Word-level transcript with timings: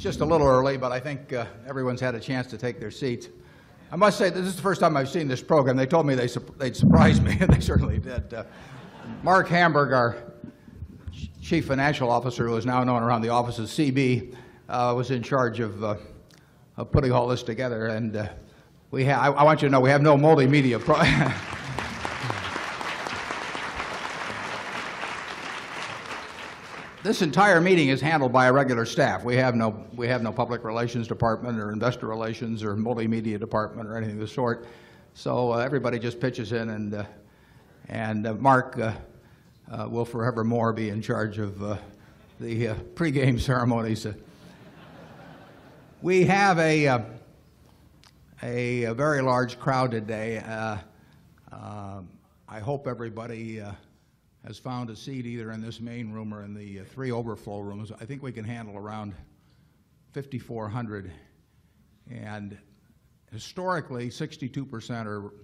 It's 0.00 0.04
just 0.04 0.20
a 0.20 0.24
little 0.24 0.46
early, 0.46 0.78
but 0.78 0.92
I 0.92 0.98
think 0.98 1.30
uh, 1.34 1.44
everyone's 1.68 2.00
had 2.00 2.14
a 2.14 2.20
chance 2.20 2.46
to 2.46 2.56
take 2.56 2.80
their 2.80 2.90
seats. 2.90 3.28
I 3.92 3.96
must 3.96 4.16
say, 4.16 4.30
this 4.30 4.46
is 4.46 4.56
the 4.56 4.62
first 4.62 4.80
time 4.80 4.96
I've 4.96 5.10
seen 5.10 5.28
this 5.28 5.42
program. 5.42 5.76
They 5.76 5.84
told 5.84 6.06
me 6.06 6.14
they, 6.14 6.26
they'd 6.56 6.74
surprise 6.74 7.20
me, 7.20 7.36
and 7.40 7.52
they 7.52 7.60
certainly 7.60 7.98
did. 7.98 8.32
Uh, 8.32 8.44
Marc 9.22 9.48
Hamburg, 9.48 9.92
our 9.92 10.16
chief 11.42 11.66
financial 11.66 12.10
officer, 12.10 12.46
who 12.46 12.56
is 12.56 12.64
now 12.64 12.82
known 12.82 13.02
around 13.02 13.20
the 13.20 13.28
office 13.28 13.58
as 13.58 13.68
CB, 13.72 14.34
uh, 14.70 14.94
was 14.96 15.10
in 15.10 15.22
charge 15.22 15.60
of, 15.60 15.84
uh, 15.84 15.96
of 16.80 16.90
putting 16.90 17.12
all 17.12 17.28
this 17.28 17.42
together. 17.42 17.88
And 17.88 18.16
uh, 18.16 18.28
we 18.90 19.04
ha- 19.04 19.20
I, 19.20 19.42
want 19.44 19.60
you 19.62 19.68
to 19.68 19.72
know 19.72 19.80
we 19.80 19.90
have 19.90 20.02
no 20.02 20.16
multimedia. 20.16 20.80
Pro- 20.80 21.02
This 27.02 27.22
entire 27.22 27.62
meeting 27.62 27.88
is 27.88 28.02
handled 28.02 28.30
by 28.30 28.48
a 28.48 28.52
regular 28.52 28.84
staff. 28.84 29.24
We 29.24 29.34
have 29.36 29.54
no, 29.54 29.86
we 29.94 30.06
have 30.08 30.22
no 30.22 30.32
public 30.32 30.64
relations 30.64 31.08
department 31.08 31.58
or 31.58 31.72
investor 31.72 32.06
relations 32.06 32.62
or 32.62 32.76
multimedia 32.76 33.40
department 33.40 33.88
or 33.88 33.96
anything 33.96 34.16
of 34.16 34.20
the 34.20 34.28
sort. 34.28 34.66
So 35.14 35.54
uh, 35.54 35.56
everybody 35.60 35.98
just 35.98 36.20
pitches 36.20 36.52
in, 36.52 36.68
and, 36.68 36.92
uh, 36.92 37.04
and 37.88 38.26
uh, 38.26 38.34
Marc 38.34 38.78
uh, 38.78 38.92
uh, 39.72 39.88
will 39.88 40.04
forevermore 40.04 40.74
be 40.74 40.90
in 40.90 41.00
charge 41.00 41.38
of 41.38 41.62
uh, 41.62 41.78
the 42.38 42.74
pregame 42.94 43.40
ceremonies. 43.50 44.06
We 46.02 46.24
have 46.24 46.58
a, 46.58 46.88
uh, 46.88 47.00
a, 48.42 48.84
a 48.84 48.94
very 48.94 49.20
large 49.20 49.58
crowd 49.58 49.90
today. 49.90 50.38
Uh, 50.38 50.78
uh, 51.52 52.00
I 52.48 52.58
hope 52.58 52.86
everybody 52.86 53.60
uh, 53.60 53.72
has 54.46 54.58
found 54.58 54.88
a 54.88 54.96
seat 54.96 55.26
either 55.26 55.52
in 55.52 55.60
this 55.60 55.78
main 55.78 56.10
room 56.10 56.32
or 56.32 56.42
in 56.42 56.54
the 56.54 56.78
three 56.84 57.12
overflow 57.12 57.58
rooms. 57.58 57.92
I 57.92 58.06
think 58.06 58.22
we 58.22 58.32
can 58.32 58.46
handle 58.46 58.78
around 58.78 59.14
5,400. 60.14 61.12
And 62.10 62.56
historically, 63.30 64.08
62% 64.08 65.04
or 65.04 65.34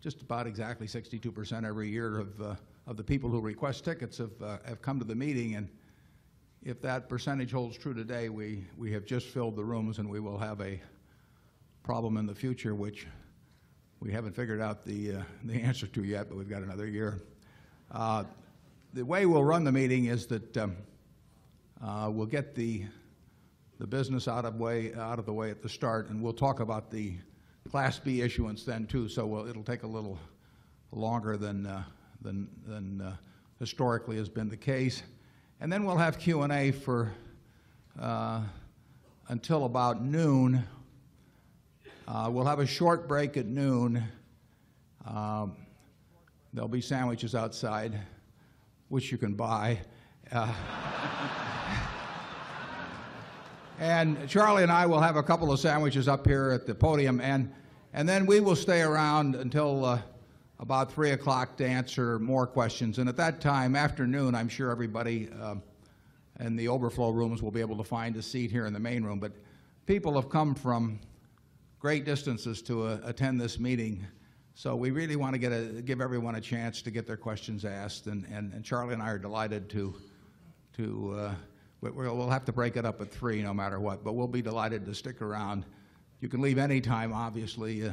just 0.00 0.22
about 0.22 0.46
exactly 0.46 0.86
62% 0.86 1.68
every 1.68 1.90
year 1.90 2.20
of, 2.20 2.56
of 2.86 2.96
the 2.96 3.04
people 3.04 3.28
who 3.28 3.42
request 3.42 3.84
tickets 3.84 4.16
have, 4.16 4.40
have 4.64 4.80
come 4.80 4.98
to 4.98 5.04
the 5.04 5.14
meeting. 5.14 5.56
And 5.56 5.68
if 6.66 6.82
that 6.82 7.08
percentage 7.08 7.52
holds 7.52 7.78
true 7.78 7.94
today, 7.94 8.28
we, 8.28 8.64
we 8.76 8.90
have 8.90 9.04
just 9.04 9.28
filled 9.28 9.54
the 9.54 9.64
rooms 9.64 10.00
and 10.00 10.10
we 10.10 10.18
will 10.18 10.36
have 10.36 10.60
a 10.60 10.80
problem 11.84 12.16
in 12.16 12.26
the 12.26 12.34
future, 12.34 12.74
which 12.74 13.06
we 14.00 14.10
haven't 14.10 14.34
figured 14.34 14.60
out 14.60 14.84
the, 14.84 15.12
uh, 15.12 15.22
the 15.44 15.54
answer 15.62 15.86
to 15.86 16.02
yet, 16.02 16.28
but 16.28 16.36
we've 16.36 16.50
got 16.50 16.62
another 16.62 16.88
year. 16.88 17.20
Uh, 17.92 18.24
the 18.94 19.04
way 19.04 19.26
we'll 19.26 19.44
run 19.44 19.62
the 19.62 19.70
meeting 19.70 20.06
is 20.06 20.26
that 20.26 20.56
um, 20.56 20.76
uh, 21.84 22.10
we'll 22.12 22.26
get 22.26 22.56
the, 22.56 22.82
the 23.78 23.86
business 23.86 24.26
out 24.26 24.44
of, 24.44 24.56
way, 24.56 24.92
out 24.94 25.20
of 25.20 25.24
the 25.24 25.32
way 25.32 25.52
at 25.52 25.62
the 25.62 25.68
start, 25.68 26.08
and 26.08 26.20
we'll 26.20 26.32
talk 26.32 26.58
about 26.58 26.90
the 26.90 27.14
Class 27.70 28.00
B 28.00 28.22
issuance 28.22 28.64
then 28.64 28.88
too, 28.88 29.08
so 29.08 29.24
we'll, 29.24 29.46
it'll 29.46 29.62
take 29.62 29.84
a 29.84 29.88
little 29.88 30.18
longer 30.90 31.36
than, 31.36 31.64
uh, 31.64 31.84
than, 32.22 32.48
than 32.66 33.02
uh, 33.02 33.16
historically 33.60 34.16
has 34.16 34.28
been 34.28 34.48
the 34.48 34.56
case. 34.56 35.04
And 35.58 35.72
then 35.72 35.84
we'll 35.84 35.96
have 35.96 36.18
Q&A 36.18 36.70
for 36.70 37.14
uh, 37.98 38.42
until 39.28 39.64
about 39.64 40.04
noon. 40.04 40.62
Uh, 42.06 42.28
we'll 42.30 42.44
have 42.44 42.58
a 42.58 42.66
short 42.66 43.08
break 43.08 43.38
at 43.38 43.46
noon. 43.46 44.04
Um, 45.06 45.56
there'll 46.52 46.68
be 46.68 46.82
sandwiches 46.82 47.34
outside 47.34 47.98
which 48.88 49.10
you 49.10 49.16
can 49.16 49.32
buy. 49.32 49.78
Uh, 50.30 50.52
and 53.78 54.28
Charlie 54.28 54.62
and 54.62 54.70
I 54.70 54.84
will 54.84 55.00
have 55.00 55.16
a 55.16 55.22
couple 55.22 55.50
of 55.50 55.58
sandwiches 55.58 56.06
up 56.06 56.26
here 56.26 56.50
at 56.50 56.66
the 56.66 56.74
podium, 56.74 57.18
and, 57.18 57.50
and 57.94 58.06
then 58.06 58.26
we 58.26 58.40
will 58.40 58.56
stay 58.56 58.82
around 58.82 59.34
until 59.34 59.86
uh, 59.86 60.02
about 60.58 60.92
3 60.92 61.10
o'clock 61.10 61.56
to 61.58 61.66
answer 61.66 62.18
more 62.18 62.46
questions. 62.46 62.98
And 62.98 63.08
at 63.08 63.16
that 63.16 63.40
time, 63.40 63.76
afternoon, 63.76 64.34
I'm 64.34 64.48
sure 64.48 64.70
everybody 64.70 65.28
uh, 65.40 65.56
in 66.40 66.56
the 66.56 66.68
overflow 66.68 67.10
rooms 67.10 67.42
will 67.42 67.50
be 67.50 67.60
able 67.60 67.76
to 67.76 67.84
find 67.84 68.16
a 68.16 68.22
seat 68.22 68.50
here 68.50 68.66
in 68.66 68.72
the 68.72 68.80
main 68.80 69.04
room. 69.04 69.18
But 69.18 69.32
people 69.86 70.14
have 70.14 70.30
come 70.30 70.54
from 70.54 71.00
great 71.78 72.04
distances 72.04 72.62
to 72.62 72.84
uh, 72.84 72.98
attend 73.04 73.40
this 73.40 73.58
meeting. 73.58 74.06
So 74.54 74.74
we 74.74 74.90
really 74.90 75.16
want 75.16 75.34
to 75.34 75.38
get 75.38 75.52
a, 75.52 75.82
give 75.82 76.00
everyone 76.00 76.36
a 76.36 76.40
chance 76.40 76.80
to 76.82 76.90
get 76.90 77.06
their 77.06 77.18
questions 77.18 77.64
asked, 77.64 78.06
and, 78.06 78.26
and, 78.32 78.52
and 78.54 78.64
Charlie 78.64 78.94
and 78.94 79.02
I 79.02 79.10
are 79.10 79.18
delighted 79.18 79.68
to, 79.70 79.94
to 80.78 81.14
uh, 81.18 81.34
we'll 81.82 82.30
have 82.30 82.46
to 82.46 82.52
break 82.52 82.76
it 82.76 82.86
up 82.86 83.00
at 83.02 83.10
three 83.10 83.42
no 83.42 83.52
matter 83.52 83.78
what, 83.78 84.02
but 84.02 84.14
we'll 84.14 84.26
be 84.26 84.40
delighted 84.40 84.86
to 84.86 84.94
stick 84.94 85.20
around. 85.20 85.66
You 86.20 86.28
can 86.30 86.40
leave 86.40 86.56
any 86.56 86.80
time, 86.80 87.12
obviously. 87.12 87.92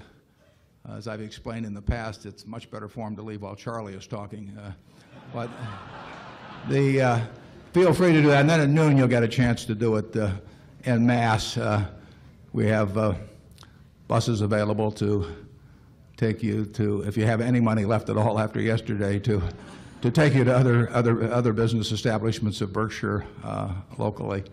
Uh, 0.87 0.95
as 0.95 1.07
I've 1.07 1.21
explained 1.21 1.65
in 1.65 1.73
the 1.73 1.81
past, 1.81 2.25
it's 2.25 2.45
much 2.45 2.69
better 2.69 2.87
form 2.87 3.15
to 3.15 3.21
leave 3.21 3.41
while 3.41 3.55
Charlie 3.55 3.93
is 3.93 4.05
talking. 4.05 4.57
Uh, 4.57 4.71
but 5.33 5.49
the, 6.69 7.01
uh, 7.01 7.19
feel 7.71 7.93
free 7.93 8.11
to 8.11 8.21
do 8.21 8.27
that, 8.27 8.41
and 8.41 8.49
then 8.49 8.59
at 8.59 8.69
noon 8.69 8.97
you'll 8.97 9.07
get 9.07 9.23
a 9.23 9.27
chance 9.27 9.65
to 9.65 9.75
do 9.75 9.95
it 9.95 10.15
en 10.85 11.05
masse. 11.05 11.57
We 12.51 12.67
have 12.67 13.17
buses 14.07 14.41
available 14.41 14.91
to 14.91 15.27
take 16.17 16.43
you 16.43 16.65
to, 16.65 17.01
if 17.01 17.17
you 17.17 17.25
have 17.25 17.41
any 17.41 17.59
money 17.59 17.85
left 17.85 18.09
at 18.09 18.17
all 18.17 18.39
after 18.39 18.61
yesterday, 18.61 19.19
to, 19.19 19.41
to 20.01 20.11
take 20.11 20.33
you 20.33 20.43
to 20.43 20.55
other, 20.55 20.89
other, 20.91 21.31
other 21.31 21.53
business 21.53 21.91
establishments 21.91 22.61
of 22.61 22.71
Berkshire 22.71 23.25
uh, 23.43 23.73
locally. 23.97 24.43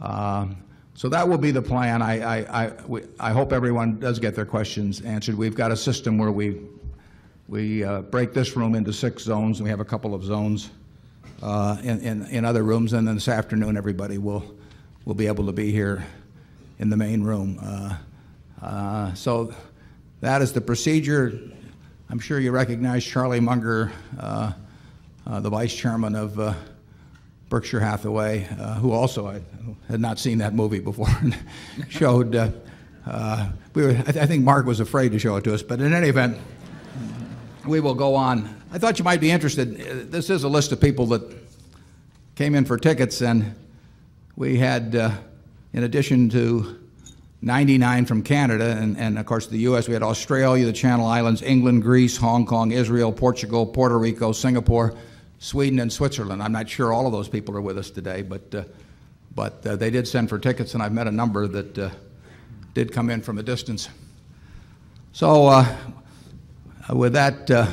Um, 0.00 0.62
so 0.94 1.08
that 1.08 1.26
will 1.26 1.38
be 1.38 1.50
the 1.50 1.62
plan. 1.62 2.02
I, 2.02 2.20
I, 2.20 2.64
I, 2.64 2.72
we, 2.86 3.02
I, 3.18 3.32
hope 3.32 3.52
everyone 3.52 3.98
does 3.98 4.18
get 4.18 4.34
their 4.34 4.44
questions 4.44 5.00
answered. 5.00 5.36
We've 5.36 5.54
got 5.54 5.70
a 5.70 5.76
system 5.76 6.18
where 6.18 6.30
we, 6.30 6.60
we 7.48 7.82
uh, 7.82 8.02
break 8.02 8.34
this 8.34 8.56
room 8.56 8.74
into 8.74 8.92
six 8.92 9.22
zones, 9.22 9.62
we 9.62 9.70
have 9.70 9.80
a 9.80 9.84
couple 9.84 10.14
of 10.14 10.22
zones 10.22 10.70
uh, 11.42 11.78
in, 11.82 12.00
in, 12.00 12.26
in 12.26 12.44
other 12.44 12.62
rooms. 12.62 12.92
And 12.92 13.08
then 13.08 13.14
this 13.14 13.28
afternoon, 13.28 13.76
everybody 13.76 14.18
will, 14.18 14.44
will 15.06 15.14
be 15.14 15.26
able 15.26 15.46
to 15.46 15.52
be 15.52 15.72
here 15.72 16.04
in 16.78 16.90
the 16.90 16.96
main 16.96 17.22
room. 17.22 17.58
Uh, 17.62 17.96
uh 18.60 19.14
so 19.14 19.54
that 20.20 20.42
is 20.42 20.52
the 20.52 20.60
procedure. 20.60 21.40
I'm 22.10 22.18
sure 22.18 22.38
you 22.38 22.52
recognize 22.52 23.04
Charlie 23.04 23.40
Munger, 23.40 23.90
uh, 24.20 24.52
uh, 25.26 25.40
the 25.40 25.50
vice 25.50 25.74
chairman 25.74 26.14
of 26.14 26.38
Berkshire 27.52 27.80
Hathaway, 27.80 28.48
uh, 28.58 28.76
who 28.76 28.92
also 28.92 29.26
I 29.26 29.42
had 29.86 30.00
not 30.00 30.18
seen 30.18 30.38
that 30.38 30.54
movie 30.54 30.78
before, 30.78 31.10
showed. 31.90 32.34
Uh, 32.34 32.50
uh, 33.04 33.50
we 33.74 33.82
were, 33.82 33.90
I, 33.90 34.12
th 34.12 34.16
I, 34.16 34.24
think 34.24 34.42
Marc 34.42 34.64
was 34.64 34.80
afraid 34.80 35.12
to 35.12 35.18
show 35.18 35.36
it 35.36 35.44
to 35.44 35.52
us, 35.52 35.62
but 35.62 35.78
in 35.78 35.92
any 35.92 36.08
event, 36.08 36.38
we 37.66 37.78
will 37.80 37.94
go 37.94 38.14
on. 38.14 38.48
I 38.72 38.78
thought 38.78 38.98
you 38.98 39.04
might 39.04 39.20
be 39.20 39.30
interested. 39.30 39.76
This 40.10 40.30
is 40.30 40.44
a 40.44 40.48
list 40.48 40.72
of 40.72 40.80
people 40.80 41.04
that 41.08 41.22
came 42.36 42.54
in 42.54 42.64
for 42.64 42.78
tickets, 42.78 43.20
and 43.20 43.54
we 44.34 44.56
had, 44.56 44.94
in 45.74 45.84
addition 45.84 46.30
to 46.30 46.80
99 47.42 48.06
from 48.06 48.22
Canada, 48.22 48.78
and, 48.80 48.96
and 48.96 49.18
of 49.18 49.26
course 49.26 49.46
the 49.48 49.58
U.S. 49.68 49.88
We 49.88 49.92
had 49.92 50.02
Australia, 50.02 50.64
the 50.64 50.72
Channel 50.72 51.04
Islands, 51.04 51.42
England, 51.42 51.82
Greece, 51.82 52.16
Hong 52.16 52.46
Kong, 52.46 52.72
Israel, 52.72 53.12
Portugal, 53.12 53.66
Puerto 53.66 53.98
Rico, 53.98 54.32
Singapore, 54.32 54.94
Sweden, 55.42 55.80
and 55.80 55.92
Switzerland. 55.92 56.40
I'm 56.40 56.52
not 56.52 56.68
sure 56.68 56.92
all 56.92 57.04
of 57.04 57.12
those 57.12 57.28
people 57.28 57.56
are 57.56 57.60
with 57.60 57.76
us 57.76 57.90
today, 57.90 58.22
but, 58.22 58.54
uh, 58.54 58.62
but 59.34 59.66
uh, 59.66 59.74
they 59.74 59.90
did 59.90 60.06
send 60.06 60.28
for 60.28 60.38
tickets, 60.38 60.74
and 60.74 60.82
I've 60.82 60.92
met 60.92 61.08
a 61.08 61.10
number 61.10 61.48
that 61.48 61.76
uh, 61.76 61.90
did 62.74 62.92
come 62.92 63.10
in 63.10 63.22
from 63.22 63.38
a 63.38 63.42
distance. 63.42 63.88
So 65.10 65.46
uh, 65.46 65.76
with 66.90 67.14
that 67.14 67.50
uh, 67.50 67.66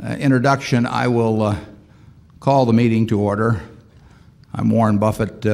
uh, 0.00 0.12
introduction, 0.12 0.86
I 0.86 1.08
will 1.08 1.56
call 2.38 2.66
the 2.66 2.72
meeting 2.72 3.08
to 3.08 3.18
order. 3.18 3.60
I'm 4.54 4.70
Warren 4.70 4.98
Buffett 4.98 5.44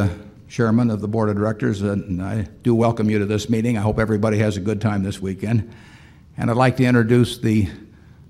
chairman 0.50 0.90
of 0.90 1.00
the 1.00 1.08
board 1.08 1.30
of 1.30 1.36
directors, 1.36 1.80
and 1.80 2.22
I 2.22 2.42
do 2.62 2.74
welcome 2.74 3.08
you 3.08 3.18
to 3.20 3.26
this 3.26 3.48
meeting. 3.48 3.78
I 3.78 3.80
hope 3.80 3.98
everybody 3.98 4.36
has 4.36 4.58
a 4.58 4.60
good 4.60 4.82
time 4.82 5.02
this 5.02 5.18
weekend. 5.22 5.72
And 6.36 6.50
I'd 6.50 6.58
like 6.58 6.76
to 6.76 6.84
introduce 6.84 7.38
the, 7.38 7.70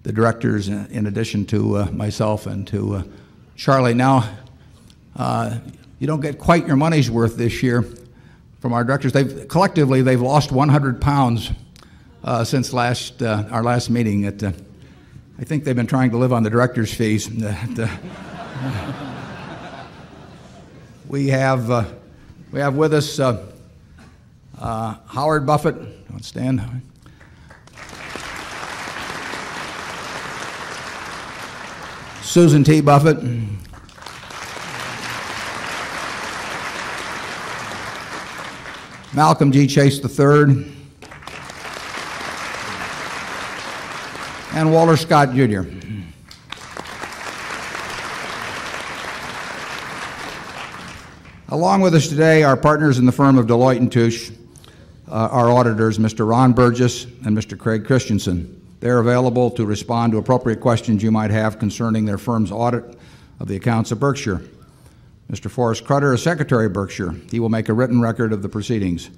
the 0.02 0.12
directors 0.12 0.69
in 0.69 1.06
addition 1.06 1.46
to 1.46 1.78
uh, 1.78 1.84
myself 1.93 2.46
and 2.46 2.66
to 2.69 2.96
uh, 2.96 3.02
Charlie. 3.56 3.94
Now, 3.94 4.28
uh, 5.16 5.58
you 5.99 6.06
don't 6.06 6.20
get 6.20 6.38
quite 6.38 6.66
your 6.66 6.76
money's 6.76 7.10
worth 7.10 7.37
this 7.37 7.62
year 7.62 7.84
from 8.60 8.72
our 8.72 8.84
directors. 8.84 9.12
They've, 9.12 9.46
collectively, 9.49 10.02
they've 10.02 10.20
lost 10.20 10.50
100 10.50 11.00
pounds 11.00 11.52
uh, 12.25 12.44
since 12.44 12.72
last, 12.72 13.22
uh, 13.22 13.44
our 13.50 13.62
last 13.62 13.90
meeting. 13.90 14.25
At, 14.25 14.43
uh, 14.43 14.52
I 15.38 15.44
think 15.44 15.64
they've 15.64 15.76
been 15.76 15.87
trying 15.87 16.10
to 16.10 16.16
live 16.16 16.32
on 16.32 16.43
the 16.43 16.50
director's 16.50 16.93
fees. 16.93 17.28
we 21.08 21.28
have 21.28 21.94
we 22.52 22.60
have 22.60 22.76
with 22.76 22.94
us 22.94 23.19
Howard 24.58 25.46
Buffett, 25.46 26.08
Don't 26.08 26.25
stand. 26.25 26.82
Susan 32.32 32.64
T. 32.64 32.81
Buffett. 32.81 33.23
Malcolm 39.12 39.52
G. 39.52 39.67
Chase 39.67 40.02
III. 40.02 40.67
And 44.55 44.73
Walter 44.73 44.96
Scott, 44.96 45.34
Jr. 45.34 45.61
Along 51.49 51.82
with 51.82 51.94
us 51.94 52.08
today, 52.08 52.44
our 52.44 52.56
partners 52.56 52.99
in 52.99 53.05
the 53.05 53.12
firm 53.12 53.37
of 53.37 53.44
Deloitte 53.46 53.90
& 53.90 53.93
Touche, 53.93 54.31
uh, 55.06 55.28
our 55.31 55.50
auditors, 55.50 55.99
Mr. 55.99 56.26
Ron 56.26 56.55
Burgess 56.55 57.05
and 57.05 57.37
Mr. 57.37 57.58
Craig 57.58 57.85
Christensen. 57.85 58.62
They're 58.82 58.99
available 58.99 59.49
to 59.52 59.64
respond 59.64 60.11
to 60.11 60.19
appropriate 60.19 60.61
questions 60.61 61.05
you 61.05 61.12
might 61.12 61.31
have 61.31 61.61
concerning 61.61 62.05
their 62.05 62.19
firm's 62.19 62.50
audit 62.50 62.99
of 63.38 63.46
the 63.46 63.55
accounts 63.55 63.93
of 63.93 64.00
Berkshire. 64.00 64.43
Mr. 65.31 65.49
Forrest 65.49 65.84
Krutter 65.84 66.12
is 66.12 66.20
Secretary 66.20 66.67
of 66.67 66.73
Berkshire. 66.73 67.14
He 67.31 67.38
will 67.38 67.49
make 67.49 67.69
a 67.69 67.75
written 67.75 68.00
record 68.00 68.32
of 68.32 68.43
the 68.43 68.49
proceedings. 68.49 69.08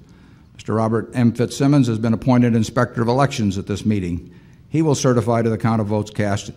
Mr. 0.58 0.76
Robert 0.76 1.08
M. 1.14 1.32
Fitzsimmons 1.32 1.86
has 1.86 1.98
been 1.98 2.12
appointed 2.12 2.54
Inspector 2.54 3.00
of 3.00 3.08
Elections 3.08 3.56
at 3.56 3.66
this 3.66 3.86
meeting. 3.86 4.38
He 4.68 4.82
will 4.82 4.94
certify 4.94 5.40
to 5.40 5.48
the 5.48 5.56
count 5.56 5.80
of 5.80 5.86
votes 5.86 6.10
cast 6.10 6.50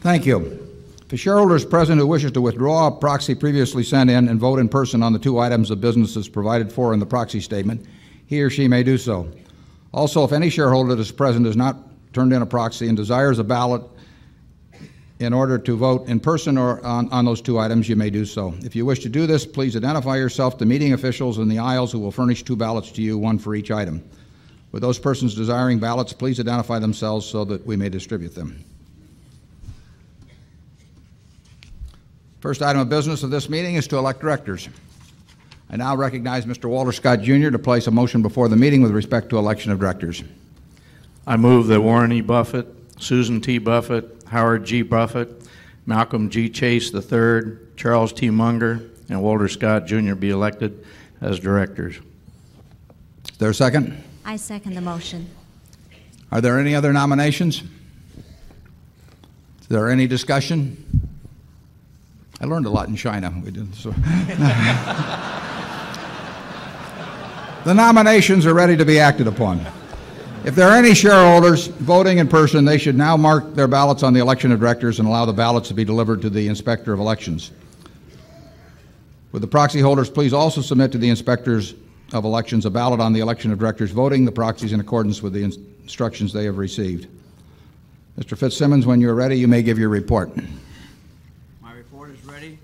Thank 0.00 0.26
you. 0.26 0.70
If 1.06 1.12
a 1.12 1.16
shareholder 1.16 1.56
is 1.56 1.64
present 1.64 2.00
who 2.00 2.06
wishes 2.06 2.32
to 2.32 2.40
withdraw 2.40 2.86
a 2.86 2.90
proxy 2.90 3.34
previously 3.34 3.82
sent 3.82 4.10
in 4.10 4.28
and 4.28 4.38
vote 4.40 4.58
in 4.58 4.68
person 4.68 5.02
on 5.02 5.12
the 5.12 5.18
two 5.18 5.38
items 5.38 5.70
of 5.70 5.80
business 5.80 6.16
as 6.16 6.28
provided 6.28 6.72
for 6.72 6.94
in 6.94 7.00
the 7.00 7.06
proxy 7.06 7.40
statement, 7.40 7.84
he 8.26 8.40
or 8.40 8.48
she 8.48 8.68
may 8.68 8.82
do 8.82 8.96
so. 8.96 9.28
Also, 9.92 10.24
if 10.24 10.32
any 10.32 10.48
shareholder 10.48 10.94
that 10.94 11.00
is 11.00 11.12
present 11.12 11.46
has 11.46 11.56
not 11.56 11.76
turned 12.12 12.32
in 12.32 12.42
a 12.42 12.46
proxy 12.46 12.88
and 12.88 12.96
desires 12.96 13.38
a 13.38 13.44
ballot 13.44 13.82
in 15.20 15.32
order 15.32 15.58
to 15.58 15.76
vote 15.76 16.08
in 16.08 16.18
person 16.18 16.58
or 16.58 16.84
on, 16.84 17.08
on 17.10 17.24
those 17.24 17.40
two 17.40 17.58
items, 17.58 17.88
you 17.88 17.96
may 17.96 18.10
do 18.10 18.24
so. 18.24 18.54
If 18.60 18.74
you 18.74 18.84
wish 18.84 18.98
to 19.00 19.08
do 19.08 19.26
this, 19.26 19.46
please 19.46 19.76
identify 19.76 20.16
yourself 20.16 20.58
to 20.58 20.66
meeting 20.66 20.92
officials 20.92 21.38
in 21.38 21.48
the 21.48 21.58
aisles 21.58 21.92
who 21.92 22.00
will 22.00 22.10
furnish 22.10 22.42
two 22.42 22.56
ballots 22.56 22.90
to 22.92 23.02
you, 23.02 23.16
one 23.16 23.38
for 23.38 23.54
each 23.54 23.70
item. 23.70 24.02
With 24.72 24.82
those 24.82 24.98
persons 24.98 25.34
desiring 25.36 25.78
ballots, 25.78 26.12
please 26.12 26.40
identify 26.40 26.80
themselves 26.80 27.26
so 27.26 27.44
that 27.44 27.64
we 27.64 27.76
may 27.76 27.88
distribute 27.88 28.34
them. 28.34 28.64
First 32.40 32.60
item 32.60 32.82
of 32.82 32.88
business 32.88 33.22
of 33.22 33.30
this 33.30 33.48
meeting 33.48 33.76
is 33.76 33.86
to 33.88 33.96
elect 33.96 34.20
directors. 34.20 34.68
I 35.70 35.76
now 35.76 35.96
recognize 35.96 36.44
Mr. 36.44 36.66
Walter 36.66 36.92
Scott 36.92 37.22
Jr. 37.22 37.50
to 37.50 37.58
place 37.58 37.86
a 37.86 37.90
motion 37.90 38.20
before 38.20 38.48
the 38.48 38.56
meeting 38.56 38.82
with 38.82 38.90
respect 38.90 39.30
to 39.30 39.38
election 39.38 39.70
of 39.72 39.78
directors. 39.78 40.22
I 41.26 41.36
move 41.36 41.68
that 41.68 41.80
Warren 41.80 42.12
E. 42.12 42.20
Buffett, 42.20 42.83
Susan 43.04 43.40
T. 43.40 43.58
Buffett, 43.58 44.24
Howard 44.28 44.64
G. 44.64 44.80
Buffett, 44.80 45.46
Malcolm 45.84 46.30
G. 46.30 46.48
Chase 46.48 46.92
III, 46.94 47.58
Charles 47.76 48.14
T. 48.14 48.30
Munger, 48.30 48.80
and 49.10 49.22
Walter 49.22 49.46
Scott 49.46 49.84
Jr. 49.84 50.14
be 50.14 50.30
elected 50.30 50.86
as 51.20 51.38
directors. 51.38 51.96
Is 53.30 53.36
there 53.36 53.50
a 53.50 53.54
second? 53.54 54.02
I 54.24 54.36
second 54.36 54.72
the 54.72 54.80
motion. 54.80 55.28
Are 56.32 56.40
there 56.40 56.58
any 56.58 56.74
other 56.74 56.94
nominations? 56.94 57.62
Is 59.60 59.68
there 59.68 59.90
any 59.90 60.06
discussion? 60.06 61.10
I 62.40 62.46
learned 62.46 62.64
a 62.64 62.70
lot 62.70 62.88
in 62.88 62.96
China. 62.96 63.30
We 63.44 63.50
did 63.50 63.74
so. 63.74 63.90
the 67.64 67.74
nominations 67.74 68.46
are 68.46 68.54
ready 68.54 68.78
to 68.78 68.86
be 68.86 68.98
acted 68.98 69.26
upon. 69.26 69.66
If 70.44 70.54
there 70.54 70.68
are 70.68 70.76
any 70.76 70.92
shareholders 70.92 71.68
voting 71.68 72.18
in 72.18 72.28
person, 72.28 72.66
they 72.66 72.76
should 72.76 72.98
now 72.98 73.16
mark 73.16 73.54
their 73.54 73.66
ballots 73.66 74.02
on 74.02 74.12
the 74.12 74.20
election 74.20 74.52
of 74.52 74.60
directors 74.60 74.98
and 74.98 75.08
allow 75.08 75.24
the 75.24 75.32
ballots 75.32 75.68
to 75.68 75.74
be 75.74 75.86
delivered 75.86 76.20
to 76.20 76.28
the 76.28 76.48
Inspector 76.48 76.92
of 76.92 77.00
Elections. 77.00 77.50
Would 79.32 79.40
the 79.40 79.46
proxy 79.46 79.80
holders 79.80 80.10
please 80.10 80.34
also 80.34 80.60
submit 80.60 80.92
to 80.92 80.98
the 80.98 81.08
Inspectors 81.08 81.74
of 82.12 82.26
Elections 82.26 82.66
a 82.66 82.70
ballot 82.70 83.00
on 83.00 83.14
the 83.14 83.20
election 83.20 83.52
of 83.52 83.58
directors 83.58 83.90
voting 83.90 84.26
the 84.26 84.32
proxies 84.32 84.74
in 84.74 84.80
accordance 84.80 85.22
with 85.22 85.32
the 85.32 85.42
instructions 85.42 86.30
they 86.34 86.44
have 86.44 86.58
received? 86.58 87.08
Mr. 88.18 88.36
Fitzsimmons, 88.36 88.84
when 88.84 89.00
you're 89.00 89.14
ready, 89.14 89.38
you 89.38 89.48
may 89.48 89.62
give 89.62 89.78
your 89.78 89.88
report. 89.88 90.30
My 91.62 91.72
report 91.72 92.10
is 92.10 92.22
ready. 92.26 92.58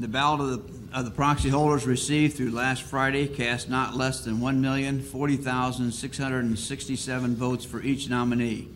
The 0.00 0.08
ballot 0.08 0.40
of 0.40 0.50
the 0.52 0.75
of 0.96 1.04
the 1.04 1.10
proxy 1.10 1.50
holders 1.50 1.86
received 1.86 2.38
through 2.38 2.50
last 2.50 2.82
Friday 2.82 3.28
cast 3.28 3.68
not 3.68 3.94
less 3.94 4.24
than 4.24 4.38
1,040,667 4.38 7.34
votes 7.34 7.66
for 7.66 7.82
each 7.82 8.08
nominee. 8.08 8.66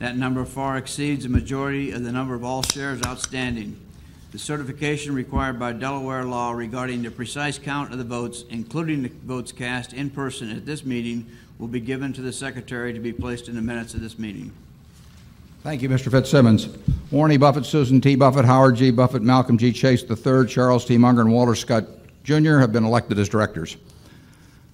That 0.00 0.16
number 0.16 0.44
far 0.44 0.76
exceeds 0.76 1.22
the 1.22 1.28
majority 1.28 1.92
of 1.92 2.02
the 2.02 2.10
number 2.10 2.34
of 2.34 2.42
all 2.42 2.64
shares 2.64 3.00
outstanding. 3.06 3.78
The 4.32 4.40
certification 4.40 5.14
required 5.14 5.60
by 5.60 5.74
Delaware 5.74 6.24
law 6.24 6.50
regarding 6.50 7.02
the 7.02 7.12
precise 7.12 7.58
count 7.58 7.92
of 7.92 7.98
the 7.98 8.04
votes, 8.04 8.44
including 8.50 9.04
the 9.04 9.12
votes 9.24 9.52
cast 9.52 9.92
in 9.92 10.10
person 10.10 10.50
at 10.50 10.66
this 10.66 10.84
meeting, 10.84 11.28
will 11.60 11.68
be 11.68 11.78
given 11.78 12.12
to 12.14 12.22
the 12.22 12.32
Secretary 12.32 12.92
to 12.92 12.98
be 12.98 13.12
placed 13.12 13.46
in 13.46 13.54
the 13.54 13.62
minutes 13.62 13.94
of 13.94 14.00
this 14.00 14.18
meeting. 14.18 14.50
Thank 15.62 15.80
you, 15.80 15.88
Mr. 15.88 16.10
Fitzsimmons. 16.10 16.68
Warren 17.12 17.30
E. 17.30 17.36
Buffett, 17.36 17.64
Susan 17.64 18.00
T. 18.00 18.16
Buffett, 18.16 18.44
Howard 18.44 18.74
G. 18.74 18.90
Buffett, 18.90 19.22
Malcolm 19.22 19.58
G. 19.58 19.72
Chase 19.72 20.02
III, 20.02 20.44
Charles 20.48 20.84
T. 20.84 20.98
Munger, 20.98 21.20
and 21.20 21.32
Walter 21.32 21.54
Scott 21.54 21.84
Jr. 22.24 22.58
have 22.58 22.72
been 22.72 22.84
elected 22.84 23.16
as 23.20 23.28
directors. 23.28 23.76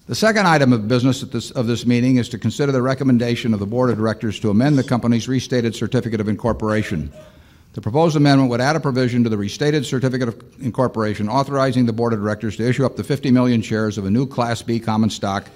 The 0.07 0.15
second 0.15 0.47
item 0.47 0.73
of 0.73 0.87
business 0.87 1.21
this, 1.21 1.51
of 1.51 1.67
this 1.67 1.85
meeting 1.85 2.17
is 2.17 2.27
to 2.29 2.39
consider 2.39 2.71
the 2.71 2.81
recommendation 2.81 3.53
of 3.53 3.59
the 3.59 3.67
Board 3.67 3.91
of 3.91 3.97
Directors 3.97 4.39
to 4.39 4.49
amend 4.49 4.79
the 4.79 4.83
company's 4.83 5.27
restated 5.27 5.75
certificate 5.75 6.19
of 6.19 6.27
incorporation. 6.27 7.13
The 7.73 7.81
proposed 7.81 8.15
amendment 8.15 8.49
would 8.49 8.59
add 8.59 8.75
a 8.75 8.79
provision 8.79 9.23
to 9.25 9.29
the 9.29 9.37
restated 9.37 9.85
certificate 9.85 10.27
of 10.27 10.43
incorporation 10.59 11.29
authorizing 11.29 11.85
the 11.85 11.93
Board 11.93 12.13
of 12.13 12.19
Directors 12.19 12.57
to 12.57 12.67
issue 12.67 12.83
up 12.83 12.95
to 12.95 13.03
50 13.03 13.29
million 13.29 13.61
shares 13.61 13.99
of 13.99 14.05
a 14.05 14.09
new 14.09 14.25
Class 14.25 14.63
B 14.63 14.79
common 14.79 15.11
stock 15.11 15.49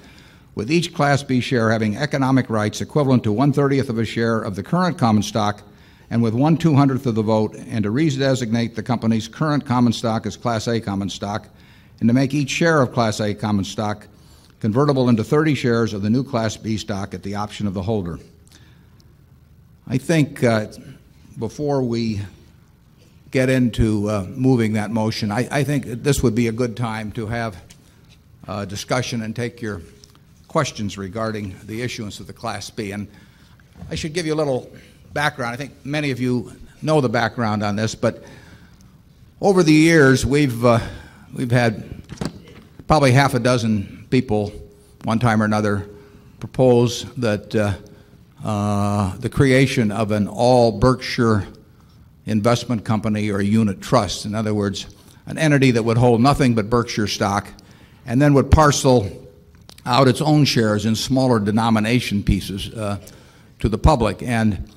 with 0.56 0.72
each 0.72 0.94
Class 0.94 1.24
B 1.24 1.40
share 1.40 1.72
having 1.72 1.98
economic 1.98 2.50
rights 2.50 2.82
equivalent 2.82 3.24
to 3.24 3.32
one 3.32 3.54
thirtieth 3.54 3.90
of 3.90 3.98
a 3.98 4.06
share 4.06 4.40
of 4.40 4.56
the 4.56 4.64
current 4.64 4.98
common 4.98 5.24
stock 5.24 5.64
and 6.10 6.22
with 6.22 6.34
one 6.34 6.58
two 6.58 6.76
hundredth 6.76 7.06
of 7.06 7.16
the 7.16 7.24
vote, 7.24 7.56
and 7.56 7.84
to 7.84 7.90
redesignate 7.90 8.76
the 8.76 8.84
company's 8.84 9.28
current 9.28 9.66
common 9.66 9.94
stock 9.94 10.26
as 10.26 10.38
Class 10.38 10.68
A 10.68 10.80
common 10.80 11.10
stock, 11.10 11.48
and 12.00 12.08
to 12.08 12.14
make 12.14 12.34
each 12.34 12.50
share 12.50 12.82
of 12.82 12.92
Class 12.92 13.20
A 13.20 13.34
common 13.34 13.66
stock 13.66 14.08
convertible 14.60 15.10
into 15.10 15.24
30 15.24 15.56
shares 15.56 15.94
of 15.94 16.02
the 16.04 16.10
new 16.10 16.24
Class 16.24 16.56
B 16.56 16.78
stock 16.78 17.14
at 17.14 17.24
the 17.24 17.36
option 17.36 17.68
of 17.68 17.74
the 17.74 17.82
holder. 17.82 18.20
I 19.88 19.98
think 19.98 20.42
uh, 20.42 20.68
before 21.38 21.82
we 21.82 22.22
get 23.32 23.50
into 23.50 24.10
uh, 24.10 24.26
moving 24.30 24.74
that 24.74 24.92
motion, 24.92 25.32
I, 25.32 25.48
I 25.52 25.64
think 25.64 25.86
this 25.86 26.24
would 26.24 26.36
be 26.36 26.48
a 26.48 26.52
good 26.52 26.78
time 26.78 27.12
to 27.14 27.28
have 27.28 27.62
a 28.48 28.66
discussion 28.66 29.22
and 29.22 29.36
take 29.36 29.62
your 29.62 29.82
questions 30.54 31.00
regarding 31.00 31.56
the 31.66 31.82
issuance 31.82 32.20
of 32.20 32.28
the 32.28 32.32
Class 32.32 32.70
B. 32.70 32.92
And 32.92 33.08
I 33.90 33.96
should 33.96 34.14
give 34.14 34.28
you 34.28 34.36
a 34.36 34.40
little 34.44 34.72
background. 35.12 35.52
I 35.52 35.56
think 35.56 35.84
many 35.84 36.12
of 36.12 36.20
you 36.20 36.54
know 36.84 37.02
the 37.02 37.10
background 37.10 37.64
on 37.64 37.76
this, 37.76 37.96
but 37.96 38.24
over 39.42 39.64
the 39.64 39.74
years, 39.74 40.28
we've, 40.28 40.64
uh, 40.64 40.78
we've 41.34 41.50
had 41.50 42.04
probably 42.88 43.12
half 43.14 43.34
a 43.34 43.40
dozen 43.40 44.06
people, 44.12 44.54
one 45.06 45.18
time 45.18 45.42
or 45.42 45.46
another, 45.46 45.90
propose 46.40 47.12
that 47.16 47.56
uh, 47.56 47.74
uh, 48.48 49.18
the 49.18 49.30
creation 49.30 49.92
of 49.92 50.12
an 50.12 50.28
all 50.28 50.72
Berkshire 50.72 51.48
investment 52.28 52.86
company 52.86 53.32
or 53.32 53.42
unit 53.42 53.82
trust. 53.82 54.26
In 54.26 54.36
other 54.36 54.54
words, 54.54 54.86
an 55.26 55.40
entity 55.40 55.72
that 55.72 55.82
would 55.82 55.98
hold 55.98 56.22
nothing 56.22 56.54
but 56.54 56.70
Berkshire 56.70 57.08
stock 57.08 57.48
and 58.06 58.22
then 58.22 58.36
would 58.36 58.52
parcel 58.52 59.23
out 59.86 60.08
its 60.08 60.22
own 60.22 60.46
shares 60.46 60.86
in 60.86 60.96
smaller 60.96 61.40
denomination 61.40 62.24
pieces 62.24 62.74
uh, 62.74 63.00
to 63.60 63.70
the 63.70 63.78
public. 63.78 64.22
And 64.24 64.70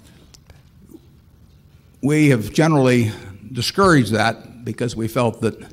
we 2.02 2.28
have 2.30 2.52
generally 2.52 3.12
discouraged 3.52 4.12
that 4.12 4.64
because 4.64 4.96
we 4.96 5.08
felt 5.08 5.40
that 5.40 5.72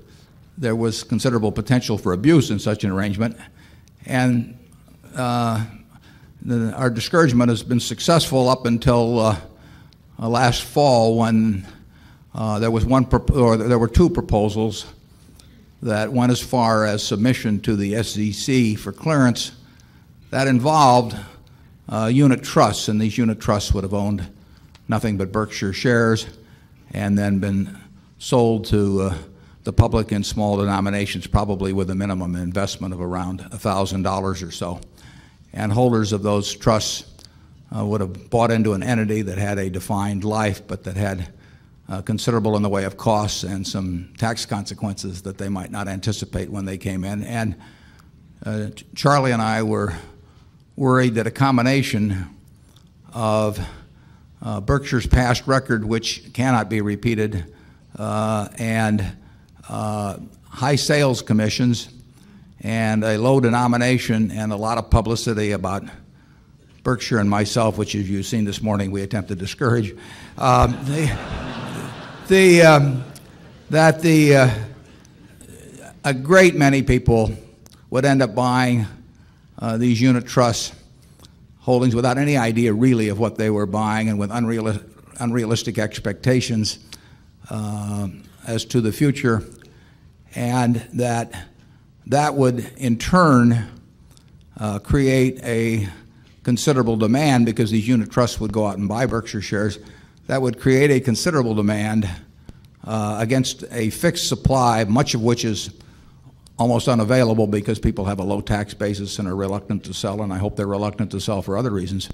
there 0.57 0.75
was 0.75 1.03
considerable 1.03 1.51
potential 1.51 1.97
for 1.97 2.13
abuse 2.13 2.51
in 2.51 2.59
such 2.59 2.83
an 2.83 2.91
arrangement. 2.91 3.37
And 4.05 4.57
uh, 5.15 5.65
the, 6.41 6.71
our 6.73 6.89
discouragement 6.89 7.49
has 7.49 7.63
been 7.63 7.79
successful 7.79 8.49
up 8.49 8.65
until 8.65 9.19
uh, 9.19 9.37
last 10.19 10.63
fall 10.63 11.17
when 11.17 11.65
uh, 12.35 12.59
there 12.59 12.71
was 12.71 12.85
one 12.85 13.07
or 13.33 13.57
there 13.57 13.79
were 13.79 13.87
two 13.87 14.09
proposals 14.09 14.85
that 15.83 16.11
went 16.11 16.31
as 16.31 16.41
far 16.41 16.85
as 16.85 17.03
submission 17.03 17.59
to 17.61 17.75
the 17.75 18.01
SEC 18.03 18.77
for 18.77 18.91
clearance 18.91 19.51
that 20.33 20.47
involved 20.47 21.15
uh, 21.87 22.09
unit 22.11 22.41
trusts, 22.41 22.87
and 22.87 22.99
these 22.99 23.19
unit 23.19 23.39
trusts 23.39 23.71
would 23.71 23.83
have 23.83 23.93
owned 23.93 24.27
nothing 24.87 25.15
but 25.15 25.31
Berkshire 25.31 25.73
shares 25.73 26.25
and 26.91 27.15
then 27.15 27.37
been 27.37 27.77
sold 28.17 28.65
to 28.65 29.01
uh, 29.01 29.17
the 29.63 29.71
public 29.71 30.11
in 30.11 30.23
small 30.23 30.57
denominations, 30.57 31.27
probably 31.27 31.71
with 31.71 31.89
a 31.91 31.95
minimum 31.95 32.35
investment 32.35 32.95
of 32.95 33.01
around 33.01 33.41
$1,000 33.41 34.47
or 34.47 34.51
so. 34.51 34.81
And 35.53 35.71
holders 35.71 36.13
of 36.13 36.23
those 36.23 36.55
trusts 36.55 37.05
uh, 37.75 37.85
would 37.85 38.01
have 38.01 38.31
bought 38.31 38.49
into 38.49 38.73
an 38.73 38.81
entity 38.81 39.21
that 39.21 39.37
had 39.37 39.59
a 39.59 39.69
defined 39.69 40.23
life, 40.23 40.65
but 40.65 40.83
that 40.85 40.97
had 40.97 41.31
uh, 41.89 42.01
considerable 42.01 42.55
in 42.55 42.61
the 42.61 42.69
way 42.69 42.85
of 42.85 42.97
costs 42.97 43.43
and 43.43 43.67
some 43.67 44.13
tax 44.17 44.45
consequences 44.45 45.23
that 45.23 45.37
they 45.37 45.49
might 45.49 45.71
not 45.71 45.87
anticipate 45.87 46.49
when 46.49 46.65
they 46.65 46.77
came 46.77 47.03
in. 47.03 47.23
And 47.23 47.55
uh, 48.45 48.67
Charlie 48.95 49.31
and 49.31 49.41
I 49.41 49.63
were 49.63 49.93
worried 50.75 51.15
that 51.15 51.27
a 51.27 51.31
combination 51.31 52.29
of 53.13 53.59
uh, 54.41 54.59
Berkshire's 54.59 55.07
past 55.07 55.47
record, 55.47 55.85
which 55.85 56.33
cannot 56.33 56.69
be 56.69 56.81
repeated, 56.81 57.53
uh, 57.97 58.49
and 58.57 59.05
uh, 59.69 60.17
high 60.49 60.75
sales 60.75 61.21
commissions, 61.21 61.89
and 62.61 63.03
a 63.03 63.17
low 63.17 63.39
denomination, 63.39 64.31
and 64.31 64.51
a 64.51 64.55
lot 64.55 64.77
of 64.77 64.89
publicity 64.89 65.51
about 65.51 65.83
Berkshire 66.83 67.19
and 67.19 67.29
myself, 67.29 67.77
which, 67.77 67.95
as 67.95 68.09
you've 68.09 68.25
seen 68.25 68.43
this 68.43 68.61
morning, 68.61 68.91
we 68.91 69.03
attempt 69.03 69.29
to 69.29 69.35
discourage. 69.35 69.95
Um, 70.37 70.71
the, 70.85 71.62
the, 72.33 72.63
um, 72.63 73.03
that 73.69 74.01
the, 74.01 74.35
uh, 74.35 74.49
a 76.03 76.15
great 76.15 76.55
many 76.55 76.81
people 76.81 77.31
would 77.91 78.05
end 78.05 78.23
up 78.23 78.33
buying 78.33 78.87
uh, 79.59 79.77
these 79.77 80.01
unit 80.01 80.25
trust 80.25 80.73
holdings 81.59 81.93
without 81.93 82.17
any 82.17 82.35
idea 82.35 82.73
really 82.73 83.09
of 83.09 83.19
what 83.19 83.35
they 83.35 83.51
were 83.51 83.67
buying 83.67 84.09
and 84.09 84.17
with 84.17 84.31
unreali- 84.31 84.83
unrealistic 85.19 85.77
expectations 85.77 86.79
uh, 87.51 88.07
as 88.47 88.65
to 88.65 88.81
the 88.81 88.91
future, 88.91 89.43
and 90.33 90.77
that 90.91 91.49
that 92.07 92.33
would 92.33 92.67
in 92.77 92.97
turn 92.97 93.69
uh, 94.59 94.79
create 94.79 95.39
a 95.43 95.87
considerable 96.41 96.97
demand 96.97 97.45
because 97.45 97.69
these 97.69 97.87
unit 97.87 98.09
trusts 98.09 98.39
would 98.39 98.51
go 98.51 98.65
out 98.65 98.79
and 98.79 98.89
buy 98.89 99.05
Berkshire 99.05 99.39
shares. 99.39 99.77
That 100.27 100.41
would 100.41 100.59
create 100.59 100.89
a 100.89 100.99
considerable 100.99 101.53
demand 101.53 102.09
uh, 102.83 103.17
against 103.19 103.65
a 103.71 103.89
fixed 103.89 104.27
supply, 104.27 104.83
much 104.85 105.15
of 105.15 105.21
which 105.21 105.43
is 105.43 105.69
almost 106.57 106.87
unavailable 106.87 107.47
because 107.47 107.79
people 107.79 108.05
have 108.05 108.19
a 108.19 108.23
low 108.23 108.39
tax 108.39 108.73
basis 108.73 109.19
and 109.19 109.27
are 109.27 109.35
reluctant 109.35 109.83
to 109.85 109.93
sell, 109.93 110.21
and 110.21 110.31
I 110.31 110.37
hope 110.37 110.55
they're 110.55 110.65
reluctant 110.67 111.11
to 111.11 111.19
sell 111.19 111.41
for 111.41 111.57
other 111.57 111.71
reasons. 111.71 112.09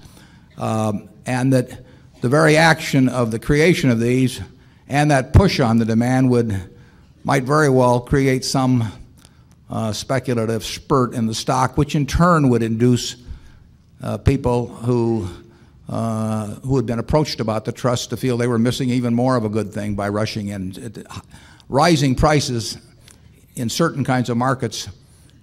Um, 0.57 1.09
and 1.25 1.53
that 1.53 1.85
the 2.21 2.29
very 2.29 2.57
action 2.57 3.09
of 3.09 3.31
the 3.31 3.39
creation 3.39 3.89
of 3.89 3.99
these 3.99 4.41
and 4.87 5.11
that 5.11 5.33
push 5.33 5.59
on 5.59 5.77
the 5.77 5.85
demand 5.85 6.29
would 6.31 6.69
might 7.23 7.43
very 7.43 7.69
well 7.69 7.99
create 7.99 8.43
some 8.43 8.91
uh, 9.69 9.93
speculative 9.93 10.65
spurt 10.65 11.13
in 11.13 11.27
the 11.27 11.35
stock, 11.35 11.77
which 11.77 11.95
in 11.95 12.07
turn 12.07 12.49
would 12.49 12.63
induce 12.63 13.17
uh, 14.01 14.17
people 14.17 14.67
who 14.67 15.27
uh, 15.89 16.45
who 16.63 16.75
had 16.75 16.85
been 16.85 16.99
approached 16.99 17.39
about 17.39 17.65
the 17.65 17.71
trust 17.71 18.11
to 18.11 18.17
feel 18.17 18.37
they 18.37 18.47
were 18.47 18.59
missing 18.59 18.91
even 18.91 19.13
more 19.13 19.35
of 19.35 19.43
a 19.43 19.49
good 19.49 19.73
thing 19.73 19.95
by 19.95 20.07
rushing 20.07 20.49
in. 20.49 20.73
It, 20.77 21.07
rising 21.67 22.15
prices 22.15 22.77
in 23.55 23.69
certain 23.69 24.03
kinds 24.03 24.29
of 24.29 24.37
markets 24.37 24.87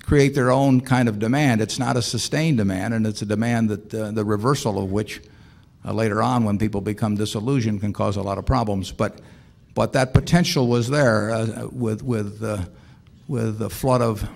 create 0.03 0.35
their 0.35 0.53
own 0.53 0.81
kind 0.81 1.09
of 1.09 1.19
demand. 1.19 1.61
It's 1.61 1.79
not 1.79 1.97
a 1.97 2.03
sustained 2.03 2.59
demand, 2.59 2.95
and 2.95 3.07
it's 3.07 3.23
a 3.23 3.27
demand 3.27 3.71
that 3.71 3.95
uh, 3.95 4.11
the 4.13 4.25
reversal 4.25 4.83
of 4.83 4.93
which 4.93 5.21
uh, 5.85 5.93
later 5.93 6.23
on, 6.23 6.45
when 6.45 6.59
people 6.59 6.81
become 6.81 7.17
disillusioned, 7.17 7.81
can 7.81 7.93
cause 7.93 8.17
a 8.17 8.23
lot 8.23 8.39
of 8.39 8.47
problems. 8.47 8.93
But, 8.93 9.21
but 9.75 9.93
that 9.95 10.15
potential 10.15 10.69
was 10.69 10.89
there 10.89 11.31
uh, 11.31 11.69
with, 11.73 12.03
with, 12.03 12.43
uh, 12.43 12.65
with 13.27 13.59
the 13.59 13.69
flood 13.69 14.01
of, 14.01 14.29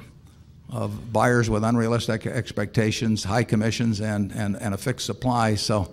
of 0.71 1.13
buyers 1.13 1.51
with 1.51 1.65
unrealistic 1.65 2.27
expectations, 2.27 3.25
high 3.25 3.45
commissions, 3.45 4.01
and, 4.01 4.33
and, 4.33 4.57
and 4.57 4.73
a 4.73 4.79
fixed 4.79 5.07
supply. 5.07 5.57
So 5.57 5.93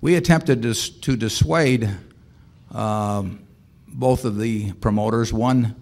we 0.00 0.16
attempted 0.16 0.62
to, 0.62 0.74
to 0.74 1.16
dissuade 1.16 1.90
um, 2.70 3.40
both 3.88 4.24
of 4.24 4.38
the 4.38 4.72
promoters. 4.74 5.32
One 5.32 5.76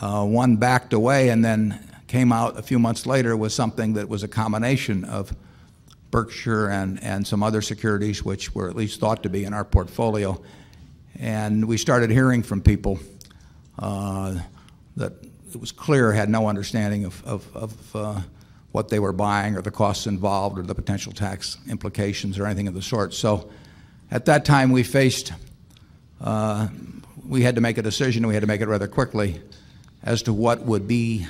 uh, 0.00 0.24
one 0.24 0.56
backed 0.56 0.92
away 0.92 1.28
and 1.30 1.44
then 1.44 1.78
came 2.06 2.32
out 2.32 2.58
a 2.58 2.62
few 2.62 2.78
months 2.78 3.04
later 3.04 3.36
with 3.36 3.52
something 3.52 3.94
that 3.94 4.08
was 4.08 4.22
a 4.22 4.28
combination 4.28 5.04
of 5.04 5.34
Berkshire 6.10 6.68
and, 6.68 7.02
and 7.02 7.26
some 7.26 7.42
other 7.42 7.60
securities, 7.60 8.24
which 8.24 8.54
were 8.54 8.68
at 8.68 8.76
least 8.76 9.00
thought 9.00 9.24
to 9.24 9.28
be 9.28 9.44
in 9.44 9.52
our 9.52 9.64
portfolio. 9.64 10.40
And 11.18 11.66
we 11.66 11.76
started 11.78 12.10
hearing 12.10 12.42
from 12.42 12.62
people 12.62 13.00
uh, 13.78 14.38
that 14.96 15.12
it 15.54 15.60
was 15.60 15.72
clear 15.72 16.12
had 16.12 16.28
no 16.28 16.48
understanding 16.48 17.04
of, 17.04 17.24
of, 17.24 17.56
of 17.56 17.96
uh, 17.96 18.20
what 18.72 18.88
they 18.88 18.98
were 18.98 19.12
buying 19.12 19.56
or 19.56 19.62
the 19.62 19.70
costs 19.70 20.06
involved 20.06 20.58
or 20.58 20.62
the 20.62 20.74
potential 20.74 21.12
tax 21.12 21.56
implications 21.68 22.38
or 22.38 22.46
anything 22.46 22.68
of 22.68 22.74
the 22.74 22.82
sort. 22.82 23.14
So 23.14 23.50
at 24.10 24.26
that 24.26 24.44
time, 24.44 24.72
we 24.72 24.82
faced, 24.82 25.32
uh, 26.20 26.68
we 27.26 27.42
had 27.42 27.54
to 27.54 27.60
make 27.60 27.78
a 27.78 27.82
decision, 27.82 28.26
we 28.26 28.34
had 28.34 28.40
to 28.40 28.46
make 28.46 28.60
it 28.60 28.68
rather 28.68 28.88
quickly 28.88 29.40
as 30.02 30.22
to 30.22 30.32
what 30.32 30.62
would 30.62 30.86
be 30.86 31.26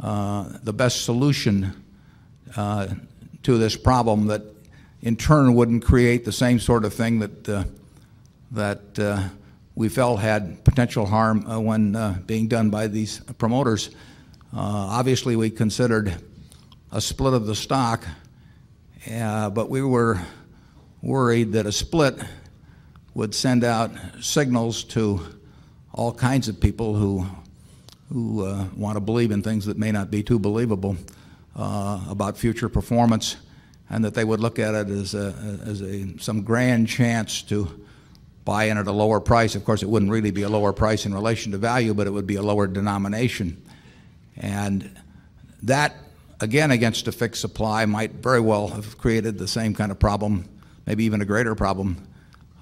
uh, 0.00 0.58
the 0.62 0.72
best 0.72 1.04
solution 1.04 1.84
uh, 2.56 2.88
to 3.42 3.58
this 3.58 3.76
problem 3.76 4.26
that 4.26 4.42
in 5.02 5.16
turn 5.16 5.54
wouldn't 5.54 5.84
create 5.84 6.24
the 6.24 6.32
same 6.32 6.58
sort 6.58 6.84
of 6.84 6.94
thing 6.94 7.18
that, 7.20 7.48
uh, 7.48 7.64
that 8.50 8.98
uh, 8.98 9.28
we 9.74 9.88
felt 9.88 10.20
had 10.20 10.64
potential 10.64 11.06
harm 11.06 11.46
uh, 11.46 11.58
when 11.58 11.96
uh, 11.96 12.18
being 12.26 12.48
done 12.48 12.70
by 12.70 12.86
these 12.86 13.20
promoters. 13.38 13.90
obviously, 14.54 15.36
we 15.36 15.50
considered 15.50 16.14
a 16.90 17.00
split 17.00 17.32
of 17.32 17.46
the 17.46 17.54
stock, 17.54 18.04
but 19.08 19.70
we 19.70 19.82
were 19.82 20.20
worried 21.00 21.52
that 21.52 21.66
a 21.66 21.72
split 21.72 22.18
would 23.14 23.34
send 23.34 23.64
out 23.64 23.90
signals 24.20 24.84
to 24.84 25.20
all 25.92 26.12
kinds 26.12 26.48
of 26.48 26.60
people 26.60 26.94
who 26.94 27.26
who 28.12 28.44
uh, 28.44 28.66
want 28.76 28.96
to 28.96 29.00
believe 29.00 29.30
in 29.30 29.42
things 29.42 29.66
that 29.66 29.78
may 29.78 29.90
not 29.90 30.10
be 30.10 30.22
too 30.22 30.38
believable 30.38 30.96
uh, 31.56 32.00
about 32.08 32.36
future 32.36 32.68
performance, 32.68 33.36
and 33.88 34.04
that 34.04 34.14
they 34.14 34.24
would 34.24 34.40
look 34.40 34.58
at 34.58 34.74
it 34.74 34.88
as, 34.90 35.14
a, 35.14 35.34
as 35.64 35.80
a, 35.82 36.18
some 36.18 36.42
grand 36.42 36.88
chance 36.88 37.42
to 37.42 37.81
buy 38.44 38.64
in 38.64 38.78
at 38.78 38.86
a 38.86 38.92
lower 38.92 39.20
price. 39.20 39.54
Of 39.54 39.64
course, 39.64 39.82
it 39.82 39.88
wouldn't 39.88 40.10
really 40.10 40.30
be 40.30 40.42
a 40.42 40.48
lower 40.48 40.72
price 40.72 41.06
in 41.06 41.14
relation 41.14 41.52
to 41.52 41.58
value, 41.58 41.94
but 41.94 42.06
it 42.06 42.10
would 42.10 42.26
be 42.26 42.36
a 42.36 42.42
lower 42.42 42.66
denomination. 42.66 43.62
And 44.36 44.98
that, 45.62 45.94
again, 46.40 46.70
against 46.70 47.06
a 47.08 47.12
fixed 47.12 47.40
supply, 47.40 47.86
might 47.86 48.12
very 48.14 48.40
well 48.40 48.68
have 48.68 48.98
created 48.98 49.38
the 49.38 49.48
same 49.48 49.74
kind 49.74 49.92
of 49.92 49.98
problem, 49.98 50.48
maybe 50.86 51.04
even 51.04 51.20
a 51.20 51.24
greater 51.24 51.54
problem 51.54 52.06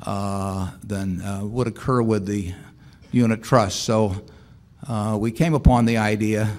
uh, 0.04 0.70
than 0.82 1.20
uh, 1.22 1.44
would 1.44 1.66
occur 1.66 2.02
with 2.02 2.26
the 2.26 2.54
unit 3.12 3.42
trust. 3.42 3.80
So 3.80 4.24
uh, 4.86 5.16
we 5.20 5.30
came 5.32 5.54
upon 5.54 5.84
the 5.84 5.96
idea 5.96 6.56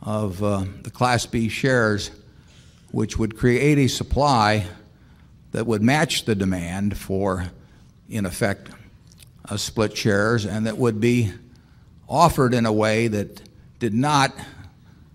of 0.00 0.42
uh, 0.42 0.64
the 0.82 0.90
Class 0.90 1.26
B 1.26 1.48
shares, 1.48 2.10
which 2.90 3.18
would 3.18 3.36
create 3.36 3.78
a 3.78 3.88
supply 3.88 4.66
that 5.52 5.66
would 5.66 5.82
match 5.82 6.24
the 6.24 6.34
demand 6.34 6.96
for, 6.96 7.46
in 8.12 8.26
effect, 8.26 8.68
uh, 9.48 9.56
split 9.56 9.96
shares, 9.96 10.44
and 10.44 10.66
that 10.66 10.76
would 10.76 11.00
be 11.00 11.32
offered 12.08 12.52
in 12.52 12.66
a 12.66 12.72
way 12.72 13.08
that 13.08 13.42
did 13.78 13.94
not 13.94 14.32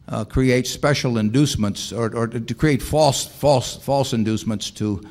uh, 0.09 0.25
create 0.25 0.65
special 0.65 1.17
inducements 1.17 1.93
or, 1.93 2.27
to 2.27 2.53
create 2.53 2.81
false, 2.81 3.25
false, 3.25 3.77
false 3.77 4.13
inducements 4.13 4.71
to 4.71 5.01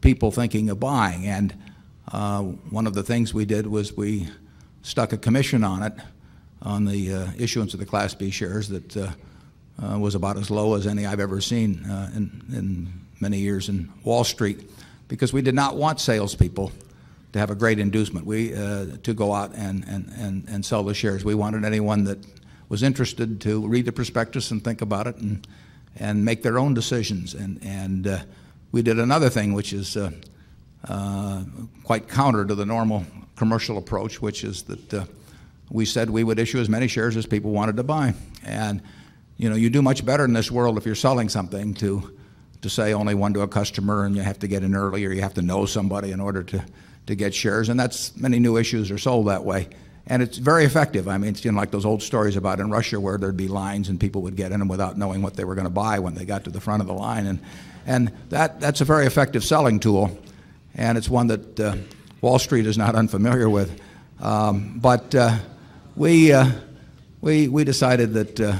people 0.00 0.30
thinking 0.30 0.68
of 0.70 0.78
buying. 0.78 1.26
And 1.26 1.54
uh, 2.12 2.42
one 2.42 2.86
of 2.86 2.94
the 2.94 3.02
things 3.02 3.32
we 3.32 3.44
did 3.44 3.66
was 3.66 3.96
we 3.96 4.28
stuck 4.82 5.12
a 5.12 5.18
commission 5.18 5.64
on 5.64 5.82
it, 5.82 5.94
on 6.62 6.84
the 6.84 7.32
issuance 7.38 7.72
of 7.72 7.80
the 7.80 7.86
Class 7.86 8.14
B 8.14 8.30
shares 8.30 8.68
that 8.68 9.14
was 9.78 10.14
about 10.14 10.36
as 10.36 10.50
low 10.50 10.74
as 10.74 10.86
any 10.86 11.06
I've 11.06 11.20
ever 11.20 11.40
seen 11.40 11.84
in 12.14 12.92
many 13.20 13.38
years 13.38 13.68
in 13.68 13.90
Wall 14.04 14.24
Street, 14.24 14.70
because 15.08 15.32
we 15.32 15.42
did 15.42 15.54
not 15.54 15.76
want 15.76 16.00
salespeople 16.00 16.72
to 17.32 17.38
have 17.38 17.50
a 17.50 17.54
great 17.54 17.78
inducement 17.78 18.26
we, 18.26 18.54
uh, 18.54 18.86
to 19.02 19.14
go 19.14 19.32
out 19.32 19.54
and, 19.54 19.84
and, 19.86 20.08
and, 20.16 20.48
and 20.48 20.64
sell 20.64 20.82
the 20.82 20.94
shares. 20.94 21.24
We 21.24 21.34
wanted 21.34 21.64
anyone 21.64 22.04
that 22.04 22.18
was 22.68 22.82
interested 22.82 23.40
to 23.42 23.66
read 23.66 23.84
the 23.84 23.92
prospectus 23.92 24.50
and 24.50 24.62
think 24.62 24.80
about 24.80 25.06
it 25.06 25.16
and, 25.16 25.46
and 25.96 26.24
make 26.24 26.42
their 26.42 26.58
own 26.58 26.74
decisions. 26.74 27.34
And, 27.34 27.62
and 27.62 28.06
uh, 28.06 28.18
we 28.72 28.82
did 28.82 28.98
another 28.98 29.28
thing 29.28 29.52
which 29.52 29.72
is 29.72 29.96
uh, 29.96 30.10
uh, 30.88 31.44
quite 31.84 32.08
counter 32.08 32.44
to 32.44 32.54
the 32.54 32.66
normal 32.66 33.04
commercial 33.36 33.78
approach, 33.78 34.20
which 34.20 34.44
is 34.44 34.62
that 34.64 34.94
uh, 34.94 35.04
we 35.70 35.84
said 35.84 36.10
we 36.10 36.24
would 36.24 36.38
issue 36.38 36.58
as 36.58 36.68
many 36.68 36.88
shares 36.88 37.16
as 37.16 37.26
people 37.26 37.52
wanted 37.52 37.76
to 37.76 37.82
buy. 37.82 38.14
And 38.44 38.82
you 39.36 39.48
know, 39.48 39.56
you 39.56 39.70
do 39.70 39.82
much 39.82 40.04
better 40.04 40.24
in 40.24 40.32
this 40.32 40.50
world 40.50 40.76
if 40.76 40.84
you're 40.84 40.94
selling 40.94 41.28
something 41.28 41.74
to, 41.74 42.16
to 42.60 42.68
say 42.68 42.92
only 42.92 43.14
one 43.14 43.32
to 43.34 43.40
a 43.40 43.48
customer 43.48 44.04
and 44.04 44.14
you 44.14 44.22
have 44.22 44.38
to 44.40 44.48
get 44.48 44.62
in 44.62 44.74
early 44.74 45.06
or 45.06 45.12
you 45.12 45.22
have 45.22 45.34
to 45.34 45.42
know 45.42 45.64
somebody 45.64 46.12
in 46.12 46.20
order 46.20 46.42
to, 46.42 46.62
to 47.10 47.14
get 47.16 47.34
shares. 47.34 47.68
And 47.68 47.78
that's 47.78 48.16
many 48.16 48.38
new 48.38 48.56
issues 48.56 48.90
are 48.90 48.98
sold 48.98 49.28
that 49.28 49.44
way. 49.44 49.68
And 50.06 50.22
it's 50.22 50.38
very 50.38 50.64
effective. 50.64 51.06
I 51.06 51.18
mean, 51.18 51.30
it's 51.30 51.44
you 51.44 51.52
know, 51.52 51.58
like 51.58 51.70
those 51.70 51.84
old 51.84 52.02
stories 52.02 52.36
about 52.36 52.58
in 52.58 52.70
Russia 52.70 52.98
where 52.98 53.18
there'd 53.18 53.36
be 53.36 53.48
lines 53.48 53.88
and 53.88 54.00
people 54.00 54.22
would 54.22 54.34
get 54.34 54.50
in 54.50 54.58
them 54.58 54.68
without 54.68 54.98
knowing 54.98 55.22
what 55.22 55.34
they 55.34 55.44
were 55.44 55.54
going 55.54 55.66
to 55.66 55.70
buy 55.70 55.98
when 55.98 56.14
they 56.14 56.24
got 56.24 56.44
to 56.44 56.50
the 56.50 56.60
front 56.60 56.80
of 56.80 56.88
the 56.88 56.94
line. 56.94 57.26
And, 57.26 57.38
and 57.86 58.12
that, 58.30 58.60
that's 58.60 58.80
a 58.80 58.84
very 58.84 59.06
effective 59.06 59.44
selling 59.44 59.78
tool. 59.78 60.18
And 60.74 60.98
it's 60.98 61.08
one 61.08 61.28
that 61.28 61.60
uh, 61.60 61.76
Wall 62.20 62.38
Street 62.38 62.66
is 62.66 62.78
not 62.78 62.94
unfamiliar 62.94 63.48
with. 63.48 63.80
Um, 64.20 64.78
but 64.78 65.14
uh, 65.14 65.38
we, 65.94 66.32
uh, 66.32 66.50
we, 67.20 67.48
we 67.48 67.64
decided 67.64 68.14
that, 68.14 68.40
uh, 68.40 68.56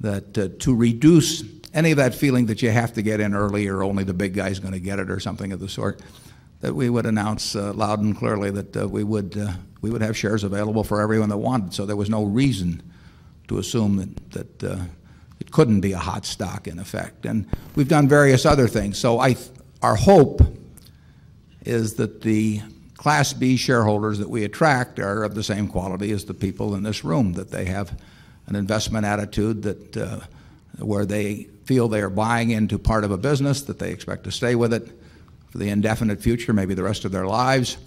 that 0.00 0.38
uh, 0.38 0.48
to 0.60 0.74
reduce 0.74 1.42
any 1.74 1.90
of 1.90 1.98
that 1.98 2.14
feeling 2.14 2.46
that 2.46 2.62
you 2.62 2.70
have 2.70 2.92
to 2.94 3.02
get 3.02 3.20
in 3.20 3.34
early 3.34 3.68
or 3.68 3.82
only 3.82 4.04
the 4.04 4.14
big 4.14 4.34
guy's 4.34 4.58
going 4.58 4.72
to 4.72 4.80
get 4.80 4.98
it 4.98 5.10
or 5.10 5.20
something 5.20 5.52
of 5.52 5.60
the 5.60 5.68
sort, 5.68 6.00
that 6.60 6.74
we 6.74 6.88
would 6.88 7.06
announce 7.06 7.54
uh, 7.54 7.72
loud 7.72 8.00
and 8.00 8.16
clearly 8.16 8.50
that 8.50 8.76
uh, 8.76 8.88
we, 8.88 9.04
would, 9.04 9.36
uh, 9.36 9.52
we 9.82 9.90
would 9.90 10.00
have 10.02 10.16
shares 10.16 10.42
available 10.42 10.82
for 10.82 11.00
everyone 11.00 11.28
that 11.28 11.36
wanted. 11.36 11.74
So 11.74 11.86
there 11.86 11.96
was 11.96 12.10
no 12.10 12.24
reason 12.24 12.82
to 13.48 13.58
assume 13.58 13.96
that, 13.96 14.60
that 14.60 14.88
it 15.38 15.50
couldn't 15.50 15.80
be 15.80 15.92
a 15.92 15.98
hot 15.98 16.24
stock 16.24 16.66
in 16.66 16.78
effect. 16.78 17.26
And 17.26 17.46
we've 17.74 17.88
done 17.88 18.08
various 18.08 18.46
other 18.46 18.68
things. 18.68 18.98
So 18.98 19.20
I, 19.20 19.36
our 19.82 19.96
hope 19.96 20.40
is 21.64 21.94
that 21.94 22.22
the 22.22 22.62
Class 22.96 23.32
B 23.32 23.56
shareholders 23.56 24.18
that 24.18 24.30
we 24.30 24.44
attract 24.44 24.98
are 24.98 25.22
of 25.22 25.34
the 25.34 25.42
same 25.42 25.68
quality 25.68 26.10
as 26.10 26.24
the 26.24 26.34
people 26.34 26.74
in 26.74 26.82
this 26.82 27.04
room, 27.04 27.34
that 27.34 27.50
they 27.50 27.66
have 27.66 27.96
an 28.46 28.56
investment 28.56 29.04
attitude 29.04 29.62
that 29.62 30.26
where 30.78 31.04
they 31.04 31.48
feel 31.64 31.88
they 31.88 32.00
are 32.00 32.10
buying 32.10 32.50
into 32.50 32.78
part 32.78 33.04
of 33.04 33.10
a 33.10 33.18
business, 33.18 33.62
that 33.62 33.78
they 33.78 33.90
expect 33.90 34.24
to 34.24 34.32
stay 34.32 34.54
with 34.54 34.72
it 34.72 34.88
for 35.56 35.64
the 35.64 35.70
indefinite 35.70 36.20
future, 36.20 36.52
maybe 36.52 36.74
the 36.74 36.82
rest 36.82 37.06
of 37.06 37.12
their 37.12 37.26
lives, 37.26 37.78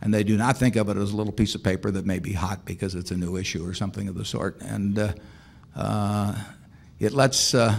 and 0.00 0.14
they 0.14 0.22
do 0.22 0.36
not 0.36 0.56
think 0.56 0.76
of 0.76 0.88
it 0.88 0.96
as 0.96 1.10
a 1.10 1.16
little 1.16 1.32
piece 1.32 1.56
of 1.56 1.62
paper 1.64 1.90
that 1.90 2.06
may 2.06 2.20
be 2.20 2.32
hot 2.32 2.64
because 2.64 2.94
it's 2.94 3.10
a 3.10 3.16
new 3.16 3.36
issue 3.36 3.66
or 3.66 3.74
something 3.74 4.06
of 4.06 4.14
the 4.14 4.24
sort. 4.24 4.60
And 4.60 4.96
uh, 4.96 5.12
uh, 5.74 6.38
it 7.00 7.12
lets 7.12 7.52
uh, 7.52 7.76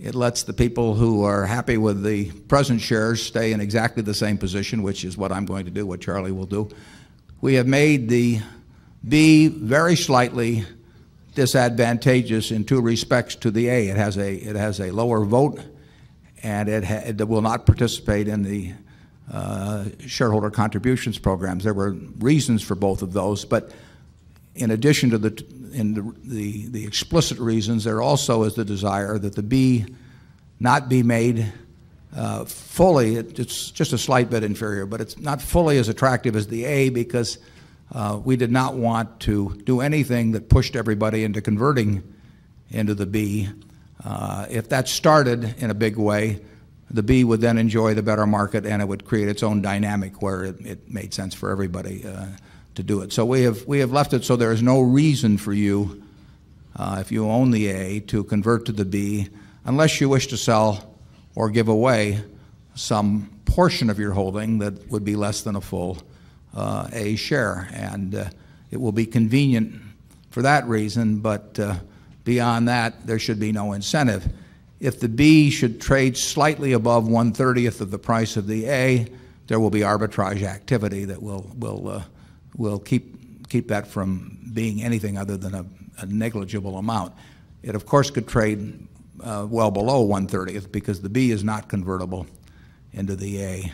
it 0.00 0.16
lets 0.16 0.42
the 0.42 0.52
people 0.52 0.94
who 0.94 1.22
are 1.22 1.46
happy 1.46 1.76
with 1.76 2.02
the 2.02 2.32
present 2.48 2.80
shares 2.80 3.22
stay 3.22 3.52
in 3.52 3.60
exactly 3.60 4.02
the 4.02 4.14
same 4.14 4.36
position, 4.36 4.82
which 4.82 5.04
is 5.04 5.16
what 5.16 5.30
I'm 5.30 5.46
going 5.46 5.66
to 5.66 5.70
do, 5.70 5.86
what 5.86 6.00
Charlie 6.00 6.32
will 6.32 6.46
do. 6.46 6.68
We 7.40 7.54
have 7.54 7.68
made 7.68 8.08
the 8.08 8.40
B 9.08 9.46
very 9.46 9.94
slightly 9.94 10.64
disadvantageous 11.36 12.50
in 12.50 12.64
two 12.64 12.80
respects 12.80 13.36
to 13.36 13.52
the 13.52 13.68
A. 13.68 13.86
It 13.90 13.96
has 13.96 14.16
a, 14.16 14.34
it 14.34 14.56
has 14.56 14.80
a 14.80 14.90
lower 14.90 15.24
vote, 15.24 15.60
and 16.42 16.68
it, 16.68 17.20
it 17.20 17.28
will 17.28 17.42
not 17.42 17.66
participate 17.66 18.28
in 18.28 18.42
the 18.42 18.72
uh, 19.32 19.84
shareholder 20.06 20.50
contributions 20.50 21.18
programs. 21.18 21.64
There 21.64 21.74
were 21.74 21.92
reasons 22.18 22.62
for 22.62 22.74
both 22.74 23.02
of 23.02 23.12
those, 23.12 23.44
but 23.44 23.72
in 24.54 24.70
addition 24.70 25.10
to 25.10 25.18
the, 25.18 25.44
in 25.72 25.94
the, 25.94 26.14
the, 26.24 26.66
the 26.68 26.84
explicit 26.84 27.38
reasons, 27.38 27.84
there 27.84 28.02
also 28.02 28.42
is 28.42 28.54
the 28.54 28.64
desire 28.64 29.18
that 29.18 29.34
the 29.34 29.42
B 29.42 29.86
not 30.60 30.88
be 30.88 31.02
made 31.02 31.52
uh, 32.14 32.44
fully, 32.44 33.16
it, 33.16 33.38
it's 33.38 33.70
just 33.70 33.92
a 33.92 33.98
slight 33.98 34.28
bit 34.28 34.44
inferior, 34.44 34.84
but 34.84 35.00
it's 35.00 35.18
not 35.18 35.40
fully 35.40 35.78
as 35.78 35.88
attractive 35.88 36.36
as 36.36 36.46
the 36.48 36.64
A 36.64 36.90
because 36.90 37.38
uh, 37.92 38.20
we 38.22 38.36
did 38.36 38.50
not 38.50 38.74
want 38.74 39.20
to 39.20 39.60
do 39.64 39.80
anything 39.80 40.32
that 40.32 40.48
pushed 40.48 40.76
everybody 40.76 41.24
into 41.24 41.40
converting 41.40 42.02
into 42.70 42.94
the 42.94 43.06
B. 43.06 43.48
Uh, 44.04 44.46
if 44.50 44.68
that 44.70 44.88
started 44.88 45.54
in 45.58 45.70
a 45.70 45.74
big 45.74 45.96
way, 45.96 46.40
the 46.90 47.02
B 47.02 47.24
would 47.24 47.40
then 47.40 47.56
enjoy 47.56 47.94
the 47.94 48.02
better 48.02 48.26
market 48.26 48.66
and 48.66 48.82
it 48.82 48.84
would 48.86 49.04
create 49.04 49.28
its 49.28 49.42
own 49.42 49.62
dynamic 49.62 50.20
where 50.20 50.44
it, 50.44 50.90
made 50.90 51.14
sense 51.14 51.34
for 51.34 51.50
everybody 51.50 52.04
uh, 52.04 52.26
to 52.74 52.82
do 52.82 53.00
it. 53.00 53.12
So 53.12 53.24
we 53.24 53.42
have, 53.42 53.66
we 53.66 53.78
have 53.78 53.92
left 53.92 54.12
it 54.12 54.24
so 54.24 54.36
there 54.36 54.52
is 54.52 54.62
no 54.62 54.80
reason 54.80 55.38
for 55.38 55.52
you, 55.52 56.02
uh, 56.76 56.98
if 57.00 57.10
you 57.10 57.28
own 57.28 57.50
the 57.50 57.68
A, 57.68 58.00
to 58.00 58.24
convert 58.24 58.66
to 58.66 58.72
the 58.72 58.84
B 58.84 59.28
unless 59.64 60.00
you 60.00 60.08
wish 60.08 60.26
to 60.28 60.36
sell 60.36 60.96
or 61.34 61.48
give 61.48 61.68
away 61.68 62.22
some 62.74 63.30
portion 63.46 63.88
of 63.88 63.98
your 63.98 64.12
holding 64.12 64.58
that 64.58 64.90
would 64.90 65.04
be 65.04 65.16
less 65.16 65.42
than 65.42 65.56
a 65.56 65.60
full 65.60 65.98
A 66.54 67.16
share. 67.16 67.68
And 67.72 68.30
it 68.70 68.80
will 68.80 68.92
be 68.92 69.06
convenient 69.06 69.80
for 70.30 70.42
that 70.42 70.66
reason, 70.66 71.20
but 71.20 71.58
beyond 72.24 72.68
that, 72.68 73.06
there 73.06 73.18
should 73.18 73.40
be 73.40 73.52
no 73.52 73.72
incentive. 73.72 74.32
If 74.80 75.00
the 75.00 75.08
B 75.08 75.50
should 75.50 75.80
trade 75.80 76.16
slightly 76.16 76.72
above 76.72 77.04
130th 77.04 77.80
of 77.80 77.90
the 77.90 77.98
price 77.98 78.36
of 78.36 78.46
the 78.46 78.66
A, 78.68 79.06
there 79.46 79.60
will 79.60 79.70
be 79.70 79.80
arbitrage 79.80 80.42
activity 80.42 81.04
that 81.04 81.22
will, 81.22 81.50
will, 81.56 81.88
uh, 81.88 82.02
will 82.56 82.78
keep, 82.78 83.48
keep 83.48 83.68
that 83.68 83.86
from 83.86 84.38
being 84.52 84.82
anything 84.82 85.18
other 85.18 85.36
than 85.36 85.54
a, 85.54 85.64
a 85.98 86.06
negligible 86.06 86.78
amount. 86.78 87.14
It, 87.62 87.74
of 87.74 87.86
course, 87.86 88.10
could 88.10 88.26
trade 88.26 88.86
uh, 89.22 89.46
well 89.48 89.70
below 89.70 90.06
130th 90.06 90.72
because 90.72 91.00
the 91.00 91.08
B 91.08 91.30
is 91.30 91.44
not 91.44 91.68
convertible 91.68 92.26
into 92.92 93.14
the 93.16 93.42
A. 93.42 93.72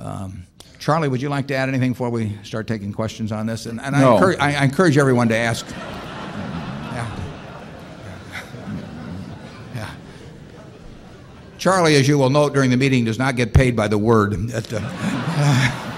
Um, 0.00 0.46
Charlie, 0.78 1.08
would 1.08 1.20
you 1.20 1.28
like 1.28 1.48
to 1.48 1.54
add 1.54 1.68
anything 1.68 1.92
before 1.92 2.10
we 2.10 2.36
start 2.44 2.66
taking 2.66 2.92
questions 2.92 3.32
on 3.32 3.46
this? 3.46 3.66
And, 3.66 3.80
and 3.80 3.96
I, 3.96 4.12
encourage, 4.12 4.38
I, 4.38 4.54
I 4.54 4.64
encourage 4.64 4.96
everyone 4.96 5.28
to 5.28 5.36
ask. 5.36 5.66
Yeah. 5.68 7.20
Yeah. 9.74 9.90
Charlie, 11.58 11.96
as 11.96 12.06
you 12.06 12.16
will 12.18 12.30
note 12.30 12.54
during 12.54 12.70
the 12.70 12.76
meeting, 12.76 13.04
does 13.04 13.18
not 13.18 13.36
get 13.36 13.52
paid 13.52 13.74
by 13.74 13.88
the 13.88 13.98
word. 13.98 14.34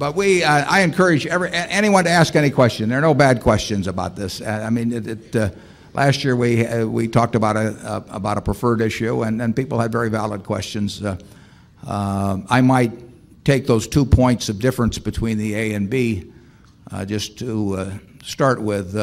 But 0.00 0.16
we, 0.16 0.42
uh, 0.42 0.64
I 0.66 0.80
encourage 0.80 1.26
every, 1.26 1.50
anyone 1.52 2.04
to 2.04 2.10
ask 2.10 2.34
any 2.34 2.48
question. 2.48 2.88
There 2.88 2.96
are 2.96 3.02
no 3.02 3.12
bad 3.12 3.42
questions 3.42 3.86
about 3.86 4.16
this. 4.16 4.40
Uh, 4.40 4.64
I 4.66 4.70
mean, 4.70 4.92
it, 4.94 5.06
it, 5.06 5.36
uh, 5.36 5.50
last 5.92 6.24
year 6.24 6.34
we, 6.34 6.66
uh, 6.66 6.86
we 6.86 7.06
talked 7.06 7.34
about 7.34 7.58
a, 7.58 8.02
about 8.08 8.38
a 8.38 8.40
preferred 8.40 8.80
issue, 8.80 9.24
and, 9.24 9.42
and 9.42 9.54
people 9.54 9.78
had 9.78 9.92
very 9.92 10.08
valid 10.08 10.42
questions. 10.42 11.04
Uh, 11.04 11.18
uh, 11.86 12.38
I 12.48 12.62
might 12.62 12.92
take 13.44 13.66
those 13.66 13.86
two 13.86 14.06
points 14.06 14.48
of 14.48 14.58
difference 14.58 14.98
between 14.98 15.36
the 15.36 15.54
A 15.54 15.74
and 15.74 15.90
B 15.90 16.32
just 17.04 17.38
to 17.40 18.00
start 18.24 18.62
with. 18.62 18.96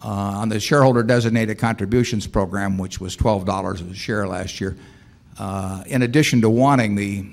Uh, 0.00 0.06
on 0.06 0.48
the 0.48 0.60
shareholder 0.60 1.02
designated 1.02 1.58
contributions 1.58 2.26
program, 2.26 2.78
which 2.78 3.00
was 3.00 3.16
$12 3.16 3.90
a 3.90 3.94
share 3.94 4.28
last 4.28 4.60
year, 4.60 4.76
uh, 5.38 5.82
in 5.86 6.02
addition 6.02 6.40
to 6.40 6.50
wanting 6.50 6.94
the 6.94 7.26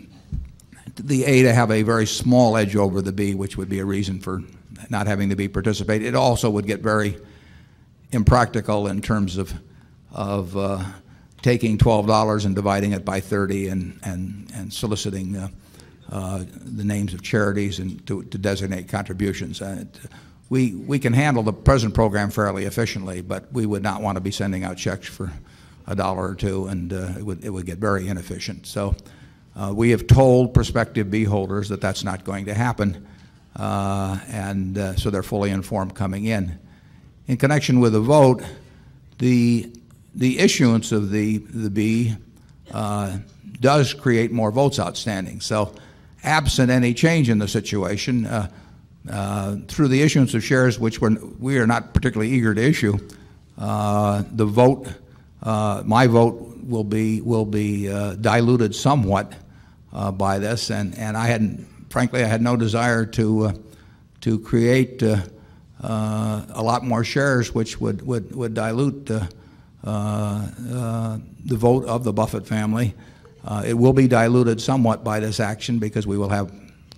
the 0.97 1.25
A 1.25 1.43
to 1.43 1.53
have 1.53 1.71
a 1.71 1.81
very 1.81 2.07
small 2.07 2.55
edge 2.55 2.75
over 2.77 3.01
the 3.01 3.11
B, 3.11 3.35
which 3.35 3.57
would 3.57 3.67
be 3.67 3.79
a 3.79 3.85
reason 3.85 4.19
for 4.19 4.41
not 4.89 5.07
having 5.07 5.27
the 5.27 5.35
B 5.35 5.49
participate. 5.49 6.01
It 6.01 6.15
also 6.15 6.49
would 6.49 6.65
get 6.65 6.79
very 6.79 7.17
impractical 8.11 8.87
in 8.87 9.01
terms 9.01 9.37
of, 9.37 9.53
of 10.13 10.55
uh, 10.55 10.83
taking 11.41 11.77
$12 11.77 12.45
and 12.45 12.55
dividing 12.55 12.93
it 12.93 13.03
by 13.03 13.19
30 13.19 13.67
and, 13.67 13.99
and, 14.03 14.49
and 14.53 14.73
soliciting 14.73 15.33
the 15.33 16.83
names 16.83 17.13
of 17.13 17.21
charities 17.21 17.79
and 17.79 18.05
to, 18.07 18.23
to 18.23 18.37
designate 18.37 18.87
contributions. 18.87 19.61
We, 20.49 20.75
we 20.75 20.99
can 20.99 21.13
handle 21.13 21.43
the 21.43 21.53
present 21.53 21.93
program 21.93 22.29
fairly 22.29 22.65
efficiently, 22.65 23.21
but 23.21 23.51
we 23.51 23.65
would 23.65 23.81
not 23.81 24.01
want 24.01 24.17
to 24.17 24.21
be 24.21 24.31
sending 24.31 24.63
out 24.63 24.77
checks 24.77 25.07
for 25.07 25.31
a 25.87 25.95
dollar 25.95 26.29
or 26.29 26.35
two, 26.35 26.67
and 26.67 26.93
uh, 26.93 27.13
it, 27.17 27.25
would, 27.25 27.43
it 27.43 27.49
would 27.49 27.65
get 27.65 27.79
very 27.79 28.07
inefficient. 28.07 28.67
So 28.67 28.95
uh, 29.55 29.73
we 29.75 29.89
have 29.91 30.05
told 30.07 30.53
prospective 30.53 31.09
B 31.09 31.23
holders 31.23 31.69
that 31.69 31.81
that's 31.81 32.03
not 32.03 32.23
going 32.23 32.45
to 32.45 32.53
happen, 32.53 33.07
uh, 33.55 34.19
and 34.27 34.77
uh, 34.77 34.95
so 34.95 35.09
they're 35.09 35.23
fully 35.23 35.49
informed 35.49 35.95
coming 35.95 36.25
in. 36.25 36.59
In 37.27 37.37
connection 37.37 37.79
with 37.79 37.93
the 37.93 38.01
vote, 38.01 38.43
the, 39.17 39.71
the 40.13 40.39
issuance 40.39 40.91
of 40.91 41.09
the, 41.09 41.37
the 41.37 41.69
B 41.69 42.15
uh, 42.71 43.17
does 43.59 43.93
create 43.93 44.31
more 44.31 44.51
votes 44.51 44.79
outstanding. 44.79 45.41
So 45.41 45.73
absent 46.23 46.69
any 46.69 46.93
change 46.93 47.29
in 47.29 47.39
the 47.39 47.47
situation, 47.47 48.25
uh, 48.25 48.51
through 49.67 49.87
the 49.87 50.01
issuance 50.01 50.33
of 50.33 50.43
shares, 50.43 50.79
which 50.79 50.99
we 51.01 51.57
are 51.57 51.67
not 51.67 51.93
particularly 51.93 52.31
eager 52.31 52.53
to 52.53 52.61
issue, 52.61 52.97
uh, 53.57 54.23
the 54.31 54.45
vote, 54.45 54.87
uh, 55.43 55.83
my 55.85 56.07
vote 56.07 56.57
will 56.63 56.83
be, 56.83 57.21
will 57.21 57.45
be 57.45 57.89
uh, 57.89 58.15
diluted 58.15 58.75
somewhat 58.75 59.33
uh, 59.93 60.11
by 60.11 60.39
this, 60.39 60.71
and, 60.71 60.95
I 60.95 61.27
hadn't, 61.27 61.65
frankly, 61.89 62.23
I 62.23 62.27
had 62.27 62.41
no 62.41 62.57
desire 62.57 63.05
to, 63.05 63.45
uh, 63.45 63.53
to 64.21 64.39
create 64.39 65.01
uh, 65.01 65.21
uh, 65.81 66.45
a 66.49 66.63
lot 66.63 66.83
more 66.83 67.03
shares, 67.03 67.53
which 67.53 67.79
would, 67.79 68.03
dilute 68.53 69.11
uh, 69.11 69.27
uh, 69.85 70.47
uh, 70.73 71.17
the 71.45 71.55
vote 71.55 71.85
of 71.85 72.03
the 72.03 72.11
Buffett 72.11 72.47
family. 72.47 72.93
Uh, 73.43 73.63
it 73.65 73.75
will 73.75 73.93
be 73.93 74.07
diluted 74.07 74.59
somewhat 74.59 75.03
by 75.03 75.19
this 75.19 75.39
action 75.39 75.77
because 75.77 76.07
we 76.07 76.17
will 76.17 76.29
have 76.29 76.51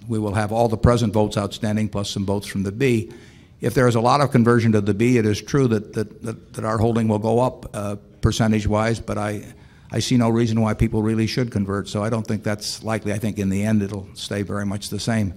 we 0.08 0.20
will 0.20 0.34
have 0.34 0.52
all 0.52 0.67
the 0.67 0.78
present 0.78 1.13
votes 1.13 1.38
outstanding 1.38 1.89
plus 1.89 2.10
some 2.10 2.26
votes 2.26 2.48
from 2.48 2.63
the 2.63 2.72
B. 2.72 3.12
If 3.60 3.74
there 3.74 3.88
is 3.88 3.96
a 3.96 4.02
lot 4.02 4.22
of 4.22 4.32
conversion 4.32 4.72
to 4.74 4.82
the 4.82 4.93
B, 4.93 5.17
it 5.17 5.26
is 5.26 5.41
true 5.41 5.67
that, 5.67 5.93
that, 5.93 6.22
that, 6.24 6.54
that 6.54 6.65
our 6.65 6.78
holding 6.78 7.08
will 7.08 7.20
go 7.20 7.39
up 7.39 7.76
uh, 7.76 7.96
percentage-wise, 8.22 9.00
but 9.00 9.17
I, 9.17 9.43
I 9.91 10.00
see 10.00 10.17
no 10.17 10.30
reason 10.30 10.62
why 10.62 10.74
people 10.74 11.02
really 11.02 11.28
should 11.28 11.52
convert, 11.52 11.88
so 11.88 12.04
I 12.04 12.10
don't 12.10 12.28
think 12.28 12.43
that's 12.43 12.84
likely. 12.84 13.13
I 13.13 13.17
think 13.17 13.39
in 13.39 13.50
the 13.50 13.63
end 13.63 13.82
it'll 13.82 14.08
stay 14.13 14.43
very 14.43 14.65
much 14.65 14.89
the 14.89 15.00
same. 15.00 15.34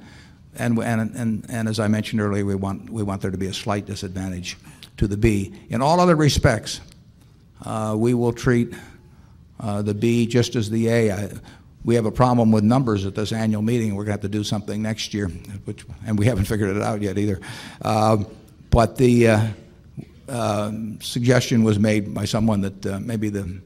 And, 0.56 0.78
and, 0.78 1.14
and, 1.14 1.46
and 1.48 1.68
as 1.68 1.78
I 1.78 1.88
mentioned 1.88 2.20
earlier, 2.20 2.44
we 2.44 2.56
want, 2.56 2.90
we 2.90 3.02
want 3.02 3.22
there 3.22 3.30
to 3.30 3.38
be 3.38 3.46
a 3.46 3.54
slight 3.54 3.86
disadvantage 3.86 4.56
to 4.96 5.06
the 5.06 5.16
B. 5.16 5.54
In 5.70 5.80
all 5.80 6.00
other 6.00 6.16
respects, 6.16 6.80
uh, 7.64 7.94
we 7.96 8.12
will 8.12 8.32
treat 8.32 8.74
uh, 9.60 9.82
the 9.82 9.94
B 9.94 10.26
just 10.26 10.56
as 10.56 10.68
the 10.68 10.88
A. 10.88 11.12
I, 11.12 11.30
we 11.84 11.94
have 11.94 12.04
a 12.04 12.12
problem 12.12 12.52
with 12.52 12.62
numbers 12.62 13.06
at 13.06 13.14
this 13.14 13.32
annual 13.32 13.62
meeting. 13.62 13.94
We're 13.94 14.04
going 14.04 14.18
to 14.18 14.22
have 14.22 14.30
to 14.32 14.38
do 14.38 14.44
something 14.44 14.82
next 14.82 15.14
year, 15.14 15.28
which, 15.64 15.84
and 16.06 16.18
we 16.18 16.26
haven't 16.26 16.44
figured 16.46 16.76
it 16.76 16.82
out 16.82 17.00
yet 17.00 17.18
either. 17.18 17.40
Uh, 17.80 18.24
but 18.70 18.96
the 18.96 19.28
uh, 19.28 19.46
uh, 20.28 20.72
suggestion 21.00 21.64
was 21.64 21.78
made 21.78 22.14
by 22.14 22.24
someone 22.24 22.60
that 22.60 22.86
uh, 22.86 23.00
maybe 23.00 23.30
the, 23.30 23.60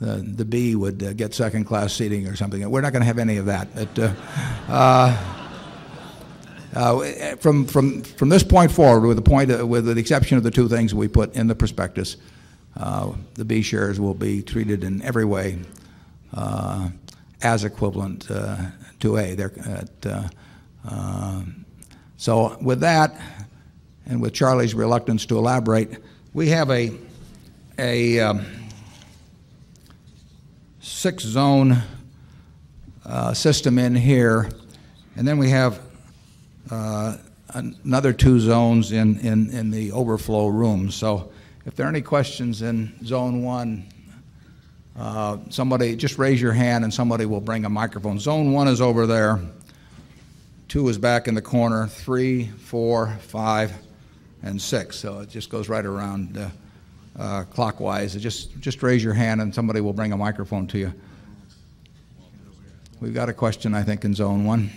the, 0.00 0.16
the 0.16 0.44
B 0.44 0.76
would 0.76 1.02
uh, 1.02 1.12
get 1.14 1.34
second 1.34 1.64
class 1.64 1.94
seating 1.94 2.26
or 2.26 2.36
something. 2.36 2.68
We're 2.70 2.82
not 2.82 2.92
going 2.92 3.00
to 3.00 3.06
have 3.06 3.18
any 3.18 3.38
of 3.38 3.46
that. 3.46 3.68
Uh, 4.68 5.16
from, 7.36 7.64
from, 7.64 8.02
from 8.02 8.28
this 8.28 8.42
point 8.42 8.70
forward, 8.70 9.06
with 9.06 9.16
the, 9.16 9.22
point, 9.22 9.66
with 9.66 9.86
the 9.86 9.96
exception 9.98 10.36
of 10.36 10.44
the 10.44 10.50
two 10.50 10.68
things 10.68 10.94
we 10.94 11.08
put 11.08 11.34
in 11.34 11.46
the 11.46 11.54
prospectus, 11.54 12.18
the 12.74 13.44
B 13.46 13.62
shares 13.62 13.98
will 13.98 14.12
be 14.12 14.42
treated 14.42 14.84
in 14.84 15.00
every 15.00 15.24
way 15.24 15.58
as 17.42 17.64
equivalent 17.64 18.30
uh, 18.30 18.56
to 19.00 19.16
A. 19.18 19.32
At, 19.32 20.06
uh, 20.06 20.28
uh, 20.88 21.42
so 22.16 22.56
with 22.60 22.80
that, 22.80 23.20
and 24.06 24.22
with 24.22 24.32
Charlie's 24.32 24.74
reluctance 24.74 25.26
to 25.26 25.38
elaborate, 25.38 26.02
we 26.32 26.48
have 26.48 26.70
a, 26.70 26.92
a 27.78 28.20
um, 28.20 28.46
six-zone 30.80 31.82
uh, 33.04 33.34
system 33.34 33.78
in 33.78 33.94
here, 33.94 34.48
and 35.16 35.26
then 35.26 35.38
we 35.38 35.50
have 35.50 35.80
uh, 36.70 37.16
another 37.50 38.12
two 38.12 38.40
zones 38.40 38.92
in, 38.92 39.18
in, 39.20 39.50
in 39.50 39.70
the 39.70 39.92
overflow 39.92 40.48
room. 40.48 40.90
So 40.90 41.30
if 41.64 41.74
there 41.74 41.86
are 41.86 41.88
any 41.88 42.02
questions 42.02 42.62
in 42.62 42.92
Zone 43.04 43.42
1, 43.42 43.86
uh, 44.98 45.38
somebody, 45.50 45.94
just 45.94 46.18
raise 46.18 46.40
your 46.40 46.52
hand 46.52 46.84
and 46.84 46.92
somebody 46.92 47.26
will 47.26 47.40
bring 47.40 47.64
a 47.64 47.68
microphone. 47.68 48.18
Zone 48.18 48.52
1 48.52 48.68
is 48.68 48.80
over 48.80 49.06
there. 49.06 49.40
2 50.68 50.88
is 50.88 50.98
back 50.98 51.28
in 51.28 51.34
the 51.34 51.42
corner. 51.42 51.86
Three, 51.86 52.46
four, 52.46 53.08
five, 53.20 53.72
and 54.42 54.60
6. 54.60 54.96
So 54.96 55.20
it 55.20 55.28
just 55.28 55.50
goes 55.50 55.68
right 55.68 55.84
around 55.84 56.38
uh, 56.38 56.48
uh, 57.18 57.44
clockwise. 57.44 58.14
Just, 58.14 58.58
just 58.60 58.82
raise 58.82 59.04
your 59.04 59.14
hand 59.14 59.40
and 59.40 59.54
somebody 59.54 59.80
will 59.80 59.92
bring 59.92 60.12
a 60.12 60.16
microphone 60.16 60.66
to 60.68 60.78
you. 60.78 60.92
We've 63.00 63.14
got 63.14 63.28
a 63.28 63.34
question, 63.34 63.74
I 63.74 63.82
think, 63.82 64.04
in 64.06 64.14
Zone 64.14 64.46
1. 64.46 64.70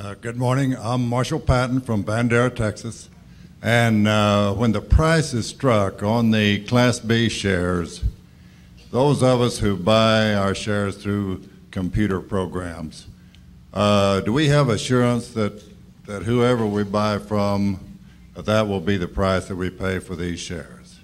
Uh, 0.00 0.14
Good 0.14 0.38
morning. 0.38 0.74
I'm 0.78 1.06
Marshall 1.06 1.40
Patton 1.40 1.82
from 1.82 2.04
Bandera, 2.04 2.56
Texas. 2.56 3.10
And 3.60 4.08
uh, 4.08 4.54
when 4.54 4.72
the 4.72 4.80
price 4.80 5.34
is 5.34 5.46
struck 5.46 6.02
on 6.02 6.30
the 6.30 6.64
Class 6.64 6.98
B 6.98 7.28
shares, 7.28 8.02
those 8.90 9.22
of 9.22 9.42
us 9.42 9.58
who 9.58 9.76
buy 9.76 10.32
our 10.32 10.54
shares 10.54 10.96
through 10.96 11.46
computer 11.70 12.18
programs, 12.18 13.08
uh, 13.74 14.20
do 14.20 14.32
we 14.32 14.48
have 14.48 14.70
assurance 14.70 15.34
that, 15.34 15.62
that 16.06 16.22
whoever 16.22 16.64
we 16.64 16.82
buy 16.82 17.18
from, 17.18 17.78
that 18.34 18.66
will 18.66 18.80
be 18.80 18.96
the 18.96 19.06
price 19.06 19.48
that 19.48 19.56
we 19.56 19.68
pay 19.68 19.98
for 19.98 20.16
these 20.16 20.40
shares? 20.40 20.98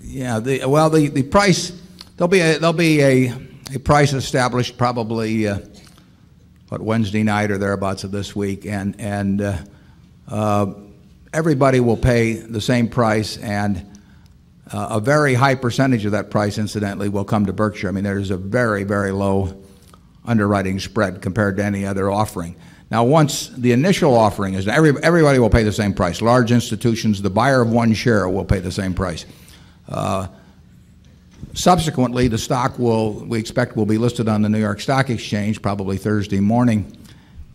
Yeah, 0.00 0.40
the, 0.40 0.64
well, 0.64 0.88
the, 0.88 1.08
the 1.08 1.22
price, 1.22 1.78
there'll 2.16 2.28
be 2.28 2.40
a, 2.40 2.58
there'll 2.58 2.72
be 2.72 3.02
a, 3.02 3.34
a 3.74 3.78
price 3.78 4.14
established 4.14 4.78
probably, 4.78 5.46
uh, 5.46 5.58
what, 6.74 6.82
Wednesday 6.82 7.22
night 7.22 7.52
or 7.52 7.58
thereabouts 7.58 8.02
of 8.02 8.10
this 8.10 8.34
week, 8.34 8.66
and, 8.66 9.00
and 9.00 9.40
uh, 9.40 9.56
uh, 10.26 10.74
everybody 11.32 11.78
will 11.78 11.96
pay 11.96 12.32
the 12.32 12.60
same 12.60 12.88
price, 12.88 13.36
and 13.36 13.86
uh, 14.72 14.88
a 14.90 15.00
very 15.00 15.34
high 15.34 15.54
percentage 15.54 16.04
of 16.04 16.10
that 16.10 16.32
price, 16.32 16.58
incidentally, 16.58 17.08
will 17.08 17.24
come 17.24 17.46
to 17.46 17.52
Berkshire. 17.52 17.88
I 17.88 17.92
mean, 17.92 18.02
there's 18.02 18.32
a 18.32 18.36
very, 18.36 18.82
very 18.82 19.12
low 19.12 19.62
underwriting 20.24 20.80
spread 20.80 21.22
compared 21.22 21.58
to 21.58 21.64
any 21.64 21.86
other 21.86 22.10
offering. 22.10 22.56
Now, 22.90 23.04
once 23.04 23.50
the 23.50 23.70
initial 23.70 24.12
offering 24.12 24.54
is, 24.54 24.66
every, 24.66 25.00
everybody 25.00 25.38
will 25.38 25.50
pay 25.50 25.62
the 25.62 25.72
same 25.72 25.94
price. 25.94 26.20
Large 26.20 26.50
institutions, 26.50 27.22
the 27.22 27.30
buyer 27.30 27.60
of 27.60 27.70
one 27.70 27.94
share 27.94 28.28
will 28.28 28.44
pay 28.44 28.58
the 28.58 28.72
same 28.72 28.94
price. 28.94 29.26
Subsequently, 31.52 32.28
the 32.28 32.38
stock 32.38 32.78
will, 32.78 33.12
we 33.12 33.38
expect, 33.38 33.76
will 33.76 33.86
be 33.86 33.98
listed 33.98 34.28
on 34.28 34.42
the 34.42 34.48
New 34.48 34.58
York 34.58 34.80
Stock 34.80 35.10
Exchange 35.10 35.60
probably 35.62 35.96
Thursday 35.96 36.40
morning. 36.40 36.96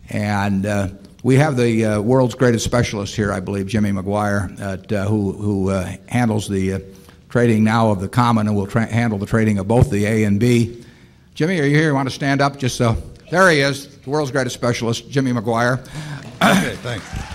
And 0.08 0.64
uh, 0.64 0.88
we 1.22 1.36
have 1.36 1.56
the 1.56 1.84
uh, 1.84 2.00
world's 2.00 2.34
greatest 2.34 2.64
specialist 2.64 3.14
here, 3.14 3.32
I 3.32 3.40
believe, 3.40 3.66
Jimmy 3.66 3.92
Maguire, 3.92 4.50
at, 4.58 4.92
uh, 4.92 5.06
who, 5.06 5.32
who 5.32 5.68
handles 6.08 6.48
the 6.48 6.82
trading 7.28 7.64
now 7.64 7.90
of 7.90 8.00
the 8.00 8.08
common 8.08 8.46
and 8.46 8.56
will 8.56 8.66
handle 8.66 9.18
the 9.18 9.26
trading 9.26 9.58
of 9.58 9.68
both 9.68 9.90
the 9.90 10.04
A 10.06 10.24
and 10.24 10.40
B. 10.40 10.84
Jimmy, 11.34 11.60
are 11.60 11.64
you 11.64 11.76
here? 11.76 11.88
You 11.88 11.94
want 11.94 12.08
to 12.08 12.14
stand 12.14 12.40
up? 12.40 12.58
Just 12.58 12.76
so. 12.76 12.96
There 13.30 13.48
he 13.50 13.60
is, 13.60 13.96
the 13.98 14.10
world's 14.10 14.32
greatest 14.32 14.54
specialist, 14.56 15.08
Jimmy 15.08 15.32
Maguire. 15.32 15.74
Okay, 16.42 16.74
thanks. 16.76 17.29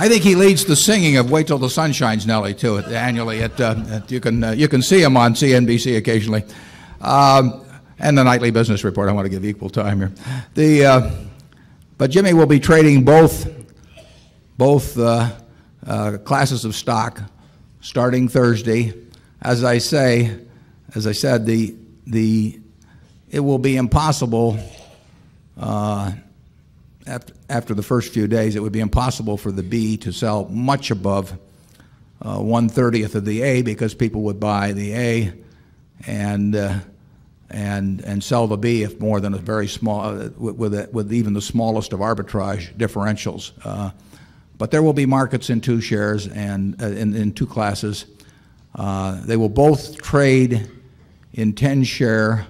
I 0.00 0.08
think 0.08 0.22
he 0.22 0.34
leads 0.36 0.64
the 0.64 0.76
singing 0.76 1.16
of 1.16 1.30
"Wait 1.30 1.48
Till 1.48 1.58
the 1.58 1.68
Sun 1.68 1.92
Shines," 1.92 2.26
Nellie, 2.26 2.54
too, 2.54 2.78
annually. 2.78 3.42
At, 3.42 3.60
uh, 3.60 3.74
at- 3.90 4.10
you 4.10 4.20
can 4.20 4.44
uh, 4.44 4.50
you 4.52 4.68
can 4.68 4.80
see 4.80 5.02
him 5.02 5.16
on 5.16 5.34
CNBC 5.34 5.96
occasionally, 5.96 6.44
um, 7.00 7.64
and 7.98 8.16
the 8.16 8.22
nightly 8.22 8.50
business 8.50 8.84
report. 8.84 9.08
I 9.08 9.12
want 9.12 9.24
to 9.26 9.30
give 9.30 9.44
equal 9.44 9.70
time 9.70 9.98
here. 9.98 10.12
The 10.54 10.86
uh, 10.86 11.10
but 11.96 12.10
Jimmy 12.10 12.32
will 12.32 12.46
be 12.46 12.60
trading 12.60 13.04
both 13.04 13.50
both 14.56 14.98
uh, 14.98 15.30
uh, 15.86 16.18
classes 16.24 16.64
of 16.64 16.74
stock 16.74 17.22
starting 17.80 18.28
Thursday. 18.28 18.92
As 19.40 19.64
I 19.64 19.78
say, 19.78 20.36
as 20.94 21.06
I 21.06 21.12
said, 21.12 21.46
the, 21.46 21.74
the, 22.06 22.58
it 23.30 23.40
will 23.40 23.58
be 23.58 23.76
impossible 23.76 24.58
uh, 25.56 26.12
after, 27.48 27.74
the 27.74 27.82
first 27.82 28.12
few 28.12 28.26
days, 28.26 28.56
it 28.56 28.60
would 28.60 28.72
be 28.72 28.80
impossible 28.80 29.36
for 29.36 29.50
the 29.50 29.62
B 29.62 29.96
to 29.98 30.12
sell 30.12 30.44
much 30.48 30.90
above 30.90 31.36
uh, 32.20 32.38
one 32.38 32.68
thirtieth 32.68 33.14
of 33.14 33.24
the 33.24 33.42
A 33.42 33.62
because 33.62 33.94
people 33.94 34.22
would 34.22 34.40
buy 34.40 34.72
the 34.72 34.94
A 34.94 35.32
and 36.06 36.54
uh, 36.54 36.78
and 37.50 38.00
and 38.02 38.22
sell 38.22 38.46
the 38.46 38.56
B 38.56 38.82
if 38.82 39.00
more 39.00 39.20
than 39.20 39.34
a 39.34 39.38
very 39.38 39.68
small 39.68 40.00
uh, 40.04 40.28
with 40.36 40.56
with, 40.56 40.74
a, 40.74 40.88
with 40.92 41.12
even 41.12 41.32
the 41.32 41.40
smallest 41.42 41.92
of 41.92 42.00
arbitrage 42.00 42.76
differentials. 42.76 43.52
Uh, 43.64 43.90
but 44.58 44.70
there 44.70 44.82
will 44.82 44.92
be 44.92 45.06
markets 45.06 45.50
in 45.50 45.60
two 45.60 45.80
shares 45.80 46.26
and 46.26 46.80
uh, 46.82 46.86
in, 46.86 47.14
in 47.14 47.32
two 47.32 47.46
classes. 47.46 48.06
Uh, 48.74 49.20
they 49.24 49.36
will 49.36 49.48
both 49.48 50.02
trade 50.02 50.68
in 51.32 51.52
10 51.52 51.84
share 51.84 52.46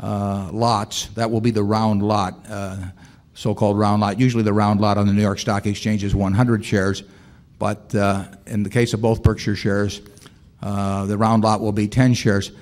lots. 0.00 1.06
That 1.08 1.30
will 1.30 1.40
be 1.40 1.50
the 1.50 1.62
round 1.62 2.02
lot, 2.02 2.34
uh, 3.34 3.38
so-called 3.38 3.78
round 3.78 4.00
lot. 4.00 4.18
Usually 4.18 4.42
the 4.42 4.52
round 4.52 4.80
lot 4.80 4.98
on 4.98 5.06
the 5.06 5.12
New 5.12 5.22
York 5.22 5.38
Stock 5.38 5.66
Exchange 5.66 6.04
is 6.04 6.14
100 6.14 6.64
shares, 6.64 7.02
but 7.58 7.94
uh, 7.94 8.24
in 8.46 8.62
the 8.62 8.70
case 8.70 8.94
of 8.94 9.00
both 9.00 9.22
Berkshire 9.22 9.56
shares, 9.56 10.00
uh, 10.62 11.06
the 11.06 11.18
round 11.18 11.44
lot 11.44 11.60
will 11.60 11.72
be 11.72 11.88
10 11.88 12.14
shares. 12.14 12.52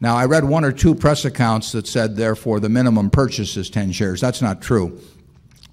Now, 0.00 0.16
I 0.16 0.24
read 0.24 0.44
one 0.44 0.64
or 0.64 0.72
two 0.72 0.96
press 0.96 1.24
accounts 1.24 1.72
that 1.72 1.86
said, 1.86 2.16
therefore, 2.16 2.58
the 2.58 2.68
minimum 2.68 3.08
purchase 3.08 3.56
is 3.56 3.70
10 3.70 3.92
shares. 3.92 4.20
That's 4.20 4.42
not 4.42 4.60
true. 4.60 5.00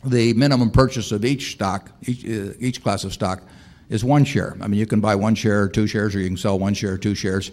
The 0.05 0.33
minimum 0.33 0.69
purchase 0.69 1.11
of 1.11 1.25
each 1.25 1.53
stock, 1.53 1.91
each, 2.05 2.23
uh, 2.25 2.53
each 2.59 2.83
class 2.83 3.03
of 3.03 3.11
stock, 3.11 3.41
is 3.89 4.03
one 4.03 4.23
share. 4.23 4.55
I 4.61 4.67
mean, 4.67 4.79
you 4.79 4.85
can 4.85 5.01
buy 5.01 5.15
one 5.15 5.33
share 5.33 5.63
or 5.63 5.67
two 5.67 5.87
shares, 5.87 6.15
or 6.15 6.19
you 6.19 6.27
can 6.27 6.37
sell 6.37 6.59
one 6.59 6.75
share 6.75 6.93
or 6.93 6.97
two 6.97 7.15
shares, 7.15 7.51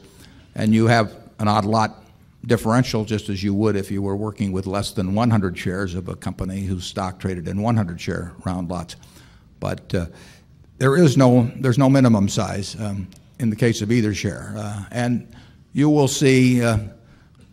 and 0.54 0.74
you 0.74 0.86
have 0.86 1.14
an 1.38 1.48
odd 1.48 1.64
lot 1.64 2.04
differential 2.46 3.04
just 3.04 3.28
as 3.28 3.42
you 3.42 3.52
would 3.54 3.76
if 3.76 3.90
you 3.90 4.00
were 4.00 4.16
working 4.16 4.52
with 4.52 4.66
less 4.66 4.92
than 4.92 5.14
100 5.14 5.58
shares 5.58 5.94
of 5.94 6.08
a 6.08 6.16
company 6.16 6.60
whose 6.60 6.84
stock 6.84 7.18
traded 7.18 7.48
in 7.48 7.60
100 7.60 8.00
share 8.00 8.32
round 8.44 8.70
lots. 8.70 8.96
But 9.58 9.94
uh, 9.94 10.06
there 10.78 10.96
is 10.96 11.16
no, 11.16 11.50
there's 11.56 11.78
no 11.78 11.88
minimum 11.88 12.28
size 12.28 12.76
um, 12.80 13.08
in 13.38 13.50
the 13.50 13.56
case 13.56 13.82
of 13.82 13.90
either 13.90 14.14
share. 14.14 14.54
Uh, 14.56 14.84
and 14.90 15.34
you 15.72 15.90
will 15.90 16.08
see, 16.08 16.62
uh, 16.62 16.78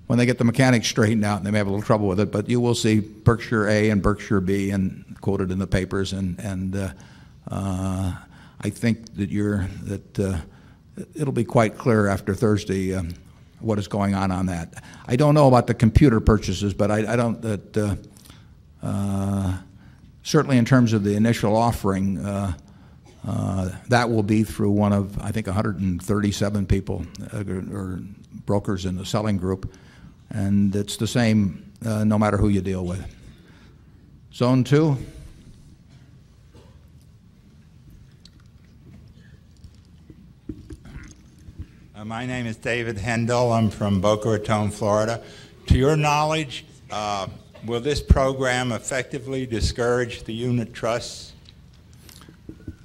when 0.08 0.20
they 0.20 0.26
get 0.26 0.38
the 0.38 0.44
mechanics 0.44 0.88
straightened 0.88 1.26
out, 1.26 1.38
and 1.38 1.46
they 1.46 1.52
may 1.52 1.58
have 1.58 1.68
a 1.68 1.72
little 1.72 1.86
trouble 1.86 2.08
with 2.08 2.20
it, 2.20 2.32
but 2.32 2.50
you 2.50 2.60
will 2.60 2.76
see 2.76 3.00
Berkshire 3.00 3.68
A 3.68 3.90
and 3.90 4.02
Berkshire 4.02 4.42
B 4.42 4.70
and 4.70 5.20
quoted 5.22 5.50
in 5.50 5.60
the 5.60 5.68
papers, 5.68 6.14
and, 6.14 6.38
and 6.40 6.76
uh, 6.76 6.90
uh, 7.50 8.14
I 8.62 8.70
think 8.70 9.16
that 9.16 9.30
you're, 9.30 9.68
that 9.84 10.20
uh, 10.20 10.38
it'll 11.16 11.34
be 11.34 11.46
quite 11.46 11.78
clear 11.78 12.08
after 12.08 12.36
Thursday 12.36 12.94
um, 12.94 13.14
what 13.64 13.80
is 13.80 13.88
going 13.88 14.14
on 14.14 14.32
on 14.32 14.48
that. 14.48 14.84
I 15.08 15.16
don't 15.16 15.34
know 15.34 15.48
about 15.48 15.68
the 15.68 15.74
computer 15.74 16.20
purchases, 16.20 16.74
but 16.74 16.92
I, 16.92 17.14
I 17.14 17.16
don't, 17.16 17.42
that, 17.42 17.78
uh, 17.78 17.96
uh, 18.86 19.58
certainly 20.24 20.58
in 20.58 20.66
terms 20.66 20.94
of 20.94 21.04
the 21.04 21.16
initial 21.16 21.56
offering, 21.56 22.24
uh, 22.24 22.54
uh, 23.26 23.70
that 23.88 24.10
will 24.10 24.24
be 24.24 24.44
through 24.44 24.72
one 24.72 24.92
of, 24.92 25.18
I 25.20 25.32
think, 25.32 25.48
137 25.48 26.66
people 26.68 27.06
uh, 27.34 27.44
or 27.72 28.02
brokers 28.46 28.86
in 28.86 28.98
the 28.98 29.06
selling 29.06 29.38
group. 29.38 29.74
And 30.30 30.76
it's 30.76 30.98
the 30.98 31.08
same 31.08 31.72
no 31.82 32.18
matter 32.18 32.38
who 32.38 32.50
you 32.50 32.62
deal 32.62 32.86
with. 32.86 33.06
Zone 34.34 34.64
two? 34.64 34.98
Uh, 42.04 42.06
My 42.06 42.26
name 42.26 42.48
is 42.48 42.58
David 42.58 42.98
Hendel. 42.98 43.58
I'm 43.58 43.70
from 43.70 44.02
Boca 44.02 44.28
Raton, 44.28 44.72
Florida. 44.72 45.24
To 45.68 45.78
your 45.78 45.96
knowledge, 45.96 46.66
uh, 46.92 47.28
will 47.66 47.80
this 47.80 48.02
program 48.02 48.74
effectively 48.74 49.46
discourage 49.46 50.24
the 50.24 50.34
unit 50.34 50.74
trusts? 50.74 51.32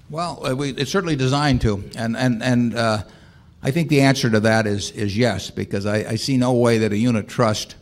Well, 0.09 0.47
uh, 0.47 0.55
we, 0.55 0.71
it's 0.71 0.93
certainly 0.93 1.17
designed 1.17 1.63
to, 1.63 1.83
and 1.97 2.17
and 2.17 2.45
and 2.45 2.77
uh, 2.77 3.03
I 3.61 3.73
think 3.73 3.89
the 3.89 4.03
answer 4.03 4.31
to 4.31 4.39
that 4.39 4.69
is 4.69 4.93
is 4.93 5.19
yes, 5.19 5.51
because 5.51 5.85
I, 5.85 6.11
I 6.11 6.15
see 6.15 6.37
no 6.37 6.53
way 6.53 6.79
that 6.79 6.93
a 6.93 6.97
unit 6.97 7.27
trust, 7.27 7.75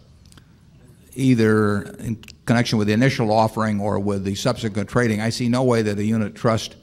either 1.15 1.83
in 1.99 2.17
connection 2.47 2.79
with 2.79 2.87
the 2.87 2.95
initial 2.95 3.31
offering 3.31 3.79
or 3.79 3.99
with 3.99 4.25
the 4.25 4.37
subsequent 4.37 4.89
trading, 4.89 5.21
I 5.21 5.29
see 5.29 5.51
no 5.51 5.65
way 5.65 5.83
that 5.83 5.99
a 5.99 6.05
unit 6.05 6.35
trust 6.35 6.77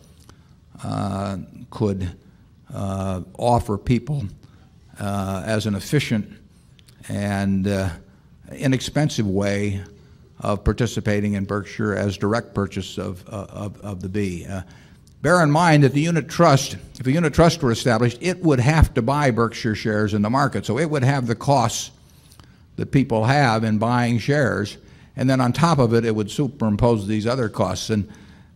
uh, 0.83 1.37
could 1.71 2.15
uh, 2.71 3.21
offer 3.39 3.79
people 3.79 4.27
as 4.99 5.65
an 5.65 5.75
efficient 5.75 6.31
and 7.09 7.67
uh, 7.67 7.89
inexpensive 8.51 9.27
way 9.27 9.83
of 10.39 10.63
participating 10.63 11.33
in 11.33 11.45
Berkshire 11.45 11.95
as 11.95 12.17
direct 12.17 12.53
purchase 12.53 12.97
of, 12.97 13.27
of, 13.27 13.79
of 13.81 14.01
the 14.01 14.09
B. 14.09 14.45
Uh, 14.45 14.61
bear 15.21 15.41
in 15.41 15.49
mind 15.49 15.83
that 15.83 15.93
the 15.93 16.01
unit 16.01 16.27
trust, 16.27 16.75
if 16.99 17.07
a 17.07 17.11
unit 17.11 17.33
trust 17.33 17.63
were 17.63 17.71
established, 17.71 18.17
it 18.21 18.41
would 18.41 18.59
have 18.59 18.93
to 18.93 19.01
buy 19.01 19.31
Berkshire 19.31 19.75
shares 19.75 20.13
in 20.13 20.21
the 20.21 20.29
market. 20.29 20.65
So 20.65 20.77
it 20.77 20.89
would 20.89 21.03
have 21.03 21.27
the 21.27 21.35
costs 21.35 21.91
that 22.75 22.91
people 22.91 23.23
have 23.23 23.63
in 23.63 23.77
buying 23.77 24.19
shares. 24.19 24.77
And 25.15 25.29
then 25.29 25.39
on 25.39 25.53
top 25.53 25.79
of 25.79 25.93
it, 25.93 26.05
it 26.05 26.13
would 26.13 26.29
superimpose 26.29 27.07
these 27.07 27.27
other 27.27 27.47
costs. 27.47 27.89
And 27.89 28.09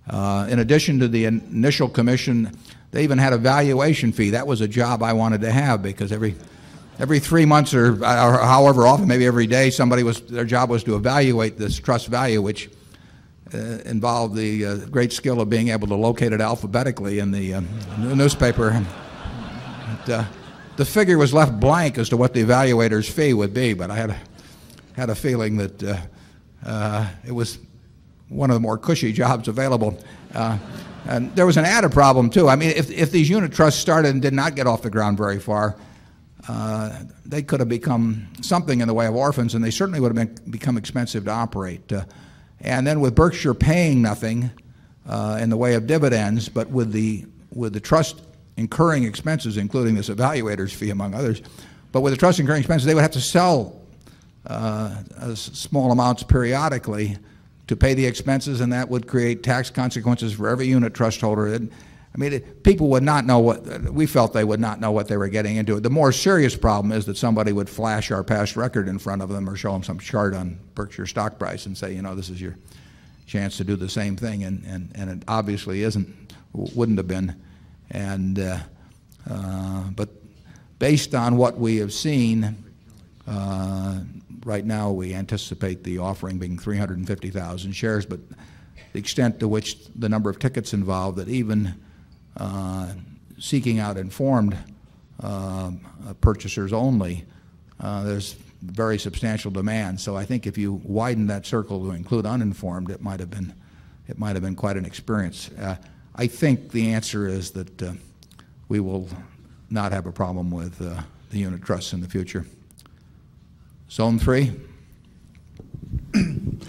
uh, 0.09 0.47
in 0.49 0.59
addition 0.59 0.99
to 0.99 1.07
the 1.07 1.25
initial 1.25 1.87
commission, 1.87 2.57
they 2.91 3.03
even 3.03 3.17
had 3.17 3.33
a 3.33 3.37
valuation 3.37 4.11
fee. 4.11 4.31
That 4.31 4.47
was 4.47 4.61
a 4.61 4.67
job 4.67 5.03
I 5.03 5.13
wanted 5.13 5.41
to 5.41 5.51
have 5.51 5.83
because 5.83 6.11
every 6.11 6.35
every 6.99 7.19
three 7.19 7.45
months 7.45 7.73
or, 7.73 7.93
or 7.93 8.37
however 8.37 8.87
often, 8.87 9.07
maybe 9.07 9.25
every 9.25 9.47
day, 9.47 9.69
somebody 9.69 10.03
was 10.03 10.21
their 10.21 10.45
job 10.45 10.69
was 10.69 10.83
to 10.85 10.95
evaluate 10.95 11.57
this 11.57 11.77
trust 11.79 12.07
value, 12.07 12.41
which 12.41 12.69
uh, 13.53 13.57
involved 13.85 14.35
the 14.35 14.65
uh, 14.65 14.75
great 14.87 15.13
skill 15.13 15.39
of 15.39 15.49
being 15.49 15.69
able 15.69 15.87
to 15.87 15.95
locate 15.95 16.33
it 16.33 16.41
alphabetically 16.41 17.19
in 17.19 17.31
the, 17.31 17.53
um, 17.53 17.67
newspaper. 17.97 18.85
But, 20.05 20.09
uh, 20.09 20.23
the 20.75 20.85
figure 20.85 21.17
was 21.17 21.33
left 21.33 21.59
blank 21.59 21.97
as 21.97 22.09
to 22.09 22.17
what 22.17 22.33
the 22.33 22.43
evaluator's 22.43 23.09
fee 23.09 23.33
would 23.33 23.53
be, 23.53 23.73
but 23.73 23.89
I 23.89 23.95
had 23.95 24.09
a, 24.11 24.17
had 24.95 25.09
a 25.09 25.15
feeling 25.15 25.57
that 25.57 25.83
uh, 25.83 25.97
uh, 26.65 27.09
it 27.25 27.31
was 27.31 27.57
one 28.29 28.51
of 28.51 28.55
the 28.55 28.59
more 28.59 28.77
cushy 28.77 29.11
jobs 29.11 29.47
available. 29.47 29.97
And 31.07 31.33
there 31.35 31.45
was 31.45 31.57
an 31.57 31.65
added 31.65 31.91
problem, 31.91 32.29
too. 32.29 32.49
I 32.49 32.55
mean, 32.55 32.71
if, 32.71 32.91
if 32.91 33.11
these 33.11 33.29
unit 33.29 33.53
trusts 33.53 33.79
started 33.79 34.09
and 34.09 34.21
did 34.21 34.33
not 34.33 34.55
get 34.55 34.67
off 34.67 34.81
the 34.81 34.89
ground 34.89 35.17
very 35.17 35.39
far, 35.39 35.77
uh, 36.49 37.03
they 37.25 37.41
could 37.41 37.59
have 37.59 37.69
become 37.69 38.27
something 38.41 38.81
in 38.81 38.87
the 38.87 38.93
way 38.93 39.07
of 39.07 39.15
orphans, 39.15 39.55
and 39.55 39.63
they 39.63 39.71
certainly 39.71 39.99
would 39.99 40.15
have 40.15 40.35
been, 40.35 40.51
become 40.51 40.77
expensive 40.77 41.25
to 41.25 41.31
operate. 41.31 41.91
Uh, 41.91 42.03
and 42.59 42.85
then 42.85 42.99
with 42.99 43.15
Berkshire 43.15 43.53
paying 43.53 44.01
nothing 44.01 44.51
uh, 45.07 45.39
in 45.41 45.49
the 45.49 45.57
way 45.57 45.75
of 45.75 45.87
dividends, 45.87 46.49
but 46.49 46.69
with 46.69 46.91
the, 46.91 47.25
with 47.53 47.73
the 47.73 47.79
trust 47.79 48.21
incurring 48.57 49.03
expenses, 49.03 49.57
including 49.57 49.95
this 49.95 50.09
evaluator's 50.09 50.73
fee, 50.73 50.89
among 50.89 51.13
others, 51.13 51.41
but 51.91 52.01
with 52.01 52.11
the 52.11 52.17
trust 52.17 52.39
incurring 52.39 52.59
expenses, 52.59 52.85
they 52.85 52.93
would 52.93 53.01
have 53.01 53.11
to 53.11 53.21
sell 53.21 53.79
uh, 54.47 55.03
small 55.35 55.91
amounts 55.91 56.23
periodically 56.23 57.17
to 57.67 57.75
pay 57.75 57.93
the 57.93 58.05
expenses, 58.05 58.61
and 58.61 58.71
that 58.73 58.89
would 58.89 59.07
create 59.07 59.43
tax 59.43 59.69
consequences 59.69 60.33
for 60.33 60.47
every 60.47 60.67
unit 60.67 60.93
trust 60.93 61.21
holder. 61.21 61.53
And, 61.53 61.69
I 62.15 62.17
mean, 62.17 62.33
it, 62.33 62.63
people 62.63 62.87
would 62.89 63.03
not 63.03 63.25
know 63.25 63.39
what, 63.39 63.65
we 63.91 64.05
felt 64.05 64.33
they 64.33 64.43
would 64.43 64.59
not 64.59 64.79
know 64.79 64.91
what 64.91 65.07
they 65.07 65.17
were 65.17 65.27
getting 65.27 65.57
into. 65.57 65.79
The 65.79 65.89
more 65.89 66.11
serious 66.11 66.55
problem 66.55 66.91
is 66.91 67.05
that 67.05 67.17
somebody 67.17 67.51
would 67.51 67.69
flash 67.69 68.09
our 68.09 68.23
past 68.23 68.55
record 68.55 68.87
in 68.87 68.99
front 68.99 69.21
of 69.21 69.29
them 69.29 69.49
or 69.49 69.55
show 69.55 69.73
them 69.73 69.83
some 69.83 69.99
chart 69.99 70.33
on 70.33 70.59
Berkshire 70.75 71.05
stock 71.05 71.37
price 71.37 71.65
and 71.65 71.77
say, 71.77 71.93
you 71.93 72.01
know, 72.01 72.15
this 72.15 72.29
is 72.29 72.41
your 72.41 72.55
chance 73.25 73.57
to 73.57 73.63
do 73.63 73.75
the 73.75 73.89
same 73.89 74.15
thing, 74.15 74.43
and, 74.43 74.63
and, 74.65 74.91
and 74.95 75.09
it 75.09 75.23
obviously 75.27 75.83
isn't, 75.83 76.33
wouldn't 76.53 76.97
have 76.97 77.07
been. 77.07 77.35
And, 77.91 78.39
uh, 78.39 78.59
uh, 79.29 79.83
but 79.95 80.09
based 80.79 81.13
on 81.13 81.35
what 81.35 81.57
we 81.57 81.77
have 81.77 81.91
seen, 81.91 82.55
uh, 83.27 83.99
right 84.45 84.65
now 84.65 84.91
we 84.91 85.13
anticipate 85.13 85.83
the 85.83 85.97
offering 85.97 86.37
being 86.37 86.57
350,000 86.57 87.71
shares, 87.71 88.05
but 88.05 88.19
the 88.93 88.99
extent 88.99 89.39
to 89.39 89.47
which 89.47 89.77
the 89.95 90.09
number 90.09 90.29
of 90.29 90.39
tickets 90.39 90.73
involved 90.73 91.17
that 91.17 91.27
even 91.27 91.75
uh, 92.37 92.93
seeking 93.39 93.79
out 93.79 93.97
informed 93.97 94.57
uh, 95.21 95.71
purchasers 96.21 96.73
only, 96.73 97.25
uh, 97.79 98.03
there's 98.03 98.35
very 98.61 98.97
substantial 98.97 99.51
demand. 99.51 99.99
So 99.99 100.15
I 100.15 100.25
think 100.25 100.47
if 100.47 100.57
you 100.57 100.81
widen 100.83 101.27
that 101.27 101.45
circle 101.45 101.83
to 101.85 101.91
include 101.91 102.25
uninformed, 102.25 102.89
it 102.89 103.01
might 103.01 103.19
have 103.19 103.29
been, 103.29 103.53
it 104.07 104.17
might 104.17 104.35
have 104.35 104.43
been 104.43 104.55
quite 104.55 104.77
an 104.77 104.85
experience. 104.85 105.49
I 106.15 106.25
think 106.25 106.71
the 106.71 106.93
answer 106.93 107.27
is 107.27 107.51
that 107.51 107.97
we 108.67 108.79
will 108.79 109.07
not 109.69 109.91
have 109.91 110.07
a 110.07 110.11
problem 110.11 110.49
with 110.49 110.79
the 110.79 111.03
unit 111.37 111.61
trusts 111.61 111.93
in 111.93 112.01
the 112.01 112.07
future. 112.07 112.45
Zone 113.89 114.19
three. 114.19 114.51
I'm 116.13 116.59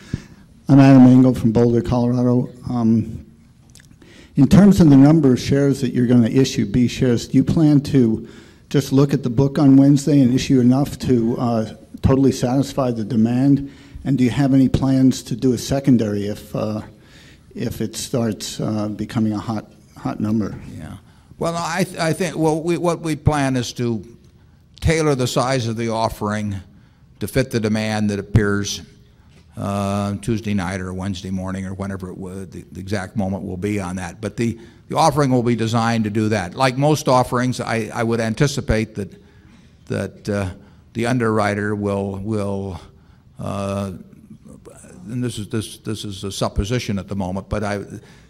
Adam 0.69 1.05
Engel 1.07 1.35
from 1.35 1.51
Boulder, 1.51 1.83
Colorado. 1.83 2.49
Um, 2.71 3.27
in 4.37 4.47
terms 4.47 4.81
of 4.81 4.89
the 4.89 4.97
number 4.97 5.33
of 5.33 5.41
shares 5.41 5.81
that 5.81 5.93
you're 5.93 6.07
going 6.07 6.23
to 6.23 6.33
issue, 6.33 6.65
B 6.65 6.87
shares, 6.87 7.27
do 7.27 7.37
you 7.37 7.43
plan 7.43 7.81
to 7.81 8.29
just 8.71 8.93
look 8.93 9.13
at 9.13 9.25
the 9.25 9.31
book 9.31 9.59
on 9.59 9.77
Wednesday 9.77 10.21
and 10.21 10.33
issue 10.33 10.61
enough 10.61 10.97
to 11.01 11.37
uh, 11.39 11.75
totally 12.03 12.31
satisfy 12.31 12.93
the 12.93 13.05
demand? 13.05 13.73
And 14.05 14.17
do 14.17 14.23
you 14.23 14.31
have 14.31 14.55
any 14.55 14.69
plans 14.69 15.25
to 15.25 15.35
do 15.35 15.55
a 15.55 15.59
secondary 15.59 16.29
if, 16.29 16.55
uh, 16.55 16.83
if 17.53 17.81
it 17.81 17.97
starts 17.97 18.61
uh, 18.61 18.89
becoming 18.91 19.33
a 19.33 19.41
hot, 19.41 19.73
hot 19.97 20.21
number? 20.21 20.57
Yeah. 20.79 20.99
Well, 21.41 21.57
I, 21.57 21.83
th- 21.83 21.99
I 21.99 22.13
think, 22.13 22.37
well, 22.37 22.63
we, 22.63 22.79
what 22.79 23.01
we 23.01 23.17
plan 23.17 23.57
is 23.57 23.73
to 23.73 24.05
tailor 24.81 25.17
the 25.17 25.27
size 25.27 25.67
of 25.67 25.77
the 25.77 25.89
offering 25.89 26.61
to 27.21 27.29
fit 27.29 27.51
the 27.51 27.61
demand 27.61 28.11
that 28.11 28.19
appears 28.19 28.83
uh, 29.57 30.15
Tuesday 30.23 30.55
night 30.55 30.81
or 30.81 30.93
Wednesday 30.93 31.31
morning 31.31 31.67
or 31.67 31.75
whenever 31.75 32.13
would, 32.13 32.53
the, 32.53 32.65
the 32.73 32.81
exact 32.81 33.17
moment 33.17 33.45
will 33.45 33.57
be 33.57 33.81
on 33.81 33.97
that. 33.97 34.21
But 34.21 34.37
the, 34.37 34.59
the 34.89 34.97
offering 34.97 35.31
will 35.31 35.43
be 35.43 35.57
designed 35.57 36.05
to 36.05 36.11
do 36.11 36.29
that. 36.29 36.55
Like 36.55 36.77
most 36.77 37.09
offerings, 37.09 37.61
I, 37.61 37.91
I 37.93 38.05
would 38.05 38.21
anticipate 38.21 38.95
that, 38.95 39.21
that 39.87 40.29
uh, 40.29 40.51
the 40.93 41.07
underwriter 41.07 41.75
will, 41.75 42.19
will 42.19 42.81
uh, 43.39 43.93
and 45.11 45.25
this 45.25 45.39
is, 45.39 45.49
this, 45.49 45.79
this 45.79 46.05
is 46.05 46.25
a 46.25 46.31
supposition 46.31 46.99
at 46.99 47.09
the 47.09 47.17
moment, 47.17 47.49
but 47.49 47.65
I, 47.65 47.83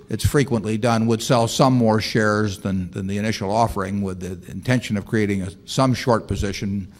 it's 0.09 0.27
frequently 0.27 0.79
done, 0.79 1.07
would 1.07 1.23
sell 1.23 1.49
some 1.49 1.75
more 1.75 2.01
shares 2.01 2.61
than, 2.61 2.91
than 2.93 3.07
the 3.07 3.19
initial 3.19 3.51
offering 3.51 4.01
with 4.01 4.21
the 4.21 4.51
intention 4.51 4.97
of 4.97 5.07
creating 5.07 5.43
a, 5.43 5.51
some 5.67 5.93
short 5.93 6.27
position 6.27 6.91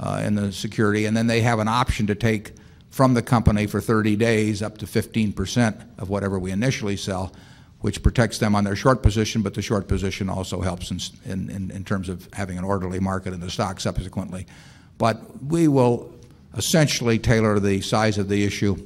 in 0.00 0.34
the 0.34 0.52
security, 0.52 1.06
and 1.06 1.16
then 1.16 1.26
they 1.26 1.40
have 1.40 1.58
an 1.58 1.68
option 1.68 2.06
to 2.06 2.14
take 2.14 2.52
from 2.90 3.14
the 3.14 3.22
company 3.22 3.66
for 3.66 3.80
30 3.80 4.16
days 4.16 4.62
up 4.62 4.78
to 4.78 4.86
15% 4.86 5.98
of 5.98 6.08
whatever 6.08 6.38
we 6.38 6.50
initially 6.50 6.96
sell, 6.96 7.32
which 7.80 8.02
protects 8.02 8.38
them 8.38 8.54
on 8.54 8.64
their 8.64 8.74
short 8.74 9.02
position, 9.02 9.42
but 9.42 9.54
the 9.54 9.60
short 9.60 9.86
position 9.86 10.30
also 10.30 10.62
helps 10.62 10.90
in, 10.90 11.50
in, 11.50 11.70
in 11.70 11.84
terms 11.84 12.08
of 12.08 12.26
having 12.32 12.56
an 12.56 12.64
orderly 12.64 12.98
market 12.98 13.34
in 13.34 13.40
the 13.40 13.50
stock 13.50 13.80
subsequently. 13.80 14.46
But 14.96 15.42
we 15.42 15.68
will 15.68 16.10
essentially 16.56 17.18
tailor 17.18 17.60
the 17.60 17.82
size 17.82 18.16
of 18.16 18.28
the 18.28 18.44
issue 18.44 18.76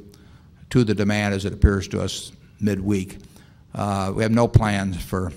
to 0.71 0.85
the 0.85 0.95
demand 0.95 1.35
as 1.35 1.45
it 1.45 1.53
appears 1.53 1.87
to 1.89 2.03
us 2.03 2.33
midweek. 2.61 3.19
Uh, 3.75 4.13
we 4.15 4.23
have 4.23 4.33
no 4.33 4.49
plans 4.49 5.01
for 5.01 5.33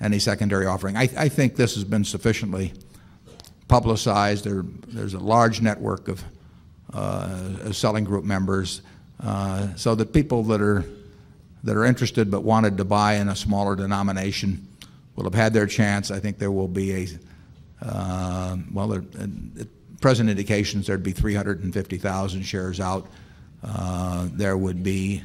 any 0.00 0.18
secondary 0.18 0.66
offering. 0.66 0.96
I, 0.96 1.08
I 1.16 1.28
think 1.28 1.56
this 1.56 1.74
has 1.74 1.84
been 1.84 2.04
sufficiently 2.04 2.72
publicized. 3.68 4.44
There, 4.44 4.64
there's 4.88 5.14
a 5.14 5.18
large 5.18 5.60
network 5.60 6.08
of 6.08 6.24
uh, 6.92 7.72
selling 7.72 8.04
group 8.04 8.24
members, 8.24 8.82
uh, 9.22 9.74
so 9.76 9.94
that 9.94 10.12
people 10.12 10.42
that 10.44 10.60
are 10.60 10.84
that 11.64 11.76
are 11.76 11.84
interested 11.84 12.30
but 12.30 12.42
wanted 12.42 12.76
to 12.76 12.84
buy 12.84 13.14
in 13.14 13.28
a 13.28 13.36
smaller 13.36 13.74
denomination 13.74 14.68
will 15.16 15.24
have 15.24 15.34
had 15.34 15.52
their 15.52 15.66
chance. 15.66 16.10
I 16.10 16.20
think 16.20 16.38
there 16.38 16.52
will 16.52 16.68
be 16.68 16.92
a 16.94 17.08
uh, 17.84 18.56
well, 18.72 18.88
there, 18.88 19.04
at 19.20 20.00
present 20.00 20.30
indications 20.30 20.86
there'd 20.86 21.02
be 21.02 21.12
350,000 21.12 22.42
shares 22.42 22.80
out. 22.80 23.08
Uh, 23.64 24.28
there 24.32 24.56
would 24.56 24.82
be 24.82 25.22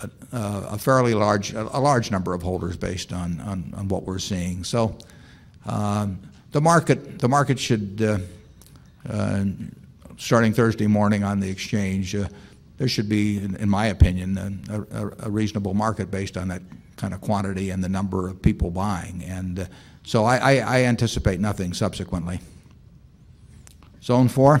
a, 0.00 0.10
a 0.32 0.78
fairly 0.78 1.14
large 1.14 1.52
a 1.52 1.80
large 1.80 2.10
number 2.10 2.34
of 2.34 2.42
holders 2.42 2.76
based 2.76 3.12
on 3.12 3.40
on, 3.40 3.72
on 3.76 3.88
what 3.88 4.04
we're 4.04 4.18
seeing. 4.18 4.64
So. 4.64 4.96
Um, 5.66 6.27
the 6.52 6.60
market, 6.60 7.18
the 7.18 7.28
market 7.28 7.58
should, 7.58 8.02
uh, 8.02 8.18
uh, 9.08 9.44
starting 10.16 10.52
Thursday 10.52 10.86
morning 10.86 11.24
on 11.24 11.40
the 11.40 11.48
exchange, 11.48 12.14
uh, 12.14 12.28
there 12.78 12.88
should 12.88 13.08
be, 13.08 13.38
in, 13.38 13.68
my 13.68 13.86
opinion, 13.86 14.62
a, 14.70 15.26
a, 15.26 15.30
reasonable 15.30 15.74
market 15.74 16.12
based 16.12 16.36
on 16.36 16.48
that 16.48 16.62
kind 16.96 17.12
of 17.12 17.20
quantity 17.20 17.70
and 17.70 17.82
the 17.82 17.88
number 17.88 18.28
of 18.28 18.40
people 18.40 18.70
buying. 18.70 19.24
And 19.24 19.68
so 20.04 20.24
I, 20.24 20.36
I, 20.36 20.52
I 20.58 20.82
anticipate 20.84 21.40
nothing 21.40 21.74
subsequently. 21.74 22.40
Zone 24.02 24.28
4. 24.28 24.60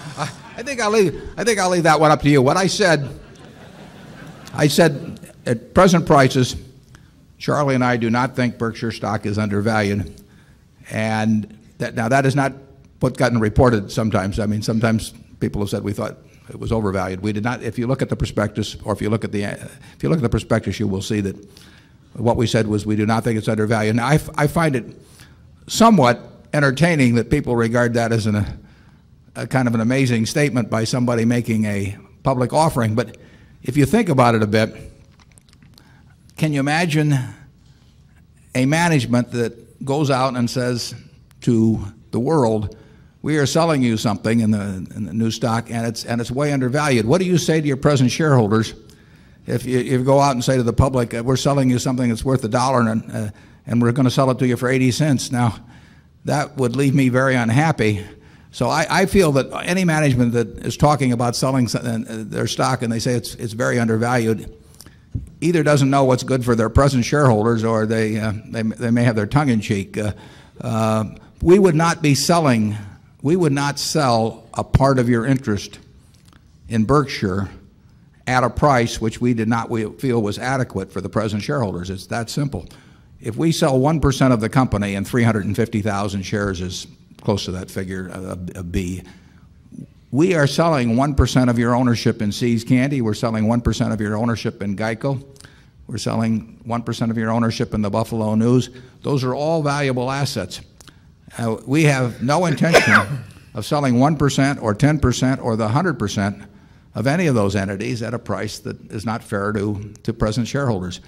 I 0.61 0.63
think 0.63 0.79
I'll 0.79 0.91
leave. 0.91 1.19
I 1.37 1.43
think 1.43 1.57
I'll 1.57 1.71
leave 1.71 1.83
that 1.83 1.99
one 1.99 2.11
up 2.11 2.21
to 2.21 2.29
you. 2.29 2.39
What 2.39 2.55
I 2.55 2.67
said, 2.67 3.19
I 4.53 4.67
said 4.67 5.19
at 5.47 5.73
present 5.73 6.05
prices, 6.05 6.55
Charlie 7.39 7.73
and 7.73 7.83
I 7.83 7.97
do 7.97 8.11
not 8.11 8.35
think 8.35 8.59
Berkshire 8.59 8.91
stock 8.91 9.25
is 9.25 9.39
undervalued, 9.39 10.23
and 10.91 11.57
that, 11.79 11.95
now 11.95 12.09
that 12.09 12.27
is 12.27 12.35
not 12.35 12.53
what 12.99 13.17
gotten 13.17 13.39
reported. 13.39 13.91
Sometimes, 13.91 14.39
I 14.39 14.45
mean, 14.45 14.61
sometimes 14.61 15.15
people 15.39 15.61
have 15.61 15.71
said 15.71 15.83
we 15.83 15.93
thought 15.93 16.17
it 16.47 16.59
was 16.59 16.71
overvalued. 16.71 17.21
We 17.21 17.33
did 17.33 17.43
not. 17.43 17.63
If 17.63 17.79
you 17.79 17.87
look 17.87 18.03
at 18.03 18.09
the 18.09 18.15
prospectus, 18.15 18.77
or 18.83 18.93
if 18.93 19.01
you 19.01 19.09
look 19.09 19.23
at 19.23 19.31
the, 19.31 19.45
if 19.45 20.03
you 20.03 20.09
look 20.09 20.19
at 20.19 20.23
the 20.23 20.29
prospectus, 20.29 20.79
you 20.79 20.87
will 20.87 21.01
see 21.01 21.21
that 21.21 21.35
what 22.13 22.37
we 22.37 22.45
said 22.45 22.67
was 22.67 22.85
we 22.85 22.95
do 22.95 23.07
not 23.07 23.23
think 23.23 23.39
it's 23.39 23.47
undervalued. 23.47 23.95
Now, 23.95 24.05
I, 24.05 24.19
I 24.37 24.45
find 24.45 24.75
it 24.75 24.85
somewhat 25.65 26.21
entertaining 26.53 27.15
that 27.15 27.31
people 27.31 27.55
regard 27.55 27.95
that 27.95 28.11
as 28.11 28.27
an 28.27 28.45
a 29.35 29.47
kind 29.47 29.67
of 29.67 29.75
an 29.75 29.81
amazing 29.81 30.25
statement 30.25 30.69
by 30.69 30.83
somebody 30.83 31.25
making 31.25 31.65
a 31.65 31.97
public 32.23 32.53
offering. 32.53 32.95
But 32.95 33.17
if 33.63 33.77
you 33.77 33.85
think 33.85 34.09
about 34.09 34.35
it 34.35 34.43
a 34.43 34.47
bit, 34.47 34.75
can 36.37 36.53
you 36.53 36.59
imagine 36.59 37.17
a 38.55 38.65
management 38.65 39.31
that 39.31 39.85
goes 39.85 40.09
out 40.09 40.35
and 40.35 40.49
says 40.49 40.93
to 41.41 41.79
the 42.11 42.19
world, 42.19 42.75
we 43.21 43.37
are 43.37 43.45
selling 43.45 43.83
you 43.83 43.97
something 43.97 44.39
in 44.39 44.51
the, 44.51 44.87
in 44.95 45.05
the 45.05 45.13
new 45.13 45.31
stock 45.31 45.69
and 45.69 45.85
it's, 45.85 46.05
and 46.05 46.19
it's 46.19 46.31
way 46.31 46.51
undervalued. 46.51 47.05
What 47.05 47.19
do 47.19 47.25
you 47.25 47.37
say 47.37 47.61
to 47.61 47.67
your 47.67 47.77
present 47.77 48.11
shareholders 48.11 48.73
if 49.47 49.65
you, 49.65 49.79
if 49.79 49.85
you 49.85 50.03
go 50.03 50.19
out 50.19 50.31
and 50.31 50.43
say 50.43 50.57
to 50.57 50.63
the 50.63 50.73
public, 50.73 51.13
we're 51.13 51.35
selling 51.35 51.69
you 51.69 51.79
something 51.79 52.09
that's 52.09 52.25
worth 52.25 52.43
a 52.43 52.47
dollar 52.47 52.89
and, 52.89 53.11
uh, 53.11 53.29
and 53.65 53.81
we're 53.81 53.91
going 53.91 54.05
to 54.05 54.11
sell 54.11 54.29
it 54.31 54.39
to 54.39 54.47
you 54.47 54.57
for 54.57 54.69
80 54.69 54.91
cents? 54.91 55.31
Now, 55.31 55.55
that 56.25 56.57
would 56.57 56.75
leave 56.75 56.93
me 56.93 57.09
very 57.09 57.35
unhappy. 57.35 58.05
So 58.51 58.67
I, 58.67 58.85
I, 58.89 59.05
feel 59.05 59.31
that 59.33 59.49
any 59.65 59.85
management 59.85 60.33
that 60.33 60.65
is 60.65 60.75
talking 60.75 61.13
about 61.13 61.37
selling 61.37 61.67
their 61.67 62.47
stock 62.47 62.81
and 62.81 62.91
they 62.91 62.99
say 62.99 63.13
it's, 63.13 63.33
it's 63.35 63.53
very 63.53 63.79
undervalued 63.79 64.53
either 65.41 65.63
doesn't 65.63 65.89
know 65.89 66.03
what's 66.03 66.23
good 66.23 66.45
for 66.45 66.55
their 66.55 66.69
present 66.69 67.03
shareholders 67.03 67.63
or 67.63 67.85
they, 67.85 68.19
uh, 68.19 68.33
they, 68.45 68.61
they, 68.61 68.91
may 68.91 69.03
have 69.03 69.15
their 69.15 69.25
tongue 69.25 69.49
in 69.49 69.59
cheek. 69.59 69.97
Uh, 69.97 70.13
uh, 70.61 71.05
we 71.41 71.57
would 71.57 71.75
not 71.75 72.01
be 72.01 72.13
selling, 72.13 72.77
we 73.21 73.35
would 73.35 73.51
not 73.51 73.79
sell 73.79 74.47
a 74.53 74.63
part 74.63 74.99
of 74.99 75.09
your 75.09 75.25
interest 75.25 75.79
in 76.69 76.85
Berkshire 76.85 77.49
at 78.27 78.43
a 78.43 78.49
price 78.49 79.01
which 79.01 79.19
we 79.19 79.33
did 79.33 79.47
not 79.47 79.69
feel 79.99 80.21
was 80.21 80.37
adequate 80.37 80.91
for 80.91 81.01
the 81.01 81.09
present 81.09 81.41
shareholders. 81.41 81.89
It's 81.89 82.05
that 82.07 82.29
simple. 82.29 82.67
If 83.19 83.35
we 83.35 83.51
sell 83.51 83.79
1% 83.79 84.31
of 84.31 84.41
the 84.41 84.49
company 84.49 84.95
and 84.95 85.07
350,000 85.07 86.21
shares 86.21 86.61
is 86.61 86.87
close 87.21 87.45
to 87.45 87.51
that 87.51 87.71
figure, 87.71 88.07
a, 88.09 88.37
a 88.55 88.63
B. 88.63 89.03
We 90.11 90.35
are 90.35 90.47
selling 90.47 90.95
1% 90.95 91.49
of 91.49 91.57
your 91.57 91.73
ownership 91.73 92.21
in 92.21 92.31
See's 92.33 92.65
Candy. 92.65 93.01
We're 93.01 93.13
selling 93.13 93.45
1% 93.45 93.93
of 93.93 94.01
your 94.01 94.17
ownership 94.17 94.61
in 94.61 94.75
Geico. 94.75 95.23
We're 95.87 95.97
selling 95.97 96.61
1% 96.67 97.09
of 97.09 97.17
your 97.17 97.31
ownership 97.31 97.73
in 97.73 97.81
the 97.81 97.89
Buffalo 97.89 98.35
News. 98.35 98.69
Those 99.03 99.23
are 99.23 99.33
all 99.33 99.63
valuable 99.63 100.11
assets. 100.11 100.61
Uh, 101.37 101.57
we 101.65 101.83
have 101.83 102.21
no 102.21 102.45
intention 102.45 102.93
of 103.53 103.65
selling 103.65 103.95
1% 103.95 104.61
or 104.61 104.75
10% 104.75 105.43
or 105.43 105.55
the 105.55 105.67
100% 105.67 106.47
of 106.93 107.07
any 107.07 107.27
of 107.27 107.35
those 107.35 107.55
entities 107.55 108.01
at 108.01 108.13
a 108.13 108.19
price 108.19 108.59
that 108.59 108.91
is 108.91 109.05
not 109.05 109.23
fair 109.23 109.53
to, 109.53 109.93
to 110.03 110.13
present 110.13 110.47
shareholders. 110.47 110.99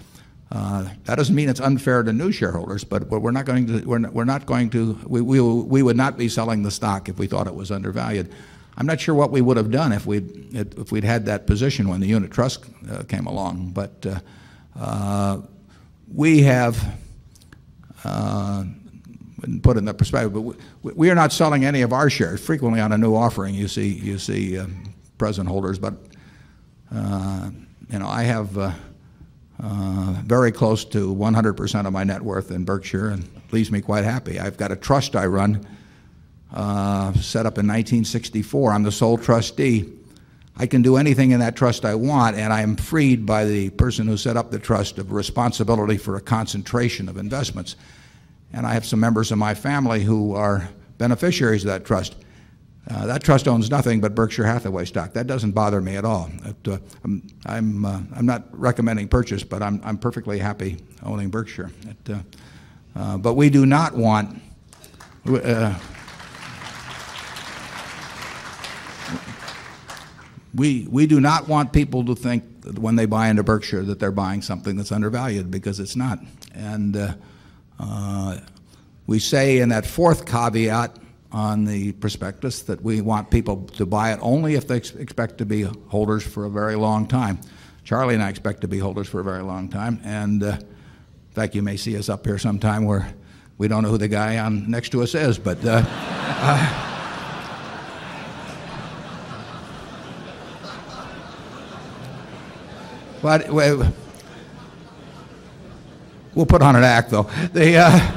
Uh, 0.54 0.88
that 1.06 1.16
doesn't 1.16 1.34
mean 1.34 1.49
it's 1.49 1.60
unfair 1.60 2.04
to 2.04 2.14
new 2.14 2.32
shareholders, 2.32 2.84
but 2.84 3.10
we're 3.10 3.32
not 3.32 3.43
going 3.43 3.66
to, 3.66 3.82
we're 3.88 3.97
not, 3.97 4.14
we're 4.14 4.24
not 4.24 4.45
going 4.45 4.70
to, 4.70 4.93
we, 5.08 5.82
would 5.82 5.97
not 5.97 6.16
be 6.16 6.30
selling 6.30 6.62
the 6.62 6.70
stock 6.70 7.10
if 7.10 7.18
we 7.18 7.26
thought 7.26 7.47
it 7.47 7.56
was 7.56 7.72
undervalued. 7.72 8.32
I'm 8.78 8.86
not 8.86 8.99
sure 8.99 9.16
what 9.16 9.32
we 9.32 9.41
would 9.41 9.58
have 9.58 9.72
done 9.72 9.91
if 9.91 10.06
we'd, 10.06 10.56
if 10.56 10.91
we'd 10.91 11.04
had 11.04 11.26
that 11.26 11.47
position 11.47 11.89
when 11.89 12.01
the 12.01 12.08
unit 12.08 12.30
trust 12.30 12.66
uh, 12.91 13.01
came 13.04 13.26
along, 13.26 13.72
but 13.72 14.06
uh, 14.80 15.41
we 16.14 16.43
have, 16.43 16.78
put 18.04 19.76
it 19.76 19.80
in 19.80 19.86
the 19.86 19.93
perspective. 19.95 20.34
But 20.34 20.56
we, 20.95 21.10
are 21.10 21.16
not 21.16 21.34
selling 21.34 21.66
any 21.66 21.82
of 21.82 21.93
our 21.93 22.12
shares. 22.12 22.45
Frequently 22.45 22.80
on 22.80 22.91
a 22.91 22.97
new 22.97 23.16
offering, 23.16 23.56
you 23.56 23.68
see, 23.68 23.88
you 23.88 24.20
see 24.20 24.60
um, 24.60 24.93
present 25.18 25.49
holders. 25.49 25.80
But 25.80 25.95
you 26.91 27.99
know, 27.99 28.08
I 28.08 28.22
have 28.24 28.56
uh, 29.64 30.14
very 30.26 30.51
close 30.51 30.84
to 30.84 31.16
100% 31.16 31.88
of 31.88 31.93
my 31.93 32.03
net 32.03 32.22
worth 32.22 32.51
in 32.51 32.66
Berkshire, 32.66 33.07
and 33.09 33.28
leaves 33.51 33.72
me 33.72 33.80
quite 33.80 34.03
happy. 34.03 34.38
I've 34.38 34.57
got 34.57 34.74
a 34.74 34.76
trust 34.76 35.16
I 35.16 35.26
run, 35.26 35.66
uh, 36.53 37.14
set 37.14 37.45
up 37.45 37.57
in 37.57 37.66
1964. 37.68 38.74
I'm 38.74 38.84
the 38.84 38.91
sole 38.91 39.18
trustee. 39.18 39.89
I 40.57 40.66
can 40.66 40.82
do 40.82 40.97
anything 40.97 41.32
in 41.32 41.39
that 41.39 41.55
trust 41.55 41.86
I 41.86 41.95
want, 41.95 42.36
and 42.36 42.51
I 42.51 42.61
am 42.61 42.76
freed 42.76 43.26
by 43.26 43.45
the 43.45 43.70
person 43.72 44.05
who 44.05 44.18
set 44.18 44.36
up 44.36 44.51
the 44.51 44.59
trust 44.59 44.99
of 44.99 45.14
responsibility 45.14 45.97
for 45.97 46.18
a 46.18 46.22
concentration 46.22 47.07
of 47.07 47.18
investments. 47.18 47.78
And 48.51 48.68
I 48.68 48.74
have 48.74 48.86
some 48.86 48.99
members 48.99 49.32
of 49.32 49.38
my 49.38 49.55
family 49.55 50.03
who 50.03 50.36
are 50.36 50.70
beneficiaries 50.97 51.64
of 51.64 51.70
that 51.70 51.86
trust. 51.86 52.16
Uh, 52.90 53.06
that 53.06 53.24
trust 53.24 53.48
owns 53.48 53.70
nothing 53.70 54.02
but 54.02 54.14
Berkshire 54.14 54.46
Hathaway 54.46 54.84
stock. 54.84 55.14
That 55.14 55.26
doesn't 55.26 55.52
bother 55.52 55.80
me 55.80 55.96
at 55.96 56.04
all. 56.04 56.30
It, 56.44 56.68
uh, 56.68 56.78
I'm, 57.06 57.24
I'm, 57.46 57.86
uh, 57.86 58.02
I'm 58.14 58.26
not 58.26 58.44
recommending 58.52 59.08
purchase, 59.08 59.42
but 59.42 59.64
I'm, 59.64 59.80
I'm 59.86 59.98
perfectly 59.98 60.38
happy 60.38 60.78
owning 61.02 61.30
Berkshire. 61.30 61.72
It, 61.88 62.14
uh, 62.14 62.20
uh, 62.96 63.18
but 63.18 63.36
we 63.36 63.50
do 63.50 63.66
not 63.66 63.96
want. 63.96 64.42
Uh, 65.26 65.80
we, 70.54 70.86
we 70.92 71.08
do 71.08 71.22
not 71.22 71.48
want 71.48 71.72
people 71.72 72.04
to 72.06 72.16
think 72.16 72.62
that 72.62 72.78
when 72.78 72.98
they 72.98 73.06
buy 73.06 73.30
into 73.30 73.44
Berkshire 73.44 73.84
that 73.84 74.00
they're 74.00 74.12
buying 74.12 74.42
something 74.42 74.76
that's 74.76 74.92
undervalued 74.92 75.50
because 75.50 75.80
it's 75.80 75.96
not. 75.96 76.20
And 76.54 77.16
we 79.08 79.20
say 79.20 79.60
in 79.60 79.70
that 79.70 79.86
fourth 79.86 80.26
caveat 80.26 80.98
on 81.34 81.66
the 81.66 81.92
prospectus 81.94 82.62
that 82.64 82.82
we 82.82 83.02
want 83.02 83.30
people 83.32 83.64
to 83.66 83.86
buy 83.86 84.14
it 84.14 84.20
only 84.22 84.54
if 84.54 84.68
they 84.68 84.78
ex- 84.78 84.96
expect 84.96 85.40
to 85.40 85.46
be 85.46 85.64
holders 85.64 86.24
for 86.24 86.46
a 86.46 86.50
very 86.50 86.76
long 86.76 87.08
time. 87.08 87.40
Charlie 87.84 88.14
and 88.14 88.24
I 88.24 88.30
expect 88.30 88.62
to 88.62 88.68
be 88.68 88.78
holders 88.80 89.10
for 89.10 89.20
a 89.20 89.24
very 89.24 89.42
long 89.42 89.68
time. 89.68 90.00
And 90.04 90.44
uh, 90.44 90.58
in 90.60 91.34
fact, 91.34 91.56
you 91.56 91.64
may 91.64 91.76
see 91.76 91.98
us 91.98 92.08
up 92.08 92.26
here 92.26 92.38
sometime 92.38 92.86
where 92.86 93.14
we 93.58 93.68
don't 93.68 93.84
know 93.84 93.90
who 93.90 93.98
the 93.98 94.08
guy 94.08 94.38
on 94.38 94.70
next 94.70 94.90
to 94.90 95.02
us 95.02 95.16
is, 95.16 95.38
but. 95.38 95.64
Uh, 95.66 95.84
uh, 95.86 96.90
But 103.24 103.48
we, 103.48 103.64
we'll 106.36 106.46
put 106.46 106.62
on 106.62 106.76
an 106.76 106.84
act, 106.84 107.12
though. 107.12 107.24
The, 107.54 107.78
uh, 107.78 108.12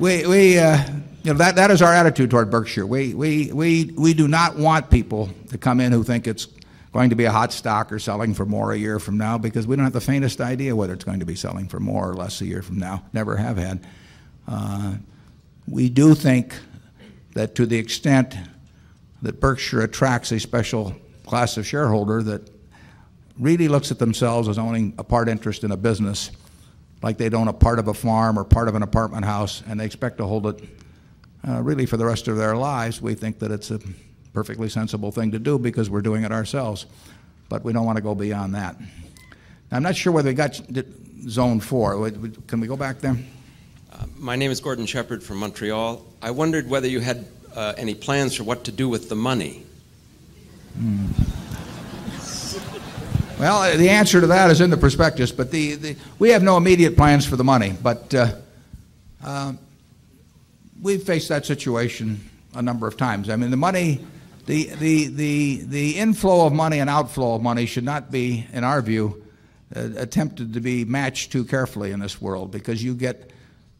we, 0.00 0.26
we, 0.26 0.58
uh, 0.58 0.84
you 1.24 1.32
know, 1.32 1.38
that, 1.38 1.56
that 1.56 1.70
is 1.70 1.80
our 1.80 1.92
attitude 1.92 2.30
toward 2.30 2.50
Berkshire. 2.50 2.86
We, 2.86 3.14
we, 3.14 3.50
we, 3.50 3.90
we 3.96 4.12
do 4.12 4.28
not 4.28 4.56
want 4.58 4.90
people 4.90 5.30
to 5.48 5.56
come 5.56 5.80
in 5.80 5.90
who 5.90 6.04
think 6.04 6.26
it's 6.26 6.46
going 6.92 7.08
to 7.10 7.16
be 7.16 7.24
a 7.24 7.32
hot 7.32 7.50
stock 7.50 7.90
or 7.90 7.98
selling 7.98 8.34
for 8.34 8.44
more 8.44 8.72
a 8.72 8.76
year 8.76 8.98
from 9.00 9.16
now 9.16 9.38
because 9.38 9.66
we 9.66 9.74
don't 9.74 9.84
have 9.86 9.94
the 9.94 10.02
faintest 10.02 10.42
idea 10.42 10.76
whether 10.76 10.92
it's 10.92 11.04
going 11.04 11.20
to 11.20 11.26
be 11.26 11.34
selling 11.34 11.66
for 11.66 11.80
more 11.80 12.10
or 12.10 12.14
less 12.14 12.42
a 12.42 12.44
year 12.44 12.60
from 12.60 12.78
now. 12.78 13.02
Never 13.14 13.38
have 13.38 13.56
had. 13.56 13.86
Uh, 14.46 14.96
we 15.66 15.88
do 15.88 16.14
think 16.14 16.54
that 17.32 17.54
to 17.54 17.64
the 17.64 17.78
extent 17.78 18.36
that 19.22 19.40
Berkshire 19.40 19.80
attracts 19.80 20.30
a 20.30 20.38
special 20.38 20.94
class 21.24 21.56
of 21.56 21.66
shareholder 21.66 22.22
that 22.22 22.50
really 23.38 23.68
looks 23.68 23.90
at 23.90 23.98
themselves 23.98 24.46
as 24.46 24.58
owning 24.58 24.92
a 24.98 25.04
part 25.04 25.30
interest 25.30 25.64
in 25.64 25.72
a 25.72 25.76
business 25.76 26.30
like 27.02 27.16
they'd 27.16 27.32
own 27.32 27.48
a 27.48 27.52
part 27.52 27.78
of 27.78 27.88
a 27.88 27.94
farm 27.94 28.38
or 28.38 28.44
part 28.44 28.68
of 28.68 28.74
an 28.74 28.82
apartment 28.82 29.24
house 29.24 29.62
and 29.66 29.80
they 29.80 29.86
expect 29.86 30.18
to 30.18 30.26
hold 30.26 30.46
it 30.46 30.62
uh, 31.46 31.62
really 31.62 31.86
for 31.86 31.96
the 31.96 32.04
rest 32.06 32.28
of 32.28 32.36
their 32.36 32.56
lives, 32.56 33.00
we 33.00 33.14
think 33.14 33.38
that 33.38 33.50
it's 33.50 33.70
a 33.70 33.80
perfectly 34.32 34.68
sensible 34.68 35.12
thing 35.12 35.30
to 35.30 35.38
do 35.38 35.58
because 35.58 35.90
we're 35.90 36.02
doing 36.02 36.24
it 36.24 36.32
ourselves. 36.32 36.86
But 37.48 37.64
we 37.64 37.72
don't 37.72 37.84
want 37.84 37.96
to 37.96 38.02
go 38.02 38.14
beyond 38.14 38.54
that. 38.54 38.78
Now, 38.80 39.76
I'm 39.76 39.82
not 39.82 39.96
sure 39.96 40.12
whether 40.12 40.30
we 40.30 40.34
got 40.34 40.60
zone 41.28 41.60
four. 41.60 42.10
Can 42.46 42.60
we 42.60 42.66
go 42.66 42.76
back 42.76 42.98
there? 43.00 43.16
Uh, 43.92 44.06
my 44.16 44.36
name 44.36 44.50
is 44.50 44.60
Gordon 44.60 44.86
Shepard 44.86 45.22
from 45.22 45.38
Montreal. 45.38 46.04
I 46.20 46.30
wondered 46.30 46.68
whether 46.68 46.88
you 46.88 47.00
had 47.00 47.26
uh, 47.54 47.74
any 47.76 47.94
plans 47.94 48.34
for 48.36 48.44
what 48.44 48.64
to 48.64 48.72
do 48.72 48.88
with 48.88 49.08
the 49.08 49.14
money. 49.14 49.62
Hmm. 50.76 51.06
Well, 53.38 53.76
the 53.76 53.90
answer 53.90 54.20
to 54.20 54.26
that 54.28 54.50
is 54.50 54.60
in 54.60 54.70
the 54.70 54.76
prospectus, 54.76 55.32
but 55.32 55.50
the, 55.50 55.74
the, 55.74 55.96
we 56.18 56.30
have 56.30 56.42
no 56.42 56.56
immediate 56.56 56.96
plans 56.96 57.26
for 57.26 57.36
the 57.36 57.44
money. 57.44 57.74
But 57.82 58.14
uh, 58.14 58.34
uh, 59.24 59.52
we've 60.84 61.02
faced 61.02 61.30
that 61.30 61.46
situation 61.46 62.20
a 62.54 62.60
number 62.60 62.86
of 62.86 62.96
times. 62.98 63.30
I 63.30 63.36
mean, 63.36 63.50
the 63.50 63.56
money, 63.56 64.04
the, 64.44 64.66
the, 64.66 65.06
the, 65.06 65.62
the 65.62 65.96
inflow 65.96 66.46
of 66.46 66.52
money 66.52 66.78
and 66.78 66.90
outflow 66.90 67.36
of 67.36 67.42
money 67.42 67.64
should 67.64 67.84
not 67.84 68.12
be, 68.12 68.46
in 68.52 68.64
our 68.64 68.82
view, 68.82 69.24
uh, 69.74 69.88
attempted 69.96 70.52
to 70.52 70.60
be 70.60 70.84
matched 70.84 71.32
too 71.32 71.46
carefully 71.46 71.90
in 71.90 72.00
this 72.00 72.20
world 72.20 72.50
because 72.50 72.84
you 72.84 72.94
get, 72.94 73.30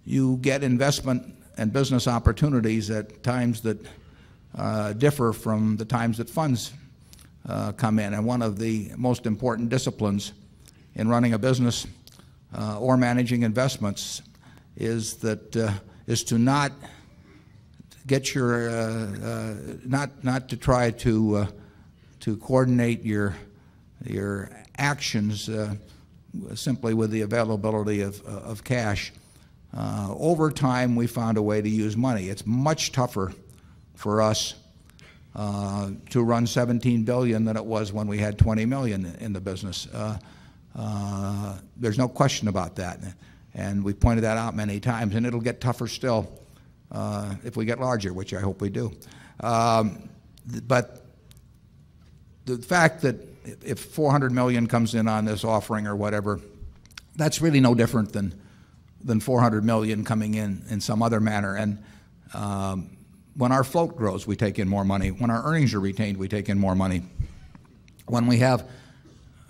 you 0.07 0.39
get 0.39 0.65
investment 0.65 1.35
and 1.59 1.75
business 1.75 2.09
opportunities 2.09 2.91
at 2.91 3.23
times 3.23 3.61
that 3.61 3.87
uh, 4.57 4.95
differ 4.95 5.35
from 5.35 5.77
the 5.77 5.85
times 5.85 6.17
that 6.17 6.31
funds 6.31 6.73
uh, 7.47 7.73
come 7.73 7.99
in. 7.99 8.15
And 8.15 8.25
one 8.25 8.41
of 8.41 8.59
the 8.59 8.91
most 8.97 9.27
important 9.27 9.69
disciplines 9.69 10.33
in 10.95 11.09
running 11.09 11.35
a 11.35 11.39
business 11.39 11.87
uh, 12.57 12.81
or 12.81 12.97
managing 12.97 13.43
investments 13.43 14.23
is 14.75 15.17
that 15.19 15.55
uh, 15.55 15.71
is 16.07 16.25
to 16.25 16.39
not 16.39 16.73
get 18.07 18.35
your 18.35 18.69
uh, 18.69 18.75
uh, 18.75 19.55
not 19.85 20.25
not 20.25 20.49
to 20.51 20.57
try 20.57 20.91
to 20.91 21.37
uh, 21.37 21.47
to 22.21 22.37
coordinate 22.37 23.05
your 23.05 23.37
your 24.05 24.51
actions 24.77 25.49
simply 26.55 26.95
with 26.95 27.11
the 27.11 27.21
availability 27.21 28.01
of, 28.01 28.21
of 28.27 28.65
cash. 28.65 29.13
over 29.73 30.51
time, 30.51 30.97
we 30.97 31.07
found 31.07 31.39
a 31.39 31.43
way 31.43 31.63
to 31.63 31.69
use 31.69 31.97
money. 31.97 32.29
It's 32.29 32.45
much 32.45 32.91
tougher 32.91 33.33
for 33.95 34.21
us 34.21 34.55
uh, 35.37 35.91
to 36.11 36.23
run 36.23 36.47
17 36.47 37.03
billion 37.03 37.45
than 37.45 37.57
it 37.57 37.65
was 37.65 37.93
when 37.93 38.07
we 38.07 38.19
had 38.19 38.39
20 38.39 38.67
million 38.67 39.17
in 39.19 39.33
the 39.33 39.41
business. 39.41 39.89
Uh, 39.93 40.17
uh, 40.77 41.59
there's 41.77 41.99
no 41.99 42.07
question 42.07 42.47
about 42.47 42.77
that, 42.77 43.01
and 43.55 43.85
we've 43.85 43.99
pointed 43.99 44.25
that 44.25 44.37
out 44.37 44.55
many 44.55 44.81
times. 44.81 45.15
And 45.15 45.27
it'll 45.27 45.41
get 45.41 45.61
tougher 45.61 45.87
still 45.87 46.31
uh, 46.91 47.35
if 47.45 47.57
we 47.57 47.65
get 47.65 47.81
larger, 47.81 48.13
which 48.13 48.35
I 48.35 48.41
hope 48.41 48.61
we 48.61 48.69
do. 48.69 48.93
Um, 49.41 50.09
but 50.67 51.05
the 52.45 52.59
fact 52.59 53.03
that 53.03 53.17
if 53.63 53.79
400 53.79 54.33
million 54.33 54.67
comes 54.67 54.95
in 54.95 55.09
on 55.09 55.25
this 55.25 55.45
offering 55.45 55.87
or 55.87 55.97
whatever, 55.97 56.41
that's 57.17 57.41
really 57.41 57.61
no 57.61 57.75
different 57.75 58.13
than 58.13 58.41
than 59.03 59.21
400 59.21 59.63
million 59.63 60.03
coming 60.03 60.35
in 60.35 60.65
in 60.71 60.81
some 60.81 61.03
other 61.03 61.21
manner. 61.21 61.55
And 61.57 61.83
um, 62.33 62.97
when 63.37 63.53
our 63.53 63.63
float 63.63 63.97
grows, 63.97 64.27
we 64.27 64.35
take 64.35 64.59
in 64.59 64.67
more 64.67 64.85
money. 64.85 65.11
When 65.11 65.31
our 65.31 65.45
earnings 65.45 65.75
are 65.75 65.81
retained, 65.81 66.17
we 66.17 66.27
take 66.27 66.49
in 66.49 66.59
more 66.59 66.75
money. 66.75 67.03
When 68.07 68.27
we 68.27 68.39
have, 68.39 68.63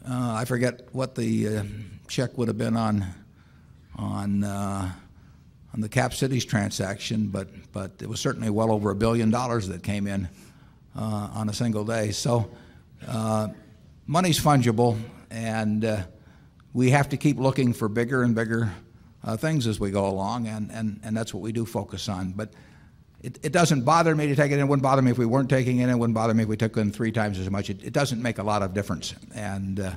uh, 0.09 0.35
I 0.35 0.45
forget 0.45 0.89
what 0.93 1.15
the 1.15 1.59
uh, 1.59 1.63
check 2.09 2.37
would 2.37 2.49
have 2.49 2.59
been 2.59 2.77
on, 2.77 3.07
on, 3.97 4.45
uh, 4.45 4.93
on 5.73 5.81
the 5.81 5.89
Cap 5.89 6.15
Cities 6.15 6.45
transaction, 6.45 7.29
but, 7.29 7.49
but 7.73 7.93
it 8.01 8.09
was 8.09 8.21
certainly 8.21 8.51
well 8.51 8.73
over 8.73 8.91
a 8.91 8.95
billion 8.95 9.31
dollars 9.31 9.69
that 9.69 9.83
came 9.83 10.07
in 10.07 10.29
uh, 10.97 11.31
on 11.35 11.49
a 11.49 11.53
single 11.53 11.85
day. 11.85 12.11
So 12.11 12.51
uh, 13.07 13.49
money's 14.07 14.41
fungible, 14.41 14.99
and 15.31 16.05
we 16.73 16.91
have 16.91 17.09
to 17.11 17.17
keep 17.17 17.39
looking 17.39 17.73
for 17.73 17.89
bigger 17.89 18.23
and 18.23 18.35
bigger 18.35 18.73
things 19.37 19.67
as 19.67 19.81
we 19.81 19.91
go 19.91 20.07
along, 20.07 20.47
and, 20.47 20.71
and, 20.71 21.01
and 21.03 21.17
that's 21.17 21.33
what 21.33 21.43
we 21.43 21.53
do 21.53 21.65
focus 21.65 22.09
on. 22.09 22.33
But 22.33 22.51
it, 23.23 23.39
it, 23.43 23.53
doesn't 23.53 23.83
bother 23.83 24.15
me 24.15 24.27
to 24.27 24.37
take 24.37 24.51
it 24.51 24.55
in. 24.57 24.61
It 24.61 24.69
wouldn't 24.69 24.83
bother 24.83 25.01
me 25.01 25.11
if 25.11 25.17
we 25.17 25.25
weren't 25.25 25.49
taking 25.49 25.79
it 25.79 25.85
in. 25.85 25.91
It 25.91 25.97
wouldn't 25.97 26.15
bother 26.15 26.35
me 26.35 26.43
if 26.43 26.49
we 26.49 26.59
took 26.59 26.77
in 26.77 26.93
three 26.93 27.11
times 27.11 27.39
as 27.39 27.51
much. 27.51 27.71
It, 27.71 27.93
doesn't 27.95 28.21
make 28.21 28.37
a 28.37 28.43
lot 28.43 28.63
of 28.63 28.75
difference. 28.75 29.15
And 29.35 29.97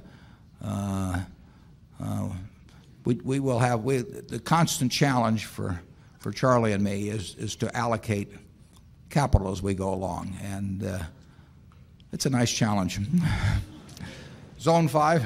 we, 3.08 3.16
we 3.24 3.39
will 3.39 3.60
have 3.60 3.86
we, 3.86 3.99
the 3.99 4.38
constant 4.38 4.91
challenge 4.91 5.45
for, 5.45 5.80
for 6.20 6.30
Charlie 6.34 6.74
and 6.74 6.84
me 6.84 7.08
is, 7.08 7.36
is 7.36 7.55
to 7.55 7.74
allocate 7.74 8.34
capital 9.10 9.49
as 9.49 9.62
we 9.62 9.74
go 9.74 9.93
along. 9.93 10.36
And 10.43 10.84
uh, 10.84 10.99
it's 12.12 12.26
a 12.26 12.30
nice 12.30 12.51
challenge. 12.51 12.99
Zone 14.60 14.89
5. 14.89 15.24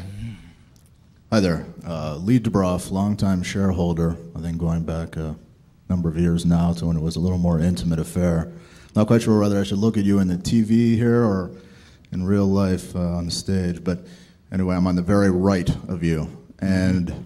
Hi 1.31 1.39
there. 1.39 1.65
Uh, 1.83 2.17
Lee 2.17 2.39
DeBroff, 2.39 2.91
longtime 2.91 3.41
shareholder, 3.41 4.15
I 4.35 4.41
think 4.41 4.59
going 4.59 4.83
back 4.83 5.15
a 5.15 5.35
number 5.89 6.07
of 6.07 6.19
years 6.19 6.45
now 6.45 6.73
to 6.73 6.85
when 6.85 6.95
it 6.95 7.01
was 7.01 7.15
a 7.15 7.19
little 7.19 7.39
more 7.39 7.59
intimate 7.59 7.97
affair. 7.97 8.51
Not 8.95 9.07
quite 9.07 9.23
sure 9.23 9.39
whether 9.39 9.59
I 9.59 9.63
should 9.63 9.79
look 9.79 9.97
at 9.97 10.03
you 10.03 10.19
in 10.19 10.27
the 10.27 10.37
TV 10.37 10.95
here 10.97 11.23
or 11.23 11.49
in 12.11 12.27
real 12.27 12.45
life 12.45 12.95
uh, 12.95 12.99
on 12.99 13.25
the 13.25 13.31
stage, 13.31 13.83
but 13.83 14.05
anyway, 14.51 14.75
I'm 14.75 14.85
on 14.85 14.95
the 14.95 15.01
very 15.01 15.31
right 15.31 15.67
of 15.87 16.03
you. 16.03 16.29
And 16.59 17.25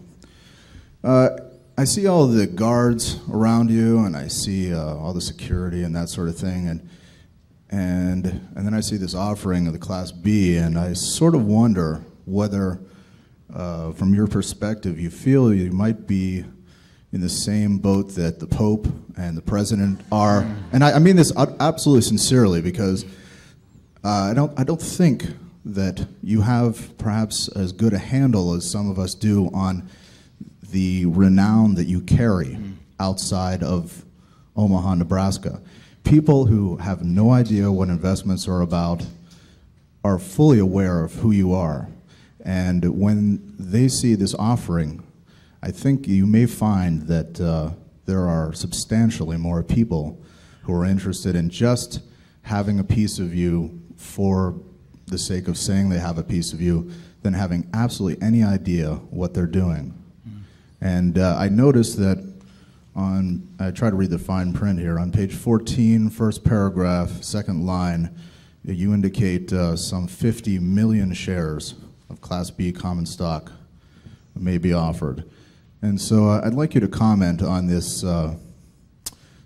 uh, 1.05 1.37
I 1.77 1.83
see 1.83 2.07
all 2.07 2.25
the 2.25 2.47
guards 2.47 3.19
around 3.31 3.69
you, 3.69 3.99
and 3.99 4.17
I 4.17 4.27
see 4.27 4.73
uh, 4.73 4.95
all 4.95 5.13
the 5.13 5.21
security 5.21 5.83
and 5.83 5.95
that 5.95 6.09
sort 6.09 6.29
of 6.29 6.35
thing, 6.35 6.67
and 6.67 6.89
and 7.69 8.25
and 8.55 8.65
then 8.65 8.73
I 8.73 8.79
see 8.79 8.97
this 8.97 9.13
offering 9.13 9.67
of 9.67 9.73
the 9.73 9.79
Class 9.79 10.11
B, 10.11 10.57
and 10.57 10.79
I 10.79 10.93
sort 10.93 11.35
of 11.35 11.45
wonder 11.45 12.03
whether, 12.25 12.79
uh, 13.53 13.91
from 13.91 14.15
your 14.15 14.25
perspective, 14.25 14.99
you 14.99 15.11
feel 15.11 15.53
you 15.53 15.71
might 15.71 16.07
be 16.07 16.43
in 17.13 17.21
the 17.21 17.29
same 17.29 17.77
boat 17.77 18.15
that 18.15 18.39
the 18.39 18.47
Pope 18.47 18.87
and 19.15 19.37
the 19.37 19.43
President 19.43 20.01
are, 20.11 20.43
and 20.71 20.83
I, 20.83 20.93
I 20.93 20.99
mean 20.99 21.17
this 21.17 21.31
absolutely 21.37 22.01
sincerely 22.01 22.63
because 22.63 23.05
uh, 24.03 24.09
I 24.31 24.33
don't 24.33 24.59
I 24.59 24.63
don't 24.63 24.81
think 24.81 25.27
that 25.65 26.07
you 26.23 26.41
have 26.41 26.97
perhaps 26.97 27.47
as 27.49 27.73
good 27.73 27.93
a 27.93 27.99
handle 27.99 28.53
as 28.53 28.67
some 28.67 28.89
of 28.89 28.97
us 28.97 29.13
do 29.13 29.51
on 29.53 29.87
the 30.75 31.05
renown 31.05 31.75
that 31.75 31.85
you 31.85 32.01
carry 32.01 32.59
outside 32.99 33.63
of 33.63 34.03
Omaha, 34.57 34.95
Nebraska. 34.95 35.61
People 36.03 36.47
who 36.47 36.75
have 36.75 37.01
no 37.01 37.31
idea 37.31 37.71
what 37.71 37.87
investments 37.87 38.45
are 38.45 38.59
about 38.59 39.05
are 40.03 40.19
fully 40.19 40.59
aware 40.59 41.01
of 41.01 41.13
who 41.13 41.31
you 41.31 41.53
are. 41.53 41.87
And 42.43 42.99
when 42.99 43.55
they 43.57 43.87
see 43.87 44.15
this 44.15 44.35
offering, 44.35 45.01
I 45.63 45.71
think 45.71 46.09
you 46.09 46.25
may 46.25 46.45
find 46.45 47.03
that 47.03 47.39
uh, 47.39 47.69
there 48.05 48.27
are 48.27 48.51
substantially 48.51 49.37
more 49.37 49.63
people 49.63 50.21
who 50.63 50.73
are 50.73 50.83
interested 50.83 51.37
in 51.37 51.49
just 51.49 52.01
having 52.41 52.79
a 52.79 52.83
piece 52.83 53.17
of 53.17 53.33
you 53.33 53.81
for 53.95 54.59
the 55.07 55.17
sake 55.17 55.47
of 55.47 55.57
saying 55.57 55.87
they 55.87 55.99
have 55.99 56.17
a 56.17 56.23
piece 56.23 56.51
of 56.51 56.59
you 56.59 56.91
than 57.21 57.31
having 57.31 57.65
absolutely 57.73 58.21
any 58.21 58.43
idea 58.43 58.95
what 59.09 59.33
they're 59.33 59.45
doing. 59.45 59.93
And 60.81 61.17
uh, 61.17 61.35
I 61.37 61.49
noticed 61.49 61.97
that 61.97 62.23
on, 62.95 63.47
I 63.59 63.71
try 63.71 63.89
to 63.89 63.95
read 63.95 64.09
the 64.09 64.19
fine 64.19 64.53
print 64.53 64.79
here, 64.79 64.99
on 64.99 65.11
page 65.11 65.33
14, 65.33 66.09
first 66.09 66.43
paragraph, 66.43 67.23
second 67.23 67.65
line, 67.65 68.17
you 68.63 68.93
indicate 68.93 69.53
uh, 69.53 69.75
some 69.75 70.07
50 70.07 70.59
million 70.59 71.13
shares 71.13 71.75
of 72.09 72.21
Class 72.21 72.49
B 72.49 72.71
common 72.71 73.05
stock 73.05 73.51
may 74.35 74.57
be 74.57 74.73
offered. 74.73 75.29
And 75.81 75.99
so 75.99 76.29
uh, 76.29 76.41
I'd 76.43 76.53
like 76.53 76.73
you 76.73 76.81
to 76.81 76.87
comment 76.87 77.43
on 77.43 77.67
this 77.67 78.03
uh, 78.03 78.35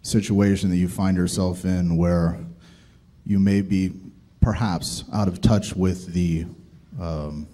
situation 0.01 0.69
that 0.69 0.77
you 0.77 0.87
find 0.87 1.17
yourself 1.17 1.65
in 1.65 1.97
where 1.97 2.39
you 3.25 3.39
may 3.39 3.61
be 3.61 3.93
perhaps 4.41 5.03
out 5.13 5.27
of 5.27 5.41
touch 5.41 5.75
with 5.75 6.13
the 6.13 6.45
um, 6.99 7.47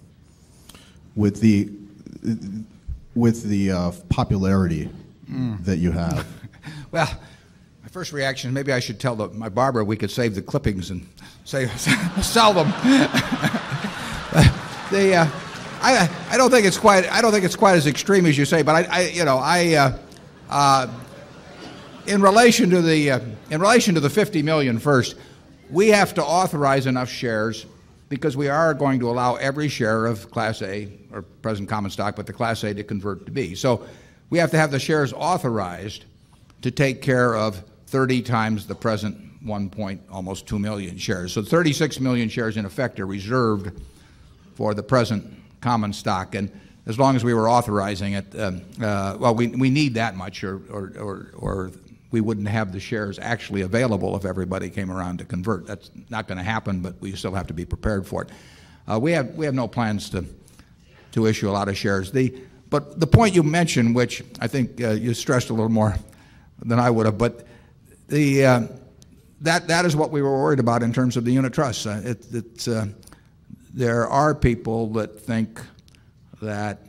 with 1.16 1.40
the 1.40 1.70
with 3.16 3.43
the 3.43 3.72
uh, 3.72 3.91
popularity 4.09 4.89
that 5.61 5.78
you 5.78 5.91
have. 5.91 6.26
Well, 6.91 7.09
my 7.84 7.89
first 7.89 8.13
reaction, 8.13 8.53
maybe 8.53 8.72
I 8.72 8.80
should 8.80 9.01
tell 9.01 9.16
the, 9.16 9.28
my 9.30 9.49
barber 9.49 9.84
we 9.84 9.97
could 9.97 10.09
save 10.09 10.34
the 10.34 10.41
clippings 10.41 10.91
and 10.91 11.05
say, 11.43 11.68
sell 12.22 12.53
them. 12.53 12.70
the, 14.91 15.16
uh, 15.16 15.28
I, 15.82 16.09
I 16.30 16.38
don't 16.38 16.49
think 16.51 16.66
it's 16.66 16.78
quite, 16.78 17.11
I 17.11 17.22
don't 17.22 17.34
think 17.34 17.43
it's 17.43 17.57
quite 17.57 17.76
as 17.76 17.86
extreme 17.86 18.26
as 18.26 18.38
you 18.38 18.45
say, 18.45 18.61
but 18.61 18.76
I, 18.76 18.84
I 18.89 19.01
you 19.09 19.26
know, 19.26 19.38
I, 19.38 19.74
uh, 19.74 19.97
uh, 20.49 20.88
in 22.07 22.22
relation 22.22 22.70
to 22.70 22.82
the, 22.82 23.11
uh, 23.11 23.20
in 23.51 23.59
relation 23.59 23.93
to 23.95 23.99
the 23.99 24.09
50 24.09 24.41
million 24.41 24.80
first, 24.80 25.16
we 25.70 25.89
have 25.89 26.13
to 26.13 26.24
authorize 26.24 26.88
enough 26.88 27.09
shares 27.09 27.66
because 28.10 28.38
we 28.38 28.47
are 28.47 28.74
going 28.74 28.99
to 28.99 29.10
allow 29.10 29.36
every 29.36 29.68
share 29.68 30.06
of 30.06 30.30
Class 30.32 30.62
A 30.62 30.89
or 31.12 31.22
present 31.22 31.68
common 31.70 31.91
stock, 31.91 32.16
but 32.16 32.28
the 32.28 32.34
Class 32.34 32.64
A 32.64 32.74
to 32.74 32.84
convert 32.84 33.26
to 33.26 33.32
B. 33.32 33.56
So 33.56 33.86
we 34.30 34.38
have 34.39 34.51
to 34.51 34.58
have 34.58 34.72
the 34.72 34.80
shares 34.80 35.14
authorized 35.14 36.06
to 36.62 36.72
take 36.72 37.01
care 37.01 37.36
of 37.36 37.64
30 37.88 38.22
times 38.22 38.68
the 38.68 38.76
present 38.76 39.18
1 39.43 39.70
point 39.70 40.01
almost 40.12 40.47
2 40.47 40.60
million 40.60 40.97
shares. 40.97 41.34
So 41.34 41.41
36 41.41 41.99
million 41.99 42.30
shares 42.30 42.58
in 42.58 42.66
effect 42.66 42.99
are 42.99 43.06
reserved 43.06 43.80
for 44.56 44.74
the 44.74 44.84
present 44.84 45.26
common 45.62 45.93
stock. 45.93 46.36
And 46.36 46.51
as 46.86 46.99
long 46.99 47.16
as 47.16 47.24
we 47.24 47.34
were 47.34 47.49
authorizing 47.49 48.14
it, 48.14 48.39
um, 48.39 48.62
uh, 48.82 49.18
well, 49.20 49.36
we, 49.36 49.47
we 49.47 49.70
need 49.70 49.95
that 49.95 50.16
much, 50.16 50.43
or, 50.43 50.62
or, 50.70 50.91
or, 50.99 51.32
or 51.38 51.72
we 52.16 52.22
wouldn't 52.22 52.47
have 52.47 52.72
the 52.72 52.80
shares 52.80 53.20
actually 53.20 53.59
available 53.59 54.16
if 54.16 54.24
everybody 54.24 54.70
came 54.70 54.89
around 54.89 55.20
to 55.20 55.26
convert. 55.26 55.68
That's 55.68 55.91
not 56.09 56.30
going 56.30 56.38
to 56.38 56.45
happen, 56.45 56.80
but 56.80 56.95
we 57.01 57.11
still 57.11 57.34
have 57.34 57.47
to 57.47 57.53
be 57.53 57.66
prepared 57.66 58.07
for 58.07 58.22
it. 58.22 58.30
Uh, 58.89 58.97
we, 59.01 59.11
have, 59.11 59.36
we 59.36 59.45
have 59.45 59.53
no 59.53 59.68
plans 59.68 60.09
to, 60.11 60.24
to 61.11 61.26
issue 61.26 61.49
a 61.49 61.51
lot 61.51 61.68
of 61.68 61.76
shares. 61.76 62.13
The, 62.13 62.34
but 62.70 63.01
the 63.01 63.05
point 63.05 63.36
you 63.36 63.43
mentioned, 63.43 63.95
which 63.95 64.24
I 64.39 64.47
think 64.47 64.82
uh, 64.82 64.91
you 64.91 65.13
stressed 65.13 65.49
a 65.49 65.53
little 65.53 65.68
more 65.68 65.97
than 66.63 66.80
I 66.80 66.89
would 66.89 67.05
have, 67.05 67.18
but 67.18 67.45
the, 68.07 68.45
uh, 68.45 68.61
that, 69.41 69.68
that 69.68 69.84
is 69.84 69.93
what 69.93 70.09
we 70.09 70.22
were 70.22 70.41
worried 70.41 70.61
about 70.61 70.84
in 70.84 70.93
terms 70.93 71.18
of 71.18 71.26
the 71.26 71.34
unit 71.34 71.51
trust. 71.51 71.86
Uh, 71.86 71.99
it, 72.01 72.66
uh, 72.70 72.86
there 73.74 74.07
are 74.07 74.34
people 74.34 74.88
that 74.93 75.20
think 75.20 75.59
that 76.41 76.80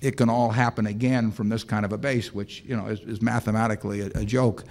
it 0.00 0.16
can 0.16 0.30
all 0.30 0.50
happen 0.50 0.86
again 0.86 1.30
from 1.30 1.48
this 1.48 1.64
kind 1.64 1.84
of 1.84 1.92
a 1.92 1.98
base, 1.98 2.32
which 2.32 2.62
you 2.62 2.76
know 2.76 2.86
is, 2.86 3.00
is 3.00 3.22
mathematically 3.22 4.00
a, 4.00 4.06
a, 4.14 4.24
joke. 4.24 4.64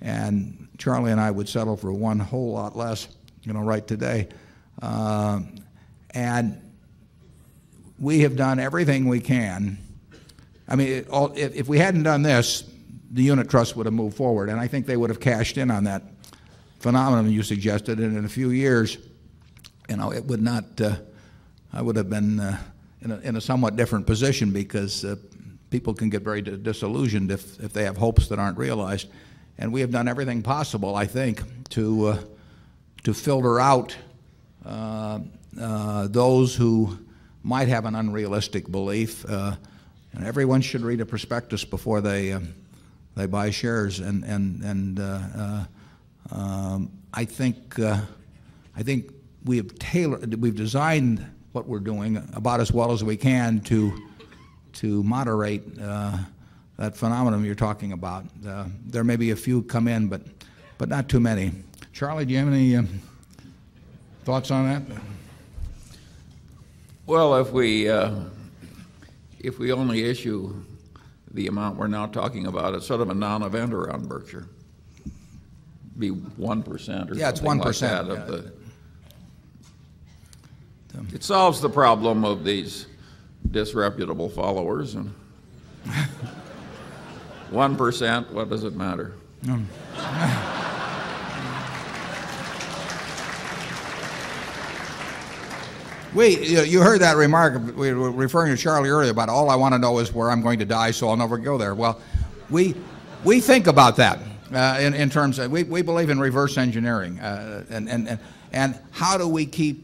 And 0.00 0.68
Charlie 0.78 1.12
and 1.12 1.20
I 1.20 1.30
would 1.30 1.48
settle 1.48 1.76
for 1.76 1.92
one 1.92 2.18
whole 2.18 2.52
lot 2.52 2.76
less, 2.76 3.08
you 3.42 3.52
know, 3.52 3.60
right 3.60 3.86
today. 3.86 4.28
Uh, 4.82 5.40
and 6.10 6.60
we 7.98 8.20
have 8.20 8.36
done 8.36 8.58
everything 8.58 9.08
we 9.08 9.20
can. 9.20 9.78
I 10.68 10.76
mean, 10.76 11.06
all, 11.10 11.32
if, 11.34 11.54
if 11.54 11.68
we 11.68 11.78
hadn't 11.78 12.02
done 12.02 12.22
this, 12.22 12.64
the 13.10 13.22
unit 13.22 13.48
trust 13.48 13.76
would 13.76 13.86
have 13.86 13.94
moved 13.94 14.16
forward, 14.16 14.48
and 14.48 14.60
I 14.60 14.66
think 14.66 14.86
they 14.86 14.96
would 14.96 15.10
have 15.10 15.20
cashed 15.20 15.56
in 15.56 15.70
on 15.70 15.84
that 15.84 16.02
phenomenon 16.80 17.30
you 17.30 17.42
suggested. 17.42 17.98
And 17.98 18.16
in 18.16 18.24
a 18.24 18.28
few 18.28 18.50
years, 18.50 18.98
you 19.88 19.96
know, 19.96 20.12
it 20.12 20.24
would 20.24 20.42
not. 20.42 20.80
Uh, 20.80 20.96
I 21.72 21.82
would 21.82 21.96
have 21.96 22.10
been 22.10 22.40
uh, 22.40 22.58
in, 23.04 23.12
a, 23.12 23.18
in 23.20 23.36
a 23.36 23.40
somewhat 23.40 23.76
different 23.76 24.06
position 24.06 24.50
because 24.50 25.04
uh, 25.04 25.16
people 25.70 25.94
can 25.94 26.08
get 26.08 26.22
very 26.22 26.42
disillusioned 26.42 27.30
if, 27.30 27.62
if 27.62 27.72
they 27.72 27.84
have 27.84 27.96
hopes 27.96 28.28
that 28.28 28.38
aren't 28.38 28.58
realized. 28.58 29.08
And 29.58 29.72
we 29.72 29.82
have 29.82 29.90
done 29.90 30.08
everything 30.08 30.42
possible, 30.42 30.96
I 30.96 31.06
think, 31.06 31.42
to 31.70 32.06
uh, 32.06 32.18
to 33.04 33.12
filter 33.12 33.60
out 33.60 33.96
uh, 34.64 35.20
uh, 35.60 36.08
those 36.08 36.56
who 36.56 36.98
might 37.42 37.68
have 37.68 37.84
an 37.84 37.94
unrealistic 37.94 38.68
belief. 38.70 39.24
Uh, 39.28 39.54
and 40.12 40.26
everyone 40.26 40.62
should 40.62 40.80
read 40.80 41.00
a 41.00 41.06
prospectus 41.06 41.64
before 41.64 42.00
they 42.00 42.36
they 43.14 43.26
buy 43.26 43.50
shares. 43.50 44.00
And 44.00 44.24
and 44.24 44.62
and 44.62 44.98
um, 46.32 46.90
I 47.12 47.24
think 47.24 47.78
I 47.78 48.82
think 48.82 49.12
we 49.44 49.58
have 49.58 49.78
tailored, 49.78 50.34
we've 50.42 50.56
designed 50.56 51.33
what 51.54 51.68
we're 51.68 51.78
doing 51.78 52.16
about 52.34 52.60
as 52.60 52.72
well 52.72 52.90
as 52.90 53.04
we 53.04 53.16
can 53.16 53.60
to 53.60 53.96
to 54.72 55.04
moderate 55.04 55.62
uh, 55.80 56.18
that 56.76 56.96
phenomenon 56.96 57.44
you're 57.44 57.54
talking 57.54 57.92
about. 57.92 58.24
Uh, 58.46 58.64
there 58.84 59.04
may 59.04 59.14
be 59.14 59.30
a 59.30 59.36
few 59.36 59.62
come 59.62 59.86
in, 59.86 60.08
but 60.08 60.22
but 60.78 60.88
not 60.88 61.08
too 61.08 61.20
many. 61.20 61.52
Charlie, 61.92 62.24
do 62.24 62.32
you 62.32 62.40
have 62.40 62.48
any 62.48 62.74
um, 62.76 62.88
thoughts 64.24 64.50
on 64.50 64.68
that? 64.68 64.98
Well, 67.06 67.36
if 67.36 67.52
we 67.52 67.88
uh, 67.88 68.14
if 69.38 69.60
we 69.60 69.70
only 69.70 70.02
issue 70.02 70.52
the 71.30 71.46
amount 71.46 71.78
we're 71.78 71.86
now 71.86 72.06
talking 72.06 72.48
about, 72.48 72.74
it's 72.74 72.86
sort 72.86 73.00
of 73.00 73.10
a 73.10 73.14
non-event 73.14 73.72
around 73.72 74.08
Berkshire. 74.08 74.48
Be 75.96 76.08
one 76.08 76.64
percent 76.64 77.02
or 77.02 77.14
something. 77.14 77.20
yeah, 77.20 77.28
it's 77.28 77.42
one 77.42 77.60
percent 77.60 78.08
like 78.08 78.18
of 78.18 78.26
the. 78.26 78.63
It 81.12 81.22
solves 81.22 81.60
the 81.60 81.68
problem 81.68 82.24
of 82.24 82.44
these 82.44 82.86
disreputable 83.50 84.28
followers, 84.28 84.94
and 84.94 85.14
one 87.50 87.76
percent. 87.76 88.32
What 88.32 88.48
does 88.48 88.64
it 88.64 88.74
matter? 88.74 89.14
Mm. 89.44 89.64
We, 96.14 96.46
you 96.64 96.80
heard 96.80 97.00
that 97.00 97.16
remark. 97.16 97.76
We 97.76 97.92
were 97.92 98.12
referring 98.12 98.54
to 98.54 98.62
Charlie 98.62 98.88
earlier 98.88 99.10
about 99.10 99.28
all 99.28 99.50
I 99.50 99.56
want 99.56 99.74
to 99.74 99.80
know 99.80 99.98
is 99.98 100.14
where 100.14 100.30
I'm 100.30 100.42
going 100.42 100.60
to 100.60 100.64
die, 100.64 100.92
so 100.92 101.08
I'll 101.08 101.16
never 101.16 101.38
go 101.38 101.58
there. 101.58 101.74
Well, 101.74 102.00
we, 102.50 102.76
we 103.24 103.40
think 103.40 103.66
about 103.66 103.96
that 103.96 104.20
uh, 104.52 104.78
in, 104.80 104.94
in 104.94 105.10
terms 105.10 105.40
of, 105.40 105.50
we, 105.50 105.64
we 105.64 105.82
believe 105.82 106.10
in 106.10 106.20
reverse 106.20 106.56
engineering. 106.56 107.18
Uh, 107.18 107.64
and, 107.68 107.88
and, 107.88 108.08
and, 108.08 108.20
and 108.52 108.78
how 108.92 109.18
do 109.18 109.26
we 109.26 109.44
keep 109.44 109.83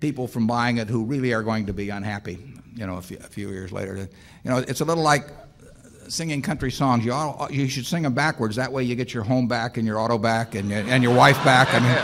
people 0.00 0.26
from 0.26 0.46
buying 0.46 0.78
it 0.78 0.88
who 0.88 1.04
really 1.04 1.32
are 1.32 1.42
going 1.42 1.66
to 1.66 1.72
be 1.72 1.90
unhappy, 1.90 2.38
you 2.74 2.86
know, 2.86 2.96
a 2.96 3.02
few, 3.02 3.18
a 3.18 3.28
few 3.28 3.50
years 3.50 3.70
later? 3.70 3.96
You 3.96 4.50
know, 4.50 4.58
it's 4.58 4.80
a 4.80 4.84
little 4.84 5.04
like 5.04 5.28
singing 6.08 6.42
country 6.42 6.70
songs. 6.70 7.04
You, 7.04 7.12
ought, 7.12 7.52
you 7.52 7.68
should 7.68 7.86
sing 7.86 8.02
them 8.02 8.14
backwards. 8.14 8.56
That 8.56 8.72
way 8.72 8.84
you 8.84 8.96
get 8.96 9.14
your 9.14 9.22
home 9.22 9.46
back 9.46 9.76
and 9.76 9.86
your 9.86 9.98
auto 9.98 10.18
back 10.18 10.54
and, 10.54 10.72
and 10.72 11.02
your 11.02 11.14
wife 11.14 11.42
back. 11.44 11.68
I 11.72 11.78
mean, 11.78 11.96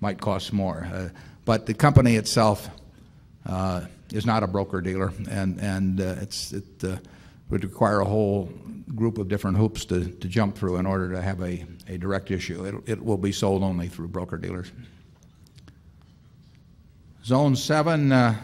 might 0.00 0.20
cost 0.20 0.52
more. 0.52 0.88
Uh, 0.92 1.08
but 1.44 1.66
the 1.66 1.74
company 1.74 2.16
itself 2.16 2.68
uh, 3.46 3.86
is 4.12 4.26
not 4.26 4.42
a 4.42 4.46
broker 4.46 4.80
dealer, 4.80 5.12
and 5.30 5.60
and 5.60 6.00
uh, 6.00 6.16
it's 6.20 6.52
it 6.52 6.84
would 7.48 7.64
require 7.64 8.00
a 8.00 8.04
whole 8.04 8.50
group 8.94 9.18
of 9.18 9.28
different 9.28 9.56
hoops 9.56 9.84
to, 9.84 10.04
to 10.04 10.28
jump 10.28 10.56
through 10.56 10.76
in 10.76 10.86
order 10.86 11.10
to 11.10 11.20
have 11.20 11.40
a, 11.42 11.64
a 11.88 11.98
direct 11.98 12.30
issue. 12.30 12.64
It, 12.64 12.92
it 12.92 13.04
will 13.04 13.16
be 13.16 13.32
sold 13.32 13.62
only 13.62 13.88
through 13.88 14.08
broker 14.08 14.36
dealers. 14.36 14.70
Zone 17.26 17.56
seven. 17.56 18.12
Uh, 18.12 18.36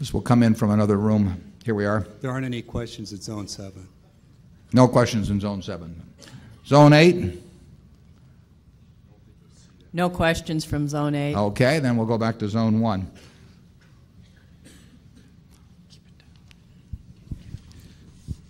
this 0.00 0.12
will 0.12 0.20
come 0.20 0.42
in 0.42 0.52
from 0.56 0.72
another 0.72 0.96
room. 0.96 1.52
Here 1.64 1.76
we 1.76 1.86
are. 1.86 2.08
There 2.20 2.32
aren't 2.32 2.44
any 2.44 2.60
questions 2.60 3.12
at 3.12 3.22
Zone 3.22 3.46
7. 3.46 3.86
No 4.72 4.88
questions 4.88 5.30
in 5.30 5.38
Zone 5.38 5.62
7. 5.62 6.02
Zone 6.66 6.92
8? 6.92 7.40
No 9.92 10.10
questions 10.10 10.64
from 10.64 10.88
Zone 10.88 11.14
8. 11.14 11.36
Okay, 11.36 11.78
then 11.78 11.96
we'll 11.96 12.06
go 12.06 12.18
back 12.18 12.36
to 12.40 12.48
Zone 12.48 12.80
1. 12.80 13.10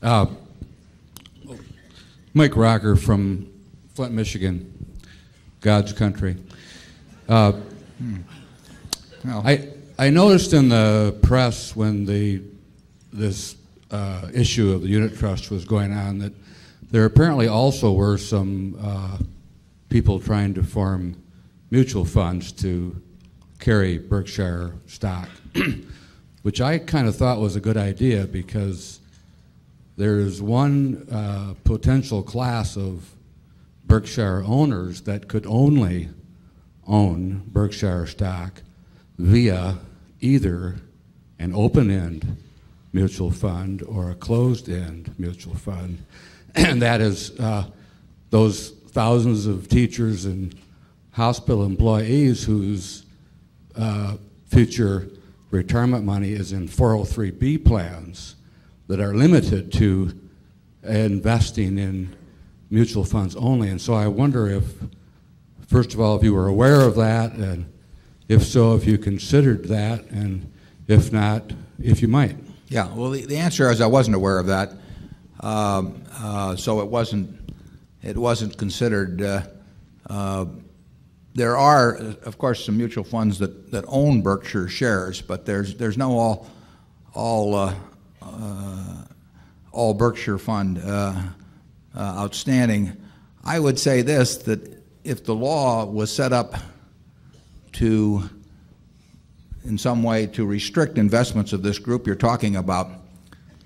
Uh, 0.03 0.27
Mike 2.33 2.57
Rocker 2.57 2.95
from 2.95 3.51
Flint, 3.95 4.15
Michigan, 4.15 4.73
God's 5.61 5.93
country. 5.93 6.37
Uh, 7.29 7.55
I, 9.27 9.69
I 9.99 10.11
noticed 10.11 10.53
in 10.53 10.69
the 10.69 11.19
press 11.23 11.75
when 11.75 12.05
the, 12.07 12.41
this 13.13 13.57
uh, 13.91 14.29
issue 14.33 14.73
of 14.73 14.83
the 14.83 14.89
unit 14.89 15.17
trust 15.17 15.51
was 15.51 15.65
going 15.65 15.93
on 15.93 16.19
that 16.19 16.33
there 16.93 17.05
apparently 17.05 17.49
also 17.49 17.93
were 17.93 18.17
some 18.17 18.79
uh, 18.81 19.19
people 19.89 20.21
trying 20.21 20.55
to 20.55 20.63
form 20.63 21.21
mutual 21.73 22.05
funds 22.05 22.53
to 22.53 23.01
carry 23.59 23.99
Berkshire 23.99 24.75
stock, 24.87 25.29
which 26.43 26.61
I 26.61 26.79
kind 26.79 27.09
of 27.09 27.17
thought 27.17 27.41
was 27.41 27.57
a 27.57 27.61
good 27.61 27.77
idea 27.77 28.25
because 28.27 29.00
there's 30.01 30.41
one 30.41 31.07
uh, 31.13 31.53
potential 31.63 32.23
class 32.23 32.75
of 32.75 33.15
Berkshire 33.85 34.43
owners 34.47 35.03
that 35.03 35.29
could 35.29 35.45
only 35.45 36.09
own 36.87 37.43
Berkshire 37.47 38.07
stock 38.07 38.63
via 39.19 39.77
either 40.21 40.77
an 41.39 41.55
open 41.55 41.91
end 41.91 42.39
mutual 42.95 43.31
fund 43.31 43.83
or 43.83 44.11
a 44.11 44.15
closed 44.15 44.71
end 44.71 45.15
mutual 45.19 45.55
fund. 45.55 45.99
And 46.55 46.81
that 46.83 47.01
is 47.01 47.39
uh, 47.39 47.67
those 48.31 48.71
thousands 48.71 49.47
of 49.47 49.69
teachers 49.69 50.25
and 50.25 50.53
hospital 51.13 51.65
employees 51.65 52.43
whose 52.43 53.05
uh, 53.77 54.17
future 54.47 55.11
retirement 55.51 56.05
money 56.07 56.33
is 56.33 56.53
in 56.53 56.67
403b 56.67 57.65
plans 57.67 58.37
that 58.91 58.99
are 59.01 59.15
limited 59.15 59.73
to 59.73 60.13
investing 60.83 61.79
in 61.79 62.15
mutual 62.71 63.05
funds 63.05 63.37
only. 63.37 63.69
And 63.69 63.81
so 63.81 63.95
I 63.95 64.09
wonder 64.09 64.49
if, 64.49 64.65
first 65.69 65.95
of 65.95 66.01
all, 66.01 66.17
if 66.17 66.25
you 66.25 66.35
were 66.35 66.49
aware 66.49 66.81
of 66.81 66.97
that, 66.97 67.33
and 67.33 67.73
if 68.29 68.43
so, 68.43 68.75
if 68.75 68.87
you 68.87 68.99
considered 68.99 69.67
that, 69.67 70.11
and 70.11 70.53
if 70.89 71.13
not, 71.13 71.53
if 71.81 72.03
you 72.03 72.09
might. 72.09 72.37
Yeah, 72.69 72.93
well, 72.95 73.11
the, 73.11 73.25
the 73.27 73.37
answer 73.37 73.71
is 73.71 73.81
I 73.81 73.87
wasn't 73.87 74.17
aware 74.17 74.41
of 74.41 74.47
that. 74.49 74.73
Um, 75.39 76.03
uh, 76.17 76.57
so 76.57 76.81
it 76.81 76.89
wasn't, 76.89 77.55
it 78.03 78.17
wasn't 78.17 78.57
considered. 78.57 79.23
Uh, 79.23 79.43
uh, 80.09 80.47
there 81.35 81.57
are, 81.57 81.97
uh, 81.97 82.15
of 82.25 82.39
course, 82.39 82.65
some 82.65 82.77
mutual 82.77 83.05
funds 83.05 83.39
that, 83.39 83.71
that 83.71 83.85
own 83.87 84.21
Berkshire 84.21 84.69
shares, 84.69 85.21
but 85.21 85.47
there's, 85.47 85.77
there's 85.77 85.97
no 85.97 86.19
all, 86.19 86.51
all, 87.15 87.55
uh, 87.55 87.75
uh, 88.23 88.70
all 89.73 89.95
Berkshire 89.95 90.39
fund 90.39 90.79
uh, 90.79 91.15
uh, 91.95 91.99
outstanding. 91.99 92.97
I 93.45 93.59
would 93.59 93.79
say 93.79 94.03
this, 94.03 94.39
that 94.39 94.83
if 95.05 95.25
the 95.25 95.35
law 95.35 95.85
was 95.85 96.13
set 96.13 96.33
up 96.33 96.55
to, 97.73 98.29
in 99.65 99.79
some 99.79 100.03
way, 100.03 100.27
to 100.27 100.45
restrict 100.45 100.99
investments 100.99 101.53
of 101.53 101.63
this 101.63 101.79
group 101.79 102.07
you're 102.07 102.17
talking 102.17 102.57
about 102.57 102.91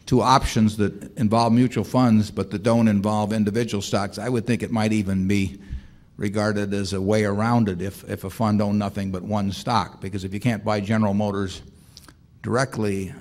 to 0.07 0.21
options 0.21 0.77
that 0.77 1.17
involve 1.17 1.53
mutual 1.53 1.85
funds 1.85 2.31
but 2.31 2.51
that 2.51 2.63
don't 2.63 2.89
involve 2.89 3.33
individual 3.33 3.83
stocks, 3.83 4.19
I 4.19 4.29
would 4.29 4.47
think 4.47 4.63
it 4.63 4.71
might 4.71 4.93
even 4.93 5.27
be 5.27 5.59
regarded 6.17 6.73
as 6.73 6.93
a 6.93 7.01
way 7.01 7.25
around 7.25 7.69
it 7.69 7.83
if, 7.83 8.09
if 8.09 8.25
a 8.25 8.31
fund 8.31 8.63
owned 8.63 8.79
nothing 8.79 9.11
but 9.11 9.23
one 9.23 9.51
stock. 9.51 10.01
Because 10.01 10.25
if 10.25 10.33
you 10.33 10.41
can't 10.41 10.65
buy 10.65 10.81
General 10.81 11.15
Motors 11.15 11.63
directly 12.43 13.13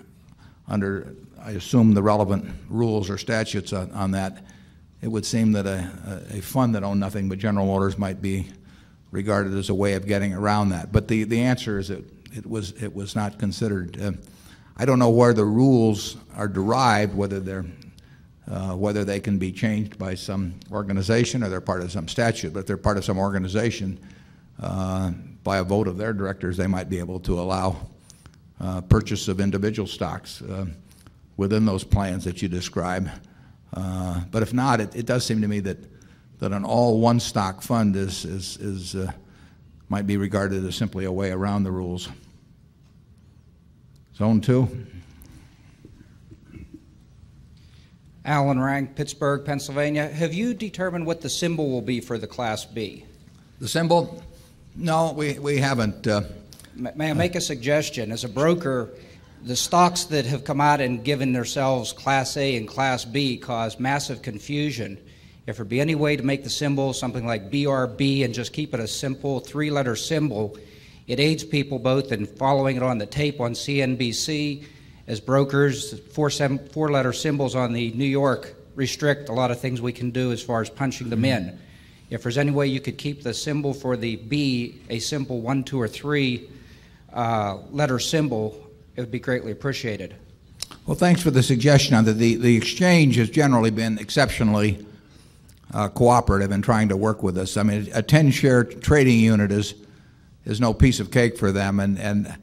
under, 0.67 1.15
I 1.45 1.51
assume, 1.51 1.93
the 1.93 2.03
relevant 2.03 2.49
rules 2.69 3.09
or 3.09 3.17
statutes 3.17 3.73
on, 3.73 3.91
on 3.91 4.11
that, 4.11 4.45
it 5.01 5.09
would 5.09 5.25
seem 5.25 5.51
that 5.51 5.65
a, 5.65 6.25
a, 6.31 6.41
fund 6.41 6.73
that 6.75 6.83
owned 6.83 7.01
nothing 7.01 7.27
but 7.27 7.37
General 7.37 7.65
Motors 7.65 7.97
might 7.97 8.21
be 8.21 8.47
regarded 9.11 9.53
as 9.53 9.69
a 9.69 9.75
way 9.75 9.93
of 9.93 10.07
getting 10.07 10.33
around 10.33 10.69
that. 10.69 10.93
But 10.93 11.09
the, 11.09 11.25
the 11.25 11.41
answer 11.41 11.79
is 11.79 11.89
that 11.89 12.01
it 12.33 12.45
was, 12.45 12.71
it 12.81 12.95
was 12.95 13.13
not 13.13 13.39
considered. 13.39 14.01
Uh, 14.01 14.13
I 14.77 14.85
don't 14.85 14.99
know 14.99 15.09
where 15.09 15.33
the 15.33 15.43
rules 15.43 16.15
are 16.37 16.47
derived, 16.47 17.13
whether 17.13 17.39
they're 17.39 17.65
uh, 18.45 18.75
whether 18.75 19.05
they 19.05 19.21
can 19.21 19.37
be 19.37 19.53
changed 19.53 19.97
by 19.97 20.13
some 20.13 20.53
organization 20.69 21.43
or 21.43 21.49
they're 21.49 21.61
part 21.61 21.81
of 21.81 21.89
some 21.89 22.09
statute. 22.09 22.53
But 22.53 22.61
if 22.61 22.65
they're 22.65 22.75
part 22.75 22.97
of 22.97 23.05
some 23.05 23.17
organization, 23.17 23.97
uh, 24.61 25.11
by 25.45 25.59
a 25.59 25.63
vote 25.63 25.87
of 25.87 25.97
their 25.97 26.11
directors, 26.11 26.57
they 26.57 26.67
might 26.67 26.89
be 26.89 26.99
able 26.99 27.21
to 27.21 27.39
allow 27.39 27.77
uh, 28.59 28.81
purchase 28.81 29.29
of 29.29 29.39
individual 29.39 29.87
stocks 29.87 30.41
uh, 30.41 30.65
within 31.37 31.65
those 31.65 31.83
plans 31.83 32.23
that 32.23 32.41
you 32.41 32.47
describe. 32.47 33.09
Uh, 33.73 34.21
but 34.31 34.43
if 34.43 34.53
not, 34.53 34.79
it, 34.79 34.95
it 34.95 35.05
does 35.05 35.25
seem 35.25 35.41
to 35.41 35.47
me 35.47 35.59
that 35.61 35.77
that 36.39 36.51
an 36.51 36.65
all 36.65 36.99
one 36.99 37.19
stock 37.19 37.61
fund 37.61 37.95
is 37.95 38.25
is 38.25 38.57
is 38.57 38.95
uh, 38.95 39.11
might 39.89 40.05
be 40.05 40.17
regarded 40.17 40.65
as 40.65 40.75
simply 40.75 41.05
a 41.05 41.11
way 41.11 41.31
around 41.31 41.63
the 41.63 41.71
rules. 41.71 42.09
Zone 44.15 44.41
two. 44.41 44.67
Alan 48.25 48.59
Rank, 48.59 48.95
Pittsburgh, 48.95 49.43
Pennsylvania. 49.43 50.07
Have 50.07 50.33
you 50.33 50.53
determined 50.53 51.05
what 51.05 51.19
the 51.19 51.29
symbol 51.29 51.69
will 51.69 51.81
be 51.81 51.99
for 51.99 52.17
the 52.17 52.27
Class 52.27 52.63
B? 52.63 53.05
The 53.59 53.67
symbol? 53.67 54.23
No, 54.75 55.11
we, 55.11 55.37
we 55.39 55.57
haven't. 55.57 56.07
Uh, 56.07 56.21
May 56.75 57.09
I 57.09 57.13
make 57.13 57.35
a 57.35 57.41
suggestion? 57.41 58.11
As 58.11 58.23
a 58.23 58.29
broker, 58.29 58.89
the 59.43 59.55
stocks 59.57 60.05
that 60.05 60.25
have 60.25 60.45
come 60.45 60.61
out 60.61 60.79
and 60.79 61.03
given 61.03 61.33
themselves 61.33 61.91
Class 61.91 62.37
A 62.37 62.55
and 62.55 62.65
Class 62.65 63.03
B 63.03 63.37
cause 63.37 63.77
massive 63.77 64.21
confusion. 64.21 64.97
If 65.45 65.57
there 65.57 65.65
be 65.65 65.81
any 65.81 65.95
way 65.95 66.15
to 66.15 66.23
make 66.23 66.45
the 66.45 66.49
symbol 66.49 66.93
something 66.93 67.25
like 67.25 67.51
BRB 67.51 68.23
and 68.23 68.33
just 68.33 68.53
keep 68.53 68.73
it 68.73 68.79
a 68.79 68.87
simple 68.87 69.41
three 69.41 69.69
letter 69.69 69.97
symbol, 69.97 70.57
it 71.07 71.19
aids 71.19 71.43
people 71.43 71.77
both 71.77 72.13
in 72.13 72.25
following 72.25 72.77
it 72.77 72.83
on 72.83 72.97
the 72.97 73.05
tape 73.05 73.41
on 73.41 73.51
CNBC. 73.51 74.63
As 75.07 75.19
brokers, 75.19 75.99
four, 76.13 76.29
seven, 76.29 76.57
four 76.69 76.89
letter 76.89 77.11
symbols 77.11 77.55
on 77.55 77.73
the 77.73 77.91
New 77.91 78.05
York 78.05 78.55
restrict 78.75 79.27
a 79.27 79.33
lot 79.33 79.51
of 79.51 79.59
things 79.59 79.81
we 79.81 79.91
can 79.91 80.11
do 80.11 80.31
as 80.31 80.41
far 80.41 80.61
as 80.61 80.69
punching 80.69 81.09
them 81.09 81.25
in. 81.25 81.59
If 82.09 82.23
there's 82.23 82.37
any 82.37 82.51
way 82.51 82.67
you 82.67 82.79
could 82.79 82.97
keep 82.97 83.23
the 83.23 83.33
symbol 83.33 83.73
for 83.73 83.97
the 83.97 84.15
B 84.15 84.79
a 84.89 84.99
simple 84.99 85.41
one, 85.41 85.65
two, 85.65 85.81
or 85.81 85.89
three 85.89 86.49
uh, 87.11 87.57
letter 87.71 87.99
symbol, 87.99 88.62
it 88.95 89.01
would 89.01 89.11
be 89.11 89.19
greatly 89.19 89.51
appreciated. 89.51 90.15
Well, 90.85 90.95
thanks 90.95 91.21
for 91.21 91.31
the 91.31 91.43
suggestion 91.43 91.95
on 91.95 92.05
that. 92.05 92.13
The, 92.13 92.35
the 92.35 92.55
exchange 92.57 93.15
has 93.15 93.29
generally 93.29 93.71
been 93.71 93.97
exceptionally 93.97 94.85
uh, 95.73 95.89
cooperative 95.89 96.51
in 96.51 96.61
trying 96.61 96.89
to 96.89 96.97
work 96.97 97.23
with 97.23 97.37
us. 97.37 97.57
I 97.57 97.63
mean, 97.63 97.89
a 97.93 98.01
10 98.01 98.31
share 98.31 98.63
trading 98.63 99.19
unit 99.19 99.51
is, 99.51 99.75
is 100.45 100.59
no 100.59 100.73
piece 100.73 100.99
of 100.99 101.09
cake 101.09 101.37
for 101.37 101.51
them, 101.51 101.79
and, 101.79 101.97
and 101.97 102.35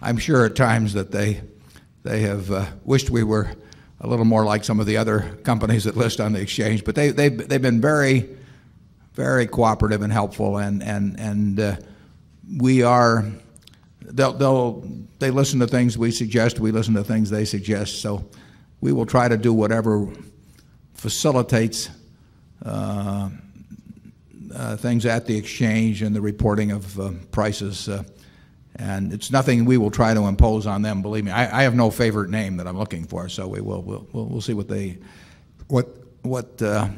I'm 0.00 0.18
sure 0.18 0.44
at 0.44 0.54
times 0.54 0.92
that 0.92 1.10
they, 1.10 1.40
they 2.04 2.20
have 2.20 2.50
uh, 2.50 2.66
wished 2.84 3.10
we 3.10 3.24
were 3.24 3.50
a 4.00 4.06
little 4.06 4.24
more 4.24 4.44
like 4.44 4.62
some 4.62 4.78
of 4.78 4.86
the 4.86 4.98
other 4.98 5.36
companies 5.42 5.84
that 5.84 5.96
list 5.96 6.20
on 6.20 6.32
the 6.32 6.40
exchange. 6.40 6.84
But 6.84 6.94
they, 6.94 7.10
they've, 7.10 7.48
they've 7.48 7.62
been 7.62 7.80
very, 7.80 8.28
very 9.14 9.46
cooperative 9.46 10.02
and 10.02 10.12
helpful, 10.12 10.58
and, 10.58 10.82
and, 10.82 11.18
and 11.18 11.58
uh, 11.58 11.76
we 12.58 12.82
are 12.82 13.24
they'll, 14.12 14.32
they'll 14.32 14.84
they 15.18 15.30
listen 15.30 15.60
to 15.60 15.66
things 15.66 15.96
we 15.98 16.10
suggest. 16.10 16.60
We 16.60 16.72
listen 16.72 16.94
to 16.94 17.04
things 17.04 17.30
they 17.30 17.44
suggest. 17.44 18.00
So 18.00 18.24
we 18.80 18.92
will 18.92 19.06
try 19.06 19.28
to 19.28 19.36
do 19.36 19.52
whatever 19.52 20.08
facilitates 20.94 21.90
uh, 22.64 23.30
uh, 24.54 24.76
things 24.76 25.06
at 25.06 25.26
the 25.26 25.36
exchange 25.36 26.02
and 26.02 26.14
the 26.14 26.20
reporting 26.20 26.72
of 26.72 26.98
uh, 27.00 27.10
prices. 27.30 27.88
Uh, 27.88 28.04
and 28.76 29.12
it's 29.12 29.30
nothing 29.30 29.64
we 29.64 29.78
will 29.78 29.90
try 29.90 30.12
to 30.12 30.26
impose 30.26 30.66
on 30.66 30.82
them. 30.82 31.02
Believe 31.02 31.24
me, 31.24 31.30
I, 31.30 31.60
I 31.60 31.62
have 31.62 31.74
no 31.74 31.90
favorite 31.90 32.30
name 32.30 32.58
that 32.58 32.66
I'm 32.66 32.78
looking 32.78 33.04
for. 33.04 33.28
So 33.28 33.48
we 33.48 33.60
will 33.60 33.82
we'll, 33.82 34.06
we'll, 34.12 34.26
we'll 34.26 34.40
see 34.40 34.54
what 34.54 34.68
they 34.68 34.98
what 35.68 35.88
what 36.22 36.60
uh, 36.60 36.88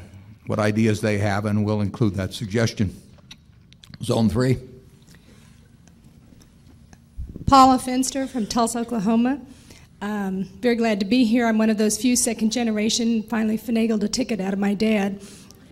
what 0.47 0.59
ideas 0.59 0.99
they 0.99 1.17
have, 1.19 1.45
and 1.45 1.65
we'll 1.65 1.81
include 1.81 2.15
that 2.15 2.33
suggestion. 2.33 2.95
Zone 4.03 4.29
three. 4.29 4.57
Paula 7.49 7.79
Finster 7.79 8.27
from 8.27 8.45
Tulsa, 8.45 8.77
Oklahoma. 8.77 9.41
Um, 10.03 10.43
very 10.59 10.75
glad 10.75 10.99
to 10.99 11.05
be 11.07 11.25
here. 11.25 11.47
I'm 11.47 11.57
one 11.57 11.71
of 11.71 11.79
those 11.79 11.97
few 11.97 12.15
second 12.15 12.51
generation 12.51 13.23
finally 13.23 13.57
finagled 13.57 14.03
a 14.03 14.07
ticket 14.07 14.39
out 14.39 14.53
of 14.53 14.59
my 14.59 14.75
dad. 14.75 15.19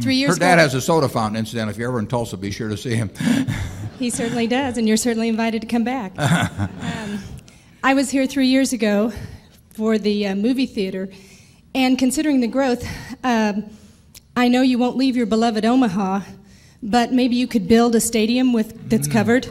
Three 0.00 0.16
years 0.16 0.34
Her 0.34 0.40
dad 0.40 0.54
ago, 0.54 0.62
has 0.62 0.74
a 0.74 0.80
soda 0.80 1.08
fountain 1.08 1.36
incident. 1.36 1.70
If 1.70 1.76
you're 1.76 1.90
ever 1.90 2.00
in 2.00 2.08
Tulsa, 2.08 2.36
be 2.36 2.50
sure 2.50 2.68
to 2.68 2.76
see 2.76 2.96
him. 2.96 3.12
he 4.00 4.10
certainly 4.10 4.48
does, 4.48 4.78
and 4.78 4.88
you're 4.88 4.96
certainly 4.96 5.28
invited 5.28 5.60
to 5.62 5.68
come 5.68 5.84
back. 5.84 6.12
um, 6.18 7.20
I 7.84 7.94
was 7.94 8.10
here 8.10 8.26
three 8.26 8.48
years 8.48 8.72
ago 8.72 9.12
for 9.74 9.96
the 9.96 10.26
uh, 10.26 10.34
movie 10.34 10.66
theater, 10.66 11.08
and 11.72 11.96
considering 11.96 12.40
the 12.40 12.48
growth, 12.48 12.84
um, 13.22 13.64
I 14.34 14.48
know 14.48 14.62
you 14.62 14.76
won't 14.76 14.96
leave 14.96 15.16
your 15.16 15.26
beloved 15.26 15.64
Omaha, 15.64 16.22
but 16.82 17.12
maybe 17.12 17.36
you 17.36 17.46
could 17.46 17.68
build 17.68 17.94
a 17.94 18.00
stadium 18.00 18.52
with 18.52 18.90
that's 18.90 19.06
covered. 19.06 19.48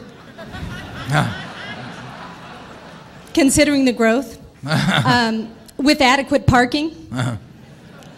considering 3.34 3.84
the 3.84 3.92
growth, 3.92 4.38
um, 5.04 5.52
with 5.76 6.00
adequate 6.00 6.46
parking. 6.46 7.08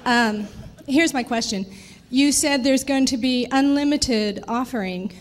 Um, 0.05 0.47
here's 0.86 1.14
my 1.14 1.22
question. 1.22 1.64
You 2.11 2.32
said 2.32 2.64
there's 2.64 2.84
going 2.84 3.07
to 3.07 3.16
be 3.16 3.47
unlimited 3.51 4.45
offering 4.49 5.12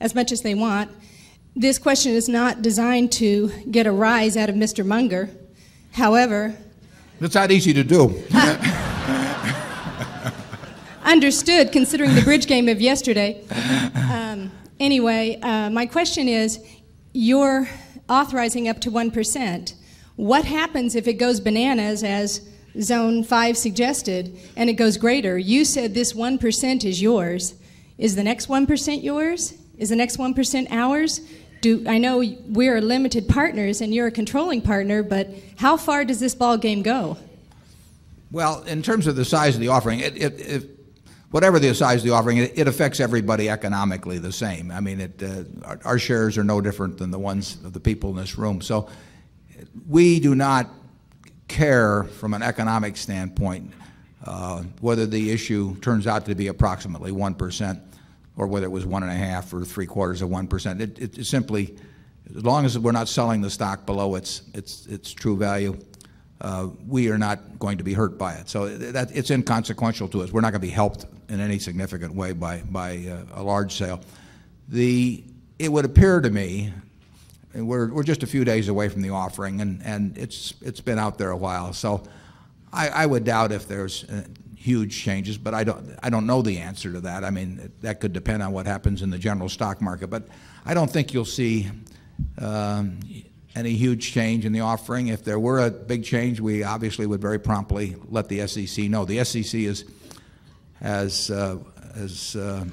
as 0.00 0.14
much 0.14 0.30
as 0.30 0.42
they 0.42 0.54
want. 0.54 0.90
This 1.56 1.78
question 1.78 2.12
is 2.12 2.28
not 2.28 2.62
designed 2.62 3.10
to 3.12 3.50
get 3.70 3.86
a 3.86 3.92
rise 3.92 4.36
out 4.36 4.48
of 4.48 4.54
Mr. 4.54 4.86
Munger. 4.86 5.30
However, 5.92 6.56
It's 7.20 7.34
not 7.34 7.50
easy 7.50 7.72
to 7.72 7.82
do. 7.82 8.22
understood 11.08 11.72
considering 11.72 12.14
the 12.14 12.22
bridge 12.22 12.46
game 12.46 12.68
of 12.68 12.80
yesterday. 12.80 13.42
Um, 14.10 14.52
anyway, 14.80 15.38
uh, 15.40 15.70
my 15.70 15.86
question 15.86 16.28
is 16.28 16.64
you're 17.12 17.68
authorizing 18.08 18.68
up 18.68 18.80
to 18.80 18.90
1%. 18.90 19.74
What 20.16 20.44
happens 20.44 20.94
if 20.94 21.06
it 21.06 21.14
goes 21.14 21.40
bananas, 21.40 22.02
as 22.02 22.48
Zone 22.80 23.22
5 23.22 23.56
suggested, 23.56 24.36
and 24.56 24.68
it 24.68 24.74
goes 24.74 24.96
greater? 24.96 25.38
You 25.38 25.64
said 25.64 25.94
this 25.94 26.12
1% 26.12 26.84
is 26.84 27.00
yours. 27.00 27.54
Is 27.98 28.16
the 28.16 28.24
next 28.24 28.48
1% 28.48 29.02
yours? 29.02 29.54
Is 29.78 29.90
the 29.90 29.96
next 29.96 30.16
1% 30.16 30.66
ours? 30.70 31.20
Do, 31.60 31.84
I 31.88 31.98
know 31.98 32.22
we're 32.46 32.80
limited 32.80 33.28
partners 33.28 33.80
and 33.80 33.92
you're 33.94 34.06
a 34.06 34.12
controlling 34.12 34.62
partner, 34.62 35.02
but 35.02 35.28
how 35.56 35.76
far 35.76 36.04
does 36.04 36.20
this 36.20 36.34
ball 36.34 36.56
game 36.56 36.82
go? 36.82 37.16
Well, 38.30 38.62
in 38.64 38.82
terms 38.82 39.06
of 39.06 39.16
the 39.16 39.24
size 39.24 39.54
of 39.54 39.60
the 39.60 39.68
offering, 39.68 40.00
it, 40.00 40.16
it, 40.16 40.40
it, 40.40 40.77
whatever 41.30 41.58
the 41.58 41.74
size 41.74 42.00
of 42.00 42.06
the 42.06 42.14
offering, 42.14 42.38
it, 42.38 42.52
it, 42.58 42.68
affects 42.68 43.00
everybody 43.00 43.48
economically 43.48 44.18
the 44.18 44.32
same. 44.32 44.70
I 44.70 44.80
mean, 44.80 45.00
it, 45.00 45.22
uh, 45.22 45.44
our, 45.64 45.80
our, 45.84 45.98
shares 45.98 46.38
are 46.38 46.44
no 46.44 46.60
different 46.60 46.98
than 46.98 47.10
the 47.10 47.18
ones 47.18 47.58
of 47.64 47.72
the 47.72 47.80
people 47.80 48.10
in 48.10 48.16
this 48.16 48.38
room. 48.38 48.60
So 48.60 48.88
we 49.88 50.20
do 50.20 50.34
not 50.34 50.68
care 51.48 52.04
from 52.04 52.34
an 52.34 52.42
economic 52.42 52.96
standpoint 52.96 53.72
uh, 54.24 54.62
whether 54.80 55.06
the 55.06 55.30
issue 55.30 55.76
turns 55.76 56.06
out 56.06 56.26
to 56.26 56.34
be 56.34 56.48
approximately 56.48 57.12
1% 57.12 57.80
or 58.36 58.46
whether 58.46 58.66
it 58.66 58.70
was 58.70 58.84
one 58.84 59.02
and 59.02 59.12
a 59.12 59.14
half 59.14 59.52
or 59.52 59.64
three 59.64 59.86
quarters 59.86 60.22
of 60.22 60.28
1%. 60.28 60.80
It, 60.80 60.98
it, 60.98 61.18
it 61.18 61.24
simply, 61.24 61.76
as 62.36 62.44
long 62.44 62.64
as 62.64 62.78
we're 62.78 62.92
not 62.92 63.08
selling 63.08 63.40
the 63.40 63.50
stock 63.50 63.86
below 63.86 64.14
its, 64.16 64.42
its, 64.54 64.86
its 64.86 65.12
true 65.12 65.36
value, 65.36 65.78
we 66.86 67.10
are 67.10 67.18
not 67.18 67.58
going 67.58 67.78
to 67.78 67.84
be 67.84 67.94
hurt 67.94 68.18
by 68.18 68.34
it. 68.34 68.48
So 68.48 68.64
it's 68.64 69.30
inconsequential 69.30 70.08
to 70.08 70.22
us. 70.22 70.32
We're 70.32 70.40
not 70.40 70.52
going 70.52 70.60
to 70.60 70.66
be 70.66 70.72
helped 70.72 71.06
in 71.28 71.40
any 71.40 71.58
significant 71.58 72.14
way 72.14 72.32
by, 72.32 72.62
uh, 72.62 73.40
a 73.40 73.42
large 73.42 73.74
sale. 73.74 74.00
It 74.70 75.72
would 75.72 75.84
appear 75.84 76.20
to 76.20 76.30
me, 76.30 76.72
and 77.52 77.66
we're, 77.66 78.02
just 78.02 78.22
a 78.22 78.26
few 78.26 78.44
days 78.44 78.68
away 78.68 78.88
from 78.88 79.02
the 79.02 79.10
offering, 79.10 79.60
and, 79.60 80.16
it's, 80.16 80.52
been 80.80 80.98
out 80.98 81.18
there 81.18 81.30
a 81.30 81.36
while. 81.36 81.72
So 81.72 82.04
I, 82.72 83.06
would 83.06 83.24
doubt 83.24 83.52
if 83.52 83.66
there's 83.66 84.04
uh, 84.04 84.24
huge 84.54 84.96
changes, 84.96 85.38
but 85.38 85.54
I 85.54 85.64
don't, 85.64 85.96
I 86.02 86.10
don't 86.10 86.26
know 86.26 86.42
the 86.42 86.58
answer 86.58 86.92
to 86.92 87.00
that. 87.00 87.24
I 87.24 87.30
mean, 87.30 87.72
that 87.80 88.00
could 88.00 88.12
depend 88.12 88.42
on 88.42 88.52
what 88.52 88.66
happens 88.66 89.02
in 89.02 89.10
the 89.10 89.18
general 89.18 89.48
stock 89.48 89.80
market. 89.80 90.08
But 90.08 90.28
I 90.66 90.74
don't 90.74 90.90
think 90.90 91.14
you'll 91.14 91.24
see 91.24 91.70
um, 92.38 93.00
any 93.54 93.72
huge 93.72 94.12
change 94.12 94.44
in 94.44 94.52
the 94.52 94.60
offering. 94.60 95.08
If 95.08 95.24
there 95.24 95.38
were 95.38 95.60
a 95.60 95.70
big 95.70 96.04
change, 96.04 96.40
we 96.40 96.62
obviously 96.62 97.06
would 97.06 97.20
very 97.20 97.38
promptly 97.38 97.96
let 98.08 98.28
the 98.28 98.46
SEC 98.46 98.84
know. 98.84 99.04
The 99.04 99.24
SEC 99.24 99.60
is, 99.60 99.84
has, 100.80 101.30
uh, 101.30 101.58
has 101.94 102.36
uh, 102.36 102.64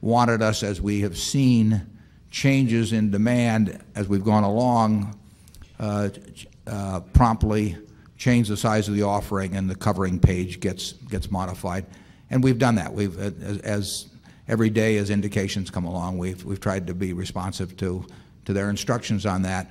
wanted 0.00 0.42
us, 0.42 0.62
as 0.62 0.80
we 0.80 1.00
have 1.00 1.16
seen 1.16 1.86
changes 2.30 2.92
in 2.92 3.10
demand 3.10 3.82
as 3.94 4.08
we've 4.08 4.24
gone 4.24 4.44
along, 4.44 5.18
uh, 5.78 6.08
uh 6.66 7.00
promptly 7.12 7.76
change 8.16 8.48
the 8.48 8.56
size 8.56 8.88
of 8.88 8.94
the 8.94 9.02
offering 9.02 9.54
and 9.54 9.68
the 9.68 9.74
covering 9.74 10.18
page 10.18 10.60
gets, 10.60 10.92
gets 10.92 11.30
modified. 11.30 11.84
And 12.30 12.42
we've 12.42 12.58
done 12.58 12.76
that. 12.76 12.92
We've, 12.92 13.18
as, 13.18 13.58
as 13.58 14.06
every 14.48 14.70
day 14.70 14.96
as 14.96 15.10
indications 15.10 15.70
come 15.70 15.84
along, 15.84 16.18
we've, 16.18 16.44
we've 16.44 16.60
tried 16.60 16.86
to 16.86 16.94
be 16.94 17.12
responsive 17.12 17.76
to, 17.78 18.06
to 18.46 18.52
their 18.52 18.70
instructions 18.70 19.26
on 19.26 19.42
that 19.42 19.70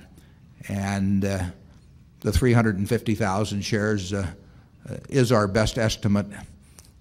and 0.68 1.24
uh, 1.24 1.44
the 2.20 2.32
350,000 2.32 3.62
shares 3.62 4.12
uh, 4.12 4.26
is 5.08 5.32
our 5.32 5.46
best 5.46 5.78
estimate 5.78 6.26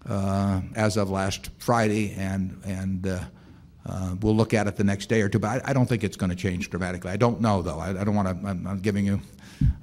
uh, 0.07 0.61
as 0.75 0.97
of 0.97 1.09
last 1.09 1.49
Friday, 1.59 2.13
and 2.17 2.59
and 2.65 3.07
uh, 3.07 3.19
uh, 3.85 4.15
we'll 4.21 4.35
look 4.35 4.53
at 4.53 4.67
it 4.67 4.75
the 4.75 4.83
next 4.83 5.07
day 5.07 5.21
or 5.21 5.29
two. 5.29 5.39
But 5.39 5.63
I, 5.65 5.71
I 5.71 5.73
don't 5.73 5.87
think 5.87 6.03
it's 6.03 6.17
going 6.17 6.29
to 6.29 6.35
change 6.35 6.69
dramatically. 6.69 7.11
I 7.11 7.17
don't 7.17 7.41
know 7.41 7.61
though. 7.61 7.79
I, 7.79 7.89
I 7.89 8.03
don't 8.03 8.15
want 8.15 8.27
to. 8.27 8.47
I'm, 8.47 8.67
I'm 8.67 8.79
giving 8.79 9.05
you 9.05 9.21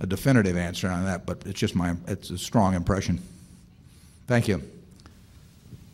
a 0.01 0.07
definitive 0.07 0.57
answer 0.57 0.89
on 0.89 1.05
that, 1.05 1.27
but 1.27 1.43
it's 1.47 1.59
just 1.59 1.75
my 1.75 1.95
it's 2.07 2.31
a 2.31 2.39
strong 2.39 2.75
impression. 2.75 3.21
Thank 4.27 4.49
you. 4.49 4.63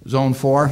Zone 0.08 0.34
four. 0.34 0.70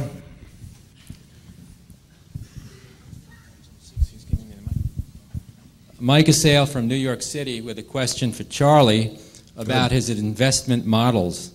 Mike 6.05 6.27
Assail 6.27 6.67
from 6.67 6.87
New 6.87 6.93
York 6.93 7.23
City 7.23 7.61
with 7.61 7.79
a 7.79 7.81
question 7.81 8.31
for 8.31 8.43
Charlie 8.43 9.17
about 9.57 9.89
Good. 9.89 9.95
his 9.95 10.09
investment 10.11 10.85
models. 10.85 11.51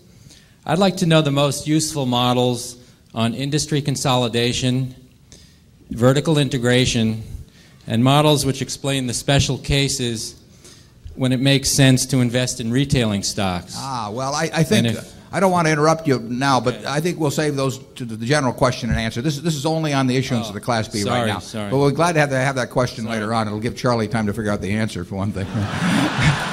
I'd 0.67 0.81
like 0.81 0.97
to 0.97 1.07
know 1.07 1.23
the 1.23 1.31
most 1.31 1.69
useful 1.69 2.05
models 2.05 2.77
on 3.15 3.33
industry 3.35 3.81
consolidation 3.81 4.97
vertical 5.91 6.37
integration, 6.37 7.23
and 7.87 8.03
models 8.03 8.45
which 8.45 8.61
explain 8.61 9.07
the 9.07 9.15
special 9.15 9.57
cases 9.57 10.35
when 11.15 11.31
it 11.31 11.39
makes 11.39 11.71
sense 11.71 12.05
to 12.07 12.19
invest 12.19 12.59
in 12.59 12.73
retailing 12.73 13.23
stocks. 13.23 13.75
Ah, 13.77 14.11
well, 14.13 14.35
I, 14.35 14.51
I 14.53 14.65
think 14.65 14.97
I 15.33 15.39
don't 15.39 15.53
want 15.53 15.67
to 15.69 15.73
interrupt 15.73 16.09
you 16.09 16.19
now, 16.19 16.61
but 16.61 16.85
I 16.85 17.01
think 17.01 17.19
we'll 17.21 17.31
save 17.31 17.55
those 17.55 17.79
to 17.95 18.05
the 18.05 18.27
general 18.27 18.53
question 18.53 18.91
and 18.91 18.99
answer. 18.99 19.23
This, 19.23 19.37
is- 19.37 19.43
this 19.43 19.55
is 19.55 19.65
only 19.65 19.93
on 19.93 20.07
the 20.09 20.17
issuance 20.17 20.49
of 20.49 20.55
the 20.55 20.61
Class 20.61 20.89
B 20.89 21.05
right 21.05 21.27
now. 21.27 21.39
sorry. 21.39 21.71
But 21.71 21.79
we're 21.79 21.93
glad 21.93 22.15
to 22.15 22.21
have, 22.21 22.31
to 22.31 22.37
have 22.37 22.57
that 22.57 22.71
question 22.71 23.05
later 23.05 23.33
on. 23.33 23.47
It'll 23.47 23.61
give 23.61 23.77
Charlie 23.77 24.09
time 24.09 24.27
to 24.27 24.33
figure 24.33 24.51
out 24.51 24.61
the 24.61 24.73
answer, 24.73 25.05
for 25.05 25.15
one 25.17 25.31
thing. 25.33 25.47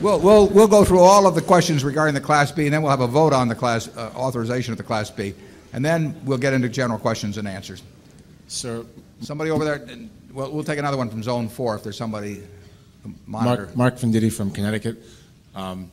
We'll, 0.00 0.20
we'll, 0.20 0.48
we'll 0.48 0.68
go 0.68 0.84
through 0.84 1.00
all 1.00 1.26
of 1.26 1.34
the 1.34 1.40
questions 1.40 1.82
regarding 1.84 2.14
the 2.14 2.20
Class 2.20 2.52
B, 2.52 2.64
and 2.66 2.74
then 2.74 2.82
we'll 2.82 2.90
have 2.90 3.00
a 3.00 3.06
vote 3.06 3.32
on 3.32 3.48
the 3.48 3.54
class, 3.54 3.88
uh, 3.96 4.10
authorization 4.14 4.72
of 4.72 4.76
the 4.76 4.82
Class 4.84 5.10
B. 5.10 5.34
And 5.72 5.82
then 5.84 6.14
we'll 6.24 6.36
get 6.38 6.52
into 6.52 6.68
general 6.68 6.98
questions 6.98 7.38
and 7.38 7.48
answers. 7.48 7.82
Sir, 8.48 8.84
Somebody 9.20 9.50
over 9.50 9.64
there, 9.64 9.86
well, 10.32 10.52
we'll 10.52 10.64
take 10.64 10.78
another 10.78 10.98
one 10.98 11.08
from 11.08 11.22
Zone 11.22 11.48
4 11.48 11.76
if 11.76 11.82
there's 11.84 11.96
somebody, 11.96 12.42
monitor. 13.26 13.66
Mark, 13.66 13.76
Mark 13.76 13.94
Venditti 13.96 14.32
from 14.32 14.50
Connecticut. 14.50 15.02
Um, 15.54 15.90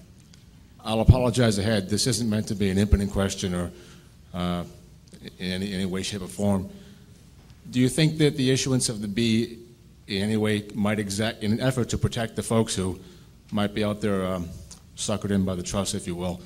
I'll 0.83 1.01
apologize 1.01 1.57
ahead. 1.57 1.89
This 1.89 2.07
isn't 2.07 2.29
meant 2.29 2.47
to 2.47 2.55
be 2.55 2.69
an 2.69 2.77
impotent 2.77 3.11
question 3.11 3.53
or 3.53 3.71
uh, 4.33 4.63
in 5.37 5.51
any, 5.51 5.73
any 5.73 5.85
way, 5.85 6.01
shape, 6.01 6.21
or 6.21 6.27
form. 6.27 6.69
Do 7.69 7.79
you 7.79 7.89
think 7.89 8.17
that 8.17 8.37
the 8.37 8.49
issuance 8.49 8.89
of 8.89 9.01
the 9.01 9.07
B 9.07 9.59
in 10.07 10.23
any 10.23 10.37
way 10.37 10.67
might 10.73 10.99
exact, 10.99 11.43
in 11.43 11.51
an 11.51 11.59
effort 11.59 11.89
to 11.89 11.97
protect 11.97 12.35
the 12.35 12.43
folks 12.43 12.75
who 12.75 12.99
might 13.51 13.73
be 13.73 13.83
out 13.83 14.01
there 14.01 14.25
um, 14.25 14.49
suckered 14.95 15.31
in 15.31 15.45
by 15.45 15.55
the 15.55 15.63
trust, 15.63 15.95
if 15.95 16.07
you 16.07 16.15
will, 16.15 16.41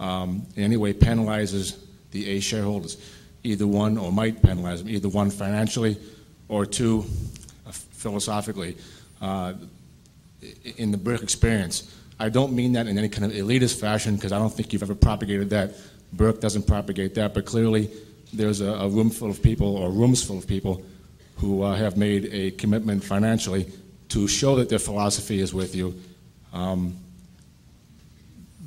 um, 0.00 0.46
in 0.56 0.64
any 0.64 0.76
way 0.76 0.92
penalizes 0.92 1.78
the 2.10 2.28
A 2.30 2.40
shareholders? 2.40 2.96
Either 3.42 3.66
one, 3.66 3.98
or 3.98 4.10
might 4.10 4.42
penalize 4.42 4.82
them, 4.82 4.88
either 4.88 5.08
one 5.08 5.30
financially 5.30 5.98
or 6.48 6.64
two 6.64 7.04
uh, 7.66 7.70
philosophically. 7.72 8.76
Uh, 9.20 9.52
in 10.76 10.90
the 10.90 10.98
Burke 10.98 11.22
experience. 11.22 11.94
I 12.18 12.28
don't 12.28 12.52
mean 12.52 12.72
that 12.72 12.86
in 12.86 12.96
any 12.96 13.08
kind 13.08 13.24
of 13.24 13.36
elitist 13.36 13.80
fashion 13.80 14.14
because 14.16 14.32
I 14.32 14.38
don't 14.38 14.52
think 14.52 14.72
you've 14.72 14.82
ever 14.82 14.94
propagated 14.94 15.50
that. 15.50 15.74
Burke 16.12 16.40
doesn't 16.40 16.66
propagate 16.66 17.14
that, 17.16 17.34
but 17.34 17.44
clearly 17.44 17.90
there's 18.32 18.60
a, 18.60 18.72
a 18.72 18.88
room 18.88 19.10
full 19.10 19.30
of 19.30 19.42
people 19.42 19.76
or 19.76 19.90
rooms 19.90 20.22
full 20.22 20.38
of 20.38 20.46
people 20.46 20.84
who 21.36 21.62
uh, 21.62 21.74
have 21.74 21.96
made 21.96 22.28
a 22.32 22.52
commitment 22.52 23.02
financially 23.02 23.66
to 24.10 24.28
show 24.28 24.56
that 24.56 24.68
their 24.68 24.78
philosophy 24.78 25.40
is 25.40 25.52
with 25.52 25.74
you. 25.74 25.94
Um, 26.52 26.96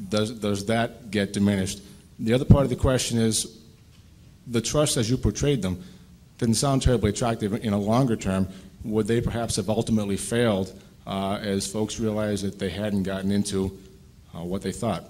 does, 0.10 0.32
does 0.32 0.66
that 0.66 1.10
get 1.10 1.34
diminished? 1.34 1.82
The 2.20 2.34
other 2.34 2.46
part 2.46 2.64
of 2.64 2.70
the 2.70 2.76
question 2.76 3.18
is 3.18 3.58
the 4.46 4.62
trust 4.62 4.98
as 4.98 5.10
you 5.10 5.18
portrayed 5.18 5.62
them 5.62 5.84
didn't 6.38 6.56
sound 6.56 6.82
terribly 6.82 7.10
attractive 7.10 7.54
in 7.54 7.74
a 7.74 7.80
longer 7.80 8.16
term. 8.16 8.48
Would 8.84 9.08
they 9.08 9.22
perhaps 9.22 9.56
have 9.56 9.70
ultimately 9.70 10.18
failed 10.18 10.72
uh, 11.08 11.40
as 11.42 11.66
folks 11.66 12.00
realized 12.00 12.44
that 12.44 12.60
they 12.60 12.70
hadn't 12.70 13.04
gotten 13.04 13.32
into 13.32 13.78
uh, 14.36 14.44
what 14.44 14.62
they 14.62 14.74
thought? 14.74 15.06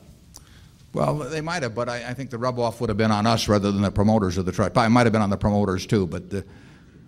Well, 0.93 1.15
they 1.15 1.41
might 1.41 1.63
have, 1.63 1.75
but 1.75 1.89
I, 1.89 2.09
I 2.09 2.13
think 2.13 2.29
the 2.29 2.37
rub-off 2.37 2.79
would 2.79 2.89
have 2.89 2.97
been 2.97 3.11
on 3.11 3.25
us 3.25 3.47
rather 3.47 3.71
than 3.71 3.81
the 3.81 3.91
promoters 3.91 4.37
of 4.37 4.45
the 4.45 4.51
trust. 4.51 4.73
Probably 4.73 4.89
might 4.89 5.05
have 5.05 5.13
been 5.13 5.21
on 5.21 5.29
the 5.29 5.37
promoters 5.37 5.85
too, 5.85 6.07
but 6.07 6.29
the, 6.29 6.45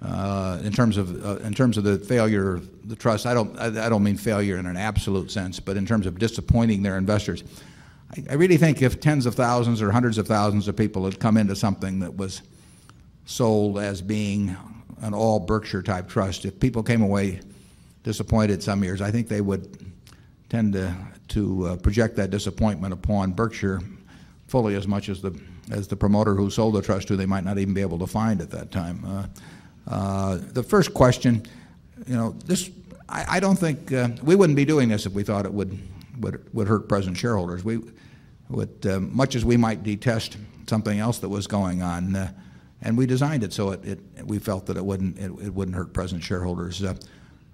uh, 0.01 0.59
in 0.63 0.73
terms 0.73 0.97
of 0.97 1.25
uh, 1.25 1.37
in 1.45 1.53
terms 1.53 1.77
of 1.77 1.83
the 1.83 1.97
failure 1.99 2.55
of 2.55 2.89
the 2.89 2.95
trust, 2.95 3.25
I 3.25 3.33
don't 3.33 3.57
I, 3.57 3.85
I 3.85 3.89
don't 3.89 4.03
mean 4.03 4.17
failure 4.17 4.57
in 4.57 4.65
an 4.65 4.77
absolute 4.77 5.31
sense, 5.31 5.59
but 5.59 5.77
in 5.77 5.85
terms 5.85 6.05
of 6.05 6.19
disappointing 6.19 6.83
their 6.83 6.97
investors. 6.97 7.43
I, 8.15 8.23
I 8.31 8.33
really 8.33 8.57
think 8.57 8.81
if 8.81 8.99
tens 8.99 9.25
of 9.25 9.35
thousands 9.35 9.81
or 9.81 9.91
hundreds 9.91 10.17
of 10.17 10.27
thousands 10.27 10.67
of 10.67 10.75
people 10.75 11.05
had 11.05 11.19
come 11.19 11.37
into 11.37 11.55
something 11.55 11.99
that 11.99 12.15
was 12.15 12.41
sold 13.25 13.77
as 13.77 14.01
being 14.01 14.57
an 15.01 15.13
all 15.13 15.39
Berkshire 15.39 15.83
type 15.83 16.09
trust, 16.09 16.45
if 16.45 16.59
people 16.59 16.83
came 16.83 17.01
away 17.01 17.39
disappointed 18.03 18.63
some 18.63 18.83
years, 18.83 19.01
I 19.01 19.11
think 19.11 19.27
they 19.27 19.41
would 19.41 19.91
tend 20.49 20.73
to, 20.73 20.95
to 21.29 21.67
uh, 21.67 21.75
project 21.77 22.15
that 22.15 22.31
disappointment 22.31 22.93
upon 22.93 23.31
Berkshire 23.33 23.81
fully 24.47 24.75
as 24.75 24.87
much 24.87 25.09
as 25.09 25.21
the, 25.21 25.39
as 25.71 25.87
the 25.87 25.95
promoter 25.95 26.35
who 26.35 26.49
sold 26.49 26.75
the 26.75 26.81
trust, 26.81 27.07
who 27.09 27.15
they 27.15 27.25
might 27.25 27.43
not 27.43 27.57
even 27.57 27.73
be 27.73 27.81
able 27.81 27.99
to 27.99 28.07
find 28.07 28.41
at 28.41 28.49
that 28.49 28.71
time. 28.71 29.05
Uh, 29.05 29.25
uh, 29.87 30.39
the 30.53 30.63
first 30.63 30.93
question, 30.93 31.45
you 32.07 32.15
know, 32.15 32.35
this, 32.45 32.71
I, 33.07 33.37
I 33.37 33.39
don't 33.39 33.57
think, 33.57 33.91
uh, 33.91 34.09
we 34.23 34.35
wouldn't 34.35 34.55
be 34.55 34.65
doing 34.65 34.89
this 34.89 35.05
if 35.05 35.13
we 35.13 35.23
thought 35.23 35.45
it 35.45 35.53
would, 35.53 35.77
would, 36.19 36.53
would 36.53 36.67
hurt 36.67 36.89
present 36.89 37.15
shareholders. 37.15 37.63
We 37.63 37.79
would, 38.49 38.85
uh, 38.85 38.99
much 38.99 39.35
as 39.35 39.45
we 39.45 39.57
might 39.57 39.83
detest 39.83 40.37
something 40.67 40.99
else 40.99 41.19
that 41.19 41.29
was 41.29 41.47
going 41.47 41.81
on, 41.81 42.15
uh, 42.15 42.31
and 42.81 42.97
we 42.97 43.05
designed 43.05 43.43
it 43.43 43.51
so 43.53 43.71
it, 43.71 43.85
it, 43.85 43.99
we 44.25 44.39
felt 44.39 44.65
that 44.67 44.77
it 44.77 44.85
wouldn't, 44.85 45.17
it, 45.19 45.31
it 45.43 45.53
wouldn't 45.53 45.75
hurt 45.75 45.93
present 45.93 46.23
shareholders. 46.23 46.83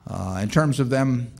Uh, 0.07 0.39
in 0.41 0.49
terms 0.49 0.79
of 0.79 0.89
them 0.89 1.31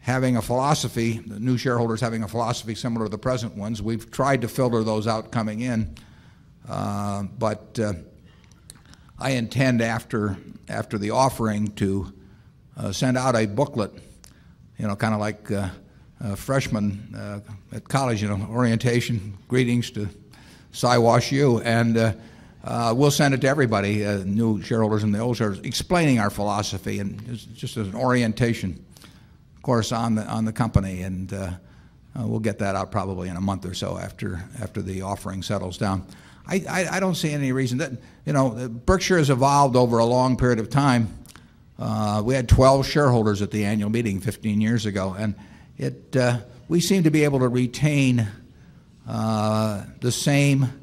having 0.00 0.36
a 0.36 0.42
philosophy, 0.42 1.18
the 1.18 1.38
new 1.38 1.58
shareholders 1.58 2.00
having 2.00 2.22
a 2.22 2.28
philosophy 2.28 2.74
similar 2.74 3.06
to 3.06 3.10
the 3.10 3.18
present 3.18 3.54
ones, 3.56 3.82
we've 3.82 4.10
tried 4.10 4.40
to 4.40 4.48
filter 4.48 4.82
those 4.82 5.06
out 5.06 5.30
coming 5.30 5.60
in. 5.60 5.94
Uh, 6.68 7.24
but 7.38 7.78
uh, 7.78 7.92
I 9.18 9.32
intend 9.32 9.82
after, 9.82 10.36
the 10.66 11.10
offering 11.10 11.72
to 11.72 12.12
send 12.92 13.18
out 13.18 13.36
a 13.36 13.46
booklet, 13.46 13.92
you 14.78 14.86
know, 14.86 14.96
kind 14.96 15.12
of 15.12 15.20
like 15.20 15.50
freshmen 16.36 17.44
at 17.72 17.88
college, 17.88 18.22
you 18.22 18.28
know, 18.28 18.46
orientation, 18.50 19.36
greetings 19.48 19.90
to 19.90 20.08
Siwash 20.72 21.32
U, 21.32 21.60
and 21.60 21.96
uh, 22.64 22.90
uh, 22.90 22.94
we'll 22.94 23.10
send 23.10 23.34
it 23.34 23.40
to 23.40 23.48
everybody, 23.48 24.04
uh, 24.04 24.18
new 24.24 24.62
shareholders 24.62 25.02
and 25.02 25.14
the 25.14 25.18
old 25.18 25.36
shareholders, 25.36 25.64
explaining 25.64 26.18
our 26.18 26.30
philosophy 26.30 26.98
and 26.98 27.38
just, 27.54 27.76
as 27.76 27.88
an 27.88 27.94
orientation 27.94 28.84
of 29.60 29.62
course 29.62 29.92
on 29.92 30.14
the 30.14 30.24
on 30.24 30.46
the 30.46 30.52
company, 30.52 31.02
and 31.02 31.34
uh, 31.34 31.50
uh, 32.18 32.26
we'll 32.26 32.40
get 32.40 32.60
that 32.60 32.74
out 32.76 32.90
probably 32.90 33.28
in 33.28 33.36
a 33.36 33.40
month 33.42 33.66
or 33.66 33.74
so 33.74 33.98
after 33.98 34.42
after 34.58 34.80
the 34.80 35.02
offering 35.02 35.42
settles 35.42 35.76
down. 35.76 36.06
I, 36.46 36.64
I, 36.66 36.96
I 36.96 37.00
don't 37.00 37.14
see 37.14 37.30
any 37.30 37.52
reason 37.52 37.76
that 37.76 37.92
you 38.24 38.32
know 38.32 38.70
Berkshire 38.70 39.18
has 39.18 39.28
evolved 39.28 39.76
over 39.76 39.98
a 39.98 40.06
long 40.06 40.38
period 40.38 40.60
of 40.60 40.70
time. 40.70 41.14
Uh, 41.78 42.22
we 42.24 42.34
had 42.34 42.48
12 42.48 42.86
shareholders 42.86 43.42
at 43.42 43.50
the 43.50 43.66
annual 43.66 43.90
meeting 43.90 44.18
15 44.18 44.62
years 44.62 44.86
ago, 44.86 45.14
and 45.18 45.34
it 45.76 46.16
uh, 46.16 46.38
we 46.68 46.80
seem 46.80 47.02
to 47.02 47.10
be 47.10 47.24
able 47.24 47.40
to 47.40 47.48
retain 47.48 48.28
uh, 49.06 49.84
the 50.00 50.10
same 50.10 50.79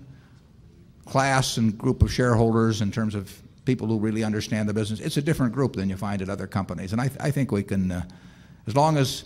class 1.07 1.57
and 1.57 1.77
group 1.77 2.01
of 2.03 2.11
shareholders 2.11 2.81
in 2.81 2.91
terms 2.91 3.15
of 3.15 3.41
people 3.65 3.87
who 3.87 3.99
really 3.99 4.23
understand 4.23 4.69
the 4.69 4.73
business. 4.73 4.99
It's 4.99 5.17
a 5.17 5.21
different 5.21 5.53
group 5.53 5.73
than 5.73 5.89
you 5.89 5.97
find 5.97 6.21
at 6.21 6.29
other 6.29 6.47
companies, 6.47 6.91
and 6.91 7.01
I, 7.01 7.09
I 7.19 7.31
think 7.31 7.51
we 7.51 7.63
can, 7.63 7.91
uh, 7.91 8.03
as 8.67 8.75
long 8.75 8.97
as 8.97 9.23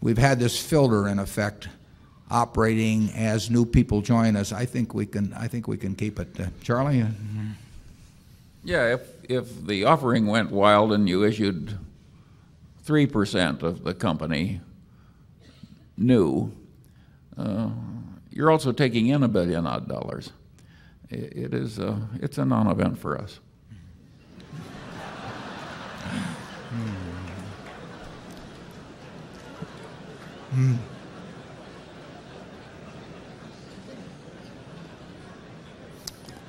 we've 0.00 0.18
had 0.18 0.38
this 0.38 0.60
filter 0.60 1.08
in 1.08 1.18
effect 1.18 1.68
operating 2.30 3.10
as 3.14 3.50
new 3.50 3.64
people 3.64 4.02
join 4.02 4.36
us, 4.36 4.52
I 4.52 4.66
think 4.66 4.94
we 4.94 5.06
can. 5.06 5.32
I 5.32 5.48
think 5.48 5.66
we 5.66 5.76
can 5.76 5.94
keep 5.94 6.18
it. 6.20 6.28
Uh, 6.38 6.46
Charlie. 6.62 7.04
Yeah, 8.64 8.94
if, 8.94 9.00
if 9.24 9.66
the 9.66 9.84
offering 9.84 10.26
went 10.26 10.50
wild 10.50 10.92
and 10.92 11.08
you 11.08 11.24
issued 11.24 11.78
3% 12.84 13.62
of 13.62 13.84
the 13.84 13.94
company 13.94 14.60
new, 15.96 16.52
uh, 17.36 17.70
you're 18.30 18.50
also 18.50 18.72
taking 18.72 19.06
in 19.06 19.22
a 19.22 19.28
billion 19.28 19.66
odd 19.66 19.88
dollars. 19.88 20.32
It, 21.10 21.36
it 21.36 21.54
is 21.54 21.78
a, 21.78 22.08
it's 22.20 22.38
a 22.38 22.44
non-event 22.44 22.98
for 22.98 23.18
us. 23.18 23.40
Hmm. 30.50 30.74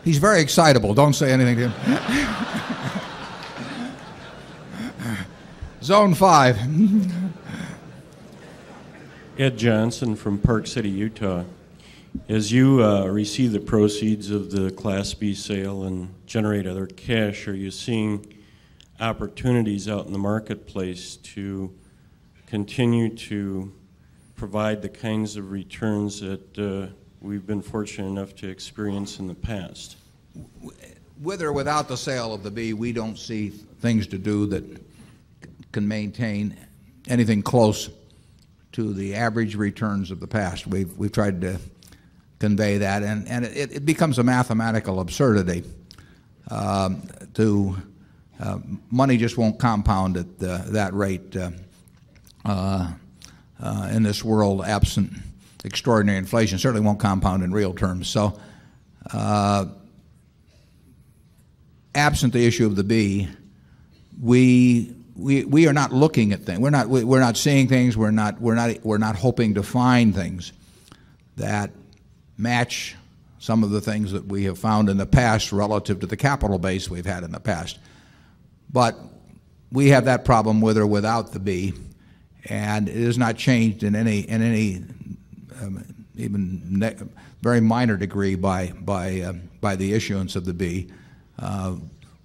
He's 0.03 0.17
very 0.17 0.41
excitable. 0.41 0.93
Don't 0.93 1.13
say 1.13 1.31
anything 1.31 1.57
to 1.57 1.69
him. 1.69 2.89
Zone 5.83 6.13
5. 6.13 6.57
Ed 9.37 9.57
Johnson 9.57 10.15
from 10.15 10.37
Park 10.39 10.67
City, 10.67 10.89
Utah. 10.89 11.43
As 12.27 12.51
you 12.51 12.83
uh, 12.83 13.05
receive 13.05 13.51
the 13.51 13.59
proceeds 13.59 14.29
of 14.29 14.51
the 14.51 14.71
Class 14.71 15.13
B 15.13 15.33
sale 15.33 15.83
and 15.83 16.13
generate 16.25 16.67
other 16.67 16.85
cash, 16.85 17.47
are 17.47 17.55
you 17.55 17.71
seeing 17.71 18.25
opportunities 18.99 19.87
out 19.87 20.05
in 20.05 20.11
the 20.11 20.19
marketplace 20.19 21.17
to 21.17 21.73
continue 22.45 23.15
to 23.15 23.71
provide 24.35 24.81
the 24.81 24.89
kinds 24.89 25.37
of 25.37 25.51
returns 25.51 26.19
that 26.21 26.57
uh, 26.57 26.93
we've 27.21 27.45
been 27.45 27.61
fortunate 27.61 28.07
enough 28.07 28.35
to 28.35 28.49
experience 28.49 29.19
in 29.19 29.27
the 29.27 29.35
past? 29.35 29.97
With 31.21 31.41
or 31.41 31.53
without 31.53 31.87
the 31.87 31.97
sale 31.97 32.33
of 32.33 32.43
the 32.43 32.51
B, 32.51 32.73
we 32.73 32.91
don't 32.91 33.17
see 33.17 33.49
things 33.49 34.07
to 34.07 34.17
do 34.17 34.45
that 34.47 34.63
can 35.71 35.87
maintain 35.87 36.55
anything 37.07 37.41
close 37.41 37.89
to 38.71 38.93
the 38.93 39.15
average 39.15 39.55
returns 39.55 40.11
of 40.11 40.19
the 40.19 40.27
past. 40.27 40.67
We've, 40.67 40.95
we've 40.97 41.11
tried 41.11 41.41
to 41.41 41.59
convey 42.39 42.79
that, 42.79 43.03
and, 43.03 43.27
and 43.27 43.45
it, 43.45 43.71
it 43.73 43.85
becomes 43.85 44.17
a 44.17 44.23
mathematical 44.23 44.99
absurdity 44.99 45.63
um, 46.49 47.03
to 47.33 47.75
uh, 48.39 48.57
money 48.89 49.17
just 49.17 49.37
won't 49.37 49.59
compound 49.59 50.17
at 50.17 50.25
uh, 50.41 50.61
that 50.67 50.93
rate 50.93 51.35
uh, 51.35 51.51
uh, 52.45 52.91
uh, 53.61 53.89
in 53.91 54.03
this 54.03 54.23
world 54.23 54.63
absent 54.63 55.11
extraordinary 55.65 56.17
inflation. 56.17 56.57
Certainly 56.57 56.85
won't 56.85 56.99
compound 56.99 57.43
in 57.43 57.51
real 57.51 57.73
terms. 57.73 58.07
So, 58.07 58.39
uh, 59.11 59.65
absent 61.93 62.31
the 62.31 62.45
issue 62.45 62.65
of 62.65 62.77
the 62.77 62.83
B, 62.83 63.27
we 64.21 64.95
we, 65.19 65.43
we 65.43 65.67
are 65.67 65.73
not 65.73 65.91
looking 65.91 66.31
at 66.31 66.43
things. 66.43 66.59
We're 66.59 66.69
not, 66.69 66.87
we, 66.87 67.03
we're 67.03 67.19
not 67.19 67.35
seeing 67.35 67.67
things. 67.67 67.97
We're 67.97 68.11
not, 68.11 68.39
we're, 68.39 68.55
not, 68.55 68.77
we're 68.83 68.97
not 68.97 69.17
hoping 69.17 69.55
to 69.55 69.63
find 69.63 70.15
things 70.15 70.53
that 71.35 71.71
match 72.39 72.95
some 73.37 73.63
of 73.63 73.69
the 73.69 73.81
things 73.81 74.11
that 74.11 74.25
we 74.25 74.45
have 74.45 74.57
found 74.57 74.89
in 74.89 74.97
the 74.97 75.05
past 75.05 75.51
relative 75.51 75.99
to 75.99 76.07
the 76.07 76.17
capital 76.17 76.57
base 76.57 76.89
we've 76.89 77.05
had 77.05 77.23
in 77.23 77.31
the 77.31 77.39
past. 77.39 77.79
But 78.71 78.97
we 79.71 79.89
have 79.89 80.05
that 80.05 80.25
problem 80.25 80.61
with 80.61 80.77
or 80.77 80.87
without 80.87 81.31
the 81.31 81.39
B, 81.39 81.73
and 82.45 82.89
it 82.89 82.95
has 82.95 83.17
not 83.17 83.37
changed 83.37 83.83
in 83.83 83.95
any, 83.95 84.21
in 84.21 84.41
any 84.41 84.83
um, 85.61 85.85
even 86.15 86.97
very 87.41 87.61
minor 87.61 87.97
degree 87.97 88.35
by, 88.35 88.73
by, 88.81 89.21
uh, 89.21 89.33
by 89.61 89.75
the 89.75 89.93
issuance 89.93 90.35
of 90.35 90.45
the 90.45 90.53
B. 90.53 90.89
Uh, 91.37 91.75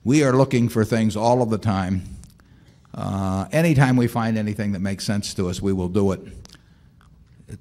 we 0.02 0.24
are 0.24 0.32
looking 0.32 0.68
for 0.68 0.84
things 0.84 1.16
all 1.16 1.42
of 1.42 1.50
the 1.50 1.58
time 1.58 2.02
uh, 2.94 3.46
anytime 3.50 3.96
we 3.96 4.06
find 4.06 4.38
anything 4.38 4.72
that 4.72 4.78
makes 4.78 5.04
sense 5.04 5.34
to 5.34 5.48
us, 5.48 5.60
we 5.60 5.72
will 5.72 5.88
do 5.88 6.12
it. 6.12 6.20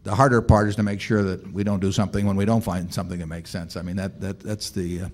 The 0.03 0.15
harder 0.15 0.41
part 0.41 0.69
is 0.69 0.75
to 0.77 0.83
make 0.83 1.01
sure 1.01 1.23
that 1.23 1.51
we 1.51 1.63
don't 1.63 1.79
do 1.79 1.91
something 1.91 2.25
when 2.25 2.35
we 2.35 2.45
don't 2.45 2.63
find 2.63 2.93
something 2.93 3.19
that 3.19 3.27
makes 3.27 3.49
sense. 3.49 3.75
I 3.75 3.81
mean, 3.81 3.97
that, 3.97 4.21
that, 4.21 4.39
that's 4.39 4.69
the, 4.69 5.01
uh, 5.01 5.09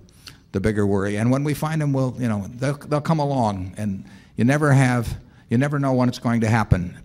the 0.51 0.59
bigger 0.59 0.85
worry. 0.85 1.17
And 1.17 1.31
when 1.31 1.43
we 1.43 1.53
find 1.53 1.81
them, 1.81 1.91
we'll, 1.91 2.15
you 2.19 2.27
know, 2.27 2.45
they'll, 2.55 2.77
they'll 2.77 3.01
come 3.01 3.19
along. 3.19 3.73
And 3.77 4.05
you 4.35 4.45
never 4.45 4.71
have, 4.71 5.17
you 5.49 5.57
never 5.57 5.79
know 5.79 5.93
when 5.93 6.07
it's 6.07 6.19
going 6.19 6.41
to 6.41 6.47
happen. 6.47 6.97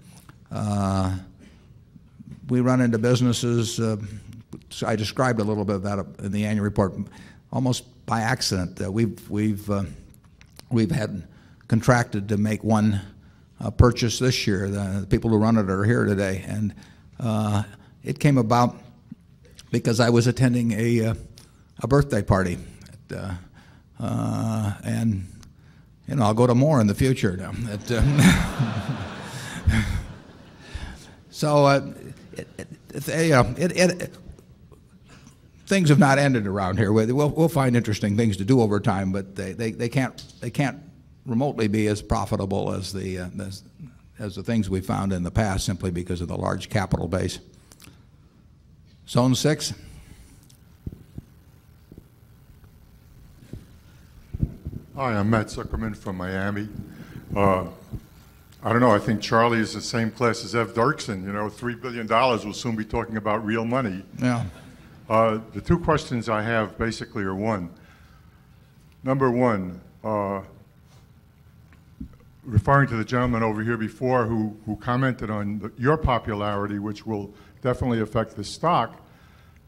Uh, 0.53 1.17
we 2.49 2.61
run 2.61 2.81
into 2.81 2.99
businesses, 2.99 3.81
uh, 3.81 3.97
I 4.85 4.97
described 4.97 5.41
a 5.41 5.45
little 5.45 5.65
bit 5.65 5.77
of 5.77 5.83
that 5.83 6.07
in 6.19 6.33
the 6.33 6.45
annual 6.45 6.65
report, 6.65 6.95
almost 7.53 7.85
by 8.07 8.21
accident. 8.21 8.81
We've, 8.81 9.31
we've, 9.31 9.69
uh, 9.71 9.85
we've 10.71 10.91
had 10.91 11.27
contracted 11.69 12.29
to 12.29 12.37
make 12.37 12.63
one 12.63 13.01
uh, 13.61 13.71
purchase 13.71 14.19
this 14.19 14.47
year. 14.47 14.69
The, 14.69 15.01
the, 15.01 15.07
people 15.07 15.31
who 15.31 15.39
run 15.39 15.57
it 15.57 15.71
are 15.71 15.85
here 15.85 16.05
today, 16.05 16.45
and 16.47 16.75
uh, 17.21 17.63
it 18.03 18.19
came 18.19 18.39
about 18.39 18.77
because 19.71 20.01
I 20.01 20.11
was 20.11 20.27
attending 20.27 20.73
a 20.73 21.07
uh, 21.07 21.15
a 21.83 21.89
birthday 21.89 22.23
party, 22.23 22.59
at, 23.11 23.17
uh, 23.17 23.35
uh, 24.01 24.75
and 24.85 25.27
you 26.09 26.17
know 26.17 26.25
I'll 26.25 26.35
go 26.35 26.47
to 26.47 26.55
more 26.55 26.81
in 26.81 26.87
the 26.87 26.95
future. 26.95 27.37
Now. 27.37 27.53
At, 27.71 27.91
uh, 27.91 29.83
so 31.31 31.67
it, 31.69 32.47
it, 32.95 33.59
it, 33.59 34.15
things 35.67 35.89
have 35.89 35.99
not 35.99 36.19
ended 36.19 36.47
around 36.47 36.79
here. 36.79 36.93
We'll, 36.93 37.31
we'll 37.31 37.49
find 37.49 37.77
interesting 37.77 38.17
things 38.17 38.37
to 38.37 38.45
do 38.45 38.61
over 38.61 38.79
time, 38.79 39.11
but 39.13 39.35
they, 39.35 39.53
they, 39.53 39.73
they 39.73 39.89
can't 39.89 40.23
they 40.41 40.51
can't 40.51 40.79
remotely 41.27 41.69
be 41.69 41.87
as 41.87 42.03
profitable 42.03 42.73
as 42.73 42.93
the, 42.93 43.19
uh, 43.19 43.29
as, 43.41 43.63
as 44.19 44.37
the 44.37 44.43
things 44.43 44.71
we 44.71 44.81
found 44.81 45.13
in 45.13 45.23
the 45.23 45.31
past 45.31 45.65
simply 45.65 45.91
because 45.91 46.21
of 46.21 46.29
the 46.29 46.37
large 46.37 46.69
capital 46.69 47.09
base. 47.09 47.41
Zone 49.09 49.35
6. 49.35 49.75
Hi, 54.97 55.17
I'm 55.17 55.29
Matt 55.29 55.47
Zuckerman 55.47 55.97
from 55.97 56.17
Miami. 56.17 56.69
Uh, 57.35 57.67
I 58.63 58.73
don't 58.73 58.81
know, 58.81 58.93
I 58.93 58.99
think 58.99 59.21
Charlie 59.21 59.59
is 59.59 59.75
the 59.75 59.81
same 59.81 60.11
class 60.11 60.45
as 60.45 60.55
Ev 60.55 60.73
Dirksen. 60.73 61.25
You 61.25 61.33
know, 61.33 61.49
$3 61.49 61.81
billion 61.83 62.07
we'll 62.07 62.53
soon 62.53 62.77
be 62.77 62.85
talking 62.85 63.17
about 63.17 63.45
real 63.45 63.65
money. 63.65 64.03
Yeah. 64.19 64.45
Uh, 65.11 65.41
the 65.53 65.61
two 65.61 65.79
questions 65.79 66.29
I 66.29 66.43
have 66.43 66.79
basically 66.79 67.25
are 67.25 67.35
one. 67.35 67.71
Number 69.03 69.31
one, 69.31 69.81
uh, 70.03 70.41
referring 72.45 72.89
to 72.89 72.97
the 72.97 73.05
gentleman 73.05 73.43
over 73.43 73.63
here 73.63 73.77
before 73.77 74.27
who, 74.27 74.57
who 74.67 74.77
commented 74.77 75.31
on 75.31 75.59
the, 75.59 75.73
your 75.79 75.97
popularity, 75.97 76.79
which 76.79 77.07
will 77.07 77.33
definitely 77.63 78.01
affect 78.01 78.37
the 78.37 78.45
stock, 78.45 79.01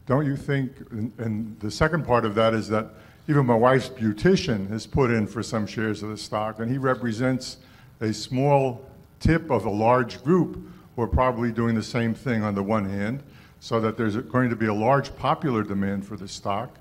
don't 0.05 0.25
you 0.25 0.37
think, 0.37 0.71
and, 0.91 1.11
and, 1.17 1.59
the 1.59 1.69
second 1.69 2.05
part 2.05 2.23
of 2.23 2.33
that 2.35 2.53
is 2.53 2.69
that 2.69 2.91
even 3.27 3.45
my 3.45 3.55
wife's 3.55 3.89
beautician 3.89 4.69
has 4.69 4.87
put 4.87 5.11
in 5.11 5.27
for 5.27 5.43
some 5.43 5.67
shares 5.67 6.01
of 6.01 6.09
the 6.09 6.17
stock, 6.17 6.59
and 6.59 6.71
he 6.71 6.77
represents 6.77 7.57
a 7.99 8.13
small 8.13 8.85
tip 9.19 9.49
of 9.49 9.65
a 9.65 9.69
large 9.69 10.23
group 10.23 10.65
who 10.95 11.01
are 11.01 11.07
probably 11.07 11.51
doing 11.51 11.75
the 11.75 11.83
same 11.83 12.13
thing 12.13 12.41
on 12.41 12.55
the 12.55 12.63
one 12.63 12.87
hand, 12.87 13.21
so 13.59 13.81
that 13.81 13.97
there's 13.97 14.15
going 14.15 14.49
to 14.49 14.55
be 14.55 14.67
a 14.67 14.73
large 14.73 15.13
popular 15.17 15.63
demand 15.63 16.07
for 16.07 16.15
the 16.15 16.27
stock, 16.27 16.77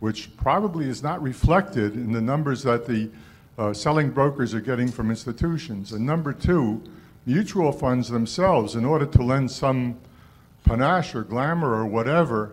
which 0.00 0.34
probably 0.36 0.88
is 0.88 1.02
not 1.02 1.20
reflected 1.20 1.94
in 1.94 2.12
the 2.12 2.20
numbers 2.20 2.62
that 2.62 2.86
the 2.86 3.10
uh, 3.58 3.72
selling 3.72 4.10
brokers 4.10 4.54
are 4.54 4.60
getting 4.60 4.88
from 4.88 5.10
institutions. 5.10 5.92
And 5.92 6.04
number 6.04 6.32
two, 6.32 6.82
mutual 7.26 7.72
funds 7.72 8.08
themselves, 8.08 8.74
in 8.74 8.84
order 8.84 9.06
to 9.06 9.22
lend 9.22 9.50
some 9.50 9.98
panache 10.64 11.14
or 11.14 11.22
glamour 11.22 11.74
or 11.74 11.86
whatever 11.86 12.52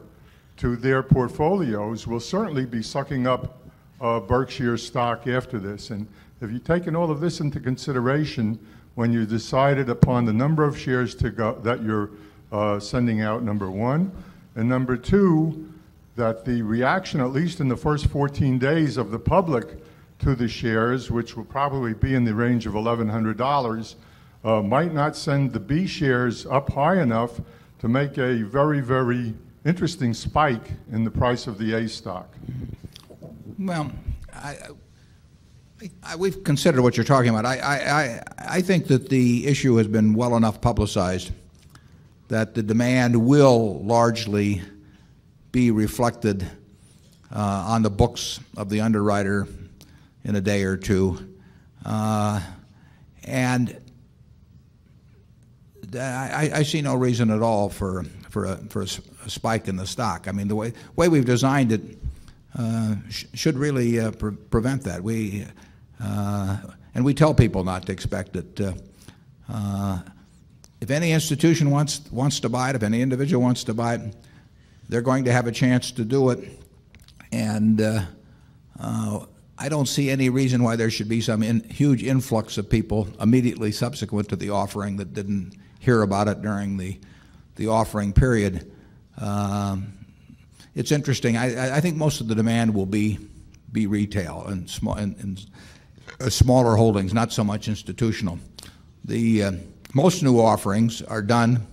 to 0.57 0.75
their 0.75 1.01
portfolios, 1.01 2.05
will 2.05 2.19
certainly 2.19 2.65
be 2.65 2.81
sucking 2.81 3.27
up 3.27 3.59
uh, 4.01 4.19
Berkshire 4.19 4.77
stock 4.77 5.27
after 5.27 5.59
this. 5.59 5.89
And 5.89 6.07
have 6.41 6.51
you 6.51 6.59
taken 6.59 6.95
all 6.95 7.11
of 7.11 7.19
this 7.19 7.39
into 7.39 7.59
consideration 7.59 8.59
when 8.95 9.13
you 9.13 9.25
decided 9.25 9.89
upon 9.89 10.25
the 10.25 10.33
number 10.33 10.63
of 10.63 10.77
shares 10.77 11.15
to 11.15 11.29
go, 11.29 11.53
that 11.63 11.83
you're 11.83 12.09
uh, 12.51 12.79
sending 12.79 13.21
out, 13.21 13.43
number 13.43 13.71
one? 13.71 14.11
And 14.55 14.67
number 14.67 14.97
two, 14.97 15.71
that 16.15 16.43
the 16.43 16.61
reaction, 16.61 17.21
at 17.21 17.31
least 17.31 17.61
in 17.61 17.69
the 17.69 17.77
first 17.77 18.07
14 18.07 18.59
days 18.59 18.97
of 18.97 19.11
the 19.11 19.19
public, 19.19 19.77
to 20.19 20.35
the 20.35 20.47
shares, 20.47 21.09
which 21.09 21.35
will 21.35 21.45
probably 21.45 21.93
be 21.93 22.13
in 22.13 22.25
the 22.25 22.33
range 22.33 22.65
of 22.65 22.73
$1,100, 22.73 23.95
uh, 24.43 24.61
might 24.61 24.93
not 24.93 25.15
send 25.15 25.53
the 25.53 25.59
B 25.59 25.87
shares 25.87 26.45
up 26.45 26.71
high 26.71 27.01
enough 27.01 27.39
to 27.79 27.87
make 27.87 28.17
a 28.17 28.43
very, 28.43 28.81
very 28.81 29.33
interesting 29.65 30.13
spike 30.13 30.71
in 30.91 31.03
the 31.03 31.11
price 31.11 31.47
of 31.47 31.57
the 31.57 31.73
A 31.73 31.87
stock. 31.87 32.29
Well, 33.57 33.91
I, 34.33 34.57
I, 36.03 36.15
we've 36.15 36.43
considered 36.43 36.81
what 36.81 36.97
you're 36.97 37.05
talking 37.05 37.29
about. 37.29 37.45
I, 37.45 37.57
I, 37.57 38.23
I 38.57 38.61
think 38.61 38.87
that 38.87 39.09
the 39.09 39.47
issue 39.47 39.75
has 39.77 39.87
been 39.87 40.13
well 40.13 40.35
enough 40.35 40.59
publicized 40.61 41.31
that 42.27 42.53
the 42.53 42.63
demand 42.63 43.25
will 43.25 43.81
largely 43.83 44.61
be 45.51 45.71
reflected 45.71 46.43
uh, 47.33 47.65
on 47.67 47.81
the 47.81 47.89
books 47.89 48.39
of 48.55 48.69
the 48.69 48.81
underwriter 48.81 49.47
in 50.23 50.35
a 50.35 50.41
day 50.41 50.63
or 50.63 50.77
two. 50.77 51.35
Uh, 51.85 52.41
and 53.23 53.79
I, 55.97 56.63
see 56.63 56.81
no 56.81 56.95
reason 56.95 57.31
at 57.31 57.41
all 57.41 57.69
for, 57.69 58.03
for, 58.29 58.45
a, 58.45 58.87
spike 59.27 59.67
in 59.67 59.75
the 59.75 59.87
stock. 59.87 60.27
I 60.27 60.31
mean, 60.31 60.47
the 60.47 60.55
way, 60.55 60.73
way 60.95 61.07
we've 61.07 61.25
designed 61.25 61.71
it 61.71 61.81
uh, 62.57 62.95
sh 63.09 63.25
should 63.33 63.57
really 63.57 63.99
uh, 63.99 64.11
pre 64.11 64.31
prevent 64.31 64.83
that. 64.83 65.03
We, 65.03 65.45
and 65.99 67.05
we 67.05 67.13
tell 67.13 67.33
people 67.33 67.63
not 67.63 67.85
to 67.85 67.91
expect 67.91 68.35
it. 68.35 68.59
If 70.81 70.91
any 70.91 71.11
institution 71.11 71.71
wants, 71.71 72.01
wants 72.11 72.39
to 72.41 72.49
buy 72.49 72.69
it, 72.69 72.75
if 72.75 72.83
any 72.83 73.01
individual 73.01 73.43
wants 73.43 73.65
to 73.65 73.73
buy 73.73 73.95
it, 73.95 74.15
they're 74.87 75.01
going 75.01 75.25
to 75.25 75.31
have 75.31 75.45
a 75.45 75.51
chance 75.51 75.91
to 75.91 76.05
do 76.05 76.29
it. 76.29 76.47
And 77.31 77.79
I 79.61 79.67
don't 79.67 79.87
see 79.87 80.09
any 80.09 80.29
reason 80.29 80.63
why 80.63 80.77
there 80.77 80.89
should 80.89 81.09
be 81.09 81.19
some 81.19 81.43
in, 81.43 81.61
huge 81.69 82.01
influx 82.01 82.57
of 82.57 82.69
people 82.69 83.09
immediately 83.19 83.73
subsequent 83.73 84.29
to 84.29 84.37
the 84.37 84.51
offering 84.51 84.95
that 84.97 85.13
didn't 85.13 85.53
hear 85.79 86.01
about 86.01 86.29
it 86.29 86.41
during 86.41 86.77
the, 86.77 86.97
the 87.57 87.67
offering 87.67 88.13
period. 88.13 88.71
Um, 89.17 89.93
it's 90.75 90.93
interesting. 90.93 91.35
I, 91.35 91.75
I, 91.75 91.81
think 91.81 91.97
most 91.97 92.21
of 92.21 92.29
the 92.29 92.35
demand 92.35 92.73
will 92.73 92.85
be, 92.85 93.19
be 93.69 93.85
retail 93.85 94.45
and, 94.47 94.69
small, 94.69 94.95
and, 94.95 95.17
and 95.17 95.45
uh, 96.21 96.29
smaller 96.29 96.77
holdings, 96.77 97.13
not 97.13 97.33
so 97.33 97.43
much 97.43 97.67
institutional. 97.67 98.39
The, 99.03 99.43
uh, 99.43 99.51
most 99.93 100.23
new 100.23 100.39
offerings 100.39 101.01
are 101.01 101.21
done 101.21 101.67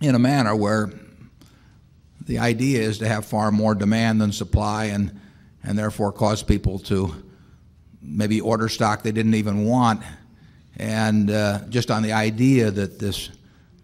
in 0.00 0.16
a 0.16 0.18
manner 0.18 0.56
where 0.56 0.90
the 2.26 2.40
idea 2.40 2.80
is 2.80 2.98
to 2.98 3.08
have 3.08 3.24
far 3.24 3.52
more 3.52 3.76
demand 3.76 4.20
than 4.20 4.32
supply 4.32 4.86
and 4.86 5.20
and 5.62 5.78
therefore 5.78 6.12
cause 6.12 6.42
people 6.42 6.78
to 6.78 7.14
maybe 8.00 8.40
order 8.40 8.68
stock 8.68 9.02
they 9.02 9.12
didn't 9.12 9.34
even 9.34 9.64
want. 9.64 10.02
And 10.76 11.30
uh, 11.30 11.60
just 11.68 11.90
on 11.90 12.02
the 12.02 12.12
idea 12.12 12.70
that 12.70 12.98
this, 12.98 13.30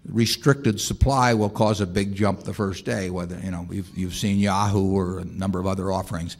restricted 0.07 0.81
supply 0.81 1.35
will 1.35 1.51
cause 1.51 1.81
a 1.81 1.87
big 1.87 2.15
jump 2.15 2.45
the 2.45 2.55
first 2.55 2.85
day. 2.85 3.11
Whether 3.11 3.39
you 3.39 3.51
know 3.51 3.67
you've, 3.71 3.97
you've 3.97 4.15
seen 4.15 4.39
Yahoo 4.39 4.95
or 4.95 5.21
a 5.21 5.25
number 5.25 5.59
of 5.59 5.67
other 5.67 5.91
offerings. 5.91 6.37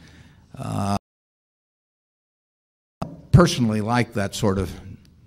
Uh, 0.57 0.97
personally 3.31 3.81
like 3.81 4.13
that 4.13 4.33
sort 4.33 4.57
of 4.57 4.71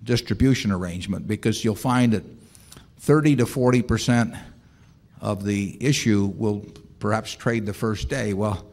distribution 0.03 0.71
arrangement 0.71 1.27
because 1.27 1.63
you'll 1.63 1.75
find 1.75 2.13
that 2.13 2.23
30 2.99 3.37
to 3.37 3.45
40 3.45 3.81
percent 3.83 4.35
of 5.21 5.43
the 5.43 5.77
issue 5.85 6.33
will 6.37 6.65
perhaps 6.99 7.33
trade 7.33 7.65
the 7.65 7.73
first 7.73 8.09
day. 8.09 8.33
Well, 8.33 8.65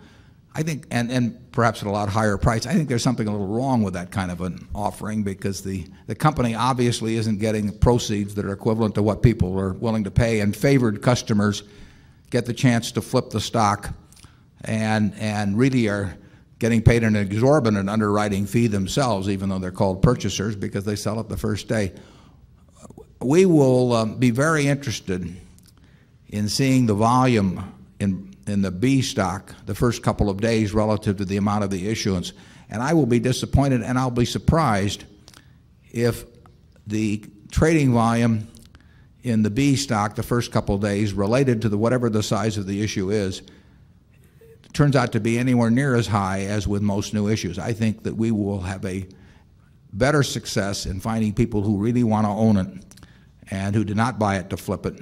I 0.56 0.62
think, 0.62 0.86
and, 0.90 1.12
and 1.12 1.52
perhaps 1.52 1.82
at 1.82 1.86
a 1.86 1.90
lot 1.90 2.08
higher 2.08 2.38
price. 2.38 2.64
I 2.64 2.72
think 2.72 2.88
there's 2.88 3.02
something 3.02 3.28
a 3.28 3.30
little 3.30 3.46
wrong 3.46 3.82
with 3.82 3.92
that 3.92 4.10
kind 4.10 4.30
of 4.30 4.40
an 4.40 4.66
offering 4.74 5.22
because 5.22 5.62
the, 5.62 5.86
the 6.06 6.14
company 6.14 6.54
obviously 6.54 7.16
isn't 7.16 7.40
getting 7.40 7.76
proceeds 7.76 8.34
that 8.36 8.46
are 8.46 8.54
equivalent 8.54 8.94
to 8.94 9.02
what 9.02 9.22
people 9.22 9.60
are 9.60 9.74
willing 9.74 10.04
to 10.04 10.10
pay, 10.10 10.40
and 10.40 10.56
favored 10.56 11.02
customers 11.02 11.62
get 12.30 12.46
the 12.46 12.54
chance 12.54 12.90
to 12.92 13.02
flip 13.02 13.28
the 13.28 13.40
stock 13.40 13.90
and, 14.64 15.12
and 15.18 15.58
really 15.58 15.88
are 15.88 16.16
getting 16.58 16.80
paid 16.80 17.04
an 17.04 17.16
exorbitant 17.16 17.90
underwriting 17.90 18.46
fee 18.46 18.66
themselves, 18.66 19.28
even 19.28 19.50
though 19.50 19.58
they're 19.58 19.70
called 19.70 20.00
purchasers 20.00 20.56
because 20.56 20.86
they 20.86 20.96
sell 20.96 21.20
it 21.20 21.28
the 21.28 21.36
first 21.36 21.68
day. 21.68 21.92
We 23.20 23.44
will 23.44 23.92
um, 23.92 24.16
be 24.16 24.30
very 24.30 24.66
interested 24.68 25.36
in 26.28 26.48
seeing 26.48 26.86
the 26.86 26.94
volume 26.94 27.74
in, 28.00 28.25
in 28.46 28.62
the 28.62 28.70
B 28.70 29.02
stock 29.02 29.54
the 29.66 29.74
first 29.74 30.02
couple 30.02 30.30
of 30.30 30.40
days 30.40 30.72
relative 30.72 31.16
to 31.18 31.24
the 31.24 31.36
amount 31.36 31.64
of 31.64 31.70
the 31.70 31.88
issuance. 31.88 32.32
And 32.70 32.82
I 32.82 32.94
will 32.94 33.06
be 33.06 33.18
disappointed 33.18 33.82
and 33.82 33.98
I'll 33.98 34.10
be 34.10 34.24
surprised 34.24 35.04
if 35.92 36.24
the 36.86 37.24
trading 37.50 37.92
volume 37.92 38.48
in 39.22 39.42
the 39.42 39.50
B 39.50 39.76
stock 39.76 40.14
the 40.14 40.22
first 40.22 40.52
couple 40.52 40.74
of 40.74 40.80
days 40.80 41.12
related 41.12 41.62
to 41.62 41.68
the, 41.68 41.78
whatever 41.78 42.08
the 42.08 42.22
size 42.22 42.56
of 42.58 42.66
the 42.66 42.82
issue 42.82 43.10
is 43.10 43.42
turns 44.72 44.94
out 44.94 45.12
to 45.12 45.20
be 45.20 45.38
anywhere 45.38 45.70
near 45.70 45.94
as 45.94 46.06
high 46.06 46.42
as 46.42 46.68
with 46.68 46.82
most 46.82 47.14
new 47.14 47.28
issues. 47.28 47.58
I 47.58 47.72
think 47.72 48.02
that 48.02 48.14
we 48.14 48.30
will 48.30 48.60
have 48.60 48.84
a 48.84 49.06
better 49.92 50.22
success 50.22 50.86
in 50.86 51.00
finding 51.00 51.32
people 51.32 51.62
who 51.62 51.78
really 51.78 52.04
want 52.04 52.26
to 52.26 52.30
own 52.30 52.58
it 52.58 52.84
and 53.50 53.74
who 53.74 53.84
did 53.84 53.96
not 53.96 54.18
buy 54.18 54.36
it 54.36 54.50
to 54.50 54.56
flip 54.56 54.84
it 54.84 55.00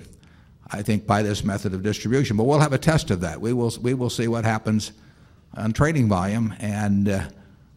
I 0.70 0.82
think, 0.82 1.06
by 1.06 1.22
this 1.22 1.44
method 1.44 1.74
of 1.74 1.82
distribution. 1.82 2.36
But 2.36 2.44
we'll 2.44 2.60
have 2.60 2.72
a 2.72 2.78
test 2.78 3.10
of 3.10 3.20
that. 3.20 3.40
We 3.40 3.52
will, 3.52 3.72
we 3.82 3.94
will 3.94 4.10
see 4.10 4.28
what 4.28 4.44
happens 4.44 4.92
on 5.56 5.72
trading 5.72 6.08
volume. 6.08 6.54
And 6.58 7.08
uh, 7.08 7.24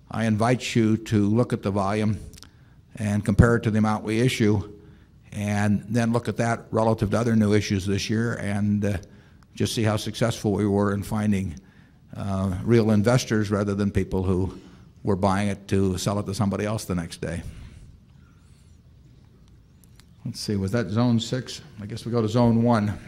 I 0.09 0.25
invite 0.25 0.75
you 0.75 0.97
to 0.97 1.27
look 1.27 1.53
at 1.53 1.63
the 1.63 1.71
volume 1.71 2.19
and 2.95 3.23
compare 3.23 3.55
it 3.57 3.63
to 3.63 3.71
the 3.71 3.77
amount 3.77 4.03
we 4.03 4.21
issue, 4.21 4.73
and 5.31 5.85
then 5.88 6.11
look 6.11 6.27
at 6.27 6.38
that 6.38 6.65
relative 6.71 7.11
to 7.11 7.19
other 7.19 7.35
new 7.35 7.53
issues 7.53 7.85
this 7.85 8.09
year 8.09 8.33
and 8.35 8.83
uh, 8.85 8.97
just 9.53 9.75
see 9.75 9.83
how 9.83 9.97
successful 9.97 10.53
we 10.53 10.65
were 10.65 10.93
in 10.93 11.03
finding 11.03 11.55
uh, 12.15 12.57
real 12.63 12.91
investors 12.91 13.51
rather 13.51 13.75
than 13.75 13.91
people 13.91 14.23
who 14.23 14.57
were 15.03 15.15
buying 15.15 15.47
it 15.49 15.67
to 15.67 15.97
sell 15.97 16.17
it 16.19 16.25
to 16.25 16.33
somebody 16.33 16.65
else 16.65 16.85
the 16.85 16.95
next 16.95 17.21
day. 17.21 17.41
Let's 20.28 20.41
see, 20.41 20.57
was 20.57 20.71
that 20.73 20.89
zone 20.89 21.21
six? 21.21 21.61
I 21.82 21.86
guess 21.86 22.05
we 22.05 22.11
go 22.11 22.21
to 22.21 22.28
zone 22.28 22.61
one. 22.61 22.99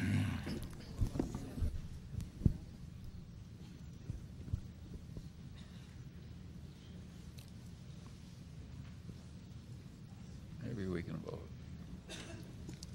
Maybe 10.64 10.86
we 10.86 11.04
can 11.04 11.18
vote. 11.18 11.46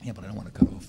Yeah, 0.03 0.12
but 0.12 0.25
I 0.25 0.29
don't 0.29 0.37
want 0.37 0.55
to 0.55 0.59
cut 0.59 0.68
off. 0.72 0.89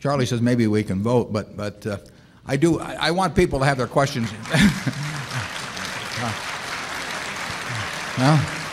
Charlie 0.00 0.26
says 0.26 0.40
maybe 0.40 0.66
we 0.66 0.82
can 0.82 1.04
vote, 1.04 1.32
but, 1.32 1.56
but 1.56 1.86
uh, 1.86 1.98
I 2.46 2.56
do, 2.56 2.80
I, 2.80 2.94
I 2.94 3.10
want 3.12 3.36
people 3.36 3.60
to 3.60 3.64
have 3.64 3.78
their 3.78 3.86
questions. 3.86 4.28
well, 8.18 8.67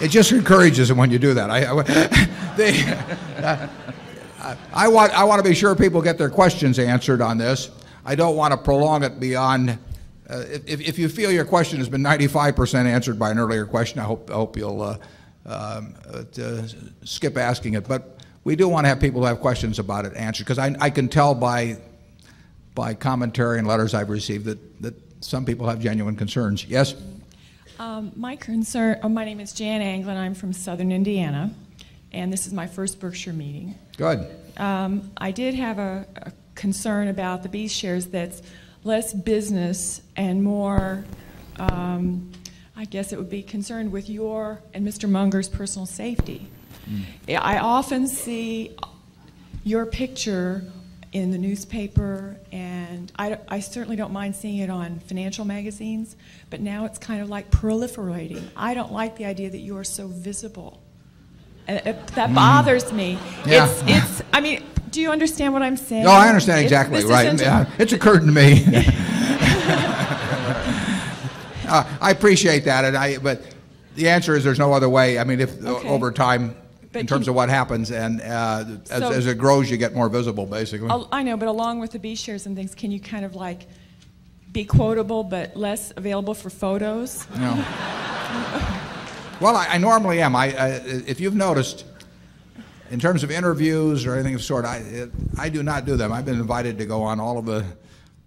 it 0.00 0.08
just 0.08 0.32
encourages 0.32 0.88
them 0.88 0.98
when 0.98 1.10
you 1.10 1.18
do 1.18 1.34
that. 1.34 1.50
I, 1.50 1.70
I, 1.70 1.82
they, 2.56 2.82
uh, 3.42 4.56
I, 4.72 4.88
want, 4.88 5.12
I 5.12 5.24
want 5.24 5.42
to 5.42 5.48
be 5.48 5.54
sure 5.54 5.74
people 5.74 6.02
get 6.02 6.18
their 6.18 6.30
questions 6.30 6.78
answered 6.78 7.20
on 7.20 7.38
this. 7.38 7.70
I 8.04 8.14
don't 8.14 8.36
want 8.36 8.52
to 8.52 8.58
prolong 8.58 9.02
it 9.02 9.18
beyond. 9.18 9.70
Uh, 10.28 10.44
if, 10.48 10.80
if 10.80 10.98
you 10.98 11.08
feel 11.08 11.30
your 11.30 11.44
question 11.44 11.78
has 11.78 11.88
been 11.88 12.02
95% 12.02 12.86
answered 12.86 13.18
by 13.18 13.30
an 13.30 13.38
earlier 13.38 13.66
question, 13.66 14.00
I 14.00 14.04
hope, 14.04 14.30
I 14.30 14.34
hope 14.34 14.56
you'll 14.56 14.82
uh, 14.82 14.98
um, 15.46 15.94
uh, 16.12 16.62
skip 17.04 17.36
asking 17.36 17.74
it. 17.74 17.86
But 17.86 18.18
we 18.44 18.56
do 18.56 18.68
want 18.68 18.84
to 18.84 18.88
have 18.88 19.00
people 19.00 19.20
who 19.20 19.26
have 19.26 19.40
questions 19.40 19.78
about 19.78 20.04
it 20.04 20.14
answered 20.14 20.44
because 20.44 20.58
I, 20.58 20.74
I 20.80 20.90
can 20.90 21.08
tell 21.08 21.34
by, 21.34 21.78
by 22.74 22.94
commentary 22.94 23.58
and 23.58 23.66
letters 23.66 23.94
I've 23.94 24.10
received 24.10 24.44
that, 24.46 24.82
that 24.82 24.94
some 25.24 25.46
people 25.46 25.66
have 25.68 25.80
genuine 25.80 26.16
concerns. 26.16 26.64
Yes? 26.64 26.94
Um, 27.78 28.12
my 28.14 28.36
concern, 28.36 29.00
oh, 29.02 29.08
my 29.08 29.24
name 29.24 29.40
is 29.40 29.52
Jan 29.52 29.80
Anglin. 29.80 30.16
I'm 30.16 30.34
from 30.34 30.52
Southern 30.52 30.92
Indiana, 30.92 31.52
and 32.12 32.32
this 32.32 32.46
is 32.46 32.52
my 32.52 32.66
first 32.66 33.00
Berkshire 33.00 33.32
meeting. 33.32 33.74
Good. 33.96 34.26
Um, 34.56 35.10
I 35.16 35.32
did 35.32 35.54
have 35.54 35.78
a, 35.78 36.06
a, 36.16 36.32
concern 36.54 37.08
about 37.08 37.42
the 37.42 37.48
B 37.48 37.66
shares 37.66 38.06
that's 38.06 38.40
less 38.84 39.12
business 39.12 40.02
and 40.14 40.44
more, 40.44 41.04
um, 41.58 42.30
I 42.76 42.84
guess 42.84 43.12
it 43.12 43.18
would 43.18 43.30
be 43.30 43.42
concerned 43.42 43.90
with 43.90 44.08
your 44.08 44.60
and 44.72 44.86
Mr. 44.86 45.08
Munger's 45.08 45.48
personal 45.48 45.86
safety. 45.86 46.46
Mm. 46.88 47.38
I 47.40 47.58
often 47.58 48.06
see 48.06 48.76
your 49.64 49.84
picture 49.84 50.64
in 51.14 51.30
the 51.30 51.38
newspaper, 51.38 52.36
and 52.50 53.10
I, 53.16 53.38
I, 53.48 53.60
certainly 53.60 53.94
don't 53.94 54.12
mind 54.12 54.34
seeing 54.34 54.58
it 54.58 54.68
on 54.68 54.98
financial 54.98 55.44
magazines, 55.44 56.16
but 56.50 56.60
now 56.60 56.86
it's 56.86 56.98
kind 56.98 57.22
of 57.22 57.28
like 57.28 57.52
proliferating. 57.52 58.42
I 58.56 58.74
don't 58.74 58.92
like 58.92 59.16
the 59.16 59.24
idea 59.24 59.48
that 59.48 59.60
you 59.60 59.78
are 59.78 59.84
so 59.84 60.08
visible. 60.08 60.82
It, 61.68 61.86
it, 61.86 62.06
that 62.08 62.30
mm. 62.30 62.34
bothers 62.34 62.92
me. 62.92 63.16
Yeah. 63.46 63.70
It's, 63.70 63.82
it's, 63.86 64.22
I 64.32 64.40
mean, 64.40 64.64
do 64.90 65.00
you 65.00 65.12
understand 65.12 65.52
what 65.52 65.62
I'm 65.62 65.76
saying? 65.76 66.02
No, 66.02 66.10
I 66.10 66.26
understand 66.26 66.62
exactly, 66.62 66.98
it's, 66.98 67.06
right. 67.06 67.40
Yeah, 67.40 67.70
it's 67.78 67.92
occurred 67.92 68.22
to 68.22 68.32
me. 68.32 68.64
uh, 71.68 71.96
I 72.00 72.10
appreciate 72.10 72.64
that, 72.64 72.84
and 72.84 72.96
I, 72.96 73.18
but 73.18 73.40
the 73.94 74.08
answer 74.08 74.34
is 74.34 74.42
there's 74.42 74.58
no 74.58 74.72
other 74.72 74.88
way. 74.88 75.20
I 75.20 75.24
mean, 75.24 75.40
if 75.40 75.64
okay. 75.64 75.88
over 75.88 76.10
time 76.10 76.56
but 76.94 77.00
in 77.00 77.06
terms 77.08 77.26
of 77.26 77.34
what 77.34 77.48
happens, 77.48 77.90
and 77.90 78.22
uh, 78.22 78.64
as, 78.88 79.00
so, 79.00 79.10
as, 79.10 79.26
it 79.26 79.36
grows, 79.36 79.68
you 79.68 79.76
get 79.76 79.94
more 79.94 80.08
visible, 80.08 80.46
basically. 80.46 80.88
I 81.10 81.24
know, 81.24 81.36
but 81.36 81.48
along 81.48 81.80
with 81.80 81.90
the 81.90 81.98
B 81.98 82.14
shares 82.14 82.46
and 82.46 82.54
things, 82.54 82.72
can 82.72 82.92
you 82.92 83.00
kind 83.00 83.24
of 83.24 83.34
like 83.34 83.66
be 84.52 84.64
quotable 84.64 85.24
but 85.24 85.56
less 85.56 85.92
available 85.96 86.34
for 86.34 86.50
photos? 86.50 87.28
No. 87.30 87.52
well, 89.40 89.56
I, 89.56 89.66
I, 89.70 89.78
normally 89.78 90.22
am. 90.22 90.36
I, 90.36 90.56
I, 90.56 90.68
if 91.08 91.18
you've 91.18 91.34
noticed, 91.34 91.84
in 92.92 93.00
terms 93.00 93.24
of 93.24 93.32
interviews 93.32 94.06
or 94.06 94.14
anything 94.14 94.36
of 94.36 94.42
sort, 94.44 94.64
I, 94.64 94.76
it, 94.76 95.10
I 95.36 95.48
do 95.48 95.64
not 95.64 95.86
do 95.86 95.96
them. 95.96 96.12
I've 96.12 96.24
been 96.24 96.38
invited 96.38 96.78
to 96.78 96.86
go 96.86 97.02
on 97.02 97.18
all 97.18 97.38
of 97.38 97.44
the, 97.44 97.64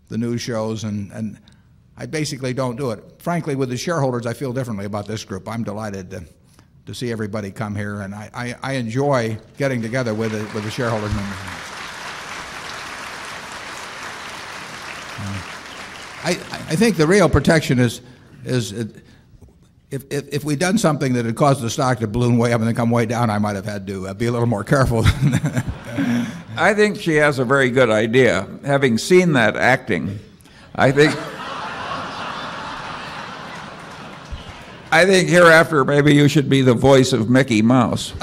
the 0.09 0.17
news 0.17 0.41
shows, 0.41 0.83
and, 0.83 1.09
and 1.13 1.39
I 1.95 2.05
basically 2.05 2.53
don't 2.53 2.75
do 2.75 2.91
it. 2.91 3.01
Frankly, 3.19 3.55
with 3.55 3.69
the 3.69 3.77
shareholders, 3.77 4.25
I 4.25 4.33
feel 4.33 4.51
differently 4.51 4.85
about 4.85 5.07
this 5.07 5.23
group. 5.23 5.47
I'm 5.47 5.63
delighted 5.63 6.11
to 6.11 6.25
to 6.87 6.95
see 6.95 7.11
everybody 7.11 7.51
come 7.51 7.75
here, 7.75 7.99
and 7.99 8.15
I, 8.15 8.29
I, 8.33 8.55
I 8.63 8.73
enjoy 8.73 9.37
getting 9.57 9.81
together 9.81 10.13
with 10.13 10.31
the, 10.31 10.39
with 10.55 10.63
the 10.63 10.71
shareholders. 10.71 11.11
I, 16.23 16.31
I 16.31 16.75
think 16.75 16.95
the 16.95 17.05
real 17.05 17.29
protection 17.29 17.77
is, 17.77 18.01
is 18.45 18.71
if, 18.71 20.03
if, 20.09 20.27
if 20.29 20.43
we'd 20.45 20.59
done 20.59 20.77
something 20.77 21.13
that 21.13 21.25
had 21.25 21.35
caused 21.35 21.61
the 21.61 21.69
stock 21.69 21.99
to 21.99 22.07
balloon 22.07 22.37
way 22.37 22.53
up 22.53 22.61
and 22.61 22.67
then 22.67 22.75
come 22.75 22.89
way 22.89 23.05
down, 23.05 23.29
I 23.29 23.37
might 23.37 23.55
have 23.57 23.65
had 23.65 23.85
to 23.87 24.07
uh, 24.07 24.13
be 24.13 24.27
a 24.27 24.31
little 24.31 24.47
more 24.47 24.63
careful. 24.63 25.03
I 26.57 26.73
think 26.73 26.99
she 27.01 27.15
has 27.15 27.37
a 27.37 27.45
very 27.45 27.69
good 27.69 27.89
idea. 27.89 28.47
Having 28.63 28.99
seen 28.99 29.33
that 29.33 29.57
acting, 29.57 30.19
I 30.73 30.91
think. 30.91 31.13
I 34.91 35.05
think 35.05 35.29
hereafter 35.29 35.83
maybe 35.83 36.13
you 36.15 36.27
should 36.27 36.49
be 36.49 36.61
the 36.61 36.73
voice 36.73 37.11
of 37.13 37.29
Mickey 37.29 37.61
Mouse. 37.61 38.13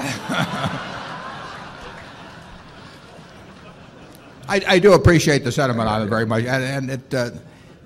I, 4.47 4.61
I, 4.67 4.79
do 4.79 4.93
appreciate 4.93 5.45
the 5.45 5.53
sentiment 5.53 5.89
on 5.89 6.03
it 6.03 6.07
very 6.07 6.27
much, 6.27 6.45
and, 6.45 6.65
and 6.65 6.91
it 6.91 7.15
uh, 7.15 7.31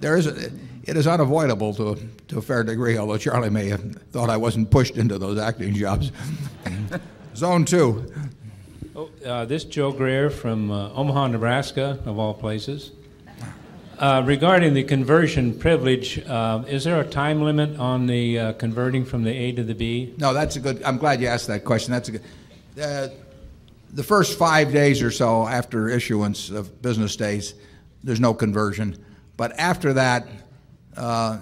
there 0.00 0.16
is 0.16 0.26
a, 0.26 0.50
it 0.84 0.96
is 0.96 1.06
unavoidable 1.06 1.74
to 1.74 1.90
a, 1.90 1.96
to 2.28 2.38
a 2.38 2.42
fair 2.42 2.64
degree. 2.64 2.98
Although 2.98 3.18
Charlie 3.18 3.50
may 3.50 3.68
have 3.68 3.82
thought 4.12 4.30
I 4.30 4.36
wasn't 4.36 4.70
pushed 4.70 4.96
into 4.96 5.18
those 5.18 5.38
acting 5.38 5.74
jobs. 5.74 6.12
Zone 7.36 7.64
two. 7.64 8.12
Oh, 8.94 9.10
uh, 9.24 9.44
this 9.44 9.64
Joe 9.64 9.92
Greer 9.92 10.30
from 10.30 10.70
uh, 10.70 10.90
Omaha, 10.92 11.28
Nebraska, 11.28 12.00
of 12.04 12.18
all 12.18 12.34
places. 12.34 12.90
Uh, 13.98 14.22
Regarding 14.24 14.74
the 14.74 14.84
conversion 14.84 15.58
privilege, 15.58 16.24
uh, 16.28 16.62
is 16.68 16.84
there 16.84 17.00
a 17.00 17.04
time 17.04 17.42
limit 17.42 17.76
on 17.80 18.06
the 18.06 18.38
uh, 18.38 18.52
converting 18.52 19.04
from 19.04 19.24
the 19.24 19.32
A 19.32 19.50
to 19.50 19.64
the 19.64 19.74
B? 19.74 20.14
No, 20.18 20.32
that's 20.32 20.54
a 20.54 20.60
good, 20.60 20.80
I'm 20.84 20.98
glad 20.98 21.20
you 21.20 21.26
asked 21.26 21.48
that 21.48 21.64
question. 21.64 21.92
That's 21.92 22.08
a 22.08 22.12
good, 22.12 22.22
uh, 22.80 23.08
the 23.92 24.04
first 24.04 24.38
five 24.38 24.72
days 24.72 25.02
or 25.02 25.10
so 25.10 25.48
after 25.48 25.88
issuance 25.88 26.48
of 26.48 26.80
business 26.80 27.16
days, 27.16 27.54
there's 28.04 28.20
no 28.20 28.32
conversion. 28.32 29.04
But 29.36 29.58
after 29.58 29.92
that, 29.94 30.28
uh, 30.96 31.38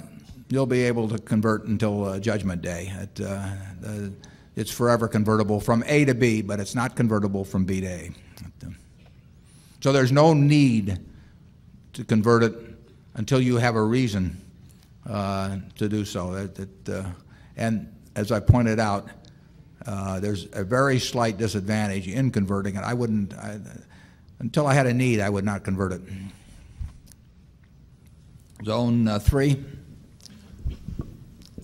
you'll 0.49 0.65
be 0.65 0.85
able 0.85 1.11
to 1.11 1.19
convert 1.19 1.67
until 1.67 2.19
Judgment 2.21 2.63
Day. 2.63 2.91
It, 3.19 4.13
it's 4.55 4.71
forever 4.71 5.09
convertible 5.09 5.61
from 5.61 5.85
A 5.87 6.07
to 6.07 6.15
B, 6.15 6.41
but 6.41 6.59
it's 6.59 6.75
not 6.75 6.97
convertible 6.97 7.45
from 7.45 7.67
B 7.67 7.83
to 7.83 7.87
A. 7.87 8.11
So 9.83 9.93
there's 9.93 10.13
no 10.13 10.33
need 10.33 10.99
to 11.97 12.05
convert 12.05 12.43
it 12.43 12.55
until 13.15 13.41
you 13.41 13.57
have 13.57 13.75
a 13.75 13.83
reason 13.83 14.41
uh, 15.09 15.57
to 15.77 15.89
do 15.89 16.05
so. 16.05 16.35
That, 16.35 16.85
that, 16.85 16.89
uh, 16.89 17.09
and 17.57 17.93
as 18.15 18.31
I 18.31 18.41
pointed 18.41 18.79
out, 18.79 19.09
uh, 19.87 20.21
there's 20.21 20.47
a 20.53 20.63
very 20.63 20.99
slight 20.99 21.39
disadvantage 21.39 22.07
in 22.07 22.31
converting 22.31 22.77
it. 22.77 22.83
I 22.83 22.93
wouldn't, 22.93 23.33
I, 23.35 23.59
until 24.41 24.67
I 24.67 24.75
had 24.75 24.87
a 24.87 24.93
need, 24.93 25.21
I 25.21 25.31
would 25.31 25.45
not 25.45 25.65
convert 25.65 25.93
it. 25.93 26.03
Zone 28.65 29.09
uh, 29.09 29.19
three. 29.19 29.65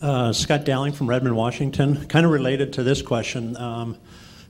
Uh, 0.01 0.33
Scott 0.33 0.65
Dowling 0.65 0.93
from 0.93 1.09
Redmond, 1.09 1.37
Washington. 1.37 2.07
Kind 2.07 2.25
of 2.25 2.33
related 2.33 2.73
to 2.75 2.83
this 2.83 3.03
question. 3.03 3.57
Um, 3.57 3.99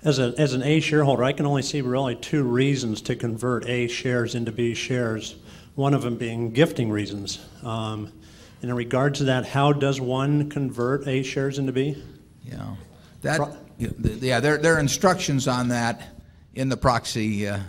as, 0.05 0.19
a, 0.19 0.35
as 0.39 0.55
an 0.55 0.63
A 0.63 0.81
shareholder, 0.81 1.25
I 1.25 1.33
can 1.33 1.47
only 1.47 1.63
see 1.63 1.81
really 1.81 2.15
two 2.15 2.45
reasons 2.45 3.03
to 3.03 3.17
convert 3.17 3.69
A 3.69 3.89
shares 3.89 4.35
into 4.35 4.53
B 4.53 4.75
shares, 4.75 5.35
one 5.75 5.95
of 5.95 6.03
them 6.03 6.17
being 6.17 6.53
gifting 6.53 6.91
reasons. 6.91 7.39
Um, 7.63 8.13
and 8.61 8.71
in 8.71 8.77
regards 8.77 9.19
to 9.19 9.25
that, 9.25 9.47
how 9.47 9.73
does 9.73 10.01
one 10.01 10.51
convert 10.51 11.09
A 11.09 11.23
shares 11.23 11.59
into 11.59 11.73
B? 11.73 12.03
Yeah. 12.45 12.77
That, 13.23 13.57
yeah, 13.79 14.41
there, 14.41 14.59
there 14.59 14.77
are 14.77 14.81
instructions 14.81 15.49
on 15.49 15.69
that 15.69 16.03
in 16.55 16.69
the 16.69 16.77
proxy 16.77 17.49
uh, 17.49 17.61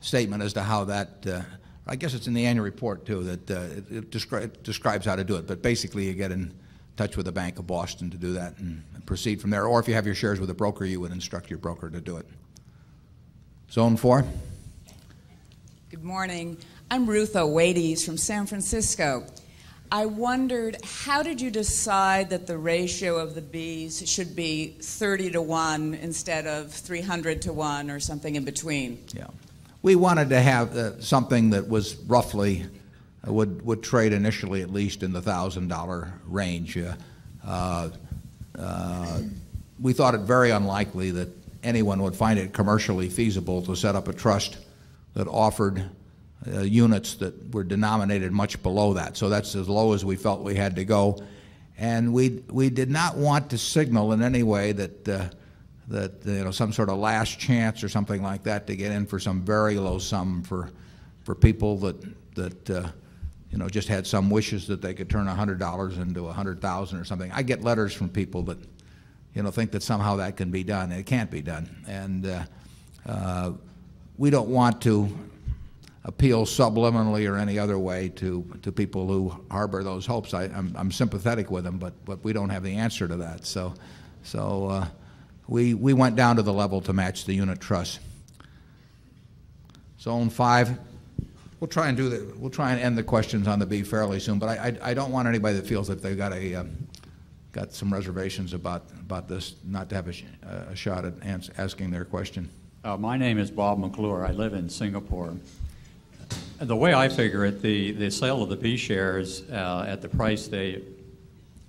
statement 0.00 0.42
as 0.42 0.52
to 0.54 0.62
how 0.62 0.84
that, 0.84 1.26
uh, 1.26 1.42
I 1.86 1.96
guess 1.96 2.14
it's 2.14 2.26
in 2.26 2.34
the 2.34 2.46
annual 2.46 2.64
report 2.64 3.04
too, 3.04 3.24
that 3.24 3.50
uh, 3.50 3.54
it, 3.54 3.90
it, 3.90 4.10
descri- 4.10 4.44
it 4.44 4.62
describes 4.62 5.04
how 5.04 5.16
to 5.16 5.24
do 5.24 5.36
it. 5.36 5.46
But 5.46 5.62
basically, 5.62 6.06
you 6.06 6.14
get 6.14 6.32
in 6.32 6.52
touch 6.96 7.16
with 7.16 7.26
the 7.26 7.32
Bank 7.32 7.58
of 7.58 7.66
Boston 7.66 8.10
to 8.10 8.16
do 8.16 8.32
that 8.34 8.56
and, 8.58 8.82
and 8.94 9.04
proceed 9.04 9.40
from 9.40 9.50
there. 9.50 9.66
Or 9.66 9.80
if 9.80 9.88
you 9.88 9.94
have 9.94 10.06
your 10.06 10.14
shares 10.14 10.40
with 10.40 10.48
a 10.50 10.54
broker, 10.54 10.84
you 10.84 11.00
would 11.00 11.12
instruct 11.12 11.50
your 11.50 11.58
broker 11.58 11.90
to 11.90 12.00
do 12.00 12.16
it. 12.16 12.26
Zone 13.70 13.96
four. 13.96 14.24
Good 15.90 16.04
morning. 16.04 16.56
I'm 16.90 17.06
Ruth 17.06 17.34
O'Wades 17.34 18.04
from 18.04 18.16
San 18.18 18.46
Francisco. 18.46 19.24
I 19.90 20.06
wondered 20.06 20.76
how 20.84 21.22
did 21.22 21.40
you 21.40 21.50
decide 21.50 22.30
that 22.30 22.46
the 22.46 22.58
ratio 22.58 23.16
of 23.16 23.34
the 23.34 23.40
B's 23.40 24.08
should 24.08 24.36
be 24.36 24.76
30 24.80 25.32
to 25.32 25.42
1 25.42 25.94
instead 25.94 26.46
of 26.46 26.72
300 26.72 27.42
to 27.42 27.52
1 27.52 27.90
or 27.90 28.00
something 28.00 28.36
in 28.36 28.44
between? 28.44 29.02
Yeah. 29.14 29.26
We 29.82 29.96
wanted 29.96 30.28
to 30.30 30.40
have 30.40 30.76
uh, 30.76 31.00
something 31.00 31.50
that 31.50 31.68
was 31.68 31.96
roughly 31.96 32.66
uh, 33.26 33.32
would 33.32 33.64
would 33.64 33.82
trade 33.82 34.12
initially 34.12 34.62
at 34.62 34.70
least 34.70 35.02
in 35.02 35.12
the 35.12 35.22
thousand 35.22 35.68
dollar 35.68 36.12
range. 36.26 36.78
Uh, 37.44 37.90
uh, 38.58 39.20
we 39.80 39.92
thought 39.92 40.14
it 40.14 40.22
very 40.22 40.50
unlikely 40.50 41.10
that 41.12 41.28
anyone 41.62 42.02
would 42.02 42.14
find 42.14 42.38
it 42.38 42.52
commercially 42.52 43.08
feasible 43.08 43.62
to 43.62 43.74
set 43.74 43.94
up 43.94 44.08
a 44.08 44.12
trust 44.12 44.58
that 45.14 45.26
offered 45.28 45.88
uh, 46.46 46.60
units 46.60 47.14
that 47.16 47.54
were 47.54 47.64
denominated 47.64 48.32
much 48.32 48.62
below 48.62 48.94
that. 48.94 49.16
So 49.16 49.28
that's 49.28 49.54
as 49.54 49.68
low 49.68 49.92
as 49.92 50.04
we 50.04 50.16
felt 50.16 50.42
we 50.42 50.54
had 50.54 50.76
to 50.76 50.84
go. 50.84 51.18
And 51.78 52.12
we, 52.12 52.42
we 52.50 52.70
did 52.70 52.90
not 52.90 53.16
want 53.16 53.50
to 53.50 53.58
signal 53.58 54.12
in 54.12 54.22
any 54.22 54.42
way 54.42 54.72
that, 54.72 55.08
uh, 55.08 55.28
that 55.88 56.24
you 56.24 56.44
know, 56.44 56.50
some 56.50 56.72
sort 56.72 56.88
of 56.88 56.98
last 56.98 57.38
chance 57.38 57.82
or 57.82 57.88
something 57.88 58.22
like 58.22 58.44
that 58.44 58.66
to 58.68 58.76
get 58.76 58.92
in 58.92 59.06
for 59.06 59.18
some 59.18 59.42
very 59.42 59.76
low 59.76 59.98
sum 59.98 60.42
for, 60.42 60.70
for 61.24 61.34
people 61.34 61.78
that, 61.78 62.34
that 62.34 62.70
uh, 62.70 62.88
you 63.50 63.58
know, 63.58 63.68
just 63.68 63.88
had 63.88 64.06
some 64.06 64.30
wishes 64.30 64.66
that 64.68 64.82
they 64.82 64.94
could 64.94 65.10
turn 65.10 65.26
$100 65.26 66.00
into 66.00 66.22
100000 66.24 66.98
or 66.98 67.04
something. 67.04 67.32
I 67.32 67.42
get 67.42 67.62
letters 67.62 67.92
from 67.92 68.08
people 68.08 68.42
that 68.44 68.58
you 69.34 69.42
know, 69.42 69.50
think 69.50 69.72
that 69.72 69.82
somehow 69.82 70.16
that 70.16 70.36
can 70.36 70.50
be 70.50 70.62
done. 70.62 70.92
It 70.92 71.06
can't 71.06 71.30
be 71.30 71.42
done. 71.42 71.84
And 71.88 72.26
uh, 72.26 72.44
uh, 73.06 73.52
we 74.16 74.30
don't 74.30 74.48
want 74.48 74.80
to 74.82 75.08
appeal 76.04 76.44
subliminally 76.44 77.30
or 77.30 77.38
any 77.38 77.58
other 77.58 77.78
way 77.78 78.10
to, 78.10 78.44
to 78.62 78.70
people 78.70 79.06
who 79.06 79.34
harbor 79.50 79.82
those 79.82 80.04
hopes. 80.04 80.34
I, 80.34 80.44
I'm, 80.44 80.74
I'm 80.76 80.92
sympathetic 80.92 81.50
with 81.50 81.64
them, 81.64 81.78
but, 81.78 81.92
but 82.04 82.22
we 82.22 82.32
don't 82.32 82.50
have 82.50 82.62
the 82.62 82.76
answer 82.76 83.08
to 83.08 83.16
that. 83.16 83.46
So, 83.46 83.74
so 84.22 84.68
uh, 84.68 84.86
we, 85.48 85.72
we 85.74 85.94
went 85.94 86.16
down 86.16 86.36
to 86.36 86.42
the 86.42 86.52
level 86.52 86.80
to 86.82 86.92
match 86.92 87.24
the 87.24 87.34
unit 87.34 87.60
trust. 87.60 88.00
Zone 89.98 90.28
5. 90.28 90.78
We'll 91.60 91.68
try 91.68 91.88
and 91.88 91.96
do 91.96 92.10
that. 92.10 92.38
We'll 92.38 92.50
try 92.50 92.72
and 92.72 92.80
end 92.80 92.98
the 92.98 93.02
questions 93.02 93.48
on 93.48 93.58
the 93.58 93.64
B 93.64 93.82
fairly 93.82 94.20
soon, 94.20 94.38
but 94.38 94.50
I, 94.50 94.68
I, 94.82 94.90
I 94.90 94.94
don't 94.94 95.10
want 95.10 95.26
anybody 95.26 95.56
that 95.56 95.66
feels 95.66 95.88
that 95.88 96.02
they've 96.02 96.16
got 96.16 96.34
a 96.34 96.56
um, 96.56 96.86
got 97.52 97.72
some 97.72 97.90
reservations 97.90 98.52
about 98.52 98.82
about 99.00 99.28
this 99.28 99.54
not 99.64 99.88
to 99.88 99.94
have 99.94 100.08
a, 100.08 100.12
sh 100.12 100.24
a 100.42 100.76
shot 100.76 101.06
at 101.06 101.14
asking 101.56 101.90
their 101.90 102.04
question. 102.04 102.50
Uh, 102.82 102.98
my 102.98 103.16
name 103.16 103.38
is 103.38 103.50
Bob 103.50 103.78
McClure. 103.78 104.26
I 104.26 104.32
live 104.32 104.52
in 104.52 104.68
Singapore. 104.68 105.34
The 106.60 106.76
way 106.76 106.94
I 106.94 107.08
figure 107.08 107.44
it, 107.44 107.62
the, 107.62 107.92
the 107.92 108.10
sale 108.10 108.42
of 108.42 108.48
the 108.48 108.56
B 108.56 108.76
shares 108.76 109.42
uh, 109.50 109.86
at 109.88 110.00
the 110.02 110.08
price 110.08 110.46
they 110.46 110.82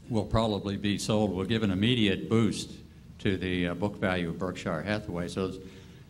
will 0.10 0.26
probably 0.26 0.78
be 0.78 0.98
sold 0.98 1.32
will 1.34 1.46
give 1.46 1.64
an 1.64 1.72
immediate 1.72 2.30
boost 2.30 2.72
to 3.20 3.38
the 3.38 3.70
uh, 3.70 3.74
book 3.74 3.98
value 3.98 4.30
of 4.30 4.38
Berkshire 4.38 4.84
Hathaway. 4.84 5.28
So, 5.28 5.50
as, 5.50 5.58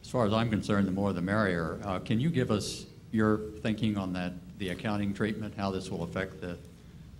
as, 0.02 0.10
far 0.10 0.26
as 0.26 0.34
I'm 0.34 0.50
concerned, 0.50 0.88
the 0.88 0.92
more 0.92 1.14
the 1.14 1.22
merrier. 1.22 1.80
Uh, 1.86 2.00
can 2.00 2.20
you 2.20 2.30
give 2.30 2.52
us 2.52 2.86
your 3.12 3.38
thinking 3.62 3.98
on 3.98 4.12
that, 4.14 4.34
the 4.60 4.70
accounting 4.70 5.14
treatment, 5.14 5.54
how 5.56 5.72
this 5.72 5.90
will 5.90 6.04
affect 6.04 6.42
the, 6.42 6.58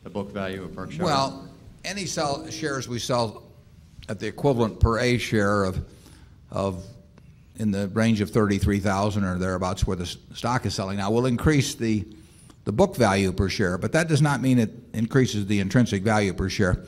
the 0.04 0.10
book 0.10 0.32
value 0.32 0.64
of 0.64 0.76
Berkshire? 0.76 1.04
Well, 1.04 1.48
any 1.86 2.06
sell 2.06 2.50
shares 2.50 2.90
we 2.90 3.00
sell 3.00 3.44
at 4.10 4.20
the 4.20 4.28
equivalent 4.28 4.82
per 4.82 5.00
A 5.00 5.18
share 5.18 5.64
of, 5.64 5.86
of 6.52 6.84
in 7.58 7.72
the 7.72 7.88
range 7.90 8.22
of 8.22 8.30
33,000 8.30 9.24
or 9.24 9.38
thereabouts 9.38 9.88
where 9.88 9.96
the 9.96 10.06
stock 10.06 10.66
is 10.66 10.74
selling 10.74 10.98
now 10.98 11.12
will 11.12 11.26
increase 11.26 11.76
the, 11.76 12.06
the 12.66 12.72
book 12.72 12.96
value 12.96 13.32
per 13.32 13.50
share, 13.50 13.78
but 13.78 13.92
that 13.94 14.08
does 14.08 14.22
not 14.22 14.42
mean 14.42 14.60
it 14.60 14.74
increases 14.94 15.46
the 15.48 15.60
intrinsic 15.60 16.04
value 16.04 16.34
per 16.34 16.50
share. 16.50 16.84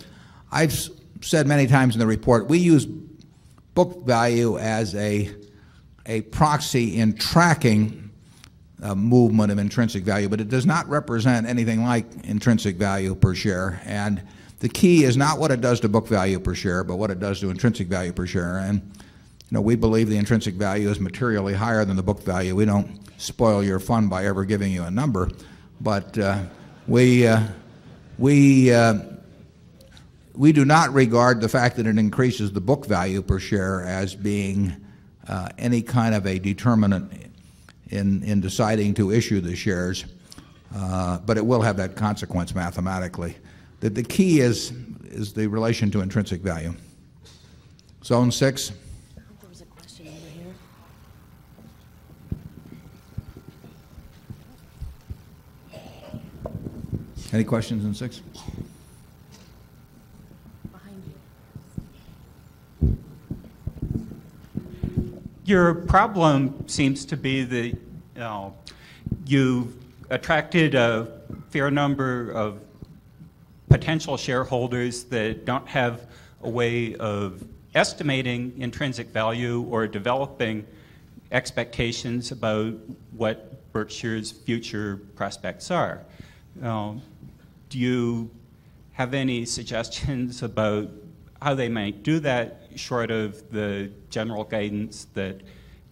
I've 0.51 0.73
said 1.21 1.47
many 1.47 1.67
times 1.67 1.95
in 1.95 1.99
the 1.99 2.07
report, 2.07 2.47
we 2.47 2.59
use 2.59 2.85
book 2.85 4.05
value 4.05 4.57
as 4.57 4.95
a, 4.95 5.29
a 6.05 6.21
proxy 6.21 6.97
in 6.97 7.15
tracking 7.15 8.09
uh, 8.81 8.95
movement 8.95 9.51
of 9.51 9.57
intrinsic 9.57 10.03
value, 10.03 10.29
but 10.29 10.41
it 10.41 10.49
does 10.49 10.65
not 10.65 10.87
represent 10.87 11.47
anything 11.47 11.83
like 11.83 12.05
intrinsic 12.23 12.75
value 12.75 13.15
per 13.15 13.33
share. 13.33 13.81
And 13.85 14.21
the 14.59 14.69
key 14.69 15.03
is 15.03 15.17
not 15.17 15.39
what 15.39 15.51
it 15.51 15.61
does 15.61 15.79
to 15.81 15.89
book 15.89 16.07
value 16.07 16.39
per 16.39 16.55
share, 16.55 16.83
but 16.83 16.97
what 16.97 17.11
it 17.11 17.19
does 17.19 17.39
to 17.41 17.49
intrinsic 17.49 17.87
value 17.87 18.13
per 18.13 18.25
share. 18.25 18.57
And 18.57 18.91
you 19.49 19.55
know, 19.55 19.61
we 19.61 19.75
believe 19.75 20.09
the 20.09 20.17
intrinsic 20.17 20.55
value 20.55 20.89
is 20.89 20.99
materially 20.99 21.53
higher 21.53 21.85
than 21.85 21.95
the 21.95 22.03
book 22.03 22.21
value. 22.21 22.53
We 22.53 22.65
don't 22.65 22.99
spoil 23.17 23.63
your 23.63 23.79
fun 23.79 24.09
by 24.09 24.25
ever 24.25 24.43
giving 24.43 24.73
you 24.73 24.83
a 24.83 24.91
number, 24.91 25.29
but 25.79 26.17
uh, 26.17 26.43
we, 26.85 27.25
uh, 27.25 27.43
we, 28.17 28.73
uh, 28.73 28.99
we 30.33 30.51
do 30.51 30.65
not 30.65 30.93
regard 30.93 31.39
the 31.39 31.47
fact 31.47 31.77
that 31.77 31.87
it 31.87 31.97
increases 31.97 32.51
the 32.51 32.59
book 32.59 32.85
value 32.85 33.21
per 33.21 33.39
share 33.39 33.85
as 33.85 34.15
being 34.15 34.75
uh, 35.29 35.47
any 35.57 35.81
kind 35.81 36.13
of 36.13 36.27
a 36.27 36.39
determinant 36.39 37.09
in, 37.89 38.23
in 38.23 38.41
deciding 38.41 38.93
to 38.95 39.11
issue 39.11 39.39
the 39.39 39.55
shares, 39.55 40.03
uh, 40.75 41.19
but 41.19 41.37
it 41.37 41.45
will 41.45 41.61
have 41.61 41.77
that 41.77 41.95
consequence 41.95 42.53
mathematically. 42.53 43.37
The, 43.79 43.91
the 43.91 44.03
key 44.03 44.41
is, 44.41 44.73
is 45.05 45.31
the 45.31 45.47
relation 45.47 45.89
to 45.91 46.01
intrinsic 46.01 46.41
value. 46.41 46.73
Zone 48.03 48.29
6. 48.29 48.73
Any 57.33 57.43
questions 57.43 57.83
in 57.83 57.93
six? 57.93 58.21
Your 65.43 65.75
problem 65.75 66.67
seems 66.67 67.05
to 67.05 67.17
be 67.17 67.43
that 67.43 67.67
you 67.67 67.79
know, 68.15 68.53
you've 69.25 69.73
attracted 70.09 70.75
a 70.75 71.07
fair 71.49 71.69
number 71.71 72.31
of 72.31 72.59
potential 73.69 74.17
shareholders 74.17 75.03
that 75.05 75.45
don't 75.45 75.67
have 75.67 76.07
a 76.43 76.49
way 76.49 76.95
of 76.95 77.45
estimating 77.75 78.53
intrinsic 78.57 79.07
value 79.09 79.61
or 79.69 79.87
developing 79.87 80.65
expectations 81.31 82.31
about 82.31 82.73
what 83.11 83.71
Berkshire's 83.73 84.31
future 84.31 85.01
prospects 85.15 85.71
are. 85.71 86.01
Um, 86.61 87.01
do 87.69 87.79
you 87.79 88.29
have 88.93 89.13
any 89.13 89.45
suggestions 89.45 90.41
about 90.43 90.89
how 91.41 91.53
they 91.53 91.69
might 91.69 92.03
do 92.03 92.19
that, 92.19 92.63
short 92.75 93.11
of 93.11 93.51
the 93.51 93.91
general 94.09 94.43
guidance 94.43 95.05
that 95.13 95.41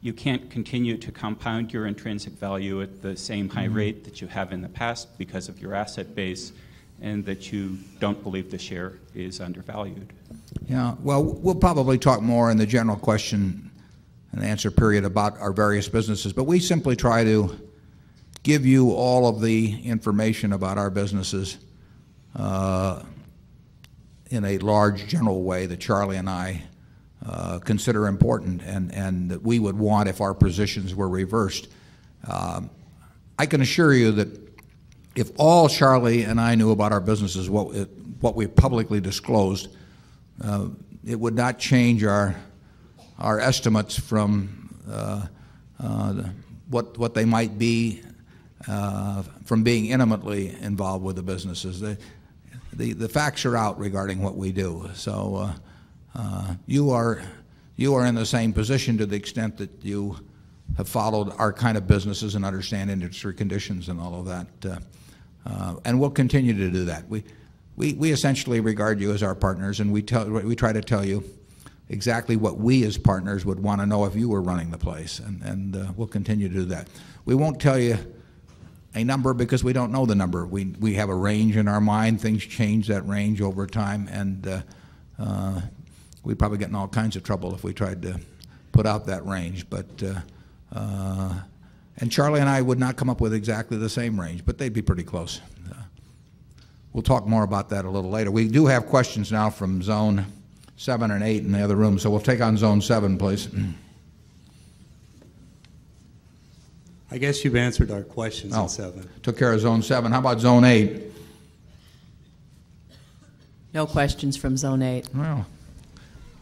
you 0.01 0.13
can't 0.13 0.49
continue 0.49 0.97
to 0.97 1.11
compound 1.11 1.71
your 1.73 1.87
intrinsic 1.87 2.33
value 2.33 2.81
at 2.81 3.01
the 3.01 3.15
same 3.15 3.49
high 3.49 3.67
Mhm. 3.67 3.73
rate 3.75 4.03
that 4.03 4.21
you 4.21 4.27
have 4.27 4.51
in 4.51 4.61
the 4.61 4.69
past 4.69 5.17
because 5.17 5.49
of 5.49 5.59
your 5.59 5.73
asset 5.73 6.15
base, 6.15 6.51
and 7.01 7.25
that 7.25 7.51
you 7.51 7.77
don't 7.99 8.21
believe 8.23 8.51
the 8.51 8.57
share 8.57 8.93
is 9.13 9.39
undervalued? 9.39 10.13
Yeah, 10.67 10.95
well, 11.03 11.23
we'll 11.23 11.55
probably 11.55 11.97
talk 11.97 12.21
more 12.21 12.49
in 12.51 12.57
the 12.57 12.65
general 12.65 12.97
question 12.97 13.69
and 14.31 14.43
answer 14.43 14.71
period 14.71 15.03
about 15.05 15.37
our 15.39 15.51
various 15.51 15.87
businesses, 15.87 16.33
but 16.33 16.45
we 16.45 16.59
simply 16.59 16.95
try 16.95 17.23
to 17.23 17.55
give 18.45 18.63
you 18.63 18.91
all 18.91 19.27
of 19.27 19.41
the 19.41 19.81
information 19.83 20.53
about 20.53 20.77
our 20.77 20.91
businesses 20.91 21.57
uh, 22.35 23.01
in 24.29 24.45
a 24.45 24.59
large 24.59 25.07
general 25.07 25.41
way 25.41 25.65
that 25.65 25.79
Charlie 25.79 26.17
and 26.17 26.29
I 26.29 26.61
uh, 27.25 27.57
consider 27.57 28.05
important 28.05 28.61
and, 28.61 29.31
that 29.31 29.41
we 29.41 29.57
would 29.57 29.75
want 29.75 30.09
if 30.09 30.21
our 30.21 30.35
positions 30.35 30.93
were 30.93 31.09
reversed. 31.09 31.69
Um, 32.27 32.69
I 33.39 33.47
can 33.47 33.61
assure 33.61 33.95
you 33.95 34.11
that 34.11 34.59
if 35.15 35.31
all 35.37 35.67
Charlie 35.67 36.21
and 36.21 36.39
I 36.39 36.53
knew 36.53 36.69
about 36.69 36.91
our 36.91 37.01
businesses, 37.01 37.49
what, 37.49 38.35
we 38.35 38.45
publicly 38.45 39.01
disclosed, 39.01 39.69
uh, 40.43 40.67
it 41.03 41.19
would 41.19 41.33
not 41.33 41.57
change 41.57 42.03
our, 42.03 42.35
our 43.17 43.39
estimates 43.39 43.97
from 43.97 44.69
what, 46.69 46.95
what 46.99 47.15
they 47.15 47.25
might 47.25 47.57
be 47.57 48.03
uh, 48.67 49.23
from 49.45 49.63
being 49.63 49.87
intimately 49.87 50.55
involved 50.61 51.03
with 51.03 51.15
the 51.15 51.23
businesses. 51.23 51.79
The, 51.79 51.97
the, 52.73 52.93
the 52.93 53.09
facts 53.09 53.45
are 53.45 53.55
out 53.55 53.79
regarding 53.79 54.21
what 54.21 54.35
we 54.35 54.51
do. 54.51 54.89
So 54.93 55.35
uh, 55.35 55.53
uh, 56.15 56.55
you, 56.65 56.91
are, 56.91 57.21
you 57.75 57.93
are 57.95 58.05
in 58.05 58.15
the 58.15 58.25
same 58.25 58.53
position 58.53 58.97
to 58.97 59.05
the 59.05 59.15
extent 59.15 59.57
that 59.57 59.71
you 59.83 60.17
have 60.77 60.89
followed 60.89 61.31
our 61.37 61.53
kind 61.53 61.77
of 61.77 61.87
businesses 61.87 62.35
and 62.35 62.43
understand 62.43 62.89
industry 62.89 63.33
conditions 63.33 63.89
and 63.89 63.99
all 63.99 64.19
of 64.19 64.25
that. 64.25 64.47
Uh, 64.65 64.79
uh, 65.45 65.75
and 65.85 65.99
we'll 65.99 66.09
continue 66.09 66.53
to 66.53 66.71
do 66.71 66.85
that. 66.85 67.07
We, 67.07 67.23
we, 67.75 67.93
we 67.93 68.11
essentially 68.11 68.59
regard 68.61 68.99
you 68.99 69.11
as 69.13 69.21
our 69.21 69.35
partners, 69.35 69.79
and 69.79 69.91
we, 69.91 70.01
tell, 70.01 70.27
we 70.27 70.55
try 70.55 70.73
to 70.73 70.81
tell 70.81 71.05
you 71.05 71.23
exactly 71.89 72.35
what 72.35 72.57
we 72.57 72.83
as 72.83 72.97
partners 72.97 73.45
would 73.45 73.59
want 73.59 73.79
to 73.79 73.85
know 73.85 74.05
if 74.05 74.15
you 74.15 74.27
were 74.27 74.41
running 74.41 74.71
the 74.71 74.77
place, 74.77 75.19
and, 75.19 75.41
and 75.43 75.75
uh, 75.75 75.91
we'll 75.95 76.07
continue 76.07 76.47
to 76.47 76.53
do 76.53 76.65
that. 76.65 76.87
We 77.25 77.35
won't 77.35 77.61
tell 77.61 77.77
you 77.77 77.97
a 78.95 79.03
number 79.03 79.33
because 79.33 79.63
we 79.63 79.73
don't 79.73 79.91
know 79.91 80.05
the 80.05 80.15
number. 80.15 80.45
We, 80.45 80.65
we 80.79 80.93
have 80.95 81.09
a 81.09 81.15
range 81.15 81.57
in 81.57 81.67
our 81.67 81.81
mind. 81.81 82.21
Things 82.21 82.43
change 82.43 82.87
that 82.87 83.07
range 83.07 83.41
over 83.41 83.67
time, 83.67 84.07
and 84.09 84.47
uh, 84.47 84.61
uh, 85.19 85.61
we'd 86.23 86.39
probably 86.39 86.57
get 86.57 86.69
in 86.69 86.75
all 86.75 86.87
kinds 86.87 87.15
of 87.15 87.23
trouble 87.23 87.53
if 87.53 87.63
we 87.63 87.73
tried 87.73 88.01
to 88.03 88.19
put 88.71 88.85
out 88.85 89.05
that 89.07 89.25
range. 89.25 89.69
But 89.69 89.85
uh, 90.01 90.21
uh, 90.73 91.39
and 91.97 92.11
Charlie 92.11 92.39
and 92.39 92.49
I 92.49 92.61
would 92.61 92.79
not 92.79 92.95
come 92.95 93.09
up 93.09 93.21
with 93.21 93.33
exactly 93.33 93.77
the 93.77 93.89
same 93.89 94.19
range, 94.19 94.45
but 94.45 94.57
they'd 94.57 94.73
be 94.73 94.81
pretty 94.81 95.03
close. 95.03 95.41
Uh, 95.69 95.75
we'll 96.93 97.03
talk 97.03 97.27
more 97.27 97.43
about 97.43 97.69
that 97.69 97.85
a 97.85 97.89
little 97.89 98.09
later. 98.09 98.31
We 98.31 98.47
do 98.47 98.65
have 98.65 98.87
questions 98.87 99.31
now 99.31 99.49
from 99.49 99.81
Zone 99.81 100.25
7 100.77 101.11
and 101.11 101.23
8 101.23 101.43
in 101.43 101.51
the 101.51 101.63
other 101.63 101.75
room, 101.75 101.99
so 101.99 102.09
we'll 102.09 102.19
take 102.19 102.41
on 102.41 102.57
Zone 102.57 102.81
7, 102.81 103.17
please. 103.17 103.49
I 107.11 107.17
guess 107.17 107.43
you've 107.45 107.55
answered 107.55 107.91
our 107.91 108.03
questions 108.03 108.53
Oh, 108.55 108.63
in 108.63 108.69
seven. 108.69 109.09
Took 109.23 109.37
care 109.37 109.53
of 109.53 109.59
Zone 109.61 109.81
7. 109.83 110.11
How 110.11 110.19
about 110.19 110.39
Zone 110.39 110.63
8? 110.63 111.03
No 113.73 113.85
questions 113.85 114.35
from 114.37 114.57
Zone 114.57 114.81
8. 114.81 115.09
Well, 115.13 115.45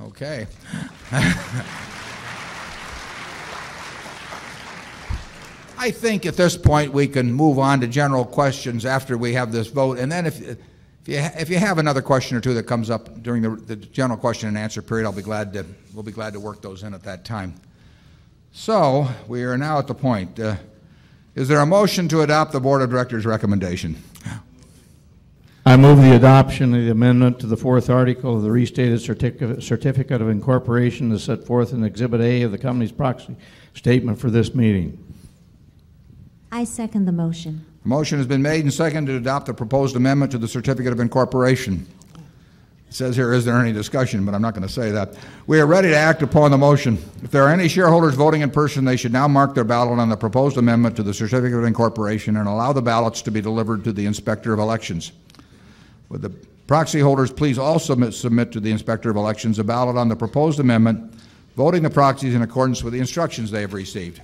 okay. 0.01 0.47
I 5.77 5.91
think 5.91 6.25
at 6.25 6.37
this 6.37 6.55
point 6.55 6.93
we 6.93 7.07
can 7.07 7.33
move 7.33 7.59
on 7.59 7.81
to 7.81 7.87
general 7.87 8.23
questions 8.23 8.85
after 8.85 9.17
we 9.17 9.33
have 9.33 9.51
this 9.51 9.67
vote. 9.67 9.99
And 9.99 10.09
then 10.09 10.25
if, 10.25 10.41
if, 10.41 10.57
you, 11.07 11.17
if 11.17 11.49
you 11.49 11.57
have 11.57 11.77
another 11.77 12.01
question 12.01 12.37
or 12.37 12.39
two 12.39 12.53
that 12.53 12.63
comes 12.63 12.89
up 12.89 13.21
during 13.21 13.41
the, 13.41 13.49
the 13.49 13.75
general 13.75 14.17
question 14.17 14.47
and 14.47 14.57
answer 14.57 14.81
period, 14.81 15.05
I'll 15.05 15.11
be 15.11 15.21
glad 15.21 15.51
to, 15.53 15.65
we'll 15.93 16.03
be 16.03 16.13
glad 16.13 16.31
to 16.33 16.39
work 16.39 16.61
those 16.61 16.83
in 16.83 16.93
at 16.93 17.03
that 17.03 17.25
time. 17.25 17.55
So 18.55 19.07
we 19.27 19.43
are 19.43 19.57
now 19.57 19.79
at 19.79 19.87
the 19.87 19.95
point. 19.95 20.39
Uh, 20.39 20.55
is 21.33 21.47
there 21.47 21.59
a 21.59 21.65
motion 21.65 22.07
to 22.09 22.21
adopt 22.21 22.51
the 22.51 22.59
Board 22.59 22.83
of 22.83 22.91
Directors' 22.91 23.25
recommendation? 23.25 24.01
I 25.65 25.75
move 25.75 25.97
the 25.97 26.15
adoption 26.15 26.75
of 26.75 26.81
the 26.81 26.91
amendment 26.91 27.39
to 27.39 27.47
the 27.47 27.57
fourth 27.57 27.89
article 27.89 28.35
of 28.37 28.43
the 28.43 28.51
restated 28.51 29.01
certificate 29.01 29.63
certificate 29.63 30.21
of 30.21 30.29
incorporation 30.29 31.11
as 31.11 31.23
set 31.23 31.45
forth 31.45 31.73
in 31.73 31.83
Exhibit 31.83 32.21
A 32.21 32.43
of 32.43 32.51
the 32.51 32.59
company's 32.59 32.91
proxy 32.91 33.35
statement 33.73 34.19
for 34.19 34.29
this 34.29 34.53
meeting. 34.53 35.03
I 36.51 36.65
second 36.65 37.05
the 37.05 37.11
motion. 37.11 37.65
A 37.83 37.87
motion 37.87 38.19
has 38.19 38.27
been 38.27 38.43
made 38.43 38.65
and 38.65 38.73
seconded 38.73 39.13
to 39.13 39.17
adopt 39.17 39.47
the 39.47 39.53
proposed 39.53 39.95
amendment 39.95 40.31
to 40.33 40.37
the 40.37 40.47
Certificate 40.47 40.93
of 40.93 40.99
Incorporation. 40.99 41.87
It 42.93 42.97
says 42.97 43.15
here, 43.15 43.33
is 43.33 43.43
there 43.43 43.57
any 43.57 43.73
discussion? 43.73 44.23
But 44.23 44.35
I'm 44.35 44.41
not 44.43 44.53
going 44.53 44.67
to 44.67 44.71
say 44.71 44.91
that. 44.91 45.15
We 45.47 45.59
are 45.59 45.65
ready 45.65 45.87
to 45.87 45.95
act 45.95 46.21
upon 46.21 46.51
the 46.51 46.59
motion. 46.59 46.99
If 47.23 47.31
there 47.31 47.41
are 47.41 47.49
any 47.49 47.67
shareholders 47.67 48.13
voting 48.13 48.41
in 48.41 48.51
person, 48.51 48.85
they 48.85 48.97
should 48.97 49.11
now 49.11 49.27
mark 49.27 49.55
their 49.55 49.63
ballot 49.63 49.97
on 49.97 50.09
the 50.09 50.15
proposed 50.15 50.57
amendment 50.57 50.95
to 50.97 51.01
the 51.01 51.11
Certificate 51.11 51.57
of 51.57 51.63
Incorporation 51.63 52.37
and 52.37 52.47
allow 52.47 52.71
the 52.71 52.83
ballots 52.83 53.23
to 53.23 53.31
be 53.31 53.41
delivered 53.41 53.83
to 53.85 53.93
the 53.93 54.05
Inspector 54.05 54.53
of 54.53 54.59
Elections. 54.59 55.11
Would 56.09 56.21
the 56.21 56.29
proxy 56.67 56.99
holders 56.99 57.31
please 57.31 57.57
also 57.57 57.93
submit, 57.93 58.13
submit 58.13 58.51
to 58.51 58.59
the 58.59 58.69
Inspector 58.69 59.09
of 59.09 59.15
Elections 59.15 59.57
a 59.57 59.63
ballot 59.63 59.97
on 59.97 60.07
the 60.07 60.15
proposed 60.15 60.59
amendment, 60.59 61.15
voting 61.57 61.81
the 61.81 61.89
proxies 61.89 62.35
in 62.35 62.43
accordance 62.43 62.83
with 62.83 62.93
the 62.93 62.99
instructions 62.99 63.49
they 63.49 63.61
have 63.61 63.73
received? 63.73 64.21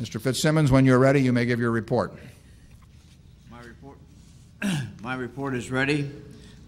Mr. 0.00 0.20
Fitzsimmons, 0.20 0.70
when 0.70 0.84
you're 0.84 1.00
ready, 1.00 1.20
you 1.20 1.32
may 1.32 1.46
give 1.46 1.58
your 1.58 1.72
report. 1.72 2.14
My 3.50 3.60
report, 3.62 3.98
my 5.02 5.16
report 5.16 5.56
is 5.56 5.68
ready. 5.68 6.08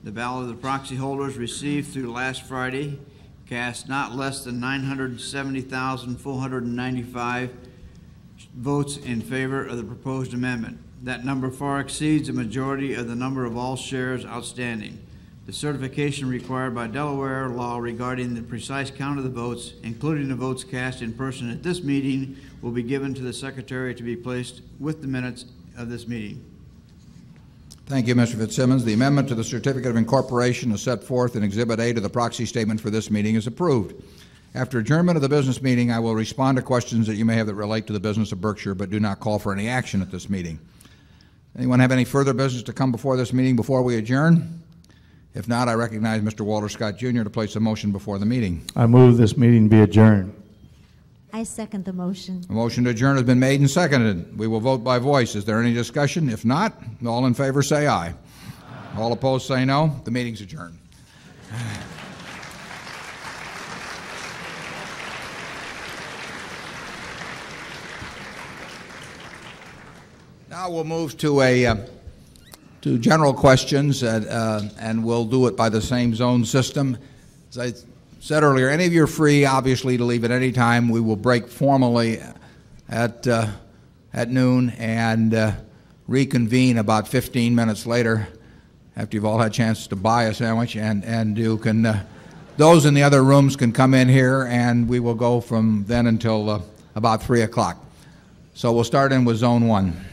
The 0.09 0.15
ballot 0.15 0.45
of 0.45 0.49
the 0.49 0.55
proxy 0.55 0.97
holders 0.97 1.37
received 1.37 1.93
through 1.93 2.11
last 2.11 2.45
Friday 2.45 2.99
cast 3.47 3.91
not 3.91 4.17
less 4.17 4.43
than 4.43 4.59
970,495 4.59 7.51
votes 8.57 8.97
in 8.97 9.21
favor 9.21 9.63
of 9.63 9.77
the 9.77 9.85
proposed 9.85 10.33
amendment. 10.33 10.79
That 11.03 11.27
number 11.27 11.51
far 11.51 11.81
exceeds 11.81 12.29
the 12.29 12.33
majority 12.33 12.95
of 12.95 13.07
the 13.07 13.15
number 13.15 13.45
of 13.45 13.59
all 13.59 13.77
shares 13.77 14.25
outstanding. 14.25 14.99
The 15.45 15.53
certification 15.53 16.27
required 16.27 16.75
by 16.75 16.87
Delaware 16.87 17.51
law 17.51 17.77
regarding 17.77 18.35
the 18.35 18.41
precise 18.41 18.91
count 18.91 19.19
of 19.19 19.25
the 19.25 19.31
votes, 19.31 19.75
including 19.83 20.29
the 20.29 20.35
votes 20.35 20.65
cast 20.65 21.03
in 21.03 21.13
person 21.13 21.51
at 21.51 21.63
this 21.63 21.83
meeting, 21.83 22.39
will 22.63 22.73
be 22.73 22.83
given 22.83 23.13
to 23.13 23.21
the 23.21 23.35
Secretary 23.35 23.95
to 23.95 24.03
be 24.03 24.17
placed 24.17 24.63
with 24.81 25.03
the 25.03 25.07
minutes 25.07 25.45
of 25.77 25.91
this 25.91 26.09
meeting. 26.09 26.48
Thank 27.89 28.07
you, 28.07 28.15
Mr. 28.15 28.37
Fitzsimmons. 28.37 28.85
The 28.85 28.93
amendment 28.93 29.29
to 29.29 29.35
the 29.35 29.43
Certificate 29.43 29.89
of 29.89 29.97
Incorporation 29.97 30.73
as 30.73 30.83
set 30.83 31.03
forth 31.03 31.37
in 31.37 31.43
Exhibit 31.43 31.81
A 31.81 31.95
to 31.95 32.03
the 32.03 32.11
proxy 32.11 32.45
statement 32.45 32.83
for 32.83 32.91
this 32.91 33.11
meeting 33.11 33.35
is 33.35 33.47
approved. 33.47 34.03
After 34.55 34.79
adjournment 34.79 35.17
of 35.17 35.23
the 35.23 35.29
business 35.31 35.63
meeting, 35.63 35.91
I 35.91 35.99
will 35.99 36.15
respond 36.15 36.57
to 36.59 36.63
questions 36.63 37.07
that 37.07 37.15
you 37.15 37.25
may 37.25 37.35
have 37.37 37.47
that 37.47 37.55
relate 37.55 37.87
to 37.87 37.95
the 37.95 38.01
business 38.01 38.31
of 38.31 38.43
Berkshire, 38.43 38.75
but 38.75 38.91
do 38.91 39.01
not 39.01 39.21
call 39.21 39.39
for 39.39 39.55
any 39.55 39.69
action 39.69 40.03
at 40.03 40.11
this 40.11 40.29
meeting. 40.29 40.59
Anyone 41.57 41.81
have 41.81 41.91
any 41.91 42.05
further 42.05 42.35
business 42.35 42.63
to 42.65 42.75
come 42.75 42.93
before 42.93 43.17
this 43.17 43.33
meeting 43.33 43.57
before 43.57 43.81
we 43.81 43.97
adjourn? 43.97 44.63
If 45.35 45.49
not, 45.49 45.69
I 45.69 45.73
recognize 45.73 46.21
Mr. 46.21 46.43
Walter 46.43 46.69
Scott 46.69 46.99
Jr. 46.99 47.23
to 47.23 47.31
place 47.31 47.57
a 47.57 47.61
motion 47.61 47.91
before 47.91 48.19
the 48.19 48.27
meeting. 48.27 48.67
I 48.77 48.85
move 48.85 49.17
this 49.17 49.39
meeting 49.39 49.67
be 49.67 49.81
adjourned. 49.81 50.38
I 51.33 51.43
second 51.43 51.85
the 51.85 51.93
motion. 51.93 52.45
A 52.49 52.53
motion 52.53 52.85
to 52.85 52.91
adjourn 52.91 53.17
has 53.17 53.25
been 53.25 53.39
made 53.39 53.61
and 53.61 53.71
seconded. 53.71 54.39
We 54.39 54.47
will 54.47 54.61
vote 54.61 54.79
by 54.79 54.99
voice. 54.99 55.35
Is 55.35 55.45
there 55.45 55.61
any 55.61 55.75
discussion? 55.75 56.29
If 56.31 56.45
not, 56.45 56.83
all 57.07 57.27
in 57.27 57.35
favor 57.35 57.63
say 57.63 57.87
aye. 57.87 58.15
All 58.97 59.13
opposed 59.13 59.47
say 59.47 59.65
no. 59.65 60.01
The 60.05 60.11
meeting's 60.11 60.41
adjourned. 60.41 60.79
Now 70.51 70.71
we'll 70.71 70.83
move 70.83 71.17
to 71.19 71.43
a 71.43 71.67
uh, 71.67 71.77
to 72.81 72.99
general 72.99 73.33
questions, 73.33 74.03
uh, 74.03 74.25
uh, 74.29 74.69
and 74.81 75.05
we'll 75.05 75.25
do 75.25 75.47
it 75.47 75.57
by 75.57 75.69
the 75.69 75.81
same 75.81 76.17
zone 76.17 76.45
system. 76.45 76.99
As 77.51 77.59
I 77.59 77.73
said 78.21 78.43
earlier, 78.43 78.69
any 78.69 78.85
of 78.85 78.93
you 78.93 79.05
are 79.05 79.09
free, 79.09 79.45
obviously, 79.45 79.97
to 79.97 80.05
leave 80.05 80.25
at 80.25 80.31
any 80.31 80.53
time. 80.53 80.89
We 80.89 81.01
will 81.01 81.17
break 81.17 81.49
formally 81.49 82.21
at 82.89 83.27
uh, 83.27 83.49
at 84.13 84.31
noon 84.31 84.71
and 84.71 85.35
uh, 85.35 85.53
reconvene 86.07 86.79
about 86.79 87.07
15 87.07 87.55
minutes 87.55 87.87
later, 87.87 88.29
after 88.97 89.17
you've 89.17 89.25
all 89.25 89.39
had 89.39 89.51
a 89.51 89.55
chance 89.55 89.87
to 89.89 89.97
buy 89.97 90.25
a 90.25 90.35
sandwich, 90.35 90.77
and 90.77 91.05
and 91.05 91.39
you 91.39 91.59
can. 91.59 91.87
Uh, 91.87 92.05
those 92.57 92.87
in 92.87 92.95
the 92.95 93.05
other 93.05 93.23
rooms 93.23 93.55
can 93.55 93.73
come 93.73 93.95
in 93.95 94.09
here, 94.09 94.49
and 94.51 94.89
we 94.89 94.99
will 94.99 95.15
go 95.15 95.41
from 95.41 95.85
then 95.87 96.09
until 96.09 96.51
uh, 96.51 96.61
about 96.97 97.23
3 97.23 97.43
o'clock. 97.43 97.77
So 98.55 98.73
we'll 98.73 98.83
start 98.83 99.13
in 99.13 99.25
with 99.25 99.37
Zone 99.37 99.69
1. 99.69 100.05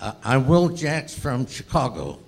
Uh, 0.00 0.12
I'm 0.24 0.48
Will 0.48 0.70
Jacks 0.70 1.14
from 1.14 1.46
Chicago. 1.46 2.18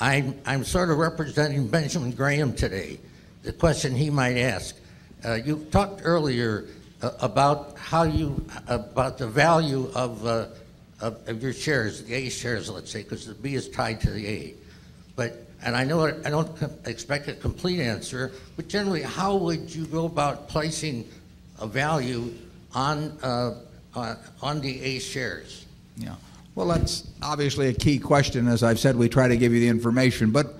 I'm, 0.00 0.40
I'm 0.46 0.64
sort 0.64 0.90
of 0.90 0.96
representing 0.96 1.68
Benjamin 1.68 2.12
Graham 2.12 2.54
today. 2.54 2.98
The 3.42 3.52
question 3.52 3.94
he 3.94 4.08
might 4.08 4.38
ask. 4.38 4.74
Uh, 5.24 5.34
you 5.34 5.66
talked 5.70 6.00
earlier 6.04 6.64
uh, 7.02 7.10
about 7.20 7.76
how 7.76 8.04
you, 8.04 8.44
about 8.66 9.18
the 9.18 9.26
value 9.26 9.90
of, 9.94 10.26
uh, 10.26 10.46
of, 11.00 11.28
of 11.28 11.42
your 11.42 11.52
shares, 11.52 12.02
the 12.04 12.14
A 12.14 12.30
shares, 12.30 12.70
let's 12.70 12.90
say, 12.90 13.02
because 13.02 13.26
the 13.26 13.34
B 13.34 13.54
is 13.54 13.68
tied 13.68 14.00
to 14.00 14.10
the 14.10 14.26
A. 14.26 14.54
But, 15.16 15.46
and 15.62 15.76
I 15.76 15.84
know 15.84 16.06
I 16.06 16.30
don't 16.30 16.50
expect 16.86 17.28
a 17.28 17.34
complete 17.34 17.80
answer, 17.80 18.32
but 18.56 18.68
generally, 18.68 19.02
how 19.02 19.36
would 19.36 19.74
you 19.74 19.84
go 19.84 20.06
about 20.06 20.48
placing 20.48 21.06
a 21.58 21.66
value 21.66 22.32
on, 22.74 23.18
uh, 23.22 23.54
on, 23.94 24.16
on 24.40 24.60
the 24.62 24.80
A 24.80 24.98
shares? 24.98 25.66
Yeah. 25.98 26.14
Well, 26.54 26.66
that's 26.66 27.06
obviously 27.22 27.68
a 27.68 27.72
key 27.72 27.98
question. 27.98 28.48
As 28.48 28.62
I've 28.62 28.80
said, 28.80 28.96
we 28.96 29.08
try 29.08 29.28
to 29.28 29.36
give 29.36 29.52
you 29.52 29.60
the 29.60 29.68
information. 29.68 30.30
But 30.32 30.54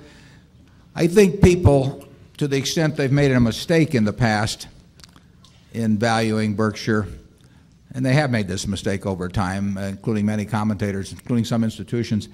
I 0.94 1.08
think 1.08 1.42
people, 1.42 2.06
to 2.38 2.46
the 2.46 2.56
extent 2.56 2.96
they've 2.96 3.10
made 3.10 3.32
a 3.32 3.40
mistake 3.40 3.94
in 3.94 4.04
the 4.04 4.12
past 4.12 4.68
in 5.72 5.98
valuing 5.98 6.54
Berkshire, 6.54 7.08
and 7.92 8.06
they 8.06 8.12
have 8.12 8.30
made 8.30 8.46
this 8.46 8.68
mistake 8.68 9.04
over 9.04 9.28
time, 9.28 9.76
including 9.78 10.26
many 10.26 10.44
commentators, 10.44 11.10
including 11.10 11.44
some 11.44 11.64
institutions, 11.64 12.28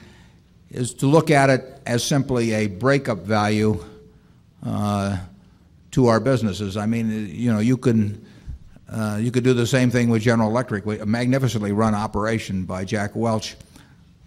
is 0.70 0.92
to 0.94 1.06
look 1.06 1.30
at 1.30 1.48
it 1.48 1.80
as 1.86 2.04
simply 2.04 2.52
a 2.52 2.66
breakup 2.66 3.20
value 3.20 3.82
uh, 4.62 5.16
to 5.92 6.08
our 6.08 6.20
businesses. 6.20 6.76
I 6.76 6.84
mean, 6.84 7.30
you 7.30 7.50
know, 7.50 7.60
you 7.60 7.78
can 7.78 8.25
you 9.20 9.30
could 9.30 9.44
do 9.44 9.54
the 9.54 9.66
same 9.66 9.90
thing 9.90 10.08
with 10.08 10.22
General 10.22 10.48
Electric, 10.48 10.86
a 10.86 11.06
magnificently 11.06 11.72
run 11.72 11.94
operation 11.94 12.64
by 12.64 12.84
Jack 12.84 13.14
Welch. 13.14 13.56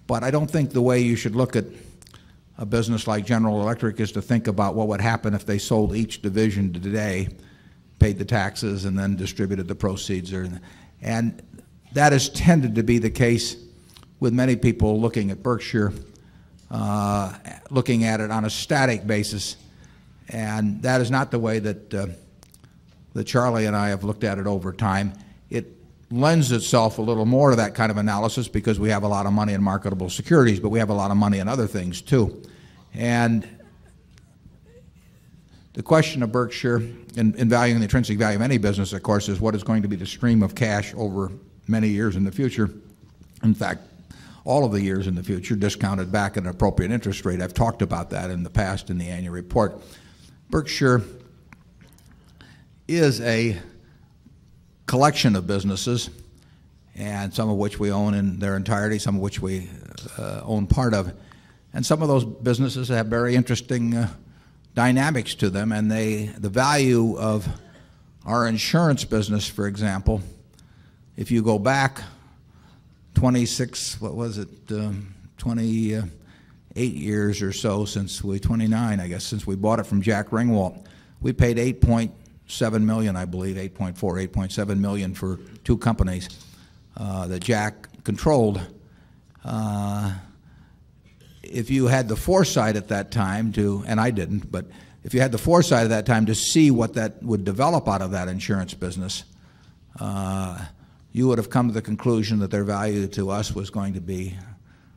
But 0.07 0.23
I 0.23 0.31
don't 0.31 0.49
think 0.49 0.72
the 0.72 0.81
way 0.81 0.99
you 0.99 1.15
should 1.15 1.36
look 1.36 1.56
at 1.56 1.65
a 2.57 2.65
business 2.65 3.07
like 3.07 3.26
General 3.26 3.61
Electric 3.61 3.99
is 3.99 4.11
to 4.11 4.22
think 4.22 4.48
about 4.48 4.76
what 4.76 4.88
would 4.90 4.99
happen 4.99 5.34
if 5.34 5.45
they 5.45 5.57
sold 5.57 5.95
each 5.95 6.22
division 6.22 6.73
today, 6.73 7.30
paid 7.99 8.18
the 8.18 8.26
taxes, 8.26 8.86
and 8.86 8.99
then 8.99 9.15
distributed 9.15 9.68
the 9.68 9.76
proceeds. 9.76 10.34
And 11.02 11.41
that 11.94 12.11
has 12.11 12.27
tended 12.30 12.76
to 12.76 12.84
be 12.84 12.98
the 12.98 13.10
case 13.10 13.56
with 14.19 14.34
many 14.34 14.57
people 14.57 14.99
looking 14.99 15.31
at 15.31 15.41
Berkshire, 15.41 15.94
uh, 16.69 17.34
looking 17.69 18.03
at 18.03 18.19
it 18.19 18.30
on 18.30 18.44
a 18.44 18.49
static 18.49 19.07
basis. 19.07 19.56
And 20.27 20.81
that 20.81 20.99
is 20.99 21.10
not 21.10 21.31
the 21.31 21.40
way 21.40 21.60
that 21.60 21.94
uh, 21.94 22.07
that 23.14 23.26
Charlie 23.26 23.65
and 23.65 23.76
I 23.76 23.90
have 23.90 24.03
looked 24.03 24.23
at 24.23 24.38
it 24.38 24.48
over 24.48 24.72
time. 24.72 25.14
It 25.49 25.65
lends 26.11 26.52
itself 26.52 26.98
a 26.98 27.02
little 27.02 27.26
more 27.26 27.52
to 27.52 27.56
that 27.57 27.76
kind 27.76 27.91
of 27.91 27.98
analysis 27.98 28.48
because 28.48 28.80
we 28.80 28.90
have 28.90 29.03
a 29.03 29.07
lot 29.07 29.26
of 29.26 29.34
money 29.34 29.53
in 29.53 29.61
marketable 29.61 30.10
securities, 30.10 30.60
but 30.60 30.69
we 30.69 30.80
have 30.80 30.90
a 30.90 30.94
lot 30.94 31.11
of 31.11 31.18
money 31.18 31.40
in 31.40 31.48
other 31.48 31.68
things 31.68 32.02
too. 32.02 32.41
And 32.94 33.48
the 35.73 35.84
question 35.84 36.23
of 36.23 36.31
Berkshire 36.31 36.77
in, 37.15 37.36
in 37.36 37.49
valuing 37.49 37.80
the 37.80 37.86
intrinsic 37.86 38.18
value 38.18 38.38
of 38.38 38.41
any 38.41 38.57
business, 38.57 38.91
of 38.94 39.03
course, 39.03 39.30
is 39.30 39.40
what 39.40 39.56
is 39.56 39.64
going 39.64 39.81
to 39.84 39.88
be 39.88 39.95
the 39.95 40.06
stream 40.06 40.41
of 40.44 40.56
cash 40.56 40.94
over 40.95 41.31
many 41.68 41.88
years 41.88 42.15
in 42.15 42.23
the 42.23 42.31
future. 42.31 42.69
In 43.44 43.53
fact, 43.53 43.81
all 44.45 44.65
of 44.65 44.72
the 44.72 44.81
years 44.81 45.06
in 45.06 45.15
the 45.15 45.23
future, 45.23 45.56
discounted 45.56 46.11
back 46.11 46.38
at 46.38 46.44
an 46.44 46.49
appropriate 46.49 46.91
interest 46.91 47.23
rate. 47.23 47.41
I've 47.41 47.53
talked 47.53 47.81
about 47.81 48.10
that 48.10 48.31
in 48.31 48.44
the 48.44 48.49
past 48.49 48.90
in 48.90 48.98
the 48.98 49.07
annual 49.07 49.34
report. 49.34 49.80
Berkshire 50.49 51.03
is 52.89 53.21
a 53.21 53.55
collection 54.87 55.35
of 55.35 55.45
businesses, 55.45 56.09
and 56.95 57.31
some 57.31 57.47
of 57.47 57.57
which 57.57 57.79
we 57.79 57.91
own 57.91 58.15
in 58.15 58.39
their 58.39 58.55
entirety, 58.55 58.97
some 58.97 59.15
of 59.15 59.21
which 59.21 59.39
we 59.39 59.69
uh, 60.17 60.41
own 60.43 60.65
part 60.65 60.95
of. 60.95 61.13
And 61.71 61.85
some 61.85 62.01
of 62.01 62.07
those 62.07 62.25
businesses 62.25 62.87
have 62.87 63.05
very 63.05 63.35
interesting 63.35 63.95
uh, 63.95 64.09
dynamics 64.73 65.35
to 65.35 65.51
them, 65.51 65.71
and 65.71 65.91
they, 65.91 66.25
the 66.25 66.49
value 66.49 67.15
of 67.17 67.47
our 68.25 68.47
insurance 68.47 69.05
business, 69.05 69.47
for 69.47 69.67
example, 69.67 70.21
if 71.15 71.29
you 71.29 71.43
go 71.43 71.59
back 71.59 72.01
26, 73.13 74.01
what 74.01 74.15
was 74.15 74.39
it, 74.39 74.49
um, 74.71 75.13
28 75.37 76.93
years 76.93 77.41
or 77.41 77.53
so 77.53 77.85
since 77.85 78.23
we, 78.23 78.39
29, 78.39 78.99
I 78.99 79.07
guess, 79.07 79.23
since 79.23 79.45
we 79.45 79.55
bought 79.55 79.79
it 79.79 79.85
from 79.85 80.01
Jack 80.01 80.29
Ringwalt, 80.29 80.85
we 81.21 81.33
paid 81.33 81.59
8 81.59 81.81
point 82.49 82.57
seven 82.57 82.85
million, 82.85 83.15
I 83.15 83.26
believe, 83.26 83.57
8.4, 83.57 83.95
8.7 84.27 84.80
million 84.80 85.13
for 85.13 85.39
two 85.63 85.77
companies 85.77 86.30
uh, 86.97 87.27
that 87.27 87.43
Jack 87.43 88.03
controlled. 88.03 88.59
Uh, 89.45 90.13
if 91.43 91.69
you 91.69 91.88
had 91.88 92.07
the 92.07 92.15
foresight 92.15 92.76
at 92.76 92.88
that 92.88 93.11
time 93.11 93.51
to, 93.53 93.84
and 93.88 93.99
I 93.99 94.09
didn't, 94.09 94.51
but 94.51 94.65
if 95.03 95.13
you 95.13 95.21
had 95.21 95.31
the 95.31 95.38
foresight 95.38 95.84
at 95.84 95.89
that 95.89 96.05
time 96.07 96.26
to 96.26 96.34
see 96.35 96.71
what 96.71 96.95
that 96.95 97.21
would 97.21 97.43
develop 97.43 97.88
out 97.88 98.01
of 98.01 98.11
that 98.11 98.27
insurance 98.27 98.73
business, 98.73 99.23
uh, 99.99 100.65
you 101.11 101.27
would 101.27 101.38
have 101.38 101.49
come 101.51 101.67
to 101.67 101.73
the 101.73 101.81
conclusion 101.81 102.39
that 102.39 102.49
their 102.49 102.63
value 102.63 103.07
to 103.07 103.30
us 103.30 103.53
was 103.53 103.69
going 103.69 103.93
to 103.93 104.01
be 104.01 104.35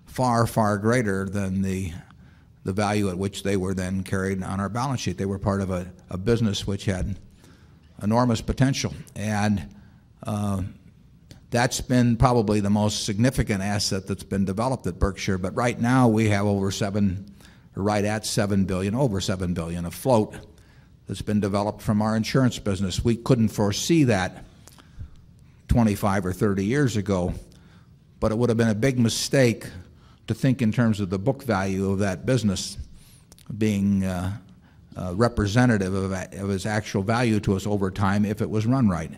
far, 0.06 0.46
far 0.46 0.78
greater 0.78 1.28
than 1.28 1.60
the 1.62 1.92
the 2.64 2.72
value 2.72 3.08
at 3.08 3.18
which 3.18 3.42
they 3.42 3.56
were 3.56 3.74
then 3.74 4.04
carried 4.04 4.40
on 4.40 4.60
our 4.60 4.68
balance 4.68 5.00
sheet. 5.00 5.18
They 5.18 5.26
were 5.26 5.40
part 5.40 5.60
of 5.60 5.72
a, 5.72 5.92
a 6.10 6.16
business 6.16 6.64
which 6.64 6.84
had 6.84 7.18
enormous 8.02 8.40
potential. 8.40 8.92
And 9.14 9.74
uh, 10.26 10.62
that's 11.50 11.80
been 11.80 12.16
probably 12.16 12.60
the 12.60 12.70
most 12.70 13.04
significant 13.04 13.62
asset 13.62 14.06
that's 14.06 14.22
been 14.22 14.44
developed 14.44 14.86
at 14.86 14.98
Berkshire. 14.98 15.38
But 15.38 15.54
right 15.54 15.78
now 15.78 16.08
we 16.08 16.28
have 16.30 16.46
over 16.46 16.70
seven, 16.70 17.34
right 17.74 18.04
at 18.04 18.26
seven 18.26 18.64
billion, 18.64 18.94
over 18.94 19.20
seven 19.20 19.54
billion 19.54 19.84
afloat 19.84 20.34
that's 21.06 21.22
been 21.22 21.40
developed 21.40 21.82
from 21.82 22.00
our 22.00 22.16
insurance 22.16 22.58
business. 22.58 23.04
We 23.04 23.16
couldn't 23.16 23.48
foresee 23.48 24.04
that 24.04 24.44
25 25.68 26.26
or 26.26 26.32
30 26.32 26.64
years 26.64 26.96
ago, 26.96 27.34
but 28.20 28.32
it 28.32 28.38
would 28.38 28.50
have 28.50 28.56
been 28.56 28.68
a 28.68 28.74
big 28.74 28.98
mistake 28.98 29.66
to 30.26 30.34
think 30.34 30.62
in 30.62 30.72
terms 30.72 31.00
of 31.00 31.10
the 31.10 31.18
book 31.18 31.42
value 31.42 31.90
of 31.90 31.98
that 31.98 32.24
business 32.24 32.78
being 33.58 34.04
uh, 34.96 35.14
representative 35.14 35.94
of, 35.94 36.12
of 36.12 36.50
its 36.50 36.66
actual 36.66 37.02
value 37.02 37.40
to 37.40 37.54
us 37.56 37.66
over 37.66 37.90
time 37.90 38.24
if 38.24 38.40
it 38.40 38.50
was 38.50 38.66
run 38.66 38.88
right. 38.88 39.12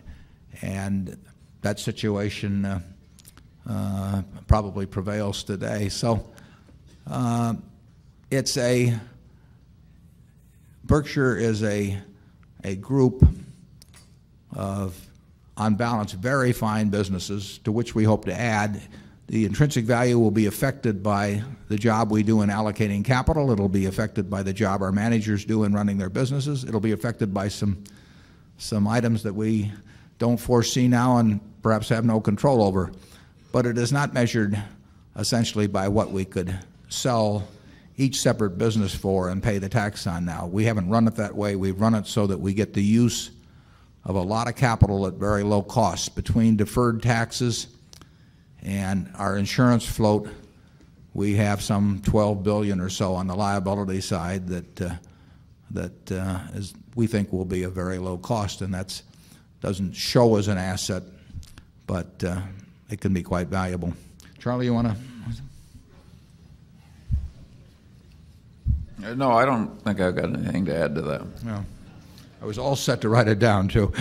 And 0.61 1.17
that 1.61 1.79
situation 1.79 2.65
uh, 2.65 2.79
uh, 3.67 4.21
probably 4.47 4.85
prevails 4.85 5.43
today. 5.43 5.89
So 5.89 6.25
uh, 7.09 7.55
it's 8.31 8.57
a, 8.57 8.93
Berkshire 10.83 11.35
is 11.35 11.63
a, 11.63 11.97
a 12.63 12.75
group 12.75 13.27
of, 14.55 14.99
on 15.57 15.75
balance, 15.75 16.11
very 16.11 16.53
fine 16.53 16.89
businesses 16.89 17.59
to 17.59 17.71
which 17.71 17.95
we 17.95 18.03
hope 18.03 18.25
to 18.25 18.33
add 18.33 18.81
the 19.27 19.45
intrinsic 19.45 19.85
value 19.85 20.19
will 20.19 20.31
be 20.31 20.45
affected 20.45 21.01
by 21.01 21.43
the 21.67 21.77
job 21.77 22.11
we 22.11 22.21
do 22.21 22.41
in 22.41 22.49
allocating 22.49 23.03
capital. 23.03 23.51
It'll 23.51 23.67
be 23.67 23.87
affected 23.87 24.29
by 24.29 24.43
the 24.43 24.53
job 24.53 24.81
our 24.81 24.91
managers 24.91 25.45
do 25.45 25.63
in 25.63 25.73
running 25.73 25.97
their 25.97 26.09
businesses. 26.09 26.63
It'll 26.63 26.79
be 26.79 26.91
affected 26.91 27.33
by 27.33 27.47
some, 27.47 27.83
some 28.57 28.87
items 28.87 29.23
that 29.23 29.33
we 29.33 29.71
don't 30.19 30.37
foresee 30.37 30.87
now 30.87 31.17
and 31.17 31.39
perhaps 31.63 31.89
have 31.89 32.05
no 32.05 32.21
control 32.21 32.61
over. 32.61 32.91
But 33.51 33.65
it 33.65 33.77
is 33.79 33.91
not 33.91 34.13
measured 34.13 34.61
essentially 35.15 35.65
by 35.65 35.87
what 35.87 36.11
we 36.11 36.23
could 36.23 36.57
sell 36.89 37.47
each 37.97 38.19
separate 38.19 38.57
business 38.57 38.93
for 38.93 39.29
and 39.29 39.41
pay 39.41 39.57
the 39.57 39.69
tax 39.69 40.05
on 40.05 40.25
now. 40.25 40.45
We 40.45 40.65
haven't 40.65 40.89
run 40.89 41.07
it 41.07 41.15
that 41.15 41.35
way. 41.35 41.55
We've 41.55 41.79
run 41.79 41.95
it 41.95 42.05
so 42.05 42.27
that 42.27 42.37
we 42.37 42.53
get 42.53 42.73
the 42.73 42.83
use 42.83 43.31
of 44.03 44.15
a 44.15 44.21
lot 44.21 44.47
of 44.47 44.55
capital 44.55 45.07
at 45.07 45.13
very 45.13 45.41
low 45.41 45.63
cost 45.63 46.15
between 46.15 46.57
deferred 46.57 47.01
taxes 47.01 47.74
and 48.65 49.09
our 49.15 49.37
insurance 49.37 49.85
float, 49.85 50.27
we 51.13 51.35
have 51.35 51.61
some 51.61 52.01
12 52.03 52.43
billion 52.43 52.81
or 52.81 52.89
so 52.89 53.13
on 53.13 53.27
the 53.27 53.35
liability 53.35 54.01
side 54.01 54.47
that 54.47 54.81
uh, 54.81 54.95
that 55.71 56.11
uh, 56.11 56.39
is, 56.53 56.73
we 56.95 57.07
think 57.07 57.31
will 57.31 57.45
be 57.45 57.63
a 57.63 57.69
very 57.69 57.97
low 57.97 58.17
cost, 58.17 58.61
and 58.61 58.73
that's 58.73 59.03
doesn't 59.61 59.93
show 59.93 60.35
as 60.35 60.47
an 60.47 60.57
asset, 60.57 61.03
but 61.87 62.23
uh, 62.23 62.41
it 62.89 63.01
can 63.01 63.13
be 63.13 63.23
quite 63.23 63.47
valuable. 63.47 63.93
Charlie, 64.39 64.65
you 64.65 64.73
want 64.73 64.87
to? 64.87 64.95
No, 69.15 69.31
I 69.31 69.45
don't 69.45 69.79
think 69.83 69.99
I've 69.99 70.15
got 70.15 70.25
anything 70.25 70.65
to 70.65 70.75
add 70.75 70.95
to 70.95 71.01
that. 71.03 71.21
I 72.41 72.45
was 72.45 72.57
all 72.57 72.75
set 72.75 73.01
to 73.01 73.09
write 73.09 73.27
it 73.27 73.39
down, 73.39 73.67
too. 73.67 73.91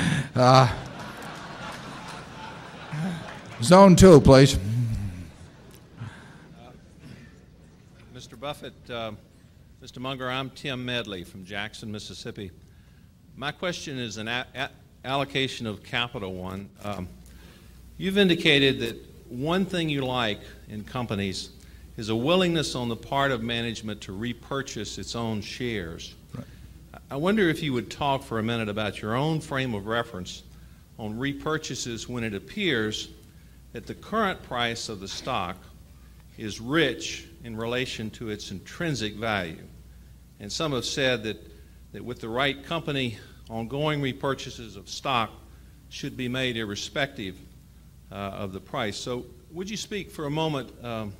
Zone 3.64 3.96
two, 3.96 4.20
please. 4.20 4.58
Mr. 8.14 8.38
Buffett, 8.38 8.74
uh, 8.90 9.12
Mr. 9.82 10.00
Munger, 10.00 10.30
I'm 10.30 10.50
Tim 10.50 10.84
Medley 10.84 11.24
from 11.24 11.46
Jackson, 11.46 11.90
Mississippi. 11.90 12.50
My 13.36 13.52
question 13.52 13.98
is 13.98 14.18
an 14.18 14.28
allocation 15.02 15.66
of 15.66 15.82
capital 15.82 16.34
one. 16.34 16.68
Um, 16.82 17.08
you've 17.96 18.18
indicated 18.18 18.80
that 18.80 19.02
one 19.30 19.64
thing 19.64 19.88
you 19.88 20.04
like 20.04 20.40
in 20.68 20.84
companies 20.84 21.48
is 21.96 22.10
a 22.10 22.16
willingness 22.16 22.74
on 22.74 22.90
the 22.90 22.96
part 22.96 23.30
of 23.30 23.42
management 23.42 24.02
to 24.02 24.12
repurchase 24.12 24.98
its 24.98 25.16
own 25.16 25.40
shares. 25.40 26.14
I 27.10 27.16
wonder 27.16 27.48
if 27.48 27.62
you 27.62 27.72
would 27.72 27.90
talk 27.90 28.24
for 28.24 28.38
a 28.38 28.42
minute 28.42 28.68
about 28.68 29.00
your 29.00 29.14
own 29.14 29.40
frame 29.40 29.72
of 29.74 29.86
reference 29.86 30.42
on 30.98 31.14
repurchases 31.14 32.06
when 32.06 32.24
it 32.24 32.34
appears 32.34 33.08
that 33.74 33.86
the 33.86 33.94
current 33.94 34.40
price 34.44 34.88
of 34.88 35.00
the 35.00 35.08
stock 35.08 35.56
is 36.38 36.60
rich 36.60 37.26
in 37.42 37.56
relation 37.56 38.08
to 38.08 38.30
its 38.30 38.52
intrinsic 38.52 39.16
value. 39.16 39.58
And 40.38 40.50
some 40.50 40.72
have 40.72 40.84
said 40.84 41.24
that, 41.24 41.36
that 41.92 42.04
with 42.04 42.20
the 42.20 42.28
right 42.28 42.64
company, 42.64 43.18
ongoing 43.50 44.00
repurchases 44.00 44.76
of 44.76 44.88
stock 44.88 45.32
should 45.88 46.16
be 46.16 46.28
made 46.28 46.56
irrespective 46.56 47.36
uh, 48.12 48.14
of 48.14 48.52
the 48.52 48.60
price. 48.60 48.96
So, 48.96 49.26
would 49.50 49.68
you 49.68 49.76
speak 49.76 50.10
for 50.10 50.26
a 50.26 50.30
moment 50.30 50.70
um, 50.84 51.12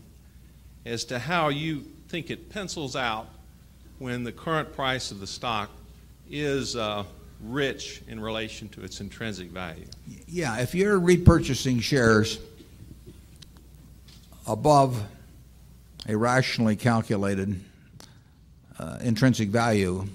as 0.87 1.05
to 1.07 1.19
how 1.19 1.49
you 1.49 1.81
think 2.09 2.31
it 2.31 2.51
pencils 2.51 2.95
out 2.95 3.27
when 3.99 4.23
the 4.23 4.33
current 4.33 4.73
price 4.73 5.11
of 5.11 5.19
the 5.19 5.27
stock 5.27 5.71
is 6.31 6.77
uh, 6.77 7.03
rich 7.45 8.03
in 8.09 8.21
relation 8.21 8.69
to 8.71 8.83
its 8.83 9.01
intrinsic 9.01 9.51
value? 9.51 9.85
Yeah, 10.27 10.59
if 10.59 10.75
you're 10.75 10.99
repurchasing 10.99 11.83
shares 11.83 12.39
above 14.47 15.03
a 16.09 16.17
rationally 16.17 16.77
calculated 16.77 17.61
uh, 18.79 18.99
intrinsic 19.03 19.49
value, 19.49 20.07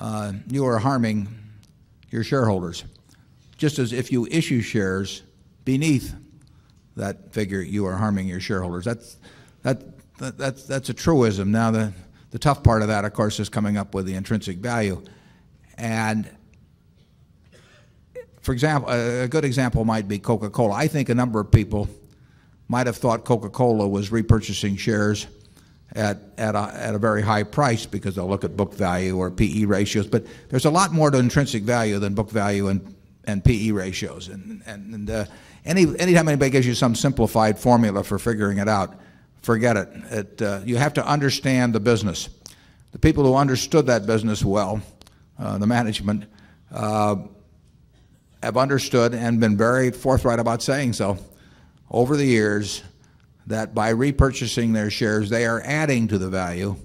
uh, 0.00 0.32
you 0.48 0.66
are 0.66 0.78
harming 0.78 1.28
your 2.10 2.24
shareholders. 2.24 2.84
Just 3.56 3.78
as 3.78 3.92
if 3.92 4.12
you 4.12 4.26
issue 4.26 4.60
shares 4.60 5.22
beneath 5.64 6.14
that 6.96 7.32
figure, 7.32 7.60
you 7.60 7.86
are 7.86 7.96
harming 7.96 8.28
your 8.28 8.40
shareholders. 8.40 8.84
That's, 8.84 9.16
that, 9.62 9.82
that, 10.18 10.38
that's, 10.38 10.64
that's 10.64 10.88
a 10.88 10.94
truism. 10.94 11.50
Now, 11.50 11.70
the, 11.70 11.92
the 12.30 12.38
tough 12.38 12.62
part 12.62 12.82
of 12.82 12.88
that, 12.88 13.04
of 13.04 13.12
course, 13.12 13.40
is 13.40 13.48
coming 13.48 13.76
up 13.76 13.94
with 13.94 14.06
the 14.06 14.14
intrinsic 14.14 14.58
value. 14.58 15.02
And 15.76 16.28
for 18.48 18.54
example, 18.54 18.90
a 18.90 19.28
good 19.28 19.44
example 19.44 19.84
might 19.84 20.08
be 20.08 20.18
Coca 20.18 20.48
Cola. 20.48 20.72
I 20.72 20.88
think 20.88 21.10
a 21.10 21.14
number 21.14 21.38
of 21.38 21.52
people 21.52 21.86
might 22.66 22.86
have 22.86 22.96
thought 22.96 23.26
Coca 23.26 23.50
Cola 23.50 23.86
was 23.86 24.08
repurchasing 24.08 24.78
shares 24.78 25.26
at, 25.92 26.18
at, 26.38 26.54
a, 26.54 26.72
at 26.72 26.94
a 26.94 26.98
very 26.98 27.20
high 27.20 27.42
price 27.42 27.84
because 27.84 28.14
they'll 28.14 28.26
look 28.26 28.44
at 28.44 28.56
book 28.56 28.72
value 28.72 29.18
or 29.18 29.30
PE 29.30 29.66
ratios. 29.66 30.06
But 30.06 30.24
there's 30.48 30.64
a 30.64 30.70
lot 30.70 30.92
more 30.92 31.10
to 31.10 31.18
intrinsic 31.18 31.62
value 31.62 31.98
than 31.98 32.14
book 32.14 32.30
value 32.30 32.68
and, 32.68 32.94
and 33.24 33.44
PE 33.44 33.72
ratios. 33.72 34.28
And, 34.28 34.62
and, 34.64 34.94
and 34.94 35.10
uh, 35.10 35.24
any, 35.66 35.82
anytime 35.98 36.26
anybody 36.26 36.50
gives 36.50 36.66
you 36.66 36.72
some 36.72 36.94
simplified 36.94 37.58
formula 37.58 38.02
for 38.02 38.18
figuring 38.18 38.56
it 38.56 38.66
out, 38.66 38.98
forget 39.42 39.76
it. 39.76 39.88
it 40.10 40.40
uh, 40.40 40.60
you 40.64 40.76
have 40.76 40.94
to 40.94 41.06
understand 41.06 41.74
the 41.74 41.80
business. 41.80 42.30
The 42.92 42.98
people 42.98 43.24
who 43.24 43.34
understood 43.34 43.88
that 43.88 44.06
business 44.06 44.42
well, 44.42 44.80
uh, 45.38 45.58
the 45.58 45.66
management, 45.66 46.24
uh, 46.72 47.16
have 48.42 48.56
understood 48.56 49.14
and 49.14 49.40
been 49.40 49.56
very 49.56 49.90
forthright 49.90 50.38
about 50.38 50.62
saying 50.62 50.92
so 50.92 51.18
over 51.90 52.16
the 52.16 52.24
years 52.24 52.82
that 53.46 53.74
by 53.74 53.92
repurchasing 53.92 54.74
their 54.74 54.90
shares, 54.90 55.30
they 55.30 55.46
are 55.46 55.62
adding 55.64 56.06
to 56.08 56.18
the 56.18 56.28
value 56.28 56.76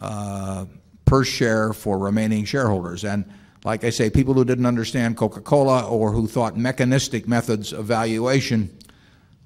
uh, 0.00 0.66
per 1.04 1.24
share 1.24 1.72
for 1.72 1.98
remaining 1.98 2.44
shareholders. 2.44 3.04
And 3.04 3.24
like 3.64 3.84
I 3.84 3.90
say, 3.90 4.10
people 4.10 4.34
who 4.34 4.44
didn't 4.44 4.66
understand 4.66 5.16
Coca 5.16 5.40
Cola 5.40 5.86
or 5.88 6.12
who 6.12 6.26
thought 6.26 6.56
mechanistic 6.56 7.26
methods 7.26 7.72
of 7.72 7.86
valuation 7.86 8.76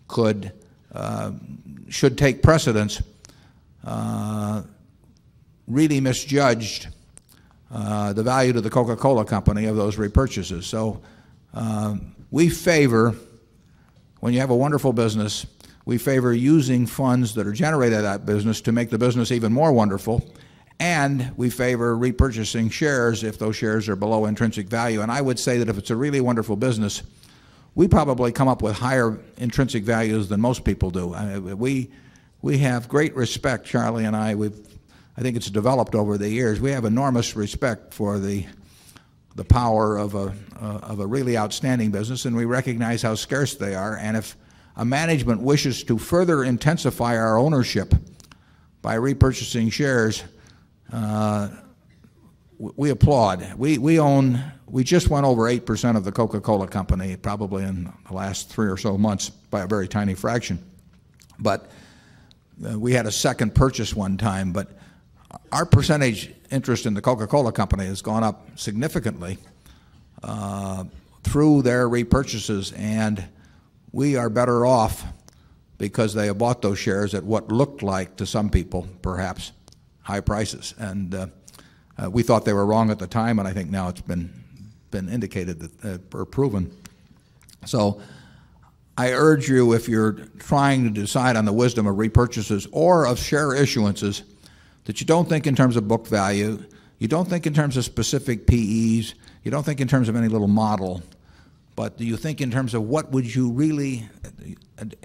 could, 0.09 0.53
uh, 0.93 1.31
should 1.89 2.19
take 2.19 2.43
precedence, 2.43 3.01
uh, 3.85 4.63
really 5.69 6.01
misjudged 6.01 6.89
uh, 7.71 8.13
the 8.13 8.23
value 8.23 8.53
to 8.53 8.61
the 8.61 8.71
Coca 8.71 8.97
Cola 8.97 9.25
company 9.25 9.67
of 9.67 9.77
those 9.77 9.97
repurchases. 9.97 10.65
So 10.65 11.01
um, 11.55 12.15
we 12.31 12.49
favor, 12.49 13.15
when 14.21 14.35
you 14.35 14.41
have 14.41 14.51
a 14.51 14.57
wonderful 14.57 14.93
business, 14.93 15.47
we 15.85 15.97
favor 15.97 16.33
using 16.35 16.87
funds 16.87 17.35
that 17.35 17.47
are 17.47 17.53
generated 17.53 17.99
at 17.99 18.03
that 18.03 18.27
business 18.27 18.61
to 18.63 18.73
make 18.73 18.91
the 18.91 18.99
business 18.99 19.33
even 19.33 19.53
more 19.53 19.73
wonderful. 19.73 20.31
And 20.81 21.33
we 21.37 21.51
favor 21.51 21.97
repurchasing 21.97 22.71
shares 22.71 23.25
if 23.25 23.39
those 23.39 23.57
shares 23.57 23.89
are 23.89 23.97
below 23.97 24.27
intrinsic 24.27 24.69
value. 24.69 25.01
And 25.01 25.11
I 25.11 25.21
would 25.21 25.39
say 25.39 25.59
that 25.59 25.69
if 25.69 25.79
it's 25.79 25.91
a 25.91 25.97
really 25.97 26.21
wonderful 26.21 26.57
business, 26.57 27.03
we 27.75 27.89
probably 27.89 28.33
come 28.33 28.49
up 28.49 28.63
with 28.63 28.77
higher 28.77 29.19
intrinsic 29.39 29.83
values 29.83 30.29
than 30.29 30.41
most 30.41 30.65
people 30.65 30.91
do. 30.91 31.15
I 31.15 31.39
mean, 31.39 31.59
we, 31.59 31.91
we 32.43 32.59
have 32.59 32.89
great 32.89 33.17
respect, 33.17 33.67
Charlie 33.67 34.05
and 34.05 34.15
I. 34.15 34.35
We've, 34.35 34.57
I 35.17 35.21
think 35.21 35.37
it's 35.37 35.51
developed 35.51 35.95
over 35.95 36.19
the 36.19 36.29
years. 36.29 36.61
We 36.61 36.71
have 36.73 36.85
enormous 36.85 37.35
respect 37.35 37.93
for 37.93 38.19
the, 38.19 38.47
the 39.39 39.45
power 39.45 39.97
of 39.97 40.17
a, 40.17 40.35
uh, 40.61 40.81
of 40.83 40.99
a 40.99 41.07
really 41.07 41.39
outstanding 41.39 41.93
business, 41.93 42.25
and 42.25 42.35
we 42.35 42.45
recognize 42.45 43.03
how 43.03 43.15
scarce 43.15 43.55
they 43.55 43.73
are. 43.73 43.97
And 43.97 44.17
if 44.17 44.37
a 44.77 44.85
management 44.85 45.41
wishes 45.41 45.85
to 45.85 45.97
further 45.97 46.43
intensify 46.43 47.17
our 47.17 47.39
ownership 47.39 47.95
by 48.83 48.97
repurchasing 48.97 49.73
shares, 49.73 50.25
uh, 50.93 51.51
we 52.59 52.91
applaud. 52.91 53.55
We, 53.57 53.79
we 53.79 54.01
own, 54.01 54.43
we 54.67 54.83
just 54.83 55.09
went 55.09 55.25
over 55.25 55.43
8% 55.43 55.97
of 55.97 56.05
the 56.05 56.11
Coca 56.11 56.41
Cola 56.41 56.67
company, 56.67 57.17
probably 57.17 57.63
in 57.63 57.93
the 58.09 58.15
last 58.15 58.51
three 58.51 58.69
or 58.69 58.77
so 58.77 58.99
months 58.99 59.31
by 59.31 59.61
a 59.61 59.69
very 59.69 59.87
tiny 59.87 60.15
fraction. 60.15 60.59
But 61.39 61.71
uh, 62.69 62.77
we 62.77 62.93
had 62.93 63.07
a 63.07 63.13
second 63.13 63.55
purchase 63.55 63.95
one 63.95 64.17
time. 64.17 64.53
But 64.53 64.78
our 65.53 65.67
percentage 65.67 66.33
interest 66.51 66.87
in 66.87 66.95
the 66.95 67.03
Coca 67.03 67.27
Cola 67.27 67.53
company 67.53 67.87
has 67.87 68.03
gone 68.03 68.25
up 68.25 68.49
significantly 68.59 69.39
uh, 70.23 70.85
through 71.23 71.63
their 71.63 71.89
repurchases. 71.89 72.77
And 72.79 73.25
we 73.93 74.17
are 74.17 74.31
better 74.31 74.65
off 74.65 75.05
because 75.77 76.15
they 76.15 76.27
have 76.27 76.39
bought 76.39 76.63
those 76.63 76.79
shares 76.79 77.15
at 77.15 77.25
what 77.25 77.53
looked 77.53 77.83
like 77.83 78.17
to 78.17 78.27
some 78.27 78.51
people, 78.51 78.89
perhaps, 79.03 79.53
high 80.03 80.21
prices. 80.21 80.75
And 80.79 81.15
uh, 81.15 81.27
uh, 82.03 82.11
we 82.11 82.23
thought 82.23 82.45
they 82.45 82.53
were 82.53 82.67
wrong 82.67 82.91
at 82.91 82.99
the 82.99 83.07
time, 83.07 83.39
and 83.39 83.47
I 83.47 83.53
think 83.53 83.71
now 83.71 83.89
it's 83.89 84.01
been, 84.01 84.33
been 84.91 85.09
indicated 85.09 85.71
or 86.13 86.25
proven. 86.25 86.75
So 87.65 88.01
I 88.97 89.13
urge 89.13 89.49
you, 89.49 89.75
if 89.75 89.89
you're 89.89 90.13
trying 90.39 90.85
to 90.85 90.91
decide 90.91 91.37
on 91.37 91.45
the 91.45 91.53
wisdom 91.53 91.87
of 91.87 91.97
repurchases 91.97 92.69
or 92.73 93.07
of 93.07 93.19
share 93.19 93.51
issuances, 93.51 94.23
that 94.89 95.03
you 95.03 95.07
don't 95.07 95.29
think 95.29 95.47
in 95.47 95.55
terms 95.55 95.77
of 95.77 95.87
book 95.87 96.07
value, 96.07 96.65
you 96.99 97.09
don't 97.09 97.29
think 97.29 97.47
in 97.47 97.53
terms 97.53 97.77
of 97.77 97.85
specific 97.85 98.47
PEs, 98.47 99.13
you 99.45 99.51
don't 99.51 99.63
think 99.63 99.83
in 99.83 99.87
terms 99.87 100.09
of 100.09 100.17
any 100.17 100.29
little 100.29 100.49
model, 100.49 101.03
but 101.77 101.99
do 101.99 102.07
you 102.07 102.17
think 102.17 102.41
in 102.41 102.51
terms 102.51 102.73
of 102.73 102.85
what 102.85 103.13
would 103.13 103.35
you 103.35 103.51
really, 103.51 104.09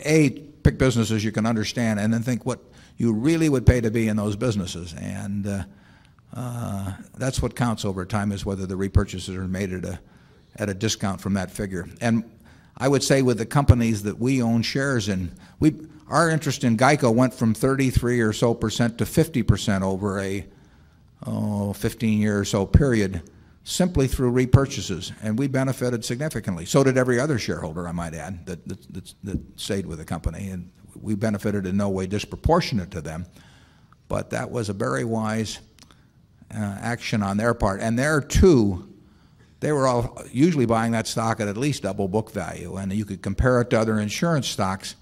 A, 0.06 0.30
pick 0.30 0.78
businesses 0.78 1.22
you 1.22 1.34
can 1.34 1.46
understand, 1.46 2.00
and 2.00 2.14
then 2.14 2.24
think 2.24 2.46
what 2.46 2.62
you 2.96 3.12
really 3.12 3.50
would 3.50 3.66
pay 3.66 3.82
to 3.82 3.92
be 3.92 4.08
in 4.08 4.16
those 4.16 4.38
businesses. 4.38 4.94
And 4.94 5.46
uh, 5.46 5.64
uh, 6.34 6.94
that's 7.18 7.42
what 7.42 7.54
counts 7.54 7.84
over 7.84 8.06
time 8.06 8.32
is 8.32 8.46
whether 8.46 8.66
the 8.66 8.76
repurchases 8.76 9.36
are 9.36 9.50
made 9.50 9.74
at 9.74 9.84
a, 9.84 10.00
at 10.56 10.70
a 10.70 10.74
discount 10.74 11.20
from 11.20 11.34
that 11.34 11.52
figure. 11.52 11.90
And 12.00 12.24
I 12.78 12.88
would 12.88 13.04
say 13.04 13.22
with 13.22 13.38
the 13.38 13.46
companies 13.46 14.04
that 14.04 14.18
we 14.18 14.42
own 14.42 14.62
shares 14.62 15.10
in, 15.10 15.34
we, 15.60 15.76
our 16.14 16.30
interest 16.30 16.64
in 16.64 16.78
Geico 16.78 17.14
went 17.14 17.34
from 17.34 17.56
33 17.56 18.22
or 18.22 18.34
so 18.34 18.54
percent 18.54 19.00
to 19.00 19.06
50 19.06 19.42
percent 19.42 19.84
over 19.84 20.20
a 20.20 20.46
oh, 21.26 21.74
15 21.74 22.22
year 22.22 22.40
or 22.40 22.46
so 22.46 22.68
period 22.68 23.24
simply 23.64 24.08
through 24.08 24.32
repurchases, 24.32 25.12
and 25.24 25.40
we 25.40 25.48
benefited 25.48 26.06
significantly. 26.06 26.66
So 26.66 26.84
did 26.84 26.98
every 26.98 27.20
other 27.20 27.40
shareholder, 27.40 27.88
I 27.88 27.94
might 27.94 28.14
add, 28.14 28.46
that, 28.46 28.68
that, 28.68 29.14
that, 29.24 29.60
stayed 29.60 29.86
with 29.86 30.00
the 30.00 30.06
company, 30.06 30.50
and 30.50 30.70
we 31.02 31.16
benefited 31.16 31.66
in 31.66 31.78
no 31.78 31.90
way 31.90 32.06
disproportionate 32.06 32.92
to 32.92 33.02
them. 33.02 33.26
But 34.10 34.32
that 34.32 34.52
was 34.52 34.68
a 34.68 34.74
very 34.74 35.06
wise 35.06 35.60
uh, 36.54 36.58
action 36.58 37.24
on 37.24 37.38
their 37.38 37.54
part. 37.54 37.80
And 37.80 37.98
there, 37.98 38.20
too, 38.20 38.94
they 39.62 39.72
were 39.72 39.88
all 39.88 40.22
usually 40.30 40.66
buying 40.66 40.92
that 40.92 41.08
stock 41.08 41.40
at 41.40 41.48
at 41.48 41.56
least 41.56 41.84
double 41.84 42.10
book 42.10 42.32
value, 42.32 42.76
and 42.76 42.92
you 42.92 43.06
could 43.06 43.22
compare 43.22 43.62
it 43.62 43.70
to 43.70 43.80
other 43.80 43.98
insurance 43.98 44.48
stocks 44.48 44.96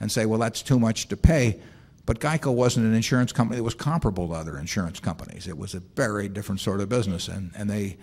and 0.00 0.10
say, 0.10 0.26
well, 0.26 0.38
that's 0.38 0.62
too 0.62 0.78
much 0.78 1.08
to 1.08 1.16
pay. 1.16 1.60
But 2.06 2.20
Geico 2.20 2.52
wasn't 2.52 2.86
an 2.86 2.94
insurance 2.94 3.32
company 3.32 3.56
that 3.56 3.62
was 3.64 3.74
comparable 3.74 4.28
to 4.28 4.34
other 4.34 4.58
insurance 4.58 5.00
companies. 5.00 5.48
It 5.48 5.56
was 5.56 5.74
a 5.74 5.80
very 5.80 6.28
different 6.28 6.60
sort 6.60 6.80
of 6.80 6.88
business, 6.88 7.28
and, 7.28 7.50
and 7.56 7.70
they, 7.70 7.96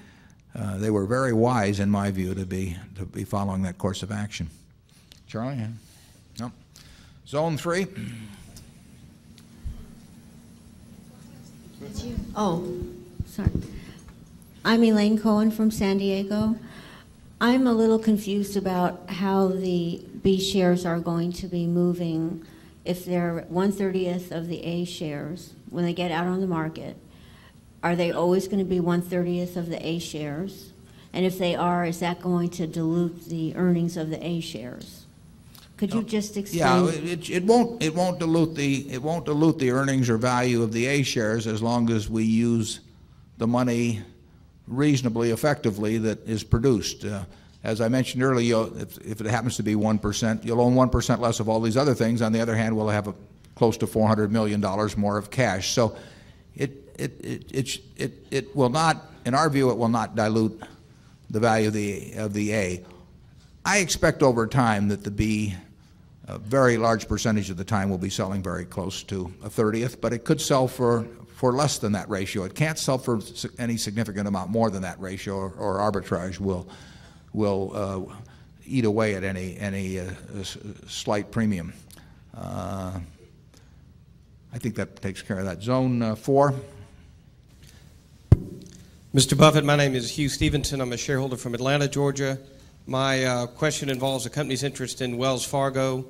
uh, 0.55 0.77
they 0.77 0.89
were 0.89 1.05
very 1.05 1.33
wise, 1.33 1.79
in 1.79 1.89
my 1.89 2.09
view, 2.09 2.33
to 2.33 2.45
be, 2.45 2.75
to 2.97 3.05
be 3.05 3.23
following 3.23 3.61
that 3.63 3.77
course 3.77 4.01
of 4.01 4.11
action. 4.11 4.49
Charlie? 5.27 5.67
No. 6.39 6.51
Zone 7.27 7.57
three? 7.57 7.87
Oh, 12.35 12.77
sorry. 13.25 13.51
I'm 14.63 14.83
Elaine 14.83 15.19
Cohen 15.19 15.51
from 15.51 15.71
San 15.71 15.97
Diego. 15.97 16.55
I'm 17.41 17.65
a 17.65 17.73
little 17.73 17.97
confused 17.97 18.55
about 18.55 19.09
how 19.09 19.47
the 19.47 20.05
B 20.21 20.39
shares 20.39 20.85
are 20.85 20.99
going 20.99 21.31
to 21.33 21.47
be 21.47 21.65
moving 21.65 22.45
if 22.85 23.03
they're 23.03 23.47
one 23.49 23.71
thirtieth 23.71 24.31
of 24.31 24.47
the 24.47 24.63
A 24.63 24.85
shares 24.85 25.53
when 25.71 25.83
they 25.83 25.93
get 25.93 26.11
out 26.11 26.27
on 26.27 26.39
the 26.39 26.45
market. 26.45 26.97
Are 27.81 27.95
they 27.95 28.11
always 28.11 28.47
going 28.47 28.59
to 28.59 28.63
be 28.63 28.79
one 28.79 29.01
thirtieth 29.01 29.57
of 29.57 29.69
the 29.69 29.83
A 29.83 29.97
shares? 29.97 30.71
And 31.13 31.25
if 31.25 31.39
they 31.39 31.55
are, 31.55 31.83
is 31.83 31.99
that 32.01 32.21
going 32.21 32.51
to 32.51 32.67
dilute 32.67 33.25
the 33.25 33.55
earnings 33.55 33.97
of 33.97 34.11
the 34.11 34.23
A 34.23 34.39
shares? 34.39 35.07
Could 35.77 35.95
you 35.95 36.01
oh, 36.01 36.03
just 36.03 36.35
Yeah, 36.53 36.83
explain? 36.83 37.07
it, 37.07 37.27
it 37.31 37.43
won't, 37.43 37.81
it 37.81 37.95
won't 37.95 38.19
dilute 38.19 38.53
the, 38.53 38.87
it 38.91 39.01
won't 39.01 39.25
dilute 39.25 39.57
the 39.57 39.71
earnings 39.71 40.11
or 40.11 40.17
value 40.17 40.61
of 40.61 40.71
the 40.71 40.85
A 40.85 41.01
shares 41.01 41.47
as 41.47 41.63
long 41.63 41.89
as 41.89 42.07
we 42.07 42.23
use 42.23 42.81
the 43.39 43.47
money 43.47 44.03
reasonably 44.67 45.31
effectively 45.31 45.97
that 45.97 46.27
is 46.27 46.43
produced. 46.43 47.05
Uh, 47.05 47.23
As 47.63 47.79
I 47.79 47.89
mentioned 47.89 48.23
earlier, 48.23 48.65
if, 48.77 48.97
if 48.99 49.21
it 49.21 49.27
happens 49.27 49.55
to 49.57 49.63
be 49.63 49.75
1%, 49.75 50.43
you'll 50.43 50.61
own 50.61 50.75
1% 50.75 51.19
less 51.19 51.39
of 51.39 51.47
all 51.47 51.61
these 51.61 51.77
other 51.77 51.93
things. 51.93 52.21
On 52.21 52.31
the 52.31 52.41
other 52.41 52.55
hand, 52.55 52.75
we'll 52.75 52.89
have 52.89 53.07
a, 53.07 53.13
close 53.55 53.77
to 53.77 53.87
$400 53.87 54.31
million 54.31 54.59
more 54.97 55.17
of 55.17 55.29
cash. 55.29 55.69
So 55.69 55.95
it, 56.55 56.71
it, 56.97 57.11
it, 57.23 57.51
it, 57.51 57.79
it, 57.97 58.25
it 58.31 58.55
will 58.55 58.69
not, 58.69 59.05
in 59.25 59.35
our 59.35 59.49
view, 59.49 59.69
it 59.69 59.77
will 59.77 59.89
not 59.89 60.15
dilute 60.15 60.59
the 61.29 61.39
value 61.39 61.67
of 61.67 61.73
the, 61.73 62.13
of 62.13 62.33
the 62.33 62.53
A. 62.53 62.85
I 63.63 63.77
expect 63.77 64.23
over 64.23 64.47
time 64.47 64.87
that 64.87 65.03
the 65.03 65.11
B, 65.11 65.53
a 66.27 66.39
very 66.39 66.77
large 66.77 67.07
percentage 67.07 67.51
of 67.51 67.57
the 67.57 67.63
time, 67.63 67.91
will 67.91 67.99
be 67.99 68.09
selling 68.09 68.41
very 68.41 68.65
close 68.65 69.03
to 69.03 69.31
a 69.43 69.49
30th, 69.49 70.01
but 70.01 70.13
it 70.13 70.25
could 70.25 70.41
sell 70.41 70.67
for, 70.67 71.05
for 71.41 71.53
less 71.53 71.79
than 71.79 71.93
that 71.93 72.07
ratio. 72.07 72.43
It 72.43 72.53
can't 72.53 72.77
sell 72.77 72.99
for 72.99 73.19
any 73.57 73.75
significant 73.75 74.27
amount 74.27 74.51
more 74.51 74.69
than 74.69 74.83
that 74.83 75.01
ratio, 75.01 75.37
or, 75.37 75.49
or 75.53 75.77
arbitrage 75.79 76.39
will, 76.39 76.69
will 77.33 77.71
uh, 77.73 78.13
eat 78.63 78.85
away 78.85 79.15
at 79.15 79.23
any, 79.23 79.57
any 79.57 79.99
uh, 79.99 80.11
slight 80.85 81.31
premium. 81.31 81.73
Uh, 82.37 82.99
I 84.53 84.57
think 84.59 84.75
that 84.75 85.01
takes 85.01 85.23
care 85.23 85.39
of 85.39 85.45
that. 85.45 85.63
Zone 85.63 86.03
uh, 86.03 86.13
4. 86.13 86.53
Mr. 89.15 89.35
Buffett, 89.35 89.65
my 89.65 89.75
name 89.75 89.95
is 89.95 90.11
Hugh 90.11 90.29
Stevenson. 90.29 90.79
I'm 90.79 90.93
a 90.93 90.97
shareholder 90.97 91.37
from 91.37 91.55
Atlanta, 91.55 91.87
Georgia. 91.87 92.37
My 92.85 93.25
uh, 93.25 93.47
question 93.47 93.89
involves 93.89 94.25
the 94.25 94.29
company's 94.29 94.61
interest 94.61 95.01
in 95.01 95.17
Wells 95.17 95.43
Fargo. 95.43 96.05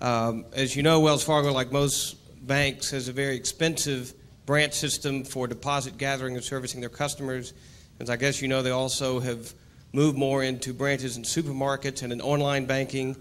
Um, 0.00 0.44
as 0.52 0.76
you 0.76 0.82
know, 0.82 1.00
Wells 1.00 1.24
Fargo, 1.24 1.50
like 1.50 1.72
most 1.72 2.18
banks, 2.46 2.90
has 2.90 3.08
a 3.08 3.12
very 3.14 3.36
expensive 3.36 4.12
branch 4.50 4.74
system 4.74 5.22
for 5.22 5.46
deposit 5.46 5.96
gathering 5.96 6.34
and 6.34 6.42
servicing 6.42 6.80
their 6.80 6.90
customers. 6.90 7.54
As 8.00 8.10
I 8.10 8.16
guess 8.16 8.42
you 8.42 8.48
know, 8.48 8.62
they 8.62 8.72
also 8.72 9.20
have 9.20 9.54
moved 9.92 10.18
more 10.18 10.42
into 10.42 10.74
branches 10.74 11.16
in 11.16 11.22
supermarkets 11.22 12.02
and 12.02 12.12
in 12.12 12.20
online 12.20 12.66
banking 12.66 13.14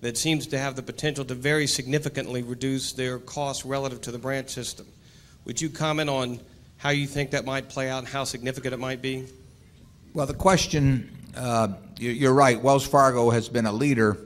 that 0.00 0.18
seems 0.18 0.48
to 0.48 0.58
have 0.58 0.74
the 0.74 0.82
potential 0.82 1.24
to 1.26 1.36
very 1.36 1.68
significantly 1.68 2.42
reduce 2.42 2.94
their 2.94 3.20
costs 3.20 3.64
relative 3.64 4.00
to 4.00 4.10
the 4.10 4.18
branch 4.18 4.50
system. 4.50 4.84
Would 5.44 5.60
you 5.60 5.70
comment 5.70 6.10
on 6.10 6.40
how 6.78 6.90
you 6.90 7.06
think 7.06 7.30
that 7.30 7.44
might 7.44 7.68
play 7.68 7.88
out 7.88 8.00
and 8.00 8.08
how 8.08 8.24
significant 8.24 8.74
it 8.74 8.80
might 8.80 9.00
be? 9.00 9.28
Well, 10.14 10.26
the 10.26 10.34
question, 10.34 11.16
uh, 11.36 11.74
you- 11.96 12.10
you're 12.10 12.34
right, 12.34 12.60
Wells 12.60 12.84
Fargo 12.84 13.30
has 13.30 13.48
been 13.48 13.66
a 13.66 13.72
leader 13.72 14.18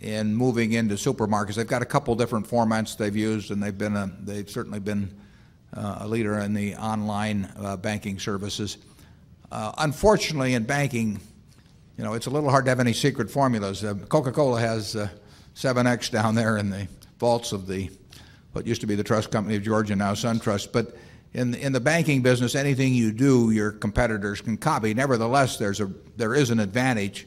in 0.00 0.36
moving 0.36 0.74
into 0.74 0.94
supermarkets. 0.94 1.56
They've 1.56 1.66
got 1.66 1.82
a 1.82 1.92
couple 1.96 2.14
different 2.14 2.48
formats 2.48 2.96
they've 2.96 3.16
used, 3.16 3.50
and 3.50 3.60
they've 3.60 3.76
been 3.76 3.96
a, 3.96 4.08
they've 4.22 4.48
certainly 4.48 4.78
been 4.78 5.10
a 5.72 6.08
leader 6.08 6.38
in 6.38 6.54
the 6.54 6.74
online 6.76 7.50
uh, 7.58 7.76
banking 7.76 8.18
services. 8.18 8.78
Uh, 9.50 9.72
Unfortunately, 9.78 10.54
in 10.54 10.64
banking, 10.64 11.20
you 11.96 12.04
know, 12.04 12.14
it's 12.14 12.26
a 12.26 12.30
little 12.30 12.50
hard 12.50 12.64
to 12.66 12.70
have 12.70 12.80
any 12.80 12.92
secret 12.92 13.30
formulas. 13.30 13.84
Uh, 13.84 13.94
Coca-Cola 14.08 14.60
has 14.60 14.96
uh, 14.96 15.08
7X 15.54 16.10
down 16.10 16.34
there 16.34 16.58
in 16.58 16.70
the 16.70 16.88
vaults 17.18 17.52
of 17.52 17.66
the, 17.66 17.90
what 18.52 18.66
used 18.66 18.80
to 18.80 18.86
be 18.86 18.94
the 18.94 19.04
Trust 19.04 19.30
Company 19.30 19.56
of 19.56 19.62
Georgia, 19.62 19.96
now 19.96 20.12
SunTrust. 20.12 20.72
But 20.72 20.96
in, 21.34 21.54
in 21.54 21.72
the 21.72 21.80
banking 21.80 22.22
business, 22.22 22.54
anything 22.54 22.94
you 22.94 23.12
do, 23.12 23.50
your 23.50 23.72
competitors 23.72 24.40
can 24.40 24.56
copy. 24.56 24.94
Nevertheless, 24.94 25.58
there's 25.58 25.80
a, 25.80 25.90
there 26.16 26.34
is 26.34 26.50
an 26.50 26.60
advantage, 26.60 27.26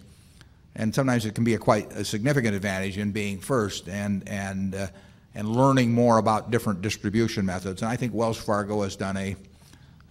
and 0.75 0.95
sometimes 0.95 1.25
it 1.25 1.35
can 1.35 1.43
be 1.43 1.53
a 1.53 1.59
quite 1.59 1.91
a 1.91 2.05
significant 2.05 2.55
advantage 2.55 2.97
in 2.97 3.11
being 3.11 3.39
first 3.39 3.87
and, 3.87 4.27
and, 4.27 4.75
uh, 4.75 4.87
and 5.33 5.47
learning 5.47 5.93
more 5.93 6.17
about 6.17 6.51
different 6.51 6.81
distribution 6.81 7.45
methods. 7.45 7.81
And 7.81 7.89
I 7.89 7.95
think 7.95 8.13
Wells 8.13 8.37
Fargo 8.37 8.83
has 8.83 8.95
done 8.95 9.17
a, 9.17 9.35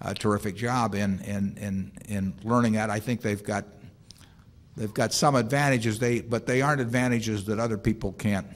a 0.01 0.15
terrific 0.15 0.57
job 0.57 0.95
in, 0.95 1.21
in, 1.21 1.57
in, 1.59 1.93
in 2.09 2.35
learning 2.43 2.73
that. 2.73 2.91
I 2.91 3.01
think 3.01 3.21
they've 3.21 3.43
got, 3.43 3.65
they've 4.77 4.95
got 4.95 5.13
some 5.13 5.35
advantages, 5.35 5.99
they, 5.99 6.21
but 6.21 6.47
they 6.47 6.63
aren't 6.63 6.81
advantages 6.81 7.45
that 7.45 7.59
other 7.59 7.77
people 7.77 8.13
can't 8.13 8.47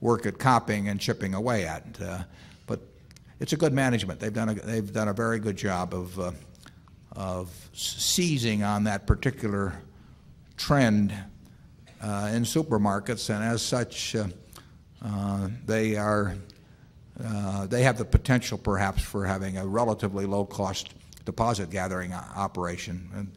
work 0.00 0.26
at 0.26 0.38
copying 0.38 0.88
and 0.88 1.00
chipping 1.00 1.32
away 1.32 1.66
at. 1.66 1.84
Uh, 2.00 2.18
but 2.66 2.80
it's 3.40 3.54
a 3.54 3.56
good 3.56 3.72
management. 3.72 4.20
They've 4.20 4.32
done 4.32 4.50
a, 4.50 4.54
they've 4.54 4.92
done 4.92 5.08
a 5.08 5.14
very 5.14 5.38
good 5.38 5.56
job 5.56 5.94
of, 5.94 6.18
uh, 6.20 6.32
of 7.12 7.50
seizing 7.72 8.62
on 8.62 8.84
that 8.84 9.06
particular 9.06 9.72
trend 10.58 11.14
uh, 12.02 12.30
in 12.34 12.42
supermarkets, 12.42 13.34
and 13.34 13.42
as 13.42 13.62
such, 13.62 14.14
uh, 14.14 14.26
they 15.66 15.96
are 15.96 16.34
uh, 17.22 17.66
they 17.66 17.82
have 17.82 17.96
the 17.96 18.04
potential 18.04 18.58
perhaps 18.58 19.02
for 19.02 19.24
having 19.24 19.56
a 19.56 19.66
relatively 19.66 20.26
low 20.26 20.44
cost 20.44 20.94
deposit 21.24 21.70
gathering 21.70 22.12
operation. 22.12 23.08
And 23.14 23.32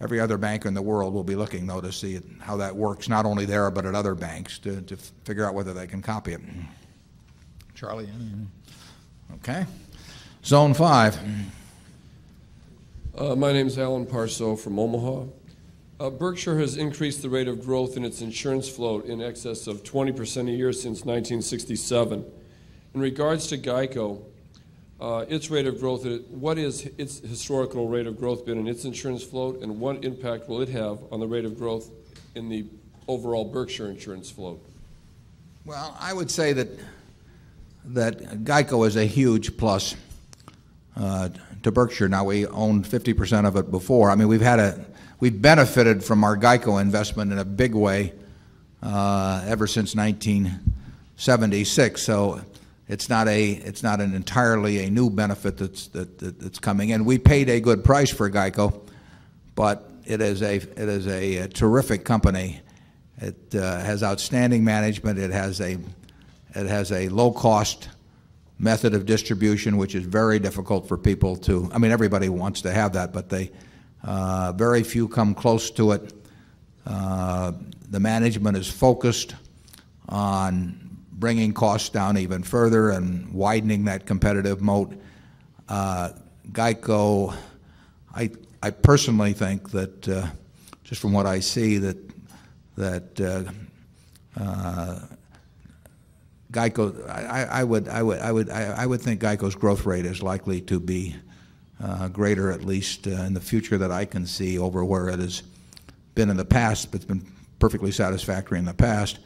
every 0.00 0.20
other 0.20 0.36
bank 0.36 0.66
in 0.66 0.74
the 0.74 0.82
world 0.82 1.14
will 1.14 1.24
be 1.24 1.36
looking, 1.36 1.66
though, 1.66 1.80
to 1.80 1.92
see 1.92 2.20
how 2.40 2.56
that 2.58 2.76
works, 2.76 3.08
not 3.08 3.24
only 3.24 3.46
there 3.46 3.70
but 3.70 3.86
at 3.86 3.94
other 3.94 4.14
banks, 4.14 4.58
to, 4.60 4.82
to 4.82 4.96
figure 5.24 5.46
out 5.46 5.54
whether 5.54 5.72
they 5.72 5.86
can 5.86 6.02
copy 6.02 6.32
it. 6.32 6.40
Charlie? 7.74 8.08
Okay. 9.36 9.64
Zone 10.44 10.74
5. 10.74 11.18
Uh, 13.16 13.36
my 13.36 13.52
name 13.52 13.66
is 13.66 13.78
Alan 13.78 14.06
Parso 14.06 14.56
from 14.56 14.78
Omaha. 14.78 15.24
Uh, 16.02 16.10
Berkshire 16.10 16.58
has 16.58 16.76
increased 16.76 17.22
the 17.22 17.30
rate 17.30 17.46
of 17.46 17.64
growth 17.64 17.96
in 17.96 18.04
its 18.04 18.22
insurance 18.22 18.68
float 18.68 19.04
in 19.04 19.22
excess 19.22 19.68
of 19.68 19.84
20% 19.84 20.48
a 20.48 20.50
year 20.50 20.72
since 20.72 21.04
1967. 21.04 22.24
In 22.94 23.00
regards 23.00 23.46
to 23.46 23.56
Geico, 23.56 24.20
uh, 25.00 25.24
its 25.28 25.48
rate 25.48 25.68
of 25.68 25.78
growth, 25.78 26.04
what 26.28 26.58
is 26.58 26.86
its 26.98 27.20
historical 27.20 27.86
rate 27.86 28.08
of 28.08 28.18
growth 28.18 28.44
been 28.44 28.58
in 28.58 28.66
its 28.66 28.84
insurance 28.84 29.22
float, 29.22 29.62
and 29.62 29.78
what 29.78 30.04
impact 30.04 30.48
will 30.48 30.60
it 30.60 30.68
have 30.70 30.98
on 31.12 31.20
the 31.20 31.26
rate 31.28 31.44
of 31.44 31.56
growth 31.56 31.88
in 32.34 32.48
the 32.48 32.66
overall 33.06 33.44
Berkshire 33.44 33.86
insurance 33.86 34.28
float? 34.28 34.60
Well, 35.64 35.96
I 36.00 36.12
would 36.12 36.32
say 36.32 36.52
that 36.52 36.68
that 37.84 38.42
Geico 38.42 38.88
is 38.88 38.96
a 38.96 39.04
huge 39.04 39.56
plus 39.56 39.94
uh, 40.96 41.28
to 41.62 41.70
Berkshire. 41.70 42.08
Now 42.08 42.24
we 42.24 42.44
owned 42.48 42.86
50% 42.86 43.46
of 43.46 43.54
it 43.54 43.70
before. 43.70 44.10
I 44.10 44.16
mean, 44.16 44.26
we've 44.26 44.40
had 44.40 44.58
a 44.58 44.84
we've 45.22 45.40
benefited 45.40 46.02
from 46.02 46.24
our 46.24 46.36
Geico 46.36 46.82
investment 46.82 47.30
in 47.30 47.38
a 47.38 47.44
big 47.44 47.76
way 47.76 48.12
uh, 48.82 49.44
ever 49.46 49.68
since 49.68 49.94
1976. 49.94 52.02
So 52.02 52.40
it's 52.88 53.08
not 53.08 53.28
a 53.28 53.52
it's 53.52 53.84
not 53.84 54.00
an 54.00 54.16
entirely 54.16 54.84
a 54.84 54.90
new 54.90 55.10
benefit 55.10 55.58
that's 55.58 55.86
that, 55.88 56.18
that 56.18 56.40
that's 56.40 56.58
coming 56.58 56.88
in. 56.88 57.04
We 57.04 57.18
paid 57.18 57.48
a 57.48 57.60
good 57.60 57.84
price 57.84 58.10
for 58.10 58.28
Geico, 58.28 58.80
but 59.54 59.88
it 60.04 60.20
is 60.20 60.42
a 60.42 60.56
it 60.56 60.76
is 60.76 61.06
a, 61.06 61.36
a 61.36 61.46
terrific 61.46 62.04
company. 62.04 62.60
It 63.18 63.54
uh, 63.54 63.78
has 63.78 64.02
outstanding 64.02 64.64
management. 64.64 65.20
It 65.20 65.30
has 65.30 65.60
a 65.60 65.78
it 66.56 66.66
has 66.66 66.90
a 66.90 67.08
low 67.10 67.30
cost 67.30 67.90
method 68.58 68.92
of 68.92 69.06
distribution, 69.06 69.76
which 69.76 69.94
is 69.94 70.04
very 70.04 70.40
difficult 70.40 70.88
for 70.88 70.98
people 70.98 71.36
to. 71.36 71.70
I 71.72 71.78
mean, 71.78 71.92
everybody 71.92 72.28
wants 72.28 72.62
to 72.62 72.72
have 72.72 72.94
that, 72.94 73.12
but 73.12 73.28
they 73.28 73.52
very 74.04 74.82
few 74.82 75.08
come 75.08 75.34
close 75.34 75.70
to 75.72 75.92
it. 75.92 76.12
Uh, 76.86 77.52
the 77.90 78.00
management 78.00 78.56
is 78.56 78.68
focused 78.68 79.34
on 80.08 80.82
bringing 81.12 81.52
costs 81.52 81.88
down 81.88 82.18
even 82.18 82.42
further 82.42 82.90
and 82.90 83.32
widening 83.32 83.84
that 83.84 84.06
competitive 84.06 84.60
moat. 84.60 84.92
Uh, 85.68 86.10
Geico, 86.50 87.36
I, 88.14 88.30
I 88.62 88.70
personally 88.70 89.32
think 89.32 89.70
that, 89.70 90.08
uh, 90.08 90.26
just 90.82 91.00
from 91.00 91.12
what 91.12 91.26
I 91.26 91.38
see, 91.38 91.78
that, 91.78 91.96
that 92.76 93.20
uh, 93.20 94.40
uh, 94.42 94.98
Geico, 96.50 97.08
I, 97.08 97.62
would, 97.62 97.88
I 97.88 98.02
would, 98.02 98.18
I 98.18 98.32
would, 98.32 98.50
I, 98.50 98.62
I 98.82 98.86
would 98.86 99.00
think 99.00 99.20
Geico's 99.20 99.54
growth 99.54 99.86
rate 99.86 100.04
is 100.04 100.22
likely 100.22 100.60
to 100.62 100.80
be 100.80 101.14
uh, 101.14 101.31
greater, 102.12 102.52
at 102.52 102.64
least 102.64 103.06
uh, 103.06 103.26
in 103.26 103.34
the 103.34 103.40
future 103.40 103.78
that 103.78 103.90
I 103.90 104.04
can 104.04 104.26
see, 104.26 104.58
over 104.58 104.84
where 104.84 105.08
it 105.08 105.18
has 105.18 105.42
been 106.14 106.30
in 106.30 106.36
the 106.36 106.44
past, 106.44 106.90
but 106.90 106.96
it's 106.96 107.08
been 107.08 107.26
perfectly 107.58 107.92
satisfactory 107.92 108.58
in 108.58 108.64
the 108.66 108.74
past. 108.74 109.18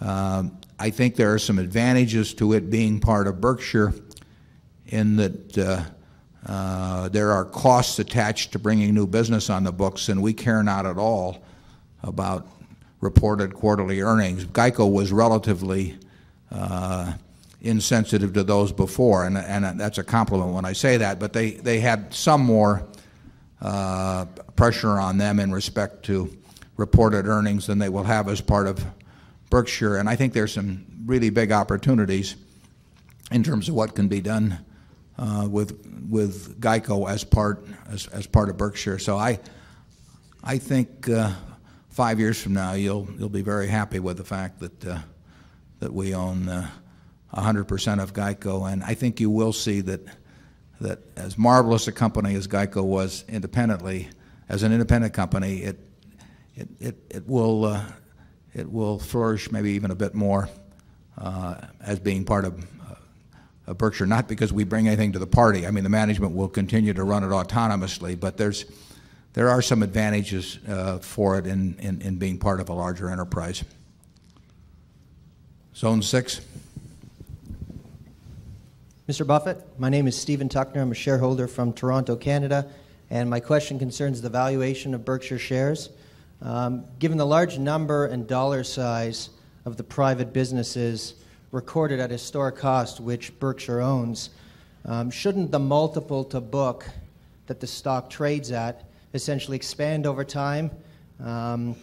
Um, 0.00 0.58
I 0.78 0.90
think 0.90 1.16
there 1.16 1.32
are 1.32 1.38
some 1.38 1.58
advantages 1.58 2.34
to 2.34 2.54
it 2.54 2.70
being 2.70 3.00
part 3.00 3.26
of 3.26 3.40
Berkshire 3.40 3.92
in 4.86 5.16
that 5.16 5.58
uh, 5.58 5.82
Uh, 6.46 7.08
there 7.10 7.30
are 7.32 7.44
costs 7.44 7.98
attached 7.98 8.52
to 8.52 8.58
bringing 8.58 8.94
new 8.94 9.06
business 9.06 9.50
on 9.50 9.64
the 9.64 9.72
books, 9.72 10.08
and 10.08 10.22
we 10.22 10.32
care 10.32 10.62
not 10.62 10.86
at 10.86 10.96
all 10.96 11.42
about 12.02 12.46
reported 13.00 13.52
quarterly 13.52 14.00
earnings. 14.00 14.46
GEICO 14.46 14.86
was 14.90 15.10
relatively 15.12 15.98
uh, 16.50 17.12
insensitive 17.60 18.32
to 18.34 18.44
those 18.44 18.72
before, 18.72 19.24
and, 19.24 19.36
and 19.36 19.80
that's 19.80 19.98
a 19.98 20.04
compliment 20.04 20.52
when 20.52 20.64
I 20.64 20.74
say 20.74 20.98
that, 20.98 21.18
but 21.18 21.32
they, 21.32 21.52
they 21.52 21.80
had 21.80 22.14
some 22.14 22.40
more 22.40 22.86
uh, 23.60 24.26
pressure 24.54 24.98
on 25.00 25.18
them 25.18 25.40
in 25.40 25.52
respect 25.52 26.04
to 26.04 26.36
reported 26.76 27.26
earnings 27.26 27.66
than 27.66 27.78
they 27.78 27.88
will 27.88 28.04
have 28.04 28.28
as 28.28 28.40
part 28.40 28.68
of 28.68 28.84
Berkshire. 29.50 29.96
And 29.96 30.08
I 30.08 30.14
think 30.14 30.32
there's 30.32 30.52
some 30.52 30.86
really 31.06 31.30
big 31.30 31.50
opportunities 31.50 32.36
in 33.32 33.42
terms 33.42 33.68
of 33.68 33.74
what 33.74 33.94
can 33.94 34.08
be 34.08 34.20
done 34.20 34.58
uh, 35.18 35.48
with, 35.50 35.84
with 36.08 36.60
GEICO 36.60 37.10
as 37.10 37.24
part, 37.24 37.66
as, 37.90 38.06
as 38.08 38.26
part 38.26 38.48
of 38.48 38.56
Berkshire. 38.56 39.00
So 39.00 39.16
I, 39.16 39.40
I 40.44 40.58
think 40.58 41.08
uh, 41.08 41.32
five 41.90 42.20
years 42.20 42.40
from 42.40 42.54
now 42.54 42.74
you'll, 42.74 43.08
you'll 43.18 43.28
be 43.28 43.42
very 43.42 43.66
happy 43.66 43.98
with 43.98 44.16
the 44.16 44.24
fact 44.24 44.60
that, 44.60 44.86
uh, 44.86 44.98
that 45.80 45.92
we 45.92 46.14
own 46.14 46.48
uh, 46.48 46.70
100% 47.34 48.02
of 48.02 48.12
GEICO. 48.12 48.72
And 48.72 48.82
I 48.82 48.94
think 48.94 49.20
you 49.20 49.30
will 49.30 49.52
see 49.52 49.80
that, 49.82 50.00
that 50.80 51.00
as 51.16 51.36
marvelous 51.36 51.88
a 51.88 51.92
company 51.92 52.34
as 52.34 52.48
GEICO 52.48 52.82
was 52.84 53.24
independently, 53.28 54.08
as 54.48 54.62
an 54.62 54.72
independent 54.72 55.12
company, 55.12 55.58
it, 55.58 55.78
it, 56.56 56.68
it, 56.80 56.96
it, 57.10 57.28
will, 57.28 57.66
uh, 57.66 57.84
it 58.54 58.70
will 58.70 58.98
flourish 58.98 59.52
maybe 59.52 59.72
even 59.72 59.90
a 59.90 59.94
bit 59.94 60.14
more 60.14 60.48
uh, 61.18 61.56
as 61.80 61.98
being 61.98 62.24
part 62.24 62.44
of, 62.44 62.64
uh, 62.88 62.94
of 63.66 63.78
Berkshire. 63.78 64.06
Not 64.06 64.28
because 64.28 64.52
we 64.52 64.64
bring 64.64 64.86
anything 64.86 65.12
to 65.12 65.18
the 65.18 65.26
party. 65.26 65.66
I 65.66 65.70
mean, 65.70 65.84
the 65.84 65.90
management 65.90 66.34
will 66.34 66.48
continue 66.48 66.94
to 66.94 67.04
run 67.04 67.24
it 67.24 67.28
autonomously, 67.28 68.18
but 68.18 68.36
there's, 68.38 68.64
there 69.34 69.50
are 69.50 69.60
some 69.60 69.82
advantages 69.82 70.58
uh, 70.66 70.98
for 70.98 71.38
it 71.38 71.46
in, 71.46 71.76
in, 71.78 72.00
in 72.00 72.16
being 72.16 72.38
part 72.38 72.60
of 72.60 72.70
a 72.70 72.74
larger 72.74 73.10
enterprise. 73.10 73.64
Zone 75.76 76.02
6. 76.02 76.40
Mr. 79.08 79.26
Buffett, 79.26 79.64
my 79.78 79.88
name 79.88 80.06
is 80.06 80.14
Stephen 80.14 80.50
Tuckner. 80.50 80.82
I'm 80.82 80.92
a 80.92 80.94
shareholder 80.94 81.48
from 81.48 81.72
Toronto, 81.72 82.14
Canada, 82.14 82.66
and 83.08 83.30
my 83.30 83.40
question 83.40 83.78
concerns 83.78 84.20
the 84.20 84.28
valuation 84.28 84.92
of 84.92 85.06
Berkshire 85.06 85.38
shares. 85.38 85.88
Um, 86.42 86.84
given 86.98 87.16
the 87.16 87.24
large 87.24 87.58
number 87.58 88.04
and 88.04 88.26
dollar 88.26 88.62
size 88.62 89.30
of 89.64 89.78
the 89.78 89.82
private 89.82 90.34
businesses 90.34 91.14
recorded 91.52 92.00
at 92.00 92.10
historic 92.10 92.56
cost 92.56 93.00
which 93.00 93.32
Berkshire 93.40 93.80
owns, 93.80 94.28
um, 94.84 95.10
shouldn't 95.10 95.52
the 95.52 95.58
multiple 95.58 96.22
to 96.24 96.38
book 96.42 96.86
that 97.46 97.60
the 97.60 97.66
stock 97.66 98.10
trades 98.10 98.52
at 98.52 98.84
essentially 99.14 99.56
expand 99.56 100.04
over 100.06 100.22
time 100.22 100.70
um, 101.24 101.74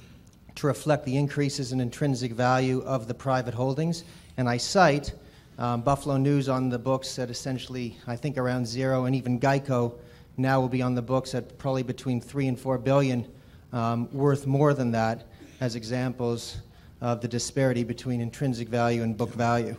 to 0.54 0.68
reflect 0.68 1.06
the 1.06 1.18
increases 1.18 1.72
in 1.72 1.82
intrinsic 1.82 2.34
value 2.34 2.82
of 2.82 3.08
the 3.08 3.16
private 3.16 3.56
holdings? 3.56 4.04
And 4.38 4.48
I 4.48 4.58
cite 4.58 5.12
um, 5.58 5.82
Buffalo 5.82 6.18
News 6.18 6.50
on 6.50 6.70
the 6.70 6.80
books 6.80 7.18
at 7.20 7.30
essentially, 7.30 7.98
I 8.08 8.16
think, 8.16 8.38
around 8.38 8.68
zero, 8.68 9.06
and 9.06 9.16
even 9.16 9.40
Geico 9.40 9.94
now 10.38 10.60
will 10.60 10.70
be 10.70 10.82
on 10.82 10.96
the 10.96 11.02
books 11.02 11.34
at 11.34 11.58
probably 11.58 11.84
between 11.84 12.20
three 12.20 12.48
and 12.48 12.60
four 12.60 12.78
billion, 12.78 13.26
um, 13.72 14.12
worth 14.12 14.46
more 14.46 14.74
than 14.74 14.92
that, 14.92 15.28
as 15.62 15.76
examples 15.76 16.58
of 17.02 17.22
the 17.22 17.28
disparity 17.28 17.84
between 17.84 18.22
intrinsic 18.22 18.68
value 18.68 19.04
and 19.04 19.18
book 19.18 19.30
value. 19.30 19.76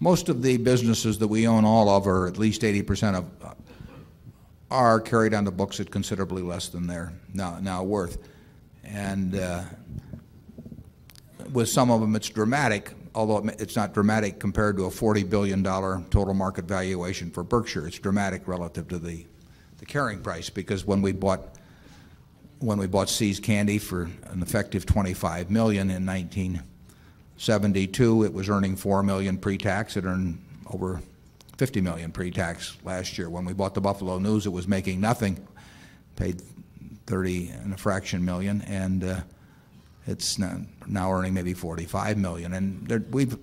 Most 0.00 0.28
of 0.28 0.42
the 0.42 0.56
businesses 0.56 1.18
that 1.18 1.28
we 1.28 1.46
own 1.46 1.64
all 1.64 1.88
of, 1.88 2.06
or 2.06 2.26
at 2.26 2.38
least 2.38 2.62
80% 2.62 3.16
of, 3.16 3.26
are 4.70 5.00
carried 5.00 5.34
on 5.34 5.44
the 5.44 5.50
books 5.50 5.80
at 5.80 5.90
considerably 5.90 6.42
less 6.42 6.68
than 6.68 6.86
they're 6.86 7.12
now, 7.34 7.58
now 7.60 7.82
worth. 7.82 8.18
And 8.84 9.36
uh, 9.36 9.62
with 11.52 11.68
some 11.68 11.90
of 11.90 12.00
them, 12.00 12.16
it's 12.16 12.28
dramatic, 12.28 12.92
although 13.14 13.38
it's 13.58 13.76
not 13.76 13.94
dramatic 13.94 14.38
compared 14.38 14.76
to 14.76 14.84
a 14.84 14.90
$40 14.90 15.28
billion 15.28 15.64
total 15.64 16.34
market 16.34 16.66
valuation 16.66 17.30
for 17.30 17.42
Berkshire. 17.42 17.86
It's 17.86 17.98
dramatic 17.98 18.46
relative 18.46 18.88
to 18.88 18.98
the, 18.98 19.24
the 19.78 19.86
carrying 19.86 20.20
price 20.20 20.50
because 20.50 20.86
when 20.86 21.02
we 21.02 21.12
bought 21.12 21.56
when 22.60 22.78
we 22.78 22.86
bought 22.86 23.08
See's 23.08 23.40
Candy 23.40 23.78
for 23.78 24.02
an 24.02 24.42
effective 24.42 24.84
25 24.84 25.50
million 25.50 25.90
in 25.90 26.04
1972, 26.04 28.24
it 28.24 28.34
was 28.34 28.50
earning 28.50 28.76
4 28.76 29.02
million 29.02 29.38
pre-tax. 29.38 29.96
It 29.96 30.04
earned 30.04 30.44
over 30.70 31.00
50 31.56 31.80
million 31.80 32.12
pre-tax 32.12 32.76
last 32.84 33.16
year. 33.16 33.30
When 33.30 33.46
we 33.46 33.54
bought 33.54 33.72
the 33.72 33.80
Buffalo 33.80 34.18
News, 34.18 34.44
it 34.44 34.50
was 34.50 34.68
making 34.68 35.00
nothing, 35.00 35.48
paid 36.16 36.42
30 37.06 37.48
and 37.48 37.72
a 37.72 37.78
fraction 37.78 38.22
million, 38.24 38.60
and 38.62 39.04
uh, 39.04 39.20
it's 40.10 40.38
now, 40.38 41.12
earning 41.12 41.32
maybe 41.32 41.54
45 41.54 42.18
million. 42.18 42.52
And 42.52 42.86
there, 42.88 43.02
we've 43.10 43.38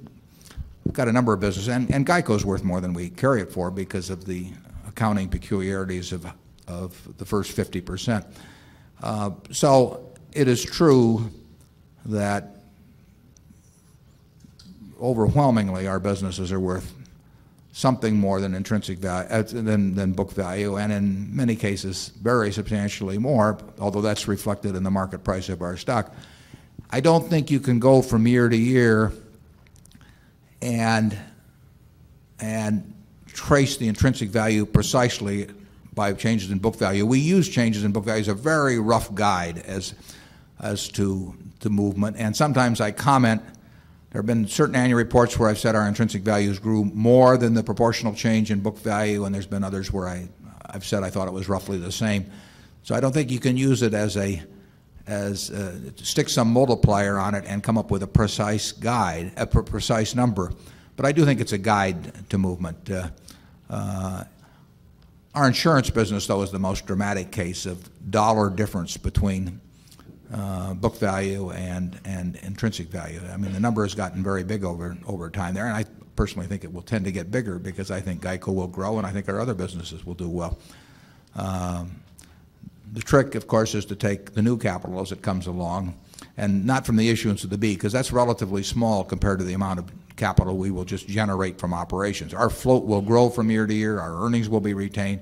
got 0.91 1.07
a 1.07 1.11
number 1.11 1.33
of 1.33 1.39
businesses, 1.39 1.69
and, 1.69 1.89
and 1.89 2.05
Geico's 2.05 2.45
worth 2.45 2.63
more 2.63 2.81
than 2.81 2.93
we 2.93 3.09
carry 3.09 3.41
it 3.41 3.51
for 3.51 3.71
because 3.71 4.09
of 4.09 4.25
the 4.25 4.51
accounting 4.87 5.29
peculiarities 5.29 6.11
of, 6.11 6.27
of 6.67 7.17
the 7.17 7.25
first 7.25 7.51
50 7.51 7.81
percent. 7.81 8.25
Uh, 9.01 9.31
so 9.51 10.11
it 10.33 10.47
is 10.47 10.63
true 10.63 11.29
that 12.05 12.55
overwhelmingly 14.99 15.87
our 15.87 15.99
businesses 15.99 16.51
are 16.51 16.59
worth 16.59 16.93
something 17.71 18.15
more 18.15 18.41
than 18.41 18.55
intrinsic 18.55 18.97
value, 18.97 19.29
uh, 19.29 19.43
than, 19.43 19.93
than 19.93 20.11
book 20.11 20.31
value, 20.31 20.77
and 20.77 20.91
in 20.91 21.35
many 21.35 21.55
cases 21.55 22.11
very 22.21 22.51
substantially 22.51 23.19
more, 23.19 23.59
although 23.79 24.01
that's 24.01 24.27
reflected 24.27 24.75
in 24.75 24.81
the 24.81 24.89
market 24.89 25.23
price 25.23 25.47
of 25.47 25.61
our 25.61 25.77
stock. 25.77 26.11
I 26.89 27.01
don't 27.01 27.27
think 27.29 27.51
you 27.51 27.59
can 27.59 27.79
go 27.79 28.01
from 28.01 28.25
year 28.27 28.47
to 28.47 28.55
year 28.55 29.11
and, 30.61 31.17
and 32.39 32.93
trace 33.27 33.75
the 33.77 33.89
intrinsic 33.89 34.29
value 34.29 34.65
precisely 34.65 35.47
by 35.93 36.13
changes 36.13 36.49
in 36.49 36.59
book 36.59 36.77
value. 36.77 37.05
We 37.05 37.19
use 37.19 37.49
changes 37.49 37.83
in 37.83 37.91
book 37.91 38.05
value 38.05 38.21
as 38.21 38.27
a 38.29 38.33
very 38.33 38.79
rough 38.79 39.13
guide 39.13 39.59
as, 39.59 39.95
as 40.61 40.87
to 40.89 41.35
the 41.59 41.69
movement. 41.69 42.15
And 42.17 42.35
sometimes 42.35 42.79
I 42.79 42.91
comment, 42.91 43.41
there 44.11 44.21
have 44.21 44.25
been 44.25 44.47
certain 44.47 44.75
annual 44.75 44.97
reports 44.97 45.37
where 45.37 45.49
I've 45.49 45.59
said 45.59 45.75
our 45.75 45.87
intrinsic 45.87 46.21
values 46.21 46.57
grew 46.57 46.85
more 46.85 47.35
than 47.35 47.53
the 47.53 47.63
proportional 47.63 48.13
change 48.13 48.49
in 48.49 48.61
book 48.61 48.77
value, 48.77 49.25
and 49.25 49.35
there's 49.35 49.47
been 49.47 49.63
others 49.63 49.91
where 49.91 50.07
I, 50.07 50.29
I've 50.65 50.85
said 50.85 51.03
I 51.03 51.09
thought 51.09 51.27
it 51.27 51.33
was 51.33 51.49
roughly 51.49 51.77
the 51.77 51.91
same. 51.91 52.31
So 52.83 52.95
I 52.95 53.01
don't 53.01 53.11
think 53.11 53.29
you 53.29 53.39
can 53.39 53.57
use 53.57 53.81
it 53.81 53.93
as 53.93 54.15
a, 54.15 54.41
as 55.07 55.49
uh, 55.51 55.79
stick 55.95 56.29
some 56.29 56.49
multiplier 56.51 57.17
on 57.17 57.33
it 57.33 57.45
and 57.47 57.63
come 57.63 57.77
up 57.77 57.89
with 57.89 58.03
a 58.03 58.07
precise 58.07 58.71
guide, 58.71 59.31
a 59.37 59.47
precise 59.47 60.13
number. 60.13 60.51
But 60.95 61.05
I 61.05 61.11
do 61.11 61.25
think 61.25 61.39
it's 61.39 61.53
a 61.53 61.57
guide 61.57 62.29
to 62.29 62.37
movement. 62.37 62.89
Uh, 62.89 63.09
uh, 63.69 64.23
our 65.33 65.47
insurance 65.47 65.89
business, 65.89 66.27
though, 66.27 66.41
is 66.41 66.51
the 66.51 66.59
most 66.59 66.85
dramatic 66.85 67.31
case 67.31 67.65
of 67.65 67.89
dollar 68.11 68.49
difference 68.49 68.97
between 68.97 69.61
uh, 70.33 70.73
book 70.73 70.97
value 70.97 71.51
and, 71.51 71.99
and 72.03 72.35
intrinsic 72.37 72.87
value. 72.87 73.21
I 73.31 73.37
mean, 73.37 73.53
the 73.53 73.59
number 73.59 73.83
has 73.83 73.93
gotten 73.93 74.23
very 74.23 74.43
big 74.43 74.63
over, 74.63 74.97
over 75.05 75.29
time 75.29 75.53
there, 75.53 75.67
and 75.67 75.75
I 75.75 75.85
personally 76.15 76.47
think 76.47 76.63
it 76.63 76.73
will 76.73 76.81
tend 76.81 77.05
to 77.05 77.11
get 77.11 77.31
bigger 77.31 77.59
because 77.59 77.91
I 77.91 78.01
think 78.01 78.21
Geico 78.21 78.53
will 78.53 78.67
grow 78.67 78.97
and 78.97 79.05
I 79.05 79.11
think 79.11 79.29
our 79.29 79.39
other 79.39 79.53
businesses 79.53 80.05
will 80.05 80.15
do 80.15 80.27
well. 80.27 80.57
Um, 81.35 82.01
the 82.93 83.01
trick, 83.01 83.35
of 83.35 83.47
course, 83.47 83.75
is 83.75 83.85
to 83.85 83.95
take 83.95 84.33
the 84.33 84.41
new 84.41 84.57
capital 84.57 84.99
as 85.01 85.11
it 85.11 85.21
comes 85.21 85.47
along 85.47 85.95
and 86.37 86.65
not 86.65 86.85
from 86.85 86.95
the 86.95 87.09
issuance 87.09 87.43
of 87.43 87.49
the 87.49 87.57
B 87.57 87.75
because 87.75 87.91
that's 87.91 88.11
relatively 88.11 88.63
small 88.63 89.03
compared 89.03 89.39
to 89.39 89.45
the 89.45 89.53
amount 89.53 89.79
of 89.79 89.91
capital 90.15 90.57
we 90.57 90.71
will 90.71 90.85
just 90.85 91.07
generate 91.07 91.59
from 91.59 91.73
operations. 91.73 92.33
Our 92.33 92.49
float 92.49 92.85
will 92.85 93.01
grow 93.01 93.29
from 93.29 93.51
year 93.51 93.67
to 93.67 93.73
year, 93.73 93.99
our 93.99 94.25
earnings 94.25 94.49
will 94.49 94.61
be 94.61 94.73
retained, 94.73 95.21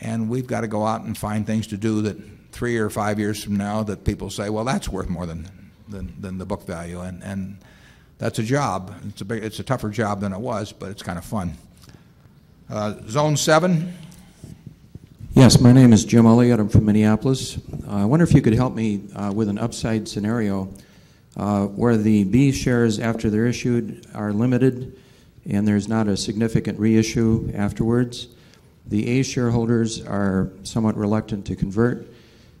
and 0.00 0.28
we've 0.28 0.46
got 0.46 0.62
to 0.62 0.68
go 0.68 0.86
out 0.86 1.02
and 1.02 1.16
find 1.16 1.46
things 1.46 1.66
to 1.68 1.76
do 1.76 2.02
that 2.02 2.16
three 2.52 2.78
or 2.78 2.88
five 2.88 3.18
years 3.18 3.42
from 3.42 3.56
now 3.56 3.82
that 3.82 4.04
people 4.04 4.30
say, 4.30 4.48
well, 4.48 4.64
that's 4.64 4.88
worth 4.88 5.08
more 5.08 5.26
than, 5.26 5.48
than, 5.88 6.14
than 6.20 6.38
the 6.38 6.46
book 6.46 6.64
value. 6.64 7.00
And, 7.00 7.22
and 7.24 7.58
that's 8.18 8.38
a 8.38 8.44
job. 8.44 8.94
It's 9.08 9.20
a, 9.20 9.24
big, 9.24 9.42
it's 9.42 9.58
a 9.58 9.64
tougher 9.64 9.90
job 9.90 10.20
than 10.20 10.32
it 10.32 10.38
was, 10.38 10.72
but 10.72 10.90
it's 10.90 11.02
kind 11.02 11.18
of 11.18 11.24
fun. 11.24 11.54
Uh, 12.70 12.94
zone 13.08 13.36
7. 13.36 13.92
Yes, 15.36 15.58
my 15.58 15.72
name 15.72 15.92
is 15.92 16.04
Jim 16.04 16.26
Elliott. 16.26 16.60
I'm 16.60 16.68
from 16.68 16.84
Minneapolis. 16.84 17.58
Uh, 17.88 18.02
I 18.02 18.04
wonder 18.04 18.22
if 18.22 18.32
you 18.32 18.40
could 18.40 18.54
help 18.54 18.72
me 18.72 19.02
uh, 19.16 19.32
with 19.34 19.48
an 19.48 19.58
upside 19.58 20.06
scenario 20.06 20.72
uh, 21.36 21.66
where 21.66 21.96
the 21.96 22.22
B 22.22 22.52
shares, 22.52 23.00
after 23.00 23.28
they're 23.28 23.48
issued, 23.48 24.06
are 24.14 24.32
limited 24.32 24.96
and 25.44 25.66
there's 25.66 25.88
not 25.88 26.06
a 26.06 26.16
significant 26.16 26.78
reissue 26.78 27.50
afterwards. 27.52 28.28
The 28.86 29.18
A 29.18 29.24
shareholders 29.24 30.00
are 30.06 30.50
somewhat 30.62 30.96
reluctant 30.96 31.44
to 31.46 31.56
convert, 31.56 32.06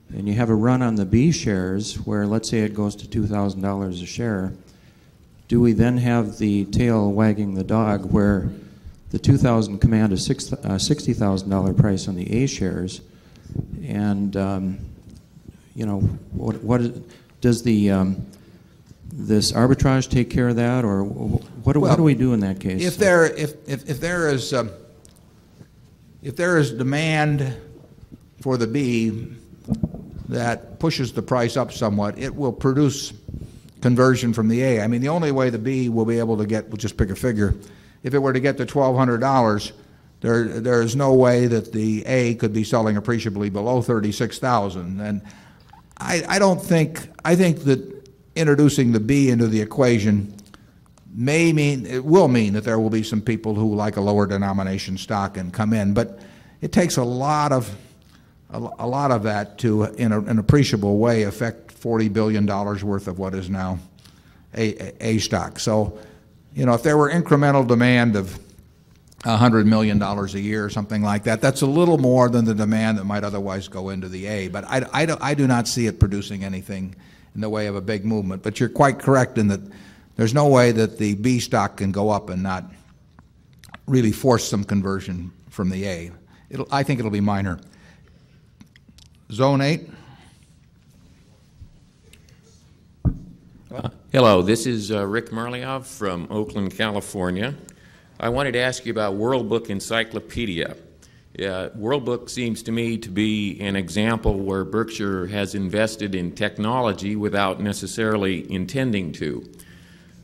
and 0.08 0.26
you 0.26 0.34
have 0.34 0.50
a 0.50 0.54
run 0.56 0.82
on 0.82 0.96
the 0.96 1.06
B 1.06 1.30
shares 1.30 2.00
where, 2.00 2.26
let's 2.26 2.50
say, 2.50 2.58
it 2.58 2.74
goes 2.74 2.96
to 2.96 3.06
$2,000 3.06 4.02
a 4.02 4.04
share. 4.04 4.52
Do 5.46 5.60
we 5.60 5.74
then 5.74 5.98
have 5.98 6.38
the 6.38 6.64
tail 6.64 7.12
wagging 7.12 7.54
the 7.54 7.62
dog 7.62 8.10
where, 8.10 8.50
the 9.14 9.20
2000 9.20 9.78
command 9.78 10.12
a 10.12 10.16
six, 10.16 10.52
uh, 10.52 10.56
$60,000 10.56 11.78
price 11.78 12.08
on 12.08 12.16
the 12.16 12.42
A 12.42 12.48
shares. 12.48 13.00
And, 13.84 14.36
um, 14.36 14.78
you 15.76 15.86
know, 15.86 16.00
what, 16.32 16.60
what 16.64 16.80
is, 16.80 17.00
does 17.40 17.62
the, 17.62 17.92
um, 17.92 18.26
this 19.12 19.52
arbitrage 19.52 20.10
take 20.10 20.30
care 20.30 20.48
of 20.48 20.56
that, 20.56 20.84
or 20.84 21.04
what, 21.04 21.74
do- 21.74 21.80
what 21.80 21.94
do 21.94 22.02
we 22.02 22.14
do 22.14 22.32
in 22.32 22.40
that 22.40 22.58
case? 22.58 22.84
If 22.84 22.96
there, 22.96 23.24
if, 23.24 23.54
if, 23.68 23.88
if 23.88 24.00
there 24.00 24.30
is, 24.30 24.52
um, 24.52 24.70
if 26.20 26.34
there 26.34 26.58
is 26.58 26.72
demand 26.72 27.56
for 28.40 28.56
the 28.56 28.66
B 28.66 29.28
that 30.28 30.80
pushes 30.80 31.12
the 31.12 31.22
price 31.22 31.56
up 31.56 31.70
somewhat, 31.70 32.18
it 32.18 32.34
will 32.34 32.52
produce 32.52 33.12
conversion 33.80 34.32
from 34.32 34.48
the 34.48 34.60
A. 34.62 34.82
I 34.82 34.88
mean, 34.88 35.02
the 35.02 35.10
only 35.10 35.30
way 35.30 35.50
the 35.50 35.58
B 35.58 35.88
will 35.88 36.04
be 36.04 36.18
able 36.18 36.36
to 36.38 36.46
get, 36.46 36.66
we'll 36.66 36.78
just 36.78 36.96
pick 36.96 37.10
a 37.10 37.14
figure, 37.14 37.54
if 38.04 38.14
it 38.14 38.18
were 38.18 38.32
to 38.32 38.40
get 38.40 38.58
to 38.58 38.66
$1,200, 38.66 39.72
there, 40.20 40.44
there 40.44 40.82
is 40.82 40.94
no 40.94 41.14
way 41.14 41.46
that 41.46 41.72
the 41.72 42.04
A 42.06 42.34
could 42.34 42.52
be 42.52 42.62
selling 42.62 42.96
appreciably 42.96 43.50
below 43.50 43.82
36,000. 43.82 45.00
And 45.00 45.22
I, 45.98 46.22
I 46.28 46.38
don't 46.38 46.62
think, 46.62 47.00
I 47.24 47.34
think 47.34 47.64
that 47.64 48.08
introducing 48.36 48.92
the 48.92 49.00
B 49.00 49.30
into 49.30 49.48
the 49.48 49.60
equation 49.60 50.34
may 51.14 51.52
mean, 51.52 51.86
it 51.86 52.04
will 52.04 52.28
mean 52.28 52.52
that 52.52 52.64
there 52.64 52.78
will 52.78 52.90
be 52.90 53.02
some 53.02 53.22
people 53.22 53.54
who 53.54 53.74
like 53.74 53.96
a 53.96 54.00
lower 54.00 54.26
denomination 54.26 54.98
stock 54.98 55.36
and 55.36 55.52
come 55.52 55.72
in, 55.72 55.94
but 55.94 56.20
it 56.60 56.72
takes 56.72 56.96
a 56.96 57.04
lot 57.04 57.52
of, 57.52 57.74
a, 58.50 58.86
lot 58.86 59.10
of 59.10 59.22
that 59.22 59.58
to, 59.58 59.84
in 59.84 60.12
a, 60.12 60.20
an 60.20 60.38
appreciable 60.38 60.98
way, 60.98 61.22
affect 61.22 61.80
$40 61.80 62.12
billion 62.12 62.46
worth 62.46 63.08
of 63.08 63.18
what 63.18 63.34
is 63.34 63.48
now 63.48 63.78
A, 64.54 64.74
A, 64.74 64.96
A 65.00 65.18
stock. 65.18 65.58
So, 65.58 65.98
you 66.54 66.64
know, 66.64 66.74
if 66.74 66.82
there 66.82 66.96
were 66.96 67.10
incremental 67.10 67.66
demand 67.66 68.16
of 68.16 68.38
$100 69.20 69.66
million 69.66 70.00
a 70.00 70.26
year 70.38 70.64
or 70.64 70.70
something 70.70 71.02
like 71.02 71.24
that, 71.24 71.40
that's 71.40 71.62
a 71.62 71.66
little 71.66 71.98
more 71.98 72.28
than 72.28 72.44
the 72.44 72.54
demand 72.54 72.98
that 72.98 73.04
might 73.04 73.24
otherwise 73.24 73.68
go 73.68 73.88
into 73.88 74.08
the 74.08 74.26
A. 74.26 74.48
But 74.48 74.64
I, 74.64 74.86
I, 74.92 75.06
do, 75.06 75.16
I 75.20 75.34
do 75.34 75.46
not 75.46 75.66
see 75.66 75.86
it 75.86 75.98
producing 75.98 76.44
anything 76.44 76.94
in 77.34 77.40
the 77.40 77.48
way 77.48 77.66
of 77.66 77.74
a 77.74 77.80
big 77.80 78.04
movement. 78.04 78.42
But 78.42 78.60
you're 78.60 78.68
quite 78.68 78.98
correct 78.98 79.38
in 79.38 79.48
that 79.48 79.60
there's 80.16 80.34
no 80.34 80.46
way 80.46 80.70
that 80.72 80.98
the 80.98 81.14
B 81.14 81.40
stock 81.40 81.78
can 81.78 81.90
go 81.90 82.10
up 82.10 82.30
and 82.30 82.42
not 82.42 82.64
really 83.86 84.12
force 84.12 84.44
some 84.48 84.62
conversion 84.62 85.32
from 85.50 85.70
the 85.70 85.86
A. 85.86 86.12
It'll, 86.50 86.68
I 86.70 86.82
think 86.82 87.00
it'll 87.00 87.10
be 87.10 87.20
minor. 87.20 87.58
Zone 89.32 89.60
8? 89.60 89.88
Hello, 94.12 94.40
this 94.40 94.66
is 94.66 94.92
uh, 94.92 95.04
Rick 95.04 95.30
Marliov 95.30 95.84
from 95.84 96.28
Oakland, 96.30 96.76
California. 96.76 97.54
I 98.20 98.28
wanted 98.28 98.52
to 98.52 98.60
ask 98.60 98.86
you 98.86 98.92
about 98.92 99.14
World 99.16 99.48
Book 99.48 99.68
Encyclopedia. 99.68 100.76
Uh, 101.44 101.70
World 101.74 102.04
Book 102.04 102.28
seems 102.28 102.62
to 102.64 102.72
me 102.72 102.96
to 102.98 103.08
be 103.08 103.58
an 103.60 103.74
example 103.74 104.38
where 104.38 104.64
Berkshire 104.64 105.26
has 105.26 105.56
invested 105.56 106.14
in 106.14 106.32
technology 106.36 107.16
without 107.16 107.58
necessarily 107.58 108.50
intending 108.52 109.10
to. 109.14 109.44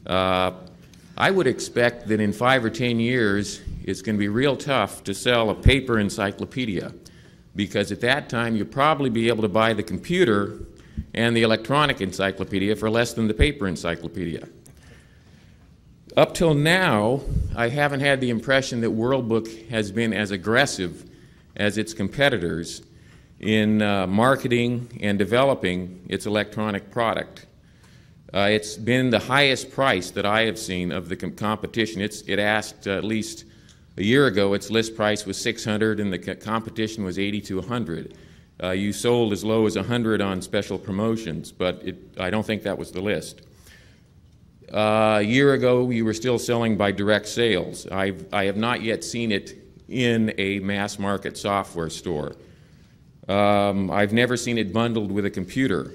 Uh, 0.07 0.53
I 1.17 1.33
would 1.33 1.49
expect 1.49 2.07
that 2.07 2.21
in 2.21 2.33
five 2.33 2.65
or 2.65 2.71
ten 2.71 3.01
years, 3.01 3.63
it's 3.83 4.01
going 4.01 4.15
to 4.15 4.21
be 4.21 4.29
real 4.29 4.57
tough 4.57 5.03
to 5.05 5.15
sell 5.15 5.51
a 5.51 5.55
paper 5.57 5.99
encyclopedia 5.99 6.93
because 7.57 7.91
at 7.91 8.01
that 8.03 8.29
time 8.29 8.55
you'll 8.55 8.67
probably 8.67 9.11
be 9.11 9.27
able 9.27 9.43
to 9.43 9.49
buy 9.49 9.73
the 9.73 9.83
computer 9.83 10.61
and 11.15 11.37
the 11.37 11.43
electronic 11.43 12.01
encyclopedia 12.01 12.77
for 12.77 12.91
less 12.91 13.13
than 13.15 13.29
the 13.29 13.35
paper 13.35 13.67
encyclopedia. 13.67 14.49
Up 16.17 16.35
till 16.35 16.55
now, 16.55 17.21
I 17.55 17.69
haven't 17.69 18.01
had 18.01 18.21
the 18.21 18.31
impression 18.31 18.81
that 18.81 18.91
World 18.91 19.29
Book 19.29 19.49
has 19.71 19.93
been 19.93 20.13
as 20.13 20.33
aggressive 20.33 21.09
as 21.57 21.79
its 21.79 21.95
competitors 21.95 22.83
in 23.39 23.81
uh, 23.81 24.07
marketing 24.07 24.99
and 25.03 25.19
developing 25.19 26.05
its 26.09 26.27
electronic 26.27 26.91
product. 26.91 27.47
Uh, 28.33 28.49
it's 28.51 28.77
been 28.77 29.11
the 29.11 29.19
highest 29.19 29.71
price 29.71 30.11
that 30.11 30.27
I 30.27 30.43
have 30.43 30.59
seen 30.59 30.93
of 30.93 31.09
the 31.09 31.17
com- 31.17 31.33
competition. 31.33 32.01
It's, 32.01 32.23
it 32.23 32.39
asked 32.39 32.87
uh, 32.87 32.93
at 32.93 33.05
least 33.05 33.45
a 33.97 34.03
year 34.03 34.27
ago, 34.27 34.55
its 34.55 34.71
list 34.71 34.95
price 34.95 35.27
was 35.27 35.41
600 35.41 36.01
and 36.01 36.13
the 36.13 36.19
co- 36.19 36.35
competition 36.35 37.05
was 37.05 37.19
80 37.19 37.41
to 37.43 37.57
100. 37.57 38.17
Uh, 38.63 38.71
you 38.71 38.93
sold 38.93 39.33
as 39.33 39.43
low 39.43 39.67
as 39.67 39.77
100 39.77 40.21
on 40.21 40.43
special 40.43 40.79
promotions, 40.79 41.51
but 41.51 41.81
it, 41.83 41.97
I 42.19 42.31
don't 42.31 42.45
think 42.45 42.63
that 42.65 42.77
was 42.77 42.93
the 42.93 43.01
list. 43.01 43.43
Uh, 44.73 45.19
a 45.21 45.23
year 45.23 45.55
ago, 45.55 45.91
you 45.91 46.05
were 46.05 46.15
still 46.15 46.39
selling 46.39 46.77
by 46.77 46.93
direct 46.93 47.27
sales. 47.27 47.87
I've, 47.89 48.33
I 48.33 48.45
have 48.45 48.57
not 48.57 48.83
yet 48.83 49.03
seen 49.03 49.33
it 49.33 49.57
in 49.89 50.33
a 50.39 50.61
mass 50.61 50.99
market 50.99 51.37
software 51.37 51.91
store. 51.91 52.37
Um, 53.29 53.91
I've 53.91 54.13
never 54.13 54.37
seen 54.37 54.59
it 54.59 54.73
bundled 54.73 55.11
with 55.11 55.25
a 55.25 55.31
computer. 55.31 55.93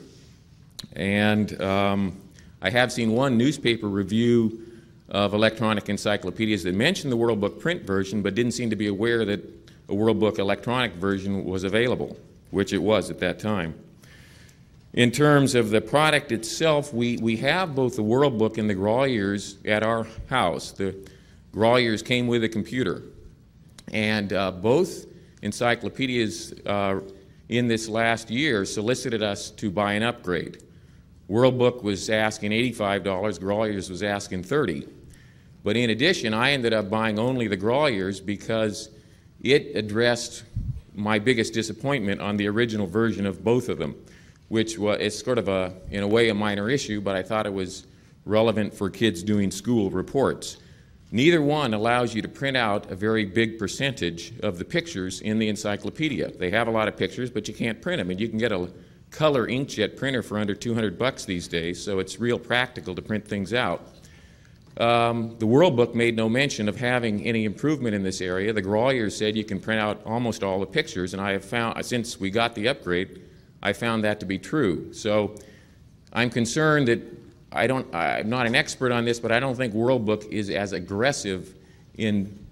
And 0.93 1.61
um, 1.61 2.17
I 2.61 2.69
have 2.69 2.91
seen 2.91 3.11
one 3.11 3.37
newspaper 3.37 3.87
review 3.87 4.61
of 5.09 5.33
electronic 5.33 5.87
encyclopedias 5.87 6.63
that 6.63 6.73
mentioned 6.73 7.11
the 7.11 7.17
World 7.17 7.39
Book 7.39 7.59
print 7.59 7.83
version, 7.83 8.21
but 8.21 8.35
didn't 8.35 8.53
seem 8.53 8.69
to 8.69 8.75
be 8.75 8.87
aware 8.87 9.23
that 9.23 9.41
a 9.87 9.93
World 9.93 10.19
Book 10.19 10.39
electronic 10.39 10.93
version 10.93 11.45
was 11.45 11.63
available, 11.63 12.17
which 12.51 12.73
it 12.73 12.77
was 12.77 13.09
at 13.09 13.19
that 13.19 13.39
time. 13.39 13.75
In 14.93 15.11
terms 15.11 15.55
of 15.55 15.71
the 15.71 15.81
product 15.81 16.31
itself, 16.31 16.93
we, 16.93 17.17
we 17.17 17.35
have 17.37 17.75
both 17.75 17.97
the 17.97 18.03
World 18.03 18.37
Book 18.37 18.57
and 18.57 18.69
the 18.69 18.75
Groliers 18.75 19.57
at 19.67 19.83
our 19.83 20.07
house. 20.29 20.71
The 20.71 20.95
Groliers 21.53 22.03
came 22.03 22.27
with 22.27 22.45
a 22.45 22.49
computer. 22.49 23.03
And 23.91 24.31
uh, 24.31 24.51
both 24.51 25.05
encyclopedias 25.41 26.53
uh, 26.65 27.01
in 27.49 27.67
this 27.67 27.89
last 27.89 28.29
year 28.31 28.65
solicited 28.65 29.21
us 29.21 29.51
to 29.51 29.69
buy 29.69 29.93
an 29.93 30.03
upgrade. 30.03 30.63
World 31.27 31.57
Book 31.57 31.83
was 31.83 32.09
asking 32.09 32.51
$85, 32.51 33.03
Groliers 33.39 33.89
was 33.89 34.01
asking 34.01 34.43
30 34.43 34.87
But 35.63 35.75
in 35.75 35.89
addition, 35.89 36.33
I 36.33 36.51
ended 36.51 36.73
up 36.73 36.89
buying 36.89 37.19
only 37.19 37.47
the 37.47 37.57
Groliers 37.57 38.25
because 38.25 38.89
it 39.41 39.75
addressed 39.75 40.43
my 40.95 41.19
biggest 41.19 41.53
disappointment 41.53 42.21
on 42.21 42.37
the 42.37 42.47
original 42.47 42.87
version 42.87 43.25
of 43.25 43.43
both 43.43 43.69
of 43.69 43.77
them 43.77 43.95
which 44.49 44.77
was 44.77 44.97
it's 44.99 45.23
sort 45.23 45.37
of 45.37 45.47
a 45.47 45.73
in 45.91 46.03
a 46.03 46.07
way 46.07 46.29
a 46.29 46.33
minor 46.33 46.69
issue, 46.69 47.01
but 47.01 47.15
I 47.15 47.23
thought 47.23 47.45
it 47.45 47.53
was 47.53 47.85
relevant 48.25 48.73
for 48.73 48.89
kids 48.89 49.23
doing 49.23 49.51
school 49.51 49.89
reports. 49.89 50.57
Neither 51.11 51.41
one 51.41 51.73
allows 51.73 52.13
you 52.13 52.21
to 52.23 52.27
print 52.27 52.57
out 52.57 52.91
a 52.91 52.95
very 52.95 53.25
big 53.25 53.59
percentage 53.59 54.33
of 54.41 54.57
the 54.57 54.65
pictures 54.65 55.21
in 55.21 55.39
the 55.39 55.47
encyclopedia. 55.47 56.31
They 56.31 56.49
have 56.49 56.67
a 56.67 56.71
lot 56.71 56.87
of 56.87 56.97
pictures, 56.97 57.29
but 57.29 57.47
you 57.47 57.53
can't 57.53 57.81
print 57.81 57.99
them, 57.99 58.09
and 58.09 58.19
you 58.19 58.27
can 58.27 58.37
get 58.37 58.51
a 58.51 58.69
color 59.11 59.47
inkjet 59.47 59.95
printer 59.95 60.23
for 60.23 60.37
under 60.39 60.55
200 60.55 60.97
bucks 60.97 61.23
these 61.23 61.47
days, 61.47 61.81
so 61.81 61.99
it's 61.99 62.19
real 62.19 62.39
practical 62.39 62.95
to 62.95 63.01
print 63.01 63.25
things 63.25 63.53
out. 63.53 63.87
Um, 64.77 65.35
the 65.39 65.45
World 65.45 65.77
Book 65.77 65.95
made 65.95 66.17
no 66.17 66.27
mention 66.27 66.67
of 66.67 66.75
having 66.75 67.25
any 67.25 67.45
improvement 67.45 67.95
in 67.95 68.03
this 68.03 68.19
area. 68.19 68.51
The 68.51 68.61
Grolier 68.61 69.09
said 69.09 69.35
you 69.35 69.45
can 69.45 69.59
print 69.59 69.79
out 69.79 70.01
almost 70.05 70.43
all 70.43 70.59
the 70.59 70.65
pictures, 70.65 71.13
and 71.13 71.21
I 71.21 71.31
have 71.31 71.45
found, 71.45 71.85
since 71.85 72.19
we 72.19 72.29
got 72.29 72.55
the 72.55 72.67
upgrade, 72.67 73.21
I 73.63 73.71
found 73.73 74.03
that 74.03 74.19
to 74.19 74.25
be 74.25 74.37
true. 74.37 74.91
So 74.93 75.35
I'm 76.11 76.29
concerned 76.29 76.89
that 76.89 77.01
I 77.53 77.67
don't, 77.67 77.93
I'm 77.95 78.29
not 78.29 78.47
an 78.47 78.55
expert 78.55 78.91
on 78.91 79.05
this, 79.05 79.17
but 79.17 79.31
I 79.31 79.39
don't 79.39 79.55
think 79.55 79.73
World 79.73 80.05
Book 80.05 80.25
is 80.25 80.49
as 80.49 80.73
aggressive 80.73 81.55
in 81.93 82.45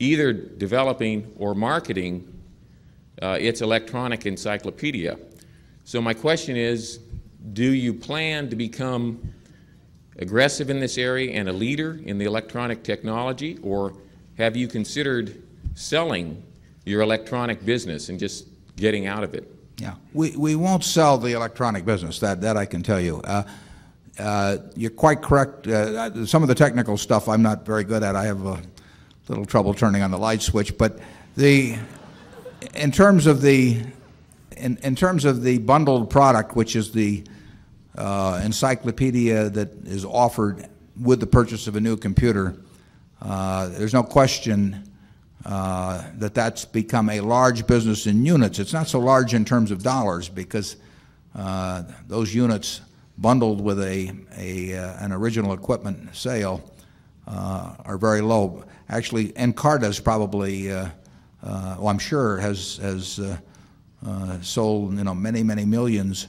either 0.00 0.32
developing 0.32 1.32
or 1.38 1.54
marketing 1.54 2.40
uh, 3.22 3.36
its 3.40 3.60
electronic 3.60 4.26
encyclopedia. 4.26 5.16
So 5.84 6.00
my 6.00 6.12
question 6.12 6.56
is, 6.56 6.98
do 7.52 7.72
you 7.72 7.94
plan 7.94 8.50
to 8.50 8.56
become 8.56 9.32
aggressive 10.18 10.70
in 10.70 10.80
this 10.80 10.98
area 10.98 11.32
and 11.32 11.48
a 11.48 11.52
leader 11.52 12.00
in 12.04 12.18
the 12.18 12.24
electronic 12.24 12.82
technology, 12.82 13.58
or 13.62 13.94
have 14.36 14.56
you 14.56 14.68
considered 14.68 15.42
selling 15.74 16.42
your 16.84 17.02
electronic 17.02 17.64
business 17.64 18.08
and 18.08 18.18
just 18.18 18.46
getting 18.76 19.06
out 19.06 19.22
of 19.22 19.34
it? 19.34 19.54
Yeah, 19.78 19.94
we, 20.12 20.36
we 20.36 20.56
won't 20.56 20.82
sell 20.82 21.18
the 21.18 21.32
electronic 21.32 21.84
business. 21.84 22.18
That 22.18 22.40
that 22.40 22.56
I 22.56 22.66
can 22.66 22.82
tell 22.82 23.00
you. 23.00 23.20
Uh, 23.22 23.44
uh, 24.18 24.56
you're 24.74 24.90
quite 24.90 25.22
correct. 25.22 25.68
Uh, 25.68 26.26
some 26.26 26.42
of 26.42 26.48
the 26.48 26.54
technical 26.54 26.96
stuff 26.96 27.28
I'm 27.28 27.42
not 27.42 27.64
very 27.64 27.84
good 27.84 28.02
at. 28.02 28.16
I 28.16 28.24
have 28.24 28.44
a 28.44 28.60
little 29.28 29.44
trouble 29.44 29.74
turning 29.74 30.02
on 30.02 30.10
the 30.10 30.18
light 30.18 30.42
switch. 30.42 30.76
But 30.76 30.98
the 31.36 31.76
in 32.74 32.90
terms 32.90 33.26
of 33.26 33.40
the 33.40 33.80
in, 34.56 34.78
in 34.82 34.96
terms 34.96 35.24
of 35.24 35.42
the 35.42 35.58
bundled 35.58 36.10
product, 36.10 36.56
which 36.56 36.74
is 36.74 36.90
the 36.90 37.22
uh, 37.24 37.32
encyclopedia 37.98 39.50
that 39.50 39.86
is 39.86 40.04
offered 40.04 40.68
with 41.00 41.20
the 41.20 41.26
purchase 41.26 41.66
of 41.66 41.76
a 41.76 41.80
new 41.80 41.96
computer, 41.96 42.56
uh, 43.20 43.68
there's 43.68 43.94
no 43.94 44.02
question 44.02 44.90
uh, 45.44 46.04
that 46.14 46.34
that's 46.34 46.64
become 46.64 47.10
a 47.10 47.20
large 47.20 47.66
business 47.66 48.06
in 48.06 48.24
units. 48.24 48.58
It's 48.58 48.72
not 48.72 48.88
so 48.88 49.00
large 49.00 49.34
in 49.34 49.44
terms 49.44 49.70
of 49.70 49.82
dollars 49.82 50.28
because 50.28 50.76
uh, 51.34 51.82
those 52.06 52.34
units 52.34 52.80
bundled 53.16 53.60
with 53.60 53.80
a, 53.80 54.12
a 54.36 54.76
uh, 54.76 55.04
an 55.04 55.12
original 55.12 55.52
equipment 55.52 56.14
sale 56.14 56.72
uh, 57.26 57.74
are 57.84 57.98
very 57.98 58.20
low. 58.20 58.64
Actually, 58.88 59.32
Encarta's 59.36 60.00
probably, 60.00 60.72
uh, 60.72 60.88
uh, 61.42 61.76
well, 61.78 61.88
I'm 61.88 61.98
sure, 61.98 62.38
has, 62.38 62.78
has 62.78 63.18
uh, 63.18 63.36
uh, 64.06 64.40
sold 64.40 64.96
you 64.96 65.04
know, 65.04 65.14
many, 65.14 65.42
many 65.42 65.64
millions 65.64 66.28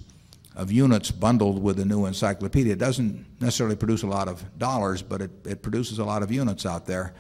of 0.60 0.69
units 0.69 1.10
bundled 1.10 1.64
with 1.64 1.77
the 1.77 1.86
new 1.86 2.06
encyclopedia. 2.06 2.73
It 2.73 2.80
doesn't 2.80 3.26
necessarily 3.40 3.77
produce 3.77 4.03
a 4.03 4.07
lot 4.07 4.27
of 4.27 4.44
dollars, 4.60 5.02
but 5.02 5.22
it, 5.22 5.31
it 5.45 5.61
produces 5.61 5.99
a 5.99 6.03
lot 6.03 6.22
of 6.22 6.34
units 6.34 6.65
out 6.65 6.86
there. 6.86 7.14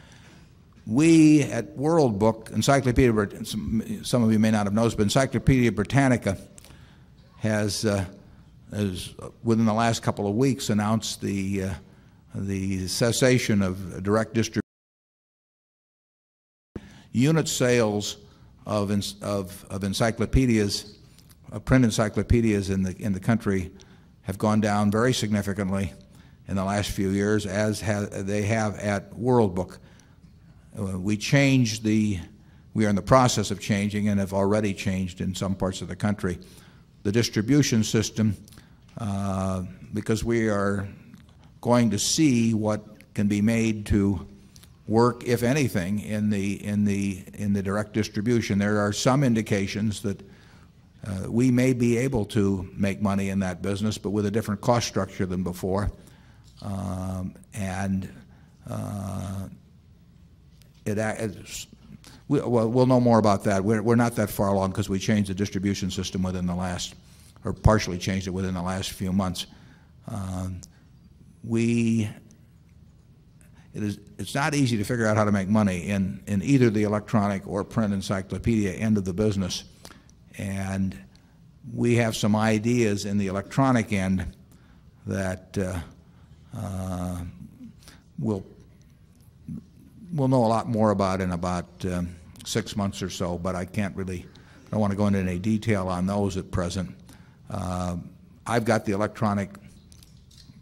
We 0.85 1.43
at 1.43 1.77
World 1.77 2.19
Book, 2.19 2.49
Encyclopedia, 2.53 3.45
some 3.45 4.03
some 4.03 4.23
of 4.23 4.31
you 4.33 4.39
may 4.39 4.51
not 4.51 4.65
have 4.65 4.73
noticed, 4.73 4.97
but 4.97 5.03
Encyclopedia 5.03 5.71
Britannica 5.71 6.37
has, 7.37 7.85
uh, 7.85 8.03
has 8.71 9.15
uh, 9.19 9.29
within 9.41 9.65
the 9.65 9.73
last 9.73 10.03
couple 10.03 10.27
of 10.27 10.35
weeks 10.35 10.69
announced 10.69 11.21
the, 11.21 11.63
uh, 11.63 11.73
the 12.35 12.87
cessation 12.87 13.61
of 13.61 14.03
direct 14.03 14.33
distribution. 14.33 14.61
Unit 17.13 17.47
sales 17.47 18.17
of, 18.65 18.91
of, 19.21 19.65
of 19.69 19.83
encyclopedias, 19.85 20.98
print 21.57 21.85
encyclopedias 21.85 22.69
in 22.69 22.83
the, 22.83 22.95
in 22.99 23.13
the 23.13 23.19
country 23.19 23.71
have 24.23 24.37
gone 24.37 24.61
down 24.61 24.91
very 24.91 25.13
significantly 25.13 25.93
in 26.47 26.55
the 26.55 26.63
last 26.63 26.91
few 26.91 27.09
years, 27.09 27.45
as 27.45 27.81
ha- 27.81 28.07
they 28.11 28.43
have 28.43 28.75
at 28.77 29.13
World 29.15 29.55
Book. 29.55 29.79
Uh, 30.77 30.99
we 30.99 31.17
changed 31.17 31.83
the, 31.83 32.19
we 32.73 32.85
are 32.85 32.89
in 32.89 32.95
the 32.95 33.01
process 33.01 33.49
of 33.51 33.59
changing 33.59 34.09
and 34.09 34.19
have 34.19 34.33
already 34.33 34.73
changed 34.73 35.21
in 35.21 35.33
some 35.33 35.55
parts 35.55 35.81
of 35.81 35.87
the 35.87 35.95
country, 35.95 36.37
the 37.03 37.11
distribution 37.11 37.83
system 37.83 38.35
uh, 38.99 39.63
because 39.93 40.23
we 40.23 40.49
are 40.49 40.87
going 41.61 41.89
to 41.89 41.97
see 41.97 42.53
what 42.53 42.83
can 43.13 43.27
be 43.27 43.41
made 43.41 43.85
to 43.87 44.27
work, 44.87 45.23
if 45.25 45.43
anything, 45.43 45.99
in 45.99 46.29
the, 46.29 46.63
in 46.65 46.85
the, 46.85 47.23
in 47.33 47.53
the 47.53 47.61
direct 47.61 47.93
distribution. 47.93 48.59
There 48.59 48.79
are 48.79 48.93
some 48.93 49.23
indications 49.23 50.01
that 50.01 50.21
uh, 51.05 51.31
we 51.31 51.49
may 51.51 51.73
be 51.73 51.97
able 51.97 52.25
to 52.25 52.69
make 52.75 53.01
money 53.01 53.29
in 53.29 53.39
that 53.39 53.61
business, 53.61 53.97
but 53.97 54.09
with 54.09 54.25
a 54.25 54.31
different 54.31 54.61
cost 54.61 54.87
structure 54.87 55.25
than 55.25 55.43
before. 55.43 55.89
Um, 56.61 57.35
and 57.53 58.11
uh, 58.69 59.47
it, 60.85 61.65
we, 62.27 62.41
well, 62.41 62.69
we'll 62.69 62.85
know 62.85 62.99
more 62.99 63.17
about 63.17 63.45
that. 63.45 63.63
We're, 63.63 63.81
we're 63.81 63.95
not 63.95 64.15
that 64.15 64.29
far 64.29 64.49
along 64.49 64.71
because 64.71 64.89
we 64.89 64.99
changed 64.99 65.29
the 65.29 65.33
distribution 65.33 65.89
system 65.89 66.21
within 66.21 66.45
the 66.45 66.55
last, 66.55 66.95
or 67.45 67.53
partially 67.53 67.97
changed 67.97 68.27
it 68.27 68.31
within 68.31 68.53
the 68.53 68.61
last 68.61 68.91
few 68.91 69.13
months. 69.13 69.47
Um, 70.07 70.61
we, 71.43 72.09
it 73.73 73.83
is, 73.83 73.99
it's 74.17 74.35
not 74.35 74.53
easy 74.53 74.77
to 74.77 74.83
figure 74.83 75.07
out 75.07 75.15
how 75.15 75.23
to 75.23 75.31
make 75.31 75.47
money 75.47 75.87
in, 75.87 76.21
in 76.27 76.43
either 76.43 76.69
the 76.69 76.83
electronic 76.83 77.47
or 77.47 77.63
print 77.63 77.93
encyclopedia 77.93 78.73
end 78.73 78.97
of 78.97 79.05
the 79.05 79.13
business. 79.13 79.63
And 80.39 80.97
we 81.73 81.95
have 81.95 82.15
some 82.15 82.33
ideas 82.33 83.05
in 83.05 83.17
the 83.17 83.27
electronic 83.27 83.91
end 83.91 84.35
that 85.05 85.57
uh, 85.57 85.79
uh, 86.57 87.17
we'll, 88.17 88.45
we'll 90.13 90.29
know 90.29 90.45
a 90.45 90.47
lot 90.47 90.69
more 90.69 90.91
about 90.91 91.19
in 91.19 91.31
about 91.31 91.67
um, 91.85 92.15
six 92.45 92.77
months 92.77 93.01
or 93.03 93.09
so, 93.09 93.37
but 93.37 93.53
I 93.53 93.65
can't 93.65 93.93
really, 93.97 94.25
I 94.67 94.69
don't 94.71 94.79
want 94.79 94.91
to 94.91 94.97
go 94.97 95.07
into 95.07 95.19
any 95.19 95.39
detail 95.39 95.89
on 95.89 96.05
those 96.05 96.37
at 96.37 96.51
present. 96.51 96.95
Uh, 97.49 97.97
I've 98.47 98.63
got 98.63 98.85
the 98.85 98.93
electronic 98.93 99.49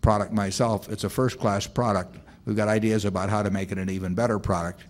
product 0.02 0.34
myself. 0.34 0.90
It's 0.92 1.04
a 1.04 1.10
first-class 1.10 1.68
product. 1.68 2.18
We've 2.46 2.56
got 2.56 2.68
ideas 2.68 3.06
about 3.06 3.30
how 3.30 3.44
to 3.44 3.52
make 3.52 3.72
it 3.72 3.78
an 3.78 3.92
even 3.92 4.16
better 4.16 4.40
product, 4.40 4.86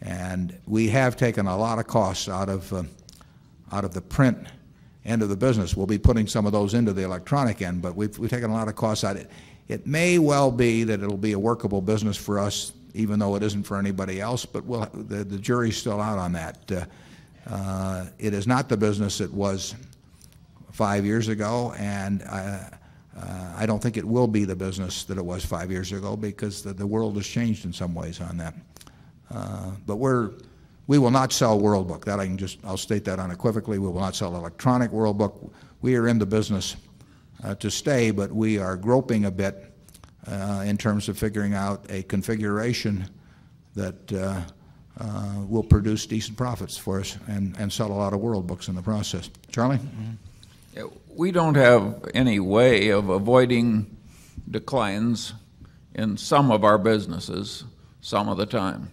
and 0.00 0.56
we 0.66 0.88
have 0.90 1.16
taken 1.16 1.46
a 1.46 1.56
lot 1.56 1.80
of 1.80 1.88
costs 1.88 2.28
out 2.28 2.48
of 2.48 2.72
uh, 2.72 2.84
out 3.72 3.84
of 3.84 3.94
the 3.94 4.00
print 4.00 4.38
end 5.04 5.22
of 5.22 5.28
the 5.28 5.36
business. 5.36 5.76
We'll 5.76 5.86
be 5.86 5.98
putting 5.98 6.26
some 6.26 6.46
of 6.46 6.52
those 6.52 6.74
into 6.74 6.92
the 6.92 7.02
electronic 7.02 7.62
end, 7.62 7.82
but 7.82 7.96
we've, 7.96 8.16
we've 8.18 8.30
taken 8.30 8.50
a 8.50 8.54
lot 8.54 8.68
of 8.68 8.76
costs 8.76 9.04
out. 9.04 9.16
It, 9.16 9.30
it 9.68 9.86
may 9.86 10.18
well 10.18 10.50
be 10.50 10.84
that 10.84 11.02
it'll 11.02 11.16
be 11.16 11.32
a 11.32 11.38
workable 11.38 11.80
business 11.80 12.16
for 12.16 12.38
us, 12.38 12.72
even 12.94 13.18
though 13.18 13.34
it 13.36 13.42
isn't 13.42 13.64
for 13.64 13.78
anybody 13.78 14.20
else, 14.20 14.44
but 14.46 14.64
we'll, 14.64 14.86
the, 14.92 15.24
the 15.24 15.38
jury's 15.38 15.76
still 15.76 16.00
out 16.00 16.18
on 16.18 16.32
that. 16.32 16.70
Uh, 16.70 16.84
uh, 17.50 18.06
it 18.18 18.34
is 18.34 18.46
not 18.46 18.68
the 18.68 18.76
business 18.76 19.20
it 19.20 19.32
was 19.32 19.74
five 20.72 21.04
years 21.04 21.28
ago, 21.28 21.74
and 21.78 22.22
uh, 22.22 22.60
uh, 23.16 23.54
I 23.56 23.66
don't 23.66 23.82
think 23.82 23.96
it 23.96 24.04
will 24.04 24.26
be 24.26 24.44
the 24.44 24.56
business 24.56 25.04
that 25.04 25.18
it 25.18 25.24
was 25.24 25.44
five 25.44 25.70
years 25.70 25.92
ago 25.92 26.16
because 26.16 26.62
the, 26.62 26.72
the 26.72 26.86
world 26.86 27.16
has 27.16 27.26
changed 27.26 27.64
in 27.64 27.72
some 27.72 27.94
ways 27.94 28.20
on 28.20 28.36
that. 28.38 28.54
Uh, 29.30 29.72
but 29.86 29.96
we're, 29.96 30.32
we 30.88 30.98
will 30.98 31.10
not 31.12 31.32
sell 31.32 31.60
World 31.60 31.86
Book. 31.86 32.04
That 32.06 32.18
I 32.18 32.26
can 32.26 32.36
just, 32.36 32.58
I'll 32.64 32.76
state 32.76 33.04
that 33.04 33.20
unequivocally. 33.20 33.78
We 33.78 33.86
will 33.86 34.00
not 34.00 34.16
sell 34.16 34.34
electronic 34.34 34.90
World 34.90 35.18
Book. 35.18 35.52
We 35.82 35.94
are 35.94 36.08
in 36.08 36.18
the 36.18 36.26
business 36.26 36.74
uh, 37.44 37.54
to 37.56 37.70
stay, 37.70 38.10
but 38.10 38.32
we 38.32 38.58
are 38.58 38.76
groping 38.76 39.26
a 39.26 39.30
bit 39.30 39.72
uh, 40.26 40.64
in 40.66 40.76
terms 40.76 41.08
of 41.08 41.16
figuring 41.16 41.54
out 41.54 41.84
a 41.90 42.02
configuration 42.04 43.08
that 43.74 44.12
uh, 44.12 44.40
uh, 44.98 45.34
will 45.46 45.62
produce 45.62 46.06
decent 46.06 46.36
profits 46.36 46.76
for 46.76 47.00
us 47.00 47.16
and, 47.28 47.54
and 47.58 47.72
sell 47.72 47.92
a 47.92 47.94
lot 47.94 48.14
of 48.14 48.20
World 48.20 48.46
Books 48.46 48.68
in 48.68 48.74
the 48.74 48.82
process. 48.82 49.30
Charlie? 49.52 49.78
Yeah, 50.74 50.84
We 51.14 51.30
don't 51.32 51.54
have 51.54 52.06
any 52.14 52.40
way 52.40 52.88
of 52.88 53.10
avoiding 53.10 53.94
declines 54.50 55.34
in 55.94 56.16
some 56.16 56.50
of 56.50 56.64
our 56.64 56.78
businesses 56.78 57.64
some 58.00 58.28
of 58.28 58.38
the 58.38 58.46
time. 58.46 58.90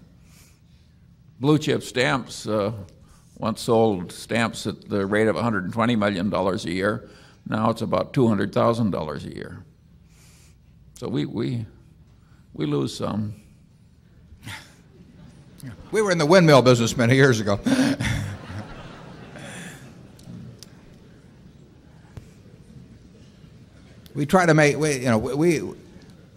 Blue 1.40 1.58
chip 1.58 1.84
stamps 1.84 2.48
uh, 2.48 2.72
once 3.38 3.62
sold 3.62 4.12
stamps 4.12 4.66
at 4.68 4.88
the 4.88 5.06
rate 5.06 5.28
of 5.28 5.36
$120 5.36 5.98
million 5.98 6.34
a 6.34 6.56
year. 6.72 7.10
Now 7.48 7.70
it's 7.70 7.82
about 7.82 8.14
$200,000 8.14 9.26
a 9.26 9.36
year. 9.36 9.66
So 10.96 11.10
we, 11.10 11.26
we, 11.26 11.66
we 12.54 12.66
lose 12.66 12.96
some. 12.96 13.36
We 15.92 16.02
were 16.02 16.12
in 16.12 16.18
the 16.18 16.26
windmill 16.26 16.62
business 16.62 16.96
many 16.96 17.16
years 17.16 17.40
ago. 17.40 17.60
we 24.14 24.26
try 24.26 24.46
to 24.46 24.54
make, 24.54 24.78
we, 24.78 25.00
you 25.00 25.10
know, 25.10 25.18
we, 25.18 25.62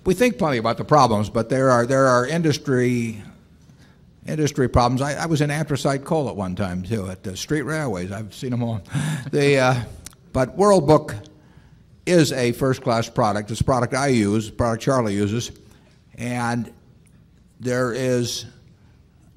we 0.05 0.15
think 0.15 0.39
plenty 0.39 0.59
about 0.59 0.77
the 0.77 0.85
problems, 0.85 1.31
but 1.31 1.49
there 1.49 1.71
are, 1.71 1.87
there 1.87 2.07
are 2.07 2.27
industry, 2.27 3.23
industry 4.29 4.69
problems. 4.69 5.03
I, 5.03 5.15
I 5.15 5.27
was 5.27 5.41
in 5.41 5.51
anthracite 5.51 6.05
coal 6.05 6.29
at 6.29 6.37
one 6.37 6.55
time, 6.55 6.83
too, 6.83 7.09
at 7.09 7.23
the 7.23 7.37
street 7.37 7.63
railways. 7.63 8.13
I've 8.13 8.35
seen 8.35 8.51
them 8.51 8.63
all. 8.63 8.81
the, 9.33 9.59
uh, 9.59 9.83
but 10.33 10.57
World 10.57 10.87
Book 10.87 11.15
is 12.07 12.33
a 12.33 12.53
first-class 12.53 13.09
product. 13.09 13.51
It's 13.51 13.61
a 13.61 13.65
product 13.65 13.95
I 13.95 14.09
use, 14.09 14.51
product 14.51 14.83
Charlie 14.83 15.15
uses, 15.15 15.51
and 16.17 16.73
there 17.61 17.93
is 17.93 18.47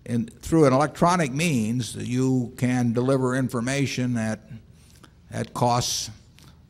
in, 0.05 0.27
through 0.27 0.65
an 0.65 0.73
electronic 0.73 1.31
means, 1.31 1.95
you 1.95 2.53
can 2.57 2.93
deliver 2.93 3.35
information 3.35 4.18
at, 4.18 4.39
at 5.31 5.53
costs 5.53 6.09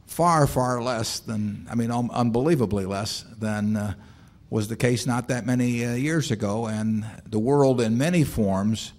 far, 0.05 0.45
far 0.47 0.81
less 0.81 1.19
than, 1.19 1.67
I 1.69 1.75
mean, 1.75 1.91
um, 1.91 2.11
unbelievably 2.11 2.85
less 2.85 3.25
than 3.39 3.77
uh, 3.77 3.93
was 4.51 4.67
the 4.67 4.75
case 4.75 5.07
not 5.07 5.29
that 5.29 5.47
many 5.47 5.83
uh, 5.83 5.95
years 5.95 6.29
ago. 6.29 6.67
And 6.67 7.03
the 7.25 7.39
world, 7.39 7.81
in 7.81 7.97
many 7.97 8.23
forms, 8.23 8.93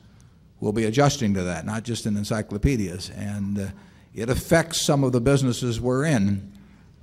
will 0.59 0.73
be 0.73 0.85
adjusting 0.87 1.35
to 1.35 1.45
that, 1.45 1.65
not 1.65 1.85
just 1.85 2.05
in 2.05 2.17
encyclopedias. 2.17 3.11
And 3.11 3.61
uh, 3.61 3.67
it 4.13 4.29
affects 4.29 4.85
some 4.85 5.05
of 5.05 5.13
the 5.13 5.21
businesses 5.21 5.81
we're 5.81 6.07
in. 6.07 6.53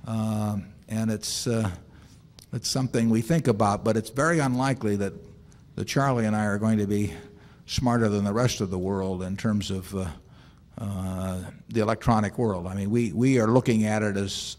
Uh, 0.06 0.58
and 0.88 1.10
it's, 1.10 1.46
uh, 1.46 1.70
it's 2.52 2.68
something 2.68 3.08
we 3.08 3.22
think 3.22 3.48
about, 3.48 3.82
but 3.84 3.96
it's 3.96 4.10
very 4.10 4.40
unlikely 4.40 4.96
that 4.96 5.14
that 5.80 5.86
Charlie 5.86 6.26
and 6.26 6.36
I 6.36 6.44
are 6.44 6.58
going 6.58 6.76
to 6.76 6.86
be 6.86 7.14
smarter 7.64 8.10
than 8.10 8.22
the 8.22 8.34
rest 8.34 8.60
of 8.60 8.68
the 8.68 8.78
world 8.78 9.22
in 9.22 9.34
terms 9.34 9.70
of 9.70 9.94
uh, 9.94 10.08
uh, 10.76 11.38
the 11.70 11.80
electronic 11.80 12.36
world. 12.36 12.66
I 12.66 12.74
mean, 12.74 12.90
we, 12.90 13.12
we 13.12 13.38
are 13.38 13.46
looking 13.46 13.86
at 13.86 14.02
it 14.02 14.18
as, 14.18 14.58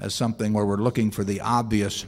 as 0.00 0.16
something 0.16 0.52
where 0.52 0.64
we're 0.64 0.76
looking 0.78 1.12
for 1.12 1.22
the 1.22 1.40
obvious 1.42 2.06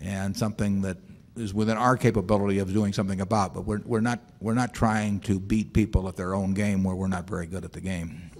and 0.00 0.36
something 0.36 0.82
that 0.82 0.96
is 1.36 1.54
within 1.54 1.76
our 1.76 1.96
capability 1.96 2.58
of 2.58 2.72
doing 2.72 2.92
something 2.92 3.20
about, 3.20 3.54
but 3.54 3.62
we're, 3.62 3.80
we're, 3.84 4.00
not, 4.00 4.20
we're 4.40 4.54
not 4.54 4.74
trying 4.74 5.20
to 5.20 5.38
beat 5.38 5.72
people 5.72 6.08
at 6.08 6.16
their 6.16 6.34
own 6.34 6.54
game 6.54 6.82
where 6.82 6.94
we're 6.94 7.08
not 7.08 7.28
very 7.28 7.46
good 7.46 7.64
at 7.64 7.72
the 7.72 7.80
game. 7.80 8.30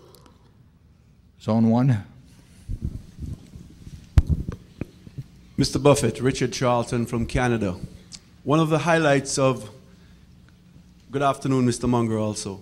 Zone 1.40 1.70
one. 1.70 2.04
Mr. 5.56 5.82
Buffett, 5.82 6.20
Richard 6.20 6.52
Charlton 6.52 7.06
from 7.06 7.26
Canada. 7.26 7.76
One 8.44 8.60
of 8.60 8.68
the 8.68 8.78
highlights 8.78 9.38
of, 9.38 9.68
good 11.10 11.22
afternoon, 11.22 11.66
Mr. 11.66 11.88
Munger, 11.88 12.18
also. 12.18 12.60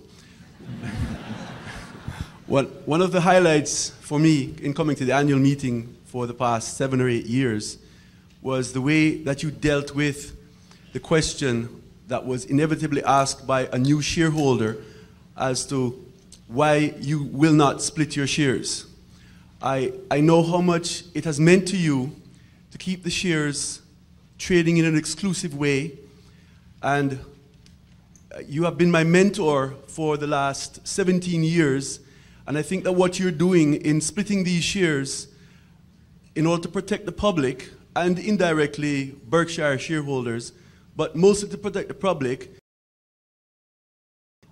one, 2.47 2.65
one 2.85 3.01
of 3.01 3.11
the 3.11 3.21
highlights 3.21 3.89
for 3.89 4.19
me 4.19 4.55
in 4.61 4.73
coming 4.73 4.95
to 4.95 5.05
the 5.05 5.13
annual 5.13 5.39
meeting 5.39 5.95
for 6.05 6.25
the 6.25 6.33
past 6.33 6.77
seven 6.77 7.01
or 7.01 7.09
eight 7.09 7.25
years 7.25 7.77
was 8.47 8.71
the 8.71 8.79
way 8.79 9.13
that 9.13 9.43
you 9.43 9.51
dealt 9.51 9.93
with 9.93 10.37
the 10.93 11.01
question 11.01 11.83
that 12.07 12.25
was 12.25 12.45
inevitably 12.45 13.03
asked 13.03 13.45
by 13.45 13.67
a 13.73 13.77
new 13.77 14.01
shareholder 14.01 14.77
as 15.35 15.65
to 15.65 16.05
why 16.47 16.93
you 16.97 17.23
will 17.23 17.51
not 17.51 17.81
split 17.81 18.15
your 18.15 18.25
shares. 18.25 18.85
I, 19.61 19.91
I 20.09 20.21
know 20.21 20.41
how 20.43 20.61
much 20.61 21.03
it 21.13 21.25
has 21.25 21.41
meant 21.41 21.67
to 21.67 21.77
you 21.77 22.15
to 22.71 22.77
keep 22.77 23.03
the 23.03 23.09
shares 23.09 23.81
trading 24.37 24.77
in 24.77 24.85
an 24.85 24.97
exclusive 24.97 25.53
way, 25.53 25.99
and 26.81 27.19
uh, 28.33 28.39
you 28.47 28.63
have 28.63 28.77
been 28.77 28.89
my 28.89 29.03
mentor 29.03 29.75
for 29.87 30.15
the 30.15 30.27
last 30.27 30.87
17 30.87 31.43
years, 31.43 31.99
and 32.47 32.57
I 32.57 32.61
think 32.61 32.85
that 32.85 32.93
what 32.93 33.19
you're 33.19 33.29
doing 33.29 33.73
in 33.73 33.99
splitting 33.99 34.45
these 34.45 34.63
shares 34.63 35.27
in 36.33 36.45
order 36.45 36.63
to 36.63 36.69
protect 36.69 37.05
the 37.05 37.11
public 37.11 37.71
and 37.97 38.19
indirectly 38.19 39.15
Berkshire 39.27 39.79
shareholders, 39.79 40.53
but 40.95 41.15
mostly 41.15 41.49
to 41.49 41.57
protect 41.57 41.87
the 41.87 41.95
public 41.95 42.51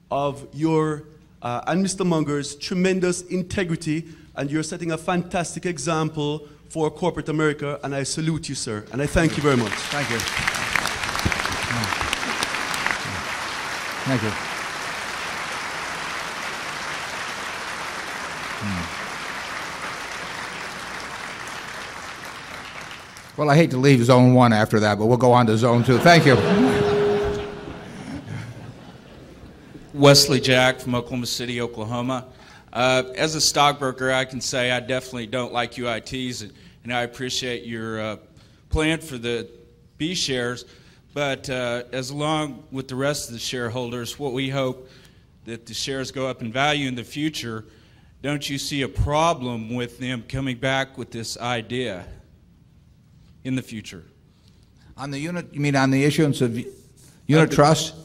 of 0.10 0.48
your 0.52 1.04
uh, 1.44 1.62
and 1.68 1.86
Mr. 1.86 2.04
Munger's 2.04 2.56
tremendous 2.56 3.22
integrity, 3.22 4.06
and 4.36 4.50
you're 4.50 4.64
setting 4.64 4.92
a 4.92 4.98
fantastic 4.98 5.68
example 5.68 6.48
for 6.70 6.90
corporate 6.90 7.30
America, 7.30 7.80
and 7.84 7.94
I 7.94 8.02
salute 8.02 8.50
you, 8.50 8.56
sir, 8.56 8.84
and 8.92 9.00
I 9.00 9.06
thank 9.06 9.38
you 9.38 9.44
very 9.44 9.58
much. 9.58 9.74
Thank 9.94 10.10
you. 10.10 10.18
Thank 14.08 14.24
you. 14.24 14.56
Well, 23.38 23.50
I 23.50 23.56
hate 23.58 23.72
to 23.72 23.78
leave 23.78 24.02
zone 24.06 24.34
one 24.34 24.54
after 24.54 24.80
that, 24.80 24.98
but 24.98 25.08
we'll 25.08 25.18
go 25.18 25.34
on 25.34 25.46
to 25.48 25.58
zone 25.58 25.84
two. 25.84 25.98
Thank 25.98 26.26
you. 26.26 26.36
Wesley 29.94 30.40
Jack 30.40 30.80
from 30.80 30.96
Oklahoma 30.96 31.26
City, 31.26 31.60
Oklahoma. 31.60 32.28
Uh, 32.72 33.04
as 33.18 33.36
a 33.36 33.42
stockbroker, 33.42 34.10
I 34.10 34.24
can 34.24 34.40
say 34.40 34.72
I 34.72 34.80
definitely 34.80 35.28
don't 35.28 35.52
like 35.52 35.74
UITs, 35.74 36.44
and, 36.44 36.54
and 36.86 36.94
I 36.94 37.02
appreciate 37.02 37.66
your 37.66 38.00
uh, 38.00 38.18
plan 38.70 39.02
for 39.02 39.18
the 39.18 39.50
B 39.98 40.16
shares. 40.16 40.64
But 41.14 41.50
uh, 41.50 41.84
as 41.92 42.12
along 42.12 42.64
with 42.72 42.88
the 42.88 42.96
rest 42.96 43.28
of 43.28 43.34
the 43.34 43.40
shareholders, 43.40 44.18
what 44.18 44.32
we 44.32 44.50
hope 44.50 44.90
that 45.44 45.66
the 45.66 45.74
shares 45.74 46.10
go 46.10 46.26
up 46.26 46.42
in 46.42 46.54
value 46.54 46.88
in 46.88 46.96
the 46.96 47.04
future, 47.04 47.66
don't 48.22 48.50
you 48.50 48.58
see 48.58 48.84
a 48.84 48.88
problem 48.88 49.76
with 49.76 50.00
them 50.00 50.24
coming 50.30 50.56
back 50.56 50.98
with 50.98 51.12
this 51.12 51.38
idea 51.38 52.06
in 53.46 53.56
the 53.56 53.62
future? 53.62 54.04
On 54.98 55.12
the 55.12 55.20
unit, 55.20 55.54
you 55.54 55.62
mean 55.62 55.76
on 55.76 55.92
the 55.92 56.04
issuance 56.04 56.42
of 56.42 56.58
unit 56.58 57.52
uh, 57.52 57.56
trust? 57.56 57.96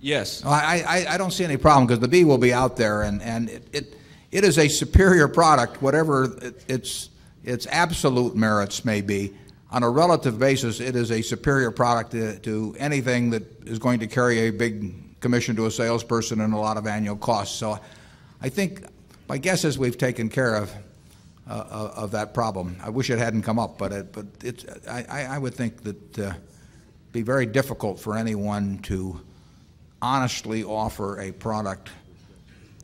Yes. 0.00 0.42
No, 0.42 0.50
I, 0.50 0.84
I, 0.86 1.14
I 1.14 1.18
don't 1.18 1.32
see 1.32 1.44
any 1.44 1.56
problem 1.56 1.86
because 1.86 2.00
the 2.00 2.08
B 2.08 2.24
will 2.24 2.38
be 2.38 2.52
out 2.52 2.76
there 2.76 3.02
and, 3.02 3.22
and 3.22 3.48
it, 3.48 3.68
it, 3.72 3.96
it 4.32 4.44
is 4.44 4.58
a 4.58 4.68
superior 4.68 5.28
product, 5.28 5.82
whatever 5.82 6.24
it, 6.42 6.64
its, 6.68 7.10
its 7.44 7.66
absolute 7.70 8.34
merits 8.34 8.84
may 8.84 9.00
be. 9.00 9.34
On 9.70 9.82
a 9.82 9.90
relative 9.90 10.38
basis, 10.38 10.80
it 10.80 10.96
is 10.96 11.10
a 11.10 11.20
superior 11.20 11.70
product 11.70 12.12
to, 12.12 12.38
to 12.40 12.74
anything 12.78 13.30
that 13.30 13.42
is 13.66 13.78
going 13.78 14.00
to 14.00 14.06
carry 14.06 14.48
a 14.48 14.50
big 14.50 15.20
commission 15.20 15.56
to 15.56 15.66
a 15.66 15.70
salesperson 15.70 16.40
and 16.40 16.54
a 16.54 16.56
lot 16.56 16.76
of 16.76 16.86
annual 16.86 17.16
costs. 17.16 17.58
So 17.58 17.78
I 18.40 18.48
think 18.48 18.84
my 19.28 19.36
guess 19.36 19.64
is 19.64 19.78
we've 19.78 19.98
taken 19.98 20.28
care 20.30 20.54
of, 20.54 20.72
uh, 21.48 21.92
of 21.96 22.10
that 22.10 22.34
problem. 22.34 22.76
I 22.82 22.90
wish 22.90 23.10
it 23.10 23.18
hadn't 23.18 23.42
come 23.42 23.58
up, 23.58 23.78
but, 23.78 23.92
it, 23.92 24.12
but 24.12 24.26
it's, 24.42 24.64
I, 24.88 25.26
I 25.30 25.38
would 25.38 25.54
think 25.54 25.82
that 25.82 26.18
uh, 26.18 26.32
be 27.12 27.22
very 27.22 27.46
difficult 27.46 27.98
for 27.98 28.16
anyone 28.16 28.78
to 28.82 29.20
honestly 30.02 30.62
offer 30.62 31.20
a 31.20 31.32
product, 31.32 31.90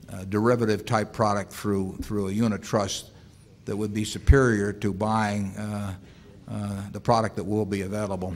a 0.09 0.25
derivative 0.25 0.85
type 0.87 1.13
product 1.13 1.53
through, 1.53 1.99
through 2.03 2.29
a 2.29 2.33
unit 2.33 2.63
trust 2.63 3.11
that 3.67 3.77
would 3.77 3.95
be 3.95 4.05
superior 4.05 4.73
to 4.73 4.93
buying 4.93 5.57
uh, 5.57 5.95
uh, 6.51 6.83
the 6.93 7.01
product 7.01 7.37
that 7.37 7.45
will 7.45 7.65
be 7.65 7.83
available. 7.83 8.35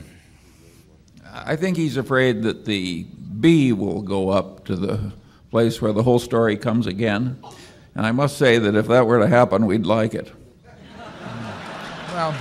I 1.31 1.55
think 1.55 1.77
he's 1.77 1.97
afraid 1.97 2.43
that 2.43 2.65
the 2.65 3.03
B 3.39 3.71
will 3.71 4.01
go 4.01 4.29
up 4.29 4.65
to 4.65 4.75
the 4.75 5.11
place 5.51 5.81
where 5.81 5.93
the 5.93 6.03
whole 6.03 6.19
story 6.19 6.57
comes 6.57 6.87
again. 6.87 7.41
And 7.99 8.05
I 8.05 8.13
must 8.13 8.37
say 8.37 8.59
that 8.59 8.75
if 8.75 8.87
that 8.87 9.05
were 9.05 9.19
to 9.19 9.27
happen, 9.27 9.65
we'd 9.65 9.85
like 9.85 10.13
it. 10.13 10.31
Well, 12.13 12.33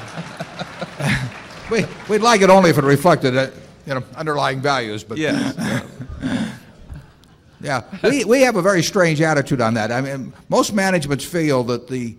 we, 1.72 1.84
we'd 2.08 2.22
like 2.22 2.42
it 2.42 2.48
only 2.48 2.70
if 2.70 2.78
it 2.78 2.84
reflected 2.84 3.36
uh, 3.36 3.50
you 3.84 3.94
know, 3.94 4.04
underlying 4.14 4.60
values. 4.60 5.02
But 5.02 5.18
yes. 5.18 5.56
yeah, 7.60 7.82
we, 8.04 8.24
we 8.24 8.42
have 8.42 8.54
a 8.54 8.62
very 8.62 8.84
strange 8.84 9.20
attitude 9.20 9.60
on 9.60 9.74
that. 9.74 9.90
I 9.90 10.00
mean, 10.00 10.32
most 10.48 10.74
managements 10.74 11.24
feel 11.24 11.64
that 11.64 11.88
the 11.88 12.14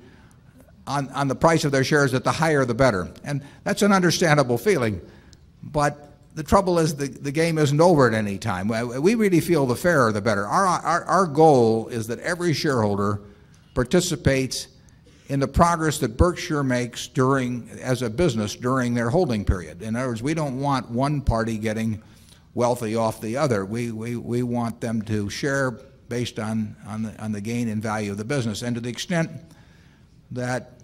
on, 0.85 1.07
on 1.11 1.29
the 1.29 1.35
price 1.35 1.63
of 1.63 1.71
their 1.71 1.85
shares 1.85 2.11
that 2.11 2.25
the 2.25 2.33
higher 2.33 2.65
the 2.65 2.73
better. 2.73 3.09
And 3.23 3.41
that's 3.63 3.83
an 3.83 3.93
understandable 3.93 4.57
feeling. 4.57 4.99
But 5.63 6.08
the 6.35 6.43
trouble 6.43 6.79
is 6.79 6.95
the, 6.95 7.07
the 7.07 7.31
game 7.31 7.57
isn't 7.57 7.81
over 7.81 8.07
at 8.07 8.13
any 8.13 8.37
time. 8.37 8.67
We 8.67 9.15
really 9.15 9.41
feel 9.41 9.65
the 9.65 9.75
fairer 9.75 10.11
the 10.11 10.21
better. 10.21 10.45
Our, 10.45 10.65
our, 10.65 11.03
our 11.05 11.25
goal 11.25 11.87
is 11.87 12.07
that 12.07 12.19
every 12.19 12.53
shareholder 12.53 13.21
participates 13.73 14.67
in 15.27 15.39
the 15.39 15.47
progress 15.47 15.99
that 15.99 16.17
Berkshire 16.17 16.63
makes 16.63 17.07
during, 17.07 17.69
as 17.81 18.01
a 18.01 18.09
business 18.09 18.55
during 18.55 18.93
their 18.93 19.09
holding 19.09 19.45
period. 19.45 19.81
In 19.81 19.95
other 19.95 20.07
words, 20.09 20.23
we 20.23 20.33
don't 20.33 20.59
want 20.59 20.89
one 20.89 21.21
party 21.21 21.57
getting 21.57 22.01
wealthy 22.55 22.95
off 22.95 23.21
the 23.21 23.37
other. 23.37 23.63
We, 23.63 23.91
we, 23.91 24.15
we 24.15 24.41
want 24.43 24.81
them 24.81 25.01
to 25.03 25.29
share 25.29 25.71
based 26.09 26.39
on, 26.39 26.75
on, 26.87 27.03
the, 27.03 27.23
on 27.23 27.31
the 27.31 27.41
gain 27.41 27.67
in 27.67 27.79
value 27.79 28.11
of 28.11 28.17
the 28.17 28.25
business. 28.25 28.63
And 28.63 28.75
to 28.75 28.81
the 28.81 28.89
extent 28.89 29.29
that 30.31 30.79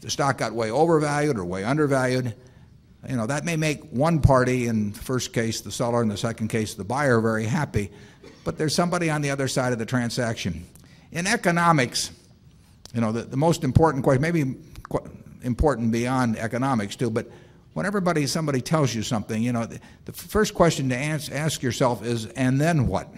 the 0.00 0.10
stock 0.10 0.38
got 0.38 0.52
way 0.52 0.70
overvalued 0.70 1.36
or 1.36 1.44
way 1.44 1.64
undervalued, 1.64 2.34
you 3.08 3.16
know, 3.16 3.26
that 3.26 3.44
may 3.44 3.56
make 3.56 3.82
one 3.90 4.20
party, 4.20 4.66
in 4.66 4.92
the 4.92 4.98
first 4.98 5.32
case 5.32 5.62
the 5.62 5.72
seller, 5.72 6.02
in 6.02 6.08
the 6.08 6.16
second 6.16 6.48
case 6.48 6.74
the 6.74 6.84
buyer, 6.84 7.20
very 7.20 7.44
happy. 7.44 7.90
But 8.44 8.58
there's 8.58 8.74
somebody 8.74 9.08
on 9.08 9.22
the 9.22 9.30
other 9.30 9.48
side 9.48 9.72
of 9.72 9.78
the 9.78 9.86
transaction. 9.86 10.66
In 11.12 11.26
economics, 11.26 12.10
you 12.94 13.00
know, 13.00 13.12
the, 13.12 13.22
the 13.22 13.36
most 13.36 13.64
important 13.64 14.04
question, 14.04 14.20
maybe 14.20 14.56
important 15.42 15.90
beyond 15.90 16.36
economics 16.36 16.96
too, 16.96 17.10
but 17.10 17.30
when 17.72 17.86
everybody, 17.86 18.26
somebody 18.26 18.60
tells 18.60 18.94
you 18.94 19.02
something, 19.02 19.42
you 19.42 19.52
know, 19.52 19.64
the, 19.64 19.80
the 20.04 20.12
first 20.12 20.52
question 20.52 20.88
to 20.88 20.96
ask, 20.96 21.30
ask 21.32 21.62
yourself 21.62 22.04
is, 22.04 22.26
and 22.26 22.60
then 22.60 22.88
what? 22.88 23.08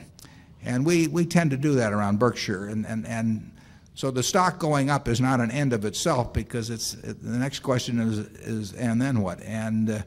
And 0.62 0.84
we, 0.84 1.08
we 1.08 1.24
tend 1.24 1.50
to 1.52 1.56
do 1.56 1.76
that 1.76 1.92
around 1.92 2.18
Berkshire. 2.18 2.66
And, 2.66 2.86
and, 2.86 3.06
and 3.06 3.50
so 3.94 4.10
the 4.10 4.22
stock 4.22 4.58
going 4.58 4.88
up 4.88 5.08
is 5.08 5.20
not 5.20 5.40
an 5.40 5.50
end 5.50 5.72
of 5.72 5.84
itself 5.84 6.32
because 6.32 6.70
it's, 6.70 6.92
the 6.92 7.38
next 7.38 7.60
question 7.60 7.98
is, 7.98 8.18
is 8.18 8.72
and 8.74 9.00
then 9.00 9.20
what? 9.20 9.42
And 9.42 9.90
uh, 9.90 9.98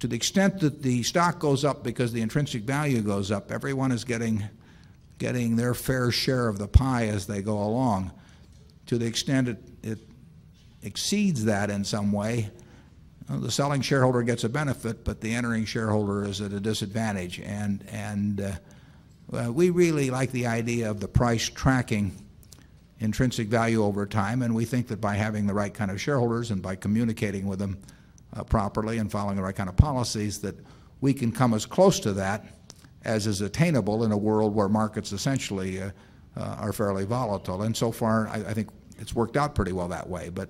to 0.00 0.06
the 0.06 0.16
extent 0.16 0.60
that 0.60 0.82
the 0.82 1.02
stock 1.02 1.38
goes 1.38 1.64
up 1.64 1.82
because 1.82 2.12
the 2.12 2.22
intrinsic 2.22 2.62
value 2.62 3.00
goes 3.02 3.30
up, 3.30 3.50
everyone 3.50 3.92
is 3.92 4.04
getting, 4.04 4.44
getting 5.18 5.56
their 5.56 5.74
fair 5.74 6.10
share 6.10 6.48
of 6.48 6.58
the 6.58 6.68
pie 6.68 7.08
as 7.08 7.26
they 7.26 7.42
go 7.42 7.62
along. 7.62 8.12
To 8.86 8.98
the 8.98 9.06
extent 9.06 9.48
it, 9.48 9.58
it 9.82 9.98
exceeds 10.82 11.44
that 11.46 11.70
in 11.70 11.84
some 11.84 12.12
way, 12.12 12.50
the 13.28 13.50
selling 13.50 13.80
shareholder 13.80 14.22
gets 14.22 14.44
a 14.44 14.48
benefit, 14.48 15.04
but 15.04 15.20
the 15.20 15.34
entering 15.34 15.64
shareholder 15.64 16.24
is 16.24 16.40
at 16.40 16.52
a 16.52 16.60
disadvantage. 16.60 17.40
And, 17.40 17.84
and 17.90 18.58
uh, 19.32 19.52
we 19.52 19.70
really 19.70 20.10
like 20.10 20.30
the 20.32 20.46
idea 20.46 20.90
of 20.90 21.00
the 21.00 21.08
price 21.08 21.48
tracking 21.48 22.23
intrinsic 23.04 23.48
value 23.48 23.84
over 23.84 24.06
time, 24.06 24.42
and 24.42 24.54
we 24.54 24.64
think 24.64 24.88
that 24.88 25.00
by 25.00 25.14
having 25.14 25.46
the 25.46 25.54
right 25.54 25.72
kind 25.72 25.90
of 25.90 26.00
shareholders 26.00 26.50
and 26.50 26.60
by 26.62 26.74
communicating 26.74 27.46
with 27.46 27.58
them 27.58 27.78
uh, 28.36 28.42
properly 28.42 28.98
and 28.98 29.12
following 29.12 29.36
the 29.36 29.42
right 29.42 29.54
kind 29.54 29.68
of 29.68 29.76
policies, 29.76 30.40
that 30.40 30.56
we 31.00 31.14
can 31.14 31.30
come 31.30 31.54
as 31.54 31.66
close 31.66 32.00
to 32.00 32.12
that 32.14 32.44
as 33.04 33.26
is 33.26 33.40
attainable 33.40 34.04
in 34.04 34.12
a 34.12 34.16
world 34.16 34.54
where 34.54 34.68
markets 34.68 35.12
essentially 35.12 35.80
uh, 35.80 35.90
uh, 36.36 36.56
are 36.58 36.72
fairly 36.72 37.04
volatile. 37.04 37.62
And 37.62 37.76
so 37.76 37.92
far, 37.92 38.28
I, 38.28 38.36
I 38.36 38.54
think 38.54 38.70
it's 38.98 39.14
worked 39.14 39.36
out 39.36 39.54
pretty 39.54 39.72
well 39.72 39.88
that 39.88 40.08
way. 40.08 40.30
But 40.30 40.48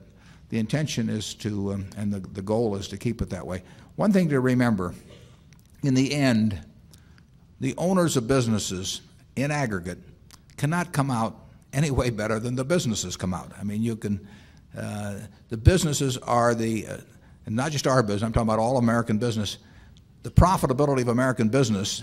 the 0.48 0.59
intention 0.59 1.09
is 1.09 1.35
to, 1.35 1.72
um, 1.72 1.86
and 1.97 2.12
the, 2.12 2.20
the 2.20 2.43
goal 2.43 2.76
is 2.76 2.89
to 2.89 2.97
keep 2.97 3.20
it 3.20 3.31
that 3.31 3.47
way. 3.47 3.62
One 3.97 4.12
thing 4.12 4.28
to 4.28 4.40
remember, 4.40 4.94
in 5.82 5.94
the 5.94 6.14
end, 6.14 6.60
the 7.60 7.74
owners 7.76 8.16
of 8.16 8.28
businesses 8.28 9.01
in 9.36 9.51
aggregate 9.51 9.98
cannot 10.56 10.93
come 10.93 11.10
out 11.10 11.43
any 11.74 11.90
way 11.90 12.10
better 12.10 12.38
than 12.38 12.55
the 12.55 12.64
businesses 12.64 13.16
come 13.16 13.34
out. 13.34 13.52
I 13.59 13.64
mean, 13.64 13.82
you 13.82 13.96
can, 13.96 14.26
uh, 14.76 15.18
the 15.48 15.56
businesses 15.56 16.16
are 16.18 16.55
the, 16.55 16.86
uh, 16.86 16.96
and 17.46 17.55
not 17.55 17.72
just 17.72 17.86
our 17.86 18.02
business, 18.02 18.22
I'm 18.22 18.32
talking 18.32 18.48
about 18.48 18.59
all 18.59 18.78
American 18.78 19.18
business. 19.18 19.59
The 20.22 20.30
profitability 20.30 21.02
of 21.02 21.09
American 21.09 21.48
business 21.48 22.02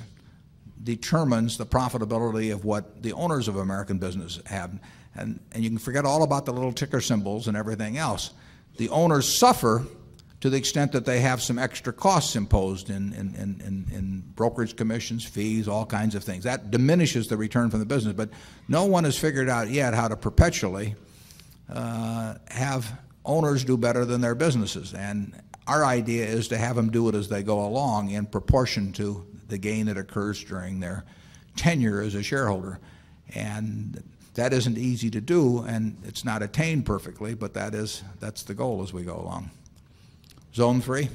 determines 0.84 1.58
the 1.58 1.66
profitability 1.66 2.54
of 2.54 2.66
what 2.66 3.02
the 3.02 3.14
owners 3.14 3.48
of 3.48 3.56
American 3.56 3.98
business 3.98 4.40
have. 4.46 4.80
And, 5.16 5.40
and 5.52 5.64
you 5.64 5.70
can 5.70 5.80
forget 5.80 6.06
all 6.06 6.24
about 6.24 6.46
the 6.46 6.54
little 6.54 6.72
ticker 6.72 7.02
symbols 7.02 7.48
and 7.48 7.58
everything 7.58 7.98
else. 7.98 8.32
The 8.78 8.90
owners 8.90 9.28
suffer 9.28 9.86
to 10.42 10.50
the 10.50 10.58
extent 10.58 10.92
that 10.92 11.06
they 11.06 11.20
have 11.20 11.42
some 11.42 11.60
extra 11.60 11.94
costs 11.94 12.36
imposed 12.36 12.90
in, 12.90 13.14
in, 13.14 13.36
in, 13.36 13.62
in, 13.66 13.86
in 13.96 14.24
brokerage 14.36 14.76
commissions, 14.76 15.24
fees, 15.24 15.68
all 15.68 15.86
kinds 15.86 16.16
of 16.16 16.24
things. 16.24 16.44
That 16.44 16.72
diminishes 16.72 17.28
the 17.28 17.38
return 17.38 17.70
from 17.70 17.80
the 17.80 17.86
business, 17.86 18.14
but 18.14 18.30
no 18.68 18.86
one 18.86 19.04
has 19.04 19.18
figured 19.18 19.50
out 19.50 19.70
yet 19.70 19.94
how 19.94 20.08
to 20.08 20.18
perpetually 20.18 20.96
uh, 21.70 22.36
have 22.50 22.92
owners 23.24 23.64
do 23.64 23.78
better 23.78 24.04
than 24.04 24.20
their 24.20 24.34
businesses. 24.34 24.96
And 24.96 25.40
our 25.68 25.86
idea 25.86 26.26
is 26.26 26.48
to 26.48 26.58
have 26.58 26.76
them 26.76 26.90
do 26.90 27.08
it 27.08 27.14
as 27.14 27.30
they 27.30 27.44
go 27.44 27.64
along 27.64 28.10
in 28.10 28.26
proportion 28.26 28.92
to 28.94 29.24
the 29.48 29.60
gain 29.60 29.86
that 29.86 29.98
occurs 29.98 30.44
during 30.44 30.80
their 30.80 31.06
tenure 31.56 32.02
as 32.02 32.16
a 32.16 32.24
shareholder. 32.24 32.80
And 33.36 34.04
that 34.34 34.54
isn't 34.54 34.78
easy 34.78 35.12
to 35.12 35.22
do, 35.22 35.60
and 35.60 35.98
it's 36.04 36.26
not 36.26 36.42
attained 36.42 36.88
perfectly, 36.88 37.36
but 37.36 37.54
that 37.54 37.76
is, 37.76 38.02
that's 38.20 38.42
the 38.42 38.56
goal 38.56 38.82
as 38.82 38.92
we 38.92 39.04
go 39.04 39.18
along. 39.18 39.52
Zone 40.54 40.82
three? 40.82 41.10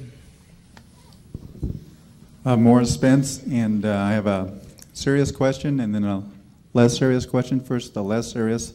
Uh, 2.45 2.55
Morris 2.55 2.93
Spence, 2.93 3.43
and 3.43 3.85
uh, 3.85 3.91
I 3.93 4.11
have 4.13 4.25
a 4.25 4.57
serious 4.93 5.31
question 5.31 5.79
and 5.79 5.93
then 5.93 6.05
a 6.05 6.23
less 6.73 6.97
serious 6.97 7.25
question. 7.25 7.59
First, 7.59 7.93
the 7.93 8.03
less 8.03 8.31
serious. 8.31 8.73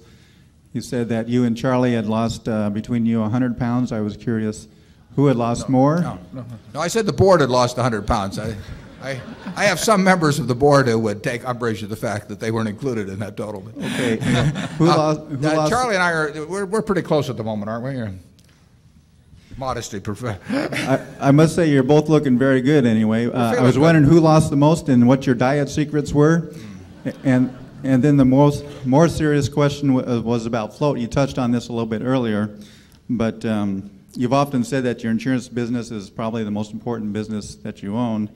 You 0.73 0.81
said 0.81 1.09
that 1.09 1.29
you 1.29 1.45
and 1.45 1.57
Charlie 1.57 1.95
had 1.95 2.07
lost 2.07 2.49
uh, 2.49 2.71
between 2.71 3.07
you 3.07 3.21
100 3.21 3.59
pounds. 3.59 3.93
I 3.93 4.01
was 4.01 4.17
curious 4.17 4.69
who 5.17 5.27
had 5.27 5.37
lost 5.37 5.69
more. 5.69 6.01
No, 6.01 6.19
no, 6.33 6.45
no, 6.75 6.81
I 6.81 6.89
said 6.89 7.07
the 7.07 7.13
board 7.13 7.41
had 7.41 7.51
lost 7.51 7.77
100 7.77 8.07
pounds. 8.07 8.39
I, 8.39 8.55
I, 9.03 9.21
I 9.57 9.65
have 9.65 9.81
some 9.81 10.03
members 10.05 10.39
of 10.39 10.49
the 10.49 10.55
board 10.55 10.87
who 10.87 10.99
would 10.99 11.23
take 11.23 11.47
umbrage 11.47 11.83
at 11.83 11.89
the 11.91 11.97
fact 11.97 12.29
that 12.29 12.41
they 12.41 12.51
weren't 12.51 12.69
included 12.69 13.09
in 13.09 13.19
that 13.19 13.37
total. 13.37 13.67
Okay. 13.77 14.17
Who 14.79 14.85
Uh, 14.85 14.97
lost- 14.97 15.21
who 15.21 15.47
uh, 15.49 15.55
lost- 15.57 15.71
Charlie 15.73 15.95
and 15.97 16.03
I 16.03 16.13
are 16.13 16.47
we're, 16.47 16.65
we're 16.67 16.83
pretty 16.83 17.03
close 17.03 17.29
at 17.29 17.37
the 17.37 17.45
moment, 17.45 17.69
aren't 17.71 17.85
we? 17.85 18.19
Modesty, 19.63 20.01
prefer. 20.01 20.37
I, 20.51 21.29
I 21.29 21.31
must 21.31 21.55
say 21.55 21.71
you're 21.71 21.85
both 21.85 22.09
looking 22.09 22.37
very 22.37 22.61
good 22.63 22.85
anyway. 22.85 23.27
Uh, 23.27 23.55
I 23.55 23.63
was 23.63 23.79
wondering 23.79 24.05
who 24.05 24.19
lost 24.19 24.51
the 24.51 24.57
most 24.57 24.89
and 24.89 25.07
what 25.07 25.25
your 25.25 25.37
diet 25.37 25.69
secrets 25.69 26.13
were. 26.13 26.53
And, 27.23 27.57
and 27.85 28.03
then 28.03 28.17
the 28.17 28.25
most, 28.25 28.65
more 28.85 29.07
serious 29.07 29.49
question 29.49 29.91
uh, 29.91 30.21
was 30.21 30.47
about 30.47 30.77
float. 30.77 30.99
You 30.99 31.07
touched 31.07 31.39
on 31.39 31.53
this 31.53 31.69
a 31.69 31.73
little 31.73 31.87
bit 31.87 32.03
earlier, 32.03 32.59
but 33.09 33.45
um, 33.45 33.89
you've 34.17 34.33
often 34.33 34.65
said 34.65 34.83
that 34.83 35.05
your 35.05 35.13
insurance 35.13 35.49
business 35.49 35.93
is 35.93 36.11
probably 36.11 36.43
the 36.43 36.51
most 36.51 36.73
important 36.73 37.13
business 37.13 37.55
that 37.55 37.85
you 37.85 37.97
own. 37.97 38.31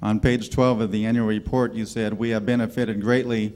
On 0.00 0.18
page 0.18 0.48
12 0.48 0.80
of 0.80 0.90
the 0.90 1.04
annual 1.04 1.26
report, 1.26 1.74
you 1.74 1.84
said, 1.84 2.14
We 2.14 2.30
have 2.30 2.46
benefited 2.46 3.02
greatly 3.02 3.52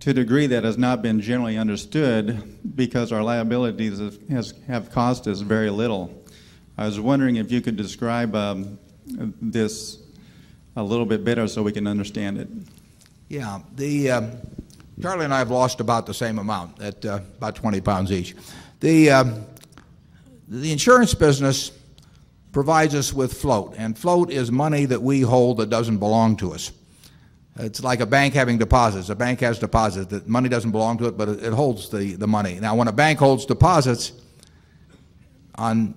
to 0.00 0.10
a 0.10 0.14
degree 0.14 0.46
that 0.46 0.64
has 0.64 0.78
not 0.78 1.02
been 1.02 1.20
generally 1.20 1.56
understood 1.56 2.58
because 2.76 3.12
our 3.12 3.22
liabilities 3.22 3.98
has, 3.98 4.18
has, 4.30 4.54
have 4.66 4.90
cost 4.90 5.26
us 5.26 5.40
very 5.40 5.70
little. 5.70 6.22
I 6.78 6.86
was 6.86 7.00
wondering 7.00 7.36
if 7.36 7.50
you 7.50 7.60
could 7.60 7.76
describe 7.76 8.34
um, 8.34 8.78
this 9.40 9.98
a 10.76 10.82
little 10.82 11.06
bit 11.06 11.24
better 11.24 11.48
so 11.48 11.62
we 11.62 11.72
can 11.72 11.86
understand 11.86 12.38
it. 12.38 12.48
Yeah, 13.28 13.60
the 13.74 14.10
um, 14.10 14.32
Charlie 15.00 15.24
and 15.24 15.34
I 15.34 15.38
have 15.38 15.50
lost 15.50 15.80
about 15.80 16.06
the 16.06 16.14
same 16.14 16.38
amount, 16.38 16.80
at 16.80 17.04
uh, 17.04 17.20
about 17.38 17.56
20 17.56 17.80
pounds 17.80 18.12
each. 18.12 18.36
The 18.80 19.10
um, 19.10 19.44
the 20.48 20.70
insurance 20.70 21.12
business 21.12 21.72
provides 22.52 22.94
us 22.94 23.12
with 23.12 23.32
float, 23.32 23.74
and 23.76 23.98
float 23.98 24.30
is 24.30 24.52
money 24.52 24.84
that 24.84 25.02
we 25.02 25.22
hold 25.22 25.58
that 25.58 25.70
doesn't 25.70 25.98
belong 25.98 26.36
to 26.36 26.52
us. 26.52 26.70
It's 27.58 27.82
like 27.82 28.00
a 28.00 28.06
bank 28.06 28.34
having 28.34 28.58
deposits. 28.58 29.08
A 29.08 29.14
bank 29.14 29.40
has 29.40 29.58
deposits. 29.58 30.08
The 30.08 30.22
money 30.26 30.48
doesn't 30.48 30.72
belong 30.72 30.98
to 30.98 31.06
it, 31.06 31.16
but 31.16 31.28
it, 31.28 31.52
holds 31.52 31.88
the, 31.88 32.14
the 32.14 32.26
money. 32.26 32.60
Now, 32.60 32.74
when 32.74 32.88
a 32.88 32.92
bank 32.92 33.18
holds 33.18 33.46
deposits 33.46 34.12
on, 35.54 35.94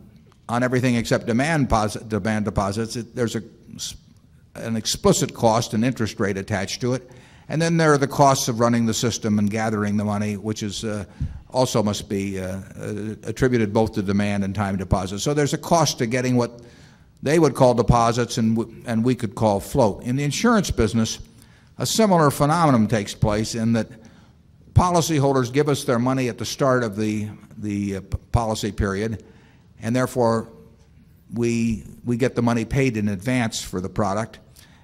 on 0.47 0.63
everything 0.63 0.95
except 0.95 1.25
demand, 1.25 1.69
posit, 1.69 2.07
demand 2.07 2.45
deposits, 2.45 2.95
it, 2.95 3.13
there's 3.13 3.35
a, 3.35 3.43
an 4.55 4.77
explicit 4.77 5.33
cost 5.33 5.73
and 5.73 5.83
interest 5.83 6.19
rate 6.19 6.37
attached 6.37 6.79
to 6.81 6.93
it. 6.93 7.09
And 7.49 7.61
then 7.61 7.77
there 7.77 7.91
are 7.91 7.97
the 7.97 8.07
costs 8.07 8.47
of 8.47 8.59
running 8.59 8.85
the 8.85 8.93
system 8.93 9.37
and 9.37 9.49
gathering 9.49 9.97
the 9.97 10.05
money, 10.05 10.37
which 10.37 10.63
is 10.63 10.85
uh, 10.85 11.03
also 11.49 11.83
must 11.83 12.07
be 12.07 12.39
uh, 12.39 12.59
uh, 12.79 13.15
attributed 13.23 13.73
both 13.73 13.93
to 13.93 14.01
demand 14.01 14.43
and 14.43 14.55
time 14.55 14.77
deposits. 14.77 15.23
So 15.23 15.33
there's 15.33 15.53
a 15.53 15.57
cost 15.57 15.97
to 15.97 16.05
getting 16.05 16.37
what 16.37 16.61
they 17.21 17.37
would 17.37 17.55
call 17.55 17.73
deposits 17.73 18.37
and, 18.37 18.83
and 18.85 19.03
we 19.03 19.15
could 19.15 19.35
call 19.35 19.59
float. 19.59 20.03
In 20.03 20.15
the 20.15 20.23
insurance 20.23 20.71
business, 20.71 21.19
a 21.79 21.85
similar 21.85 22.29
phenomenon 22.29 22.87
takes 22.87 23.15
place 23.15 23.55
in 23.55 23.73
that 23.73 23.87
policyholders 24.73 25.51
give 25.51 25.69
us 25.69 25.85
their 25.85 25.97
money 25.97 26.27
at 26.27 26.37
the 26.37 26.45
start 26.45 26.83
of 26.83 26.97
the, 26.97 27.29
the 27.57 27.95
uh, 27.95 28.01
policy 28.31 28.71
period, 28.71 29.23
and 29.81 29.95
therefore 29.95 30.49
we, 31.33 31.85
we 32.03 32.17
get 32.17 32.35
the 32.35 32.41
money 32.41 32.65
paid 32.65 32.97
in 32.97 33.07
advance 33.07 33.63
for 33.63 33.79
the 33.79 33.89
product. 33.89 34.39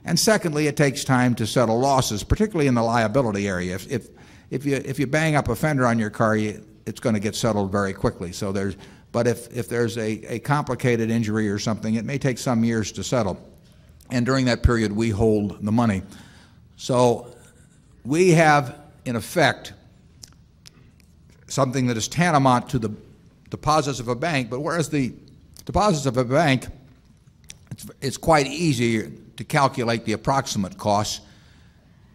And 0.06 0.20
secondly, 0.20 0.68
it 0.68 0.78
takes 0.78 1.04
time 1.04 1.36
to 1.36 1.46
settle 1.46 1.80
losses, 1.80 2.24
particularly 2.24 2.68
in 2.68 2.76
the 2.76 2.84
liability 2.84 3.48
area. 3.48 3.76
If, 3.76 3.92
if, 3.92 4.08
if, 4.50 4.66
you, 4.66 4.76
if 4.76 4.98
you 4.98 5.08
bang 5.08 5.36
up 5.36 5.50
a 5.50 5.56
fender 5.56 5.86
on 5.86 6.00
your 6.00 6.12
car, 6.12 6.38
you, 6.38 6.64
it's 6.86 7.00
going 7.00 7.16
to 7.16 7.20
get 7.20 7.36
settled 7.36 7.72
very 7.72 7.94
quickly. 7.94 8.32
So 8.32 8.52
there's, 8.52 8.78
but 9.12 9.28
if, 9.28 9.54
if 9.56 9.68
there's 9.68 9.98
a, 9.98 10.36
a 10.36 10.40
complicated 10.40 11.10
injury 11.10 11.50
or 11.50 11.60
something, 11.60 11.96
it 11.96 12.06
may 12.06 12.20
take 12.20 12.38
some 12.38 12.64
years 12.64 12.92
to 12.94 13.04
settle. 13.04 13.42
And 14.12 14.26
during 14.26 14.46
that 14.46 14.62
period, 14.62 14.92
we 14.92 15.10
hold 15.10 15.66
the 15.66 15.72
money. 15.72 16.04
So 16.78 17.36
we 18.04 18.32
have, 18.32 18.78
in 19.06 19.16
effect, 19.16 19.74
something 21.48 21.88
that 21.88 21.98
is 21.98 22.08
tantamount 22.08 22.70
to 22.70 22.80
the 22.80 22.92
deposits 23.50 24.00
of 24.00 24.08
a 24.08 24.16
bank, 24.16 24.50
but 24.50 24.60
whereas 24.60 24.90
the 24.90 25.14
deposits 25.66 26.06
of 26.06 26.18
a 26.18 26.26
bank, 26.26 26.68
it's, 27.72 27.90
it's 28.02 28.18
quite 28.18 28.48
easy 28.48 29.12
to 29.38 29.44
calculate 29.44 30.06
the 30.06 30.14
approximate 30.14 30.78
costs. 30.78 31.22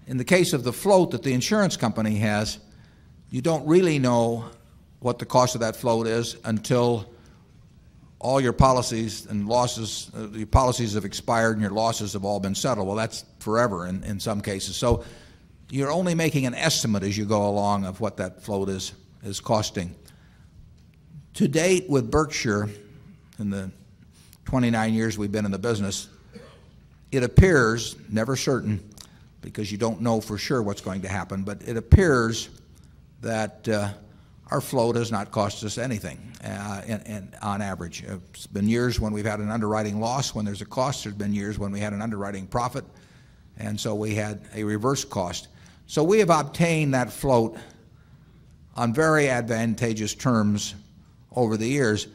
In 0.06 0.16
the 0.16 0.24
case 0.24 0.52
of 0.52 0.64
the 0.64 0.72
float 0.72 1.12
that 1.12 1.22
the 1.22 1.32
insurance 1.32 1.76
company 1.76 2.16
has, 2.16 2.58
you 3.30 3.40
don't 3.40 3.66
really 3.66 3.98
know 3.98 4.46
what 5.00 5.18
the 5.18 5.26
cost 5.26 5.54
of 5.54 5.60
that 5.60 5.76
float 5.76 6.06
is 6.06 6.36
until 6.44 7.10
all 8.20 8.38
your 8.40 8.52
policies 8.52 9.26
and 9.26 9.48
losses, 9.48 10.10
uh, 10.16 10.28
your 10.28 10.46
policies 10.46 10.92
have 10.92 11.06
expired 11.06 11.52
and 11.52 11.62
your 11.62 11.70
losses 11.70 12.12
have 12.12 12.24
all 12.24 12.38
been 12.38 12.54
settled. 12.54 12.86
Well, 12.86 12.96
that's 12.96 13.24
forever 13.38 13.86
in, 13.86 14.04
in 14.04 14.20
some 14.20 14.42
cases. 14.42 14.76
So 14.76 15.04
you're 15.70 15.90
only 15.90 16.14
making 16.14 16.46
an 16.46 16.54
estimate 16.54 17.02
as 17.02 17.16
you 17.16 17.24
go 17.24 17.48
along 17.48 17.86
of 17.86 18.00
what 18.00 18.18
that 18.18 18.42
float 18.42 18.68
is, 18.68 18.92
is 19.22 19.40
costing. 19.40 19.94
To 21.34 21.48
date, 21.48 21.88
with 21.88 22.10
Berkshire, 22.10 22.68
in 23.38 23.48
the 23.48 23.70
29 24.44 24.92
years 24.92 25.16
we've 25.16 25.32
been 25.32 25.46
in 25.46 25.50
the 25.50 25.58
business, 25.58 26.08
it 27.10 27.22
appears, 27.22 27.96
never 28.10 28.36
certain, 28.36 28.86
because 29.40 29.72
you 29.72 29.78
don't 29.78 30.02
know 30.02 30.20
for 30.20 30.36
sure 30.36 30.62
what's 30.62 30.82
going 30.82 31.02
to 31.02 31.08
happen, 31.08 31.42
but 31.42 31.62
it 31.66 31.78
appears 31.78 32.50
that 33.22 33.66
uh, 33.68 33.92
our 34.50 34.60
float 34.60 34.96
has 34.96 35.12
not 35.12 35.30
cost 35.30 35.62
us 35.64 35.78
anything 35.78 36.18
uh, 36.44 36.82
in, 36.86 37.00
in, 37.02 37.34
on 37.40 37.62
average. 37.62 38.02
It's 38.02 38.46
been 38.46 38.68
years 38.68 38.98
when 38.98 39.12
we've 39.12 39.24
had 39.24 39.40
an 39.40 39.50
underwriting 39.50 40.00
loss 40.00 40.34
when 40.34 40.44
there's 40.44 40.60
a 40.60 40.66
cost. 40.66 41.04
There's 41.04 41.14
been 41.14 41.32
years 41.32 41.58
when 41.58 41.70
we 41.70 41.78
had 41.78 41.92
an 41.92 42.02
underwriting 42.02 42.46
profit, 42.46 42.84
and 43.58 43.78
so 43.78 43.94
we 43.94 44.14
had 44.14 44.40
a 44.54 44.64
reverse 44.64 45.04
cost. 45.04 45.48
So 45.86 46.02
we 46.02 46.18
have 46.18 46.30
obtained 46.30 46.94
that 46.94 47.12
float 47.12 47.56
on 48.76 48.92
very 48.92 49.28
advantageous 49.28 50.14
terms 50.14 50.74
over 51.34 51.56
the 51.56 51.66
years. 51.66 52.08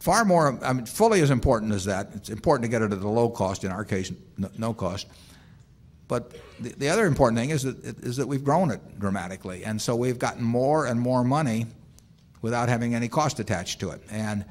Far 0.00 0.24
more, 0.24 0.58
I 0.62 0.72
mean, 0.72 0.86
fully 0.86 1.20
as 1.20 1.30
important 1.30 1.72
as 1.72 1.84
that. 1.86 2.10
It's 2.14 2.28
important 2.28 2.64
to 2.64 2.68
get 2.70 2.82
it 2.82 2.92
at 2.92 3.02
a 3.02 3.08
low 3.08 3.28
cost, 3.28 3.64
in 3.64 3.70
our 3.70 3.84
case, 3.84 4.12
no 4.58 4.72
cost. 4.72 5.06
But 6.08 6.32
the, 6.60 6.70
the 6.70 6.88
other 6.88 7.06
important 7.06 7.38
thing 7.38 7.50
is 7.50 7.62
that, 7.64 7.98
is 8.04 8.16
that 8.16 8.26
we've 8.26 8.44
grown 8.44 8.70
it 8.70 8.98
dramatically. 8.98 9.64
And 9.64 9.80
so 9.80 9.96
we've 9.96 10.18
gotten 10.18 10.42
more 10.42 10.86
and 10.86 11.00
more 11.00 11.24
money 11.24 11.66
without 12.42 12.68
having 12.68 12.94
any 12.94 13.08
cost 13.08 13.40
attached 13.40 13.80
to 13.80 13.90
it. 13.90 14.00
And, 14.10 14.44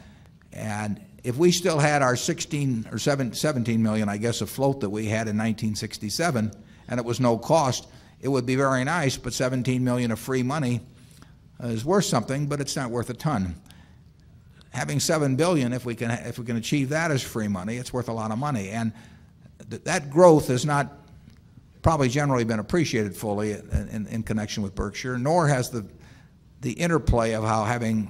and 0.52 1.02
if 1.24 1.38
we 1.38 1.52
still 1.52 1.80
had 1.80 2.02
our 2.02 2.16
16 2.16 2.90
or 2.92 3.00
7, 3.00 3.34
17 3.34 3.82
million, 3.82 4.10
I 4.10 4.18
guess, 4.18 4.42
of 4.42 4.50
float 4.50 4.82
that 4.82 4.90
we 4.90 5.06
had 5.06 5.28
in 5.28 5.38
1967, 5.38 6.52
and 6.88 7.00
it 7.00 7.06
was 7.06 7.20
no 7.20 7.38
cost, 7.38 7.88
it 8.22 8.28
would 8.28 8.46
be 8.46 8.56
very 8.56 8.84
nice, 8.84 9.18
but 9.18 9.34
17 9.34 9.84
million 9.84 10.12
of 10.12 10.20
free 10.20 10.44
money 10.44 10.82
is 11.62 11.86
worth 11.86 12.06
something, 12.06 12.48
but 12.48 12.60
it's 12.60 12.76
not 12.76 12.92
worth 12.92 13.10
a 13.10 13.14
ton. 13.14 13.56
Having 14.72 15.00
7 15.00 15.36
billion, 15.36 15.72
if 15.74 15.86
we 15.86 15.96
can, 15.96 16.12
if 16.12 16.38
we 16.38 16.46
can 16.46 16.58
achieve 16.58 16.90
that 16.90 17.12
as 17.12 17.24
free 17.24 17.48
money, 17.48 17.78
it's 17.78 17.94
worth 17.94 18.10
a 18.10 18.14
lot 18.14 18.32
of 18.32 18.38
money. 18.38 18.70
And 18.70 18.92
th- 19.70 19.84
that 19.86 20.10
growth 20.10 20.50
has 20.50 20.66
not 20.66 21.05
probably 21.86 22.10
generally 22.10 22.44
been 22.44 22.58
appreciated 22.58 23.16
fully 23.16 23.52
in, 23.52 23.90
in, 23.92 24.08
in 24.08 24.24
connection 24.24 24.64
with 24.64 24.74
Berkshire, 24.74 25.20
nor 25.20 25.48
has 25.48 25.70
the, 25.70 25.86
the 26.62 26.72
interplay 26.72 27.34
of 27.34 27.44
how 27.44 27.64
having 27.64 28.10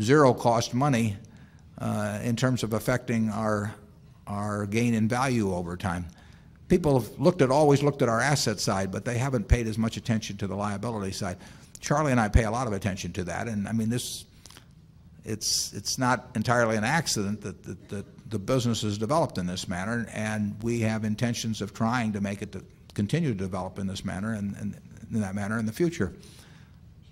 zero 0.00 0.32
cost 0.32 0.72
money 0.72 1.16
uh, 1.78 2.20
in 2.22 2.36
terms 2.36 2.62
of 2.62 2.74
affecting 2.74 3.28
our, 3.30 3.74
our 4.28 4.66
gain 4.66 4.94
in 4.94 5.08
value 5.08 5.52
over 5.52 5.76
time. 5.76 6.06
People 6.68 7.00
have 7.00 7.18
looked 7.18 7.42
at, 7.42 7.50
always 7.50 7.82
looked 7.82 8.02
at 8.02 8.08
our 8.08 8.20
asset 8.20 8.60
side, 8.60 8.92
but 8.92 9.04
they 9.04 9.18
haven't 9.18 9.48
paid 9.48 9.66
as 9.66 9.78
much 9.78 9.96
attention 9.96 10.36
to 10.36 10.46
the 10.46 10.54
liability 10.54 11.10
side. 11.10 11.38
Charlie 11.80 12.12
and 12.12 12.20
I 12.20 12.28
pay 12.28 12.44
a 12.44 12.50
lot 12.52 12.68
of 12.68 12.72
attention 12.72 13.12
to 13.14 13.24
that, 13.24 13.48
and 13.48 13.66
I 13.66 13.72
mean, 13.72 13.90
this, 13.90 14.26
it's, 15.24 15.72
it's 15.72 15.98
not 15.98 16.28
entirely 16.36 16.76
an 16.76 16.84
accident 16.84 17.40
that, 17.40 17.64
that, 17.64 17.88
that 17.88 18.30
the 18.30 18.38
business 18.38 18.84
is 18.84 18.96
developed 18.96 19.38
in 19.38 19.46
this 19.48 19.66
manner, 19.66 20.06
and 20.12 20.54
we 20.62 20.78
have 20.82 21.02
intentions 21.02 21.60
of 21.60 21.74
trying 21.74 22.12
to 22.12 22.20
make 22.20 22.42
it 22.42 22.52
to 22.52 22.62
continue 22.98 23.28
to 23.28 23.38
develop 23.38 23.78
in 23.78 23.86
this 23.86 24.04
manner 24.04 24.34
and, 24.34 24.56
and 24.56 24.76
in 25.12 25.20
that 25.20 25.32
manner 25.32 25.56
in 25.60 25.66
the 25.66 25.72
future. 25.72 26.12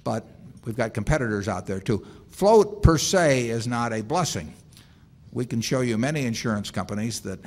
But 0.02 0.26
we've 0.64 0.74
got 0.74 0.94
competitors 0.94 1.46
out 1.46 1.64
there 1.64 1.78
too. 1.78 2.04
Float 2.28 2.82
per 2.82 2.98
se 2.98 3.50
is 3.50 3.68
not 3.68 3.92
a 3.92 4.02
blessing. 4.02 4.52
We 5.30 5.46
can 5.46 5.60
show 5.60 5.82
you 5.82 5.96
many 5.96 6.26
insurance 6.26 6.72
companies 6.72 7.20
that 7.20 7.38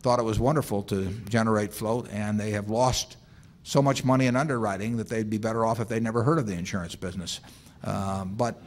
thought 0.00 0.18
it 0.18 0.22
was 0.22 0.38
wonderful 0.38 0.82
to 0.82 1.08
generate 1.30 1.72
float, 1.72 2.10
and 2.12 2.38
they 2.38 2.50
have 2.50 2.68
lost 2.68 3.16
so 3.62 3.80
much 3.80 4.04
money 4.04 4.26
in 4.26 4.36
underwriting 4.36 4.98
that 4.98 5.08
they'd 5.08 5.30
be 5.30 5.38
better 5.38 5.64
off 5.64 5.80
if 5.80 5.88
they'd 5.88 6.02
never 6.02 6.22
heard 6.22 6.38
of 6.38 6.46
the 6.46 6.52
insurance 6.52 6.94
business. 6.94 7.40
Um, 7.84 8.34
but 8.34 8.62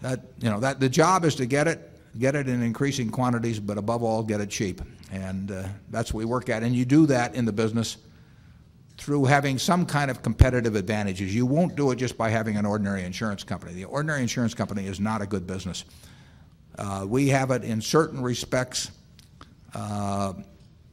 that, 0.00 0.20
you 0.40 0.48
know, 0.48 0.60
that 0.60 0.80
the 0.80 0.88
job 0.88 1.26
is 1.26 1.34
to 1.34 1.44
get 1.44 1.68
it, 1.68 1.78
get 2.18 2.34
it 2.34 2.48
in 2.48 2.62
increasing 2.62 3.10
quantities, 3.10 3.60
but 3.60 3.76
above 3.76 4.02
all, 4.02 4.22
get 4.22 4.40
it 4.40 4.48
cheap. 4.48 4.80
And 5.12 5.52
uh, 5.52 5.64
that's 5.90 6.14
what 6.14 6.20
we 6.20 6.24
work 6.24 6.48
at. 6.48 6.62
And 6.62 6.74
you 6.74 6.86
do 6.86 7.04
that 7.06 7.34
in 7.34 7.44
the 7.44 7.52
business 7.52 7.98
through 8.98 9.24
having 9.24 9.58
some 9.58 9.86
kind 9.86 10.10
of 10.10 10.22
competitive 10.22 10.74
advantages. 10.74 11.34
You 11.34 11.46
won't 11.46 11.76
do 11.76 11.92
it 11.92 11.96
just 11.96 12.18
by 12.18 12.30
having 12.30 12.56
an 12.56 12.66
ordinary 12.66 13.04
insurance 13.04 13.44
company. 13.44 13.72
The 13.72 13.84
ordinary 13.84 14.22
insurance 14.22 14.54
company 14.54 14.86
is 14.86 14.98
not 14.98 15.22
a 15.22 15.26
good 15.26 15.46
business. 15.46 15.84
Uh, 16.76 17.06
we 17.08 17.28
have 17.28 17.52
it 17.52 17.62
in 17.62 17.80
certain 17.80 18.20
respects 18.20 18.90
uh, 19.74 20.34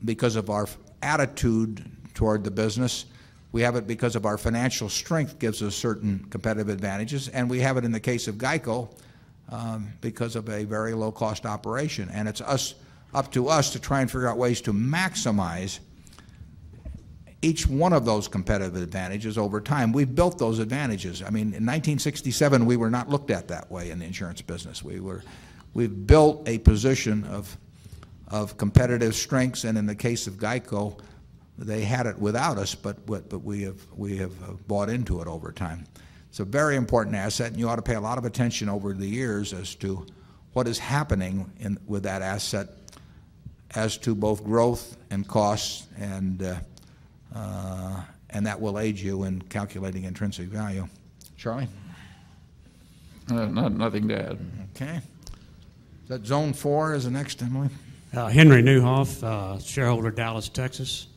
because 0.04 0.36
of 0.36 0.50
our 0.50 0.68
attitude 1.02 1.84
toward 2.14 2.44
the 2.44 2.52
business. 2.52 3.06
We 3.52 3.62
have 3.62 3.76
it 3.76 3.88
because 3.88 4.16
of 4.16 4.26
our 4.26 4.38
financial 4.38 4.88
strength 4.88 5.40
gives 5.40 5.64
us 5.64 5.76
certain 5.76 6.28
competitive 6.30 6.70
advantages, 6.70 7.28
and 7.30 7.50
we 7.50 7.60
have 7.62 7.78
it 7.78 7.86
in 7.86 7.92
the 7.92 8.00
case 8.00 8.28
of 8.28 8.36
GEICO 8.36 8.90
um, 9.50 9.94
because 10.02 10.36
of 10.36 10.50
a 10.50 10.64
very 10.64 10.94
low-cost 10.94 11.46
operation. 11.46 12.10
And 12.12 12.28
it's 12.28 12.42
us, 12.42 12.76
up 13.14 13.32
to 13.32 13.48
us 13.48 13.72
to 13.72 13.80
try 13.80 14.02
and 14.02 14.12
figure 14.12 14.28
out 14.28 14.38
ways 14.38 14.62
to 14.62 14.74
maximize 14.74 15.80
each 17.46 17.68
one 17.68 17.94
of 17.94 18.06
those 18.06 18.28
competitive 18.28 18.76
advantages 18.76 19.38
over 19.38 19.62
time. 19.62 19.92
We've 19.92 20.14
built 20.14 20.40
those 20.40 20.58
advantages. 20.58 21.22
I 21.22 21.30
mean, 21.30 21.54
in 21.54 21.64
1967, 21.64 22.66
we 22.66 22.76
were 22.76 22.90
not 22.90 23.08
looked 23.08 23.30
at 23.30 23.50
that 23.50 23.72
way 23.72 23.92
in 23.92 24.00
the 24.00 24.06
insurance 24.06 24.42
business. 24.42 24.82
We 24.82 25.00
were, 25.00 25.24
we've 25.76 26.08
built 26.08 26.50
a 26.50 26.58
position 26.58 27.24
of, 27.26 27.56
of 28.30 28.58
competitive 28.58 29.14
strengths, 29.14 29.64
and 29.64 29.78
in 29.78 29.86
the 29.86 29.94
case 29.94 30.26
of 30.26 30.38
GEICO, 30.38 31.00
they 31.60 31.84
had 31.84 32.08
it 32.08 32.18
without 32.18 32.58
us, 32.58 32.74
but, 32.74 33.06
but, 33.06 33.30
but 33.30 33.40
we, 33.40 33.62
have, 33.62 33.80
we 33.96 34.18
have 34.18 34.32
uh, 34.44 34.54
bought 34.68 34.90
into 34.90 35.22
it 35.22 35.28
over 35.28 35.52
time. 35.52 35.86
It's 36.30 36.40
a 36.40 36.46
very 36.46 36.76
important 36.76 37.16
asset, 37.16 37.52
and 37.52 37.60
you 37.60 37.70
ought 37.70 37.76
to 37.76 37.84
pay 37.84 37.94
a 37.94 38.02
lot 38.02 38.18
of 38.18 38.26
attention 38.26 38.70
over 38.70 38.92
the 38.94 39.08
years 39.08 39.54
as 39.54 39.76
to 39.76 40.08
what 40.54 40.68
is 40.68 40.80
happening 40.80 41.52
in, 41.60 41.78
with 41.86 42.04
that 42.04 42.24
asset 42.24 42.70
as 43.76 43.98
to 44.00 44.16
both 44.16 44.44
growth 44.44 44.98
and 45.12 45.28
costs, 45.28 45.86
and, 45.96 46.42
uh, 46.42 46.56
and 47.36 48.46
that 48.46 48.60
will 48.60 48.80
aid 48.80 49.00
you 49.00 49.24
in 49.24 49.42
calculating 49.44 50.04
intrinsic 50.04 50.48
value. 50.48 50.88
Charlie? 51.38 51.68
Uh, 53.32 53.46
not, 53.46 53.72
nothing 53.72 54.08
to 54.10 54.18
add. 54.18 54.40
Okay. 54.76 54.98
Is 56.04 56.10
that 56.10 56.26
zone 56.26 56.54
four 56.54 56.94
is 56.94 57.06
the 57.06 57.12
next, 57.12 57.42
Emily? 57.42 57.70
Uh, 58.14 58.28
Henry 58.28 58.62
Newhoff, 58.62 59.24
uh, 59.24 59.60
shareholder, 59.60 60.12
Dallas, 60.12 60.50
Texas. 60.50 61.08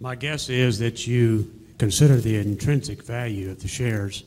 My 0.00 0.14
guess 0.14 0.48
is 0.48 0.78
that 0.80 1.06
you 1.06 1.50
consider 1.78 2.16
the 2.16 2.36
intrinsic 2.36 3.02
value 3.02 3.50
of 3.50 3.62
the 3.62 3.68
shares 3.68 4.24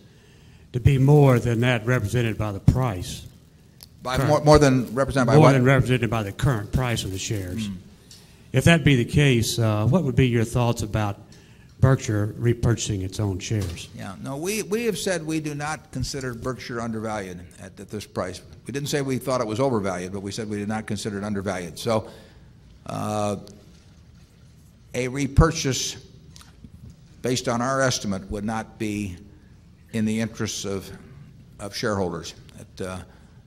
to 0.73 0.80
be 0.80 0.98
more 0.98 1.39
than 1.39 1.60
that 1.61 1.85
represented 1.85 2.38
by 2.38 2.52
the 2.52 2.60
price. 2.60 3.26
By 4.02 4.18
more, 4.26 4.41
more 4.43 4.57
than 4.57 4.93
represented 4.95 5.27
by 5.27 5.34
more 5.35 5.43
what? 5.43 5.52
than 5.52 5.64
represented 5.64 6.10
by 6.10 6.23
the 6.23 6.31
current 6.31 6.72
price 6.72 7.03
of 7.03 7.11
the 7.11 7.19
shares. 7.19 7.69
If 8.52 8.65
that 8.65 8.84
be 8.84 8.95
the 8.95 9.06
case, 9.06 9.57
uh, 9.57 9.86
what 9.88 10.03
would 10.03 10.15
be 10.15 10.28
your 10.28 10.44
thoughts 10.44 10.82
about 10.82 11.18
Berkshire 11.80 12.36
repurchasing 12.38 13.02
its 13.02 13.19
own 13.19 13.40
shares? 13.40 13.88
Yeah, 13.95 14.15
no, 14.22 14.38
we, 14.38 14.61
we 14.64 14.86
have 14.86 14.98
said 14.98 15.26
we 15.26 15.40
do 15.40 15.56
not 15.56 15.91
consider 15.91 16.34
Berkshire 16.34 16.82
undervalued 16.82 17.40
at, 17.60 17.80
at 17.80 17.90
this 17.90 18.06
price. 18.06 18.41
We 18.68 18.73
didn't 18.73 18.90
say 18.90 19.02
we 19.02 19.18
thought 19.18 19.41
it 19.41 19.48
was 19.48 19.60
overvalued, 19.60 20.11
but 20.11 20.22
we 20.22 20.32
said 20.32 20.49
we 20.49 20.57
did 20.57 20.68
not 20.68 20.86
consider 20.86 21.18
it 21.18 21.23
undervalued. 21.23 21.80
So, 21.80 22.10
uh, 22.86 23.38
a 24.94 25.07
repurchase 25.07 25.95
based 27.22 27.48
on 27.48 27.61
our 27.61 27.82
estimate 27.82 28.30
would 28.30 28.44
not 28.44 28.78
be 28.78 29.15
in 29.94 30.06
the 30.06 30.19
interests 30.19 30.65
of, 30.65 30.90
of 31.60 31.76
shareholders. 31.76 32.36
It, 32.60 32.82
uh, 32.82 32.99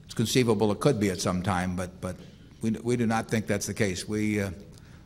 it's 0.04 0.14
conceivable 0.14 0.72
it 0.72 0.80
could 0.80 0.98
be 0.98 1.10
at 1.10 1.20
some 1.20 1.42
time, 1.42 1.76
but, 1.76 2.00
but 2.00 2.16
we, 2.62 2.70
we 2.70 2.96
do 2.96 3.06
not 3.06 3.28
think 3.28 3.46
that's 3.46 3.66
the 3.66 3.74
case. 3.74 4.08
We, 4.08 4.40
uh, 4.40 4.50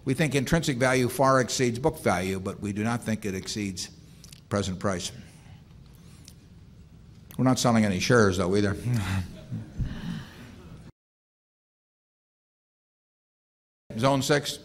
we 0.05 0.15
think 0.15 0.35
intrinsic 0.35 0.77
value 0.79 1.09
far 1.09 1.41
exceeds 1.41 1.79
book 1.79 2.03
value, 2.03 2.41
but 2.41 2.61
we 2.61 2.73
do 2.73 2.83
not 2.85 3.03
think 3.03 3.25
it 3.25 3.35
exceeds 3.35 3.91
present 4.49 4.79
price. 4.79 5.13
We're 7.37 7.45
not 7.45 7.59
selling 7.59 7.85
any 7.85 8.01
shares, 8.01 8.39
though, 8.39 8.57
either. 8.57 8.77
Zone 13.99 14.23
6. 14.23 14.59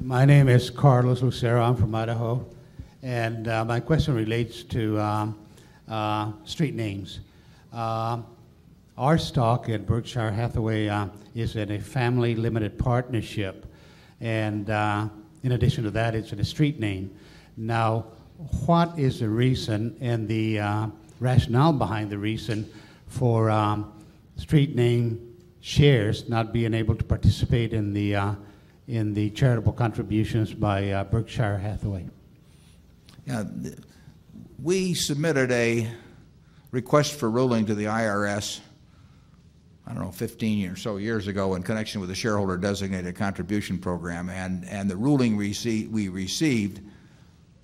My 0.00 0.24
name 0.24 0.48
is 0.48 0.70
Carlos 0.70 1.22
Lucero. 1.22 1.62
I'm 1.62 1.76
from 1.76 1.94
Idaho. 1.94 2.46
And 3.02 3.46
uh, 3.46 3.64
my 3.64 3.78
question 3.80 4.14
relates 4.14 4.62
to 4.64 4.98
um, 4.98 5.38
uh, 5.86 6.32
street 6.44 6.74
names. 6.74 7.20
Uh, 7.72 8.22
our 8.98 9.16
stock 9.16 9.68
at 9.68 9.86
Berkshire 9.86 10.32
Hathaway 10.32 10.88
uh, 10.88 11.06
is 11.34 11.54
in 11.54 11.70
a 11.70 11.78
family 11.78 12.34
limited 12.34 12.76
partnership. 12.76 13.72
And 14.20 14.68
uh, 14.68 15.08
in 15.44 15.52
addition 15.52 15.84
to 15.84 15.90
that, 15.92 16.16
it's 16.16 16.32
in 16.32 16.40
a 16.40 16.44
street 16.44 16.80
name. 16.80 17.16
Now, 17.56 18.06
what 18.66 18.98
is 18.98 19.20
the 19.20 19.28
reason 19.28 19.96
and 20.00 20.26
the 20.26 20.58
uh, 20.58 20.86
rationale 21.20 21.72
behind 21.72 22.10
the 22.10 22.18
reason 22.18 22.68
for 23.06 23.50
um, 23.50 23.92
street 24.36 24.74
name 24.74 25.36
shares 25.60 26.28
not 26.28 26.52
being 26.52 26.74
able 26.74 26.96
to 26.96 27.04
participate 27.04 27.72
in 27.72 27.92
the 27.92 28.16
uh, 28.16 28.34
in 28.88 29.12
the 29.12 29.30
charitable 29.30 29.72
contributions 29.72 30.54
by 30.54 30.90
uh, 30.90 31.04
Berkshire 31.04 31.58
Hathaway. 31.58 32.06
Yeah, 33.26 33.44
we 34.62 34.94
submitted 34.94 35.52
a 35.52 35.88
request 36.70 37.18
for 37.18 37.30
ruling 37.30 37.66
to 37.66 37.74
the 37.74 37.84
IRS, 37.84 38.60
I 39.88 39.94
don't 39.94 40.02
know, 40.02 40.12
15 40.12 40.70
or 40.70 40.76
so 40.76 40.98
years 40.98 41.28
ago 41.28 41.54
in 41.54 41.62
connection 41.62 42.02
with 42.02 42.10
the 42.10 42.14
shareholder 42.14 42.58
designated 42.58 43.16
contribution 43.16 43.78
program, 43.78 44.28
and, 44.28 44.68
and 44.68 44.90
the 44.90 44.96
ruling 44.96 45.38
rece- 45.38 45.90
we 45.90 46.08
received 46.08 46.82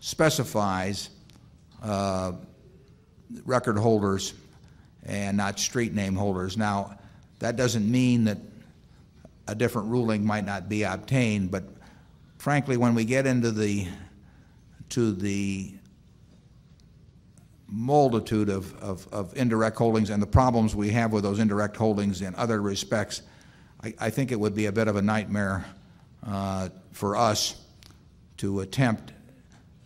specifies 0.01 1.11
uh, 1.83 2.33
record 3.45 3.77
holders 3.77 4.33
and 5.05 5.37
not 5.37 5.61
street 5.61 5.93
name 5.93 6.15
holders. 6.15 6.57
Now, 6.57 6.99
that 7.41 7.57
doesn't 7.57 7.91
mean 7.91 8.25
that 8.25 8.39
a 9.47 9.55
different 9.55 9.89
ruling 9.89 10.25
might 10.25 10.47
not 10.47 10.67
be 10.67 10.83
obtained, 10.83 11.51
but 11.51 11.65
frankly, 12.39 12.79
when 12.79 12.95
we 12.95 13.05
get 13.05 13.27
into 13.27 13.51
the 13.51 13.87
to 14.91 15.13
the 15.13 15.75
multitude 17.69 18.49
of, 18.49 18.75
of, 18.83 19.07
of 19.13 19.37
indirect 19.37 19.77
holdings 19.77 20.11
and 20.11 20.23
the 20.23 20.27
problems 20.27 20.75
we 20.77 20.91
have 20.91 21.13
with 21.13 21.23
those 21.23 21.39
indirect 21.39 21.77
holdings 21.77 22.23
in 22.23 22.35
other 22.35 22.61
respects, 22.61 23.23
I, 23.83 23.95
I 23.99 24.11
think 24.11 24.33
it 24.33 24.39
would 24.39 24.55
be 24.55 24.67
a 24.67 24.73
bit 24.73 24.89
of 24.89 24.97
a 24.97 25.03
nightmare 25.03 25.65
uh, 26.27 26.69
for 26.93 27.17
us 27.17 27.61
to 28.39 28.61
attempt 28.61 29.13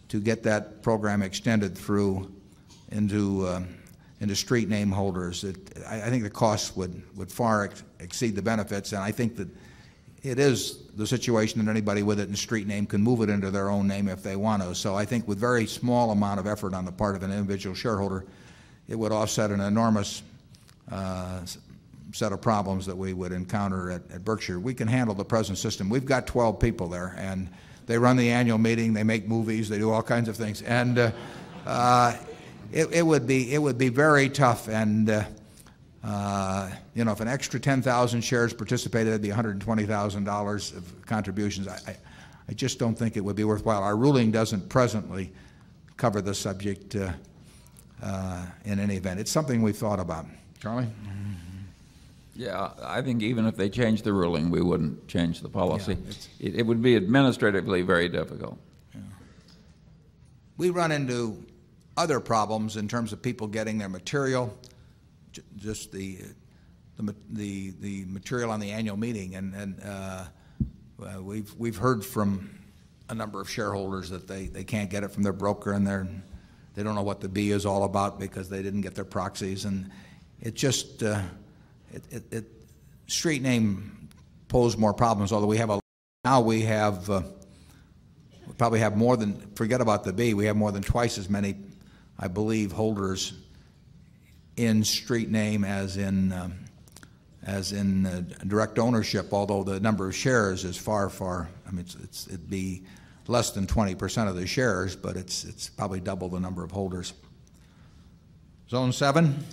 to 0.09 0.21
get 0.21 0.43
that 0.43 0.83
program 0.83 1.23
extended 1.23 1.77
through 1.77 2.33
into 2.91 3.47
uh, 3.47 3.63
into 4.21 4.35
street 4.35 4.69
name 4.69 4.91
holders. 4.91 5.45
It, 5.45 5.57
I, 5.87 6.03
I 6.03 6.11
think 6.11 6.23
the 6.23 6.31
costs 6.31 6.77
would, 6.77 7.03
would 7.17 7.31
far 7.31 7.65
ex 7.65 7.85
exceed 8.01 8.35
the 8.35 8.43
benefits, 8.43 8.93
and 8.93 9.03
I 9.03 9.13
think 9.13 9.37
that 9.37 9.49
it 10.29 10.39
is 10.39 10.79
the 10.97 11.07
situation 11.07 11.65
that 11.65 11.71
anybody 11.71 12.03
with 12.03 12.21
it 12.21 12.29
in 12.29 12.37
street 12.37 12.67
name 12.67 12.87
can 12.87 13.03
move 13.03 13.23
it 13.23 13.31
into 13.31 13.51
their 13.51 13.71
own 13.71 13.87
name 13.87 14.09
if 14.09 14.23
they 14.23 14.37
want 14.37 14.63
to. 14.63 14.75
So 14.75 14.95
I 14.95 15.05
think 15.05 15.27
with 15.27 15.39
very 15.39 15.67
small 15.67 16.11
amount 16.11 16.41
of 16.41 16.47
effort 16.47 16.75
on 16.75 16.85
the 16.85 16.93
part 16.93 17.17
of 17.17 17.23
an 17.23 17.33
individual 17.33 17.75
shareholder, 17.75 18.25
it 18.89 18.97
would 18.97 19.13
offset 19.13 19.51
an 19.51 19.61
enormous 19.61 20.23
uh, 20.91 21.41
set 22.13 22.33
of 22.33 22.41
problems 22.41 22.87
that 22.87 22.97
we 22.97 23.13
would 23.13 23.33
encounter 23.33 23.91
at, 23.91 24.03
at 24.11 24.25
Berkshire. 24.25 24.59
We 24.59 24.75
can 24.75 24.89
handle 24.89 25.15
the 25.15 25.25
present 25.25 25.59
system. 25.59 25.89
We've 25.89 26.07
got 26.07 26.27
12 26.27 26.59
people 26.59 26.89
there, 26.89 27.15
and 27.19 27.49
they 27.87 27.99
run 27.99 28.17
the 28.17 28.31
annual 28.31 28.59
meeting, 28.59 28.93
they 28.93 29.05
make 29.05 29.27
movies, 29.27 29.69
they 29.69 29.79
do 29.79 29.91
all 29.91 30.03
kinds 30.03 30.29
of 30.29 30.37
things. 30.37 30.63
And 30.63 30.99
uh, 30.99 31.11
uh, 31.67 32.17
it, 32.73 32.93
it, 32.93 33.03
would 33.03 33.27
be, 33.27 33.55
it 33.55 33.59
would 33.59 33.79
be 33.79 33.89
very 33.89 34.29
tough. 34.29 34.69
And, 34.69 35.09
uh, 35.11 35.25
you 36.95 37.05
know, 37.05 37.12
if 37.12 37.20
an 37.20 37.29
extra 37.29 37.61
10,000 37.61 38.20
shares 38.20 38.53
participated, 38.53 39.09
it'd 39.09 39.23
be 39.23 39.29
$120,000 39.29 40.77
of 40.77 41.07
contributions. 41.07 41.69
I, 41.69 41.79
I, 41.87 41.97
I 42.49 42.53
just 42.53 42.79
don't 42.79 42.97
think 42.99 43.16
it 43.16 43.25
would 43.25 43.37
be 43.37 43.45
worthwhile. 43.45 43.83
Our 43.83 43.97
ruling 43.97 44.31
doesn't 44.31 44.69
presently 44.69 45.33
cover 45.97 46.23
the 46.23 46.35
subject 46.35 46.97
uh, 46.97 47.12
uh, 48.03 48.47
in 48.65 48.79
any 48.79 48.97
event. 48.97 49.20
It's 49.20 49.31
something 49.31 49.62
we've 49.62 49.77
thought 49.77 50.01
about. 50.01 50.27
Charlie? 50.61 50.89
Yeah, 52.35 52.70
I 52.85 53.03
think 53.03 53.20
even 53.23 53.47
if 53.47 53.57
they 53.57 53.69
changed 53.69 54.05
the 54.05 54.12
ruling, 54.12 54.51
we 54.51 54.62
wouldn't 54.62 55.09
change 55.09 55.41
the 55.41 55.49
policy. 55.49 55.97
Yeah, 56.01 56.12
It, 56.39 56.55
it 56.61 56.62
would 56.66 56.81
be 56.81 56.95
administratively 56.95 57.83
very 57.83 58.09
difficult. 58.09 58.59
Yeah. 58.95 59.01
We 60.57 60.70
run 60.70 60.93
into 60.93 61.45
other 61.97 62.20
problems 62.20 62.77
in 62.77 62.87
terms 62.87 63.12
of 63.12 63.20
people 63.20 63.49
getting 63.49 63.79
their 63.79 63.89
material, 63.89 64.57
just 65.56 65.93
the, 65.93 66.19
the, 66.98 67.15
the, 67.31 67.70
the 67.81 68.05
material 68.06 68.51
on 68.51 68.60
the 68.60 68.70
annual 68.70 68.97
meeting. 68.97 69.35
And, 69.36 69.55
and 69.55 69.82
uh, 69.85 70.24
we've, 71.20 71.55
we've 71.56 71.77
heard 71.77 72.05
from 72.05 72.59
a 73.09 73.15
number 73.15 73.40
of 73.40 73.48
shareholders 73.48 74.10
that 74.10 74.28
they, 74.28 74.47
they 74.47 74.65
can't 74.65 74.90
get 74.90 75.02
it 75.02 75.10
from 75.10 75.23
their 75.23 75.32
broker 75.32 75.73
and 75.73 75.86
they're, 75.86 76.09
they 76.74 76.82
don't 76.82 76.94
know 76.94 77.02
what 77.02 77.20
the 77.20 77.28
B 77.28 77.51
is 77.51 77.66
all 77.66 77.85
about 77.85 78.20
because 78.20 78.48
they 78.48 78.62
didn't 78.62 78.82
get 78.82 78.94
their 78.94 79.05
proxies. 79.05 79.65
And 79.65 79.90
it 80.40 80.55
just, 80.55 81.02
uh, 81.02 81.23
it, 81.93 82.02
it, 82.10 82.32
it, 82.32 82.44
street 83.06 83.43
name 83.43 84.09
posed 84.48 84.78
more 84.78 84.94
problems, 84.94 85.32
although 85.32 85.47
we 85.47 85.56
have 85.56 85.70
a, 85.70 85.81
now 86.24 86.40
we 86.40 86.62
have, 86.62 87.09
uh, 87.09 87.23
we 88.47 88.52
probably 88.55 88.81
have 88.81 88.97
more 88.97 89.16
than, 89.16 89.40
forget 89.55 89.81
about 89.81 90.05
the 90.05 90.12
B, 90.12 90.35
we 90.35 90.44
have 90.47 90.56
more 90.56 90.73
than 90.73 90.82
twice 90.82 91.19
as 91.19 91.28
many, 91.28 91.56
I 92.19 92.28
believe, 92.28 92.73
holders 92.73 93.32
in 94.59 94.82
street 94.82 95.30
name 95.30 95.64
as 95.64 95.97
in, 95.97 96.32
um, 96.32 96.55
as 97.44 97.72
in 97.72 98.05
uh, 98.06 98.22
direct 98.48 98.78
ownership, 98.78 99.32
although 99.32 99.62
the 99.62 99.78
number 99.78 100.09
of 100.09 100.14
shares 100.14 100.64
is 100.64 100.76
far, 100.76 101.09
far, 101.09 101.48
I 101.66 101.70
mean, 101.70 101.80
it's, 101.80 101.94
it's, 101.94 102.26
it'd 102.26 102.51
be 102.51 102.82
less 103.28 103.52
than 103.52 103.66
20% 103.66 104.28
of 104.28 104.35
the 104.35 104.47
shares, 104.47 104.97
but 104.97 105.16
it's, 105.16 105.44
it's 105.44 105.68
probably 105.68 106.01
double 106.01 106.28
the 106.28 106.40
number 106.40 106.64
of 106.64 106.72
holders. 106.72 107.12
Zone 108.68 108.93
7? 108.93 109.44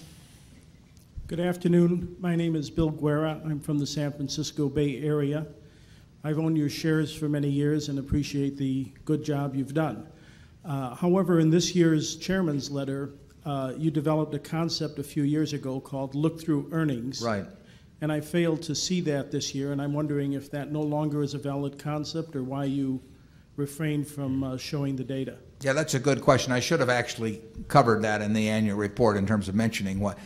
Good 1.27 1.39
afternoon. 1.39 2.15
My 2.19 2.35
name 2.35 2.55
is 2.55 2.71
Bill 2.71 2.89
Guerra. 2.89 3.39
I'm 3.45 3.59
from 3.59 3.77
the 3.77 3.87
San 3.87 4.11
Francisco 4.11 4.69
Bay 4.69 5.01
Area. 5.03 5.45
I've 6.23 6.39
owned 6.39 6.57
your 6.57 6.69
shares 6.69 7.15
for 7.15 7.29
many 7.29 7.49
years 7.49 7.89
and 7.89 7.99
appreciate 7.99 8.57
the 8.57 8.91
good 9.05 9.23
job 9.23 9.55
you've 9.55 9.75
done. 9.75 10.07
Uh, 10.63 10.95
however, 10.95 11.39
in 11.39 11.51
this 11.51 11.75
year's 11.75 12.15
chairman's 12.15 12.71
letter, 12.71 13.11
uh, 13.45 13.73
you 13.77 13.91
developed 13.91 14.33
a 14.33 14.39
concept 14.39 14.99
a 14.99 15.03
few 15.03 15.23
years 15.23 15.53
ago 15.53 15.79
called 15.79 16.15
look 16.15 16.41
through 16.41 16.67
earnings. 16.71 17.21
Right. 17.21 17.45
And 18.01 18.11
I 18.11 18.19
failed 18.19 18.61
to 18.63 18.75
see 18.75 19.01
that 19.01 19.31
this 19.31 19.55
year, 19.55 19.71
and 19.71 19.81
I'm 19.81 19.93
wondering 19.93 20.33
if 20.33 20.51
that 20.51 20.71
no 20.71 20.81
longer 20.81 21.23
is 21.23 21.33
a 21.33 21.37
valid 21.37 21.79
concept 21.79 22.35
or 22.35 22.43
why 22.43 22.65
you 22.65 23.01
refrained 23.55 24.07
from 24.07 24.43
uh, 24.43 24.57
showing 24.57 24.95
the 24.95 25.03
data. 25.03 25.37
Yeah, 25.61 25.73
that's 25.73 25.93
a 25.93 25.99
good 25.99 26.21
question. 26.21 26.51
I 26.51 26.59
should 26.59 26.81
have 26.81 26.89
actually 26.89 27.41
covered 27.69 28.01
that 28.01 28.21
in 28.21 28.33
the 28.33 28.49
annual 28.49 28.77
report 28.77 29.15
in 29.15 29.25
terms 29.25 29.47
of 29.47 29.55
mentioning 29.55 30.01
what, 30.01 30.17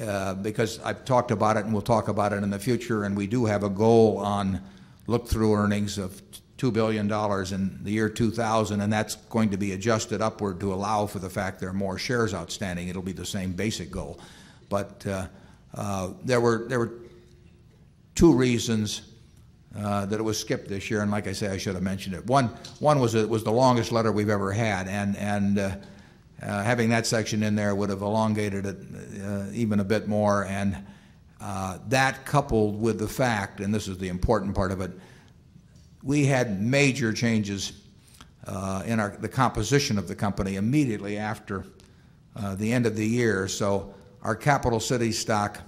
uh, 0.00 0.34
because 0.34 0.80
I've 0.80 1.04
talked 1.04 1.30
about 1.30 1.58
it 1.58 1.64
and 1.64 1.72
we'll 1.72 1.82
talk 1.82 2.08
about 2.08 2.32
it 2.32 2.42
in 2.42 2.48
the 2.48 2.58
future, 2.58 3.04
and 3.04 3.14
we 3.16 3.26
do 3.26 3.44
have 3.44 3.62
a 3.62 3.68
goal 3.68 4.16
on 4.18 4.62
look-through 5.06 5.54
earnings 5.54 5.98
of 5.98 6.22
$2 6.58 6.72
billion 6.72 7.10
in 7.52 7.84
the 7.84 7.90
year 7.90 8.08
2000, 8.08 8.80
and 8.80 8.92
that's 8.92 9.16
going 9.16 9.50
to 9.50 9.58
be 9.58 9.72
adjusted 9.72 10.22
upward 10.22 10.58
to 10.60 10.72
allow 10.72 11.06
for 11.06 11.18
the 11.18 11.28
fact 11.28 11.60
there 11.60 11.68
are 11.68 11.74
more 11.74 11.98
shares 11.98 12.32
outstanding. 12.32 12.88
It'll 12.88 13.02
be 13.02 13.12
the 13.12 13.26
same 13.26 13.52
basic 13.52 13.90
goal. 13.90 14.18
But 14.70 15.06
uh, 15.06 15.26
uh, 15.74 16.10
there 16.24 16.40
were, 16.40 16.66
there 16.68 16.78
were 16.78 16.92
two 18.14 18.32
reasons 18.32 19.02
uh, 19.76 20.06
that 20.06 20.18
it 20.18 20.22
was 20.22 20.38
skipped 20.38 20.68
this 20.68 20.90
year, 20.90 21.02
and 21.02 21.10
like 21.10 21.26
I 21.26 21.32
say, 21.32 21.48
I 21.48 21.58
should 21.58 21.74
have 21.74 21.82
mentioned 21.82 22.14
it. 22.14 22.24
One, 22.26 22.46
one 22.80 22.98
was 22.98 23.14
it 23.14 23.28
was 23.28 23.44
the 23.44 23.52
longest 23.52 23.92
letter 23.92 24.10
we've 24.10 24.30
ever 24.30 24.50
had, 24.50 24.88
and 24.88 25.14
and 25.18 25.58
uh, 25.58 25.76
uh, 26.42 26.62
having 26.62 26.88
that 26.88 27.06
section 27.06 27.42
in 27.42 27.54
there 27.54 27.74
would 27.74 27.90
have 27.90 28.00
elongated 28.00 28.64
it 28.64 28.76
uh, 29.22 29.44
even 29.52 29.80
a 29.80 29.84
bit 29.84 30.08
more. 30.08 30.46
And 30.46 30.78
that 31.88 32.24
coupled 32.24 32.80
with 32.80 32.98
the 32.98 33.08
fact, 33.08 33.60
and 33.60 33.74
this 33.74 33.86
is 33.86 33.98
the 33.98 34.08
important 34.08 34.54
part 34.54 34.72
of 34.72 34.80
it, 34.80 34.92
we 36.06 36.24
had 36.24 36.62
major 36.62 37.12
changes 37.12 37.72
uh, 38.46 38.82
in 38.86 39.00
our 39.00 39.16
the 39.18 39.28
composition 39.28 39.98
of 39.98 40.06
the 40.06 40.14
company 40.14 40.54
immediately 40.54 41.18
after 41.18 41.64
uh, 42.36 42.54
the 42.54 42.72
end 42.72 42.86
of 42.86 42.94
the 42.94 43.06
year. 43.06 43.48
So 43.48 43.92
our 44.22 44.36
capital 44.36 44.78
city 44.78 45.10
stock 45.10 45.58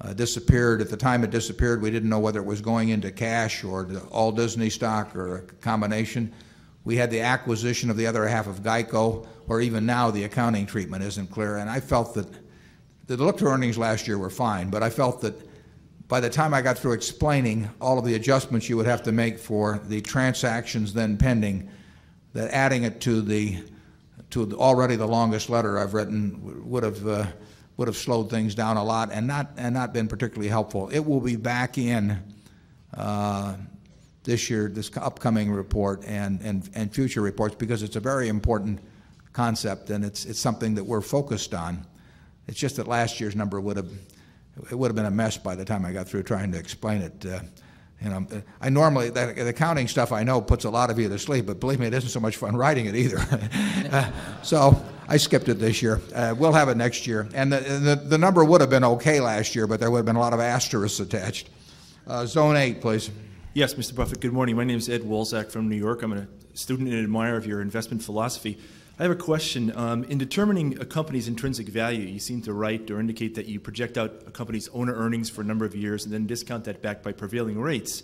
uh, 0.00 0.12
disappeared. 0.12 0.80
At 0.80 0.90
the 0.90 0.96
time 0.96 1.22
it 1.22 1.30
disappeared, 1.30 1.80
we 1.80 1.90
didn't 1.90 2.08
know 2.08 2.18
whether 2.18 2.40
it 2.40 2.46
was 2.46 2.60
going 2.60 2.88
into 2.88 3.12
cash 3.12 3.62
or 3.62 3.88
all 4.10 4.32
Disney 4.32 4.70
stock 4.70 5.14
or 5.14 5.36
a 5.36 5.42
combination. 5.60 6.32
We 6.84 6.96
had 6.96 7.12
the 7.12 7.20
acquisition 7.20 7.90
of 7.90 7.96
the 7.96 8.08
other 8.08 8.26
half 8.26 8.48
of 8.48 8.62
Geico, 8.62 9.26
or 9.46 9.60
even 9.60 9.86
now 9.86 10.10
the 10.10 10.24
accounting 10.24 10.66
treatment 10.66 11.04
isn't 11.04 11.30
clear. 11.30 11.58
And 11.58 11.70
I 11.70 11.78
felt 11.78 12.14
that 12.14 12.26
the 13.06 13.16
look-through 13.18 13.50
earnings 13.50 13.78
last 13.78 14.08
year 14.08 14.18
were 14.18 14.30
fine, 14.30 14.70
but 14.70 14.82
I 14.82 14.90
felt 14.90 15.20
that 15.20 15.49
by 16.10 16.18
the 16.18 16.28
time 16.28 16.52
I 16.52 16.60
got 16.60 16.76
through 16.76 16.94
explaining 16.94 17.70
all 17.80 17.96
of 17.96 18.04
the 18.04 18.16
adjustments 18.16 18.68
you 18.68 18.76
would 18.76 18.86
have 18.86 19.04
to 19.04 19.12
make 19.12 19.38
for 19.38 19.80
the 19.86 20.00
transactions 20.00 20.92
then 20.92 21.16
pending, 21.16 21.70
that 22.32 22.50
adding 22.50 22.82
it 22.82 23.00
to 23.02 23.22
the 23.22 23.62
to 24.30 24.52
already 24.58 24.96
the 24.96 25.06
longest 25.06 25.48
letter 25.48 25.78
I've 25.78 25.94
written 25.94 26.68
would 26.68 26.82
have 26.82 27.06
uh, 27.06 27.26
would 27.76 27.86
have 27.86 27.96
slowed 27.96 28.28
things 28.28 28.56
down 28.56 28.76
a 28.76 28.82
lot 28.82 29.10
and 29.12 29.24
not 29.28 29.52
and 29.56 29.72
not 29.72 29.92
been 29.92 30.08
particularly 30.08 30.48
helpful. 30.48 30.88
It 30.88 30.98
will 30.98 31.20
be 31.20 31.36
back 31.36 31.78
in 31.78 32.20
uh, 32.92 33.54
this 34.24 34.50
year, 34.50 34.68
this 34.68 34.90
upcoming 34.96 35.52
report 35.52 36.04
and, 36.06 36.40
and 36.42 36.68
and 36.74 36.92
future 36.92 37.20
reports 37.20 37.54
because 37.54 37.84
it's 37.84 37.96
a 37.96 38.00
very 38.00 38.26
important 38.26 38.80
concept 39.32 39.90
and 39.90 40.04
it's 40.04 40.24
it's 40.24 40.40
something 40.40 40.74
that 40.74 40.84
we're 40.84 41.02
focused 41.02 41.54
on. 41.54 41.86
It's 42.48 42.58
just 42.58 42.76
that 42.76 42.88
last 42.88 43.20
year's 43.20 43.36
number 43.36 43.60
would 43.60 43.76
have 43.76 43.88
it 44.70 44.74
would 44.74 44.88
have 44.88 44.96
been 44.96 45.06
a 45.06 45.10
mess 45.10 45.36
by 45.36 45.54
the 45.54 45.64
time 45.64 45.84
I 45.84 45.92
got 45.92 46.08
through 46.08 46.24
trying 46.24 46.52
to 46.52 46.58
explain 46.58 47.02
it. 47.02 47.26
Uh, 47.26 47.40
you 48.02 48.08
know, 48.08 48.26
I 48.60 48.70
normally 48.70 49.10
the, 49.10 49.32
the 49.36 49.48
accounting 49.48 49.86
stuff 49.86 50.10
I 50.10 50.22
know 50.22 50.40
puts 50.40 50.64
a 50.64 50.70
lot 50.70 50.90
of 50.90 50.98
you 50.98 51.08
to 51.08 51.18
sleep, 51.18 51.46
but 51.46 51.60
believe 51.60 51.80
me, 51.80 51.86
it 51.86 51.94
isn't 51.94 52.08
so 52.08 52.20
much 52.20 52.36
fun 52.36 52.56
writing 52.62 52.86
it 52.86 52.96
either. 52.96 53.18
uh, 53.92 54.10
so 54.42 54.82
I 55.08 55.18
skipped 55.18 55.48
it 55.48 55.58
this 55.58 55.82
year. 55.82 56.00
Uh, 56.14 56.34
we'll 56.36 56.52
have 56.52 56.68
it 56.68 56.76
next 56.76 57.06
year, 57.06 57.28
and 57.34 57.52
the, 57.52 57.60
the 57.60 57.96
the 57.96 58.18
number 58.18 58.44
would 58.44 58.60
have 58.60 58.70
been 58.70 58.84
okay 58.84 59.20
last 59.20 59.54
year, 59.54 59.66
but 59.66 59.80
there 59.80 59.90
would 59.90 59.98
have 59.98 60.06
been 60.06 60.16
a 60.16 60.20
lot 60.20 60.32
of 60.32 60.40
asterisks 60.40 61.00
attached. 61.00 61.50
Uh, 62.06 62.24
zone 62.26 62.56
eight, 62.56 62.80
please. 62.80 63.10
Yes, 63.52 63.74
Mr. 63.74 63.94
Buffett, 63.94 64.20
good 64.20 64.32
morning. 64.32 64.56
My 64.56 64.64
name 64.64 64.78
is 64.78 64.88
Ed 64.88 65.02
Wolzak 65.02 65.50
from 65.50 65.68
New 65.68 65.76
York. 65.76 66.02
I'm 66.02 66.12
a 66.12 66.28
student 66.54 66.88
and 66.88 67.02
admirer 67.02 67.36
of 67.36 67.46
your 67.46 67.60
investment 67.60 68.02
philosophy. 68.02 68.58
I 69.00 69.04
have 69.04 69.12
a 69.12 69.16
question. 69.16 69.74
Um, 69.74 70.04
in 70.04 70.18
determining 70.18 70.78
a 70.78 70.84
company's 70.84 71.26
intrinsic 71.26 71.68
value, 71.68 72.02
you 72.02 72.18
seem 72.18 72.42
to 72.42 72.52
write 72.52 72.90
or 72.90 73.00
indicate 73.00 73.34
that 73.36 73.46
you 73.46 73.58
project 73.58 73.96
out 73.96 74.24
a 74.26 74.30
company's 74.30 74.68
owner 74.74 74.92
earnings 74.92 75.30
for 75.30 75.40
a 75.40 75.44
number 75.44 75.64
of 75.64 75.74
years 75.74 76.04
and 76.04 76.12
then 76.12 76.26
discount 76.26 76.64
that 76.64 76.82
back 76.82 77.02
by 77.02 77.10
prevailing 77.10 77.58
rates. 77.58 78.02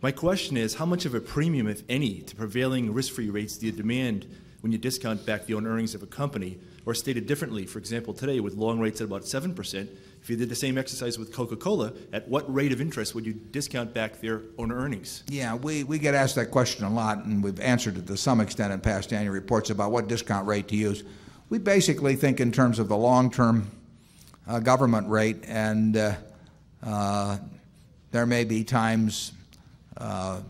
My 0.00 0.12
question 0.12 0.56
is 0.56 0.76
how 0.76 0.86
much 0.86 1.04
of 1.04 1.14
a 1.14 1.20
premium, 1.20 1.68
if 1.68 1.82
any, 1.90 2.20
to 2.22 2.34
prevailing 2.34 2.94
risk 2.94 3.12
free 3.12 3.28
rates 3.28 3.58
do 3.58 3.66
you 3.66 3.72
demand 3.72 4.26
when 4.62 4.72
you 4.72 4.78
discount 4.78 5.26
back 5.26 5.44
the 5.44 5.52
owner 5.52 5.68
earnings 5.68 5.94
of 5.94 6.02
a 6.02 6.06
company? 6.06 6.58
Or 6.86 6.94
stated 6.94 7.26
differently, 7.26 7.66
for 7.66 7.78
example, 7.78 8.14
today 8.14 8.40
with 8.40 8.54
long 8.54 8.80
rates 8.80 9.02
at 9.02 9.08
about 9.08 9.24
7%, 9.24 9.88
if 10.30 10.38
you 10.38 10.38
did 10.38 10.48
the 10.48 10.54
same 10.54 10.78
exercise 10.78 11.18
with 11.18 11.32
Coca 11.32 11.56
Cola, 11.56 11.92
at 12.12 12.28
what 12.28 12.52
rate 12.52 12.70
of 12.70 12.80
interest 12.80 13.16
would 13.16 13.26
you 13.26 13.32
discount 13.32 13.92
back 13.92 14.20
their 14.20 14.42
owner 14.58 14.76
earnings? 14.76 15.24
Yeah, 15.26 15.56
we, 15.56 15.82
we 15.82 15.98
get 15.98 16.14
asked 16.14 16.36
that 16.36 16.52
question 16.52 16.84
a 16.84 16.90
lot, 16.90 17.24
and 17.24 17.42
we've 17.42 17.58
answered 17.58 17.98
it 17.98 18.06
to 18.06 18.16
some 18.16 18.40
extent 18.40 18.72
in 18.72 18.78
past 18.78 19.12
annual 19.12 19.34
reports 19.34 19.70
about 19.70 19.90
what 19.90 20.06
discount 20.06 20.46
rate 20.46 20.68
to 20.68 20.76
use. 20.76 21.02
We 21.48 21.58
basically 21.58 22.14
think 22.14 22.38
in 22.38 22.52
terms 22.52 22.78
of 22.78 22.86
the 22.86 22.96
long-term 22.96 23.68
uh, 24.46 24.60
government 24.60 25.08
rate, 25.08 25.38
and 25.48 25.96
uh, 25.96 26.14
uh, 26.84 27.38
there 28.12 28.24
may 28.24 28.44
be 28.44 28.62
times 28.62 29.32
uh, 29.96 30.42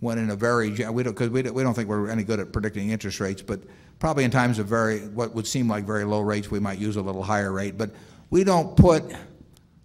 when 0.00 0.16
in 0.16 0.30
a 0.30 0.36
very 0.36 0.70
we 0.70 1.02
don't 1.02 1.12
because 1.12 1.28
we 1.28 1.42
don't, 1.42 1.54
we 1.54 1.62
don't 1.62 1.74
think 1.74 1.90
we're 1.90 2.08
any 2.08 2.24
good 2.24 2.40
at 2.40 2.54
predicting 2.54 2.88
interest 2.88 3.20
rates, 3.20 3.42
but 3.42 3.60
probably 3.98 4.24
in 4.24 4.30
times 4.30 4.58
of 4.58 4.66
very 4.66 5.00
what 5.08 5.34
would 5.34 5.46
seem 5.46 5.68
like 5.68 5.84
very 5.84 6.04
low 6.04 6.20
rates, 6.20 6.50
we 6.50 6.58
might 6.58 6.78
use 6.78 6.96
a 6.96 7.02
little 7.02 7.22
higher 7.22 7.52
rate. 7.52 7.76
But 7.76 7.90
we 8.30 8.44
don't 8.44 8.76
put 8.76 9.04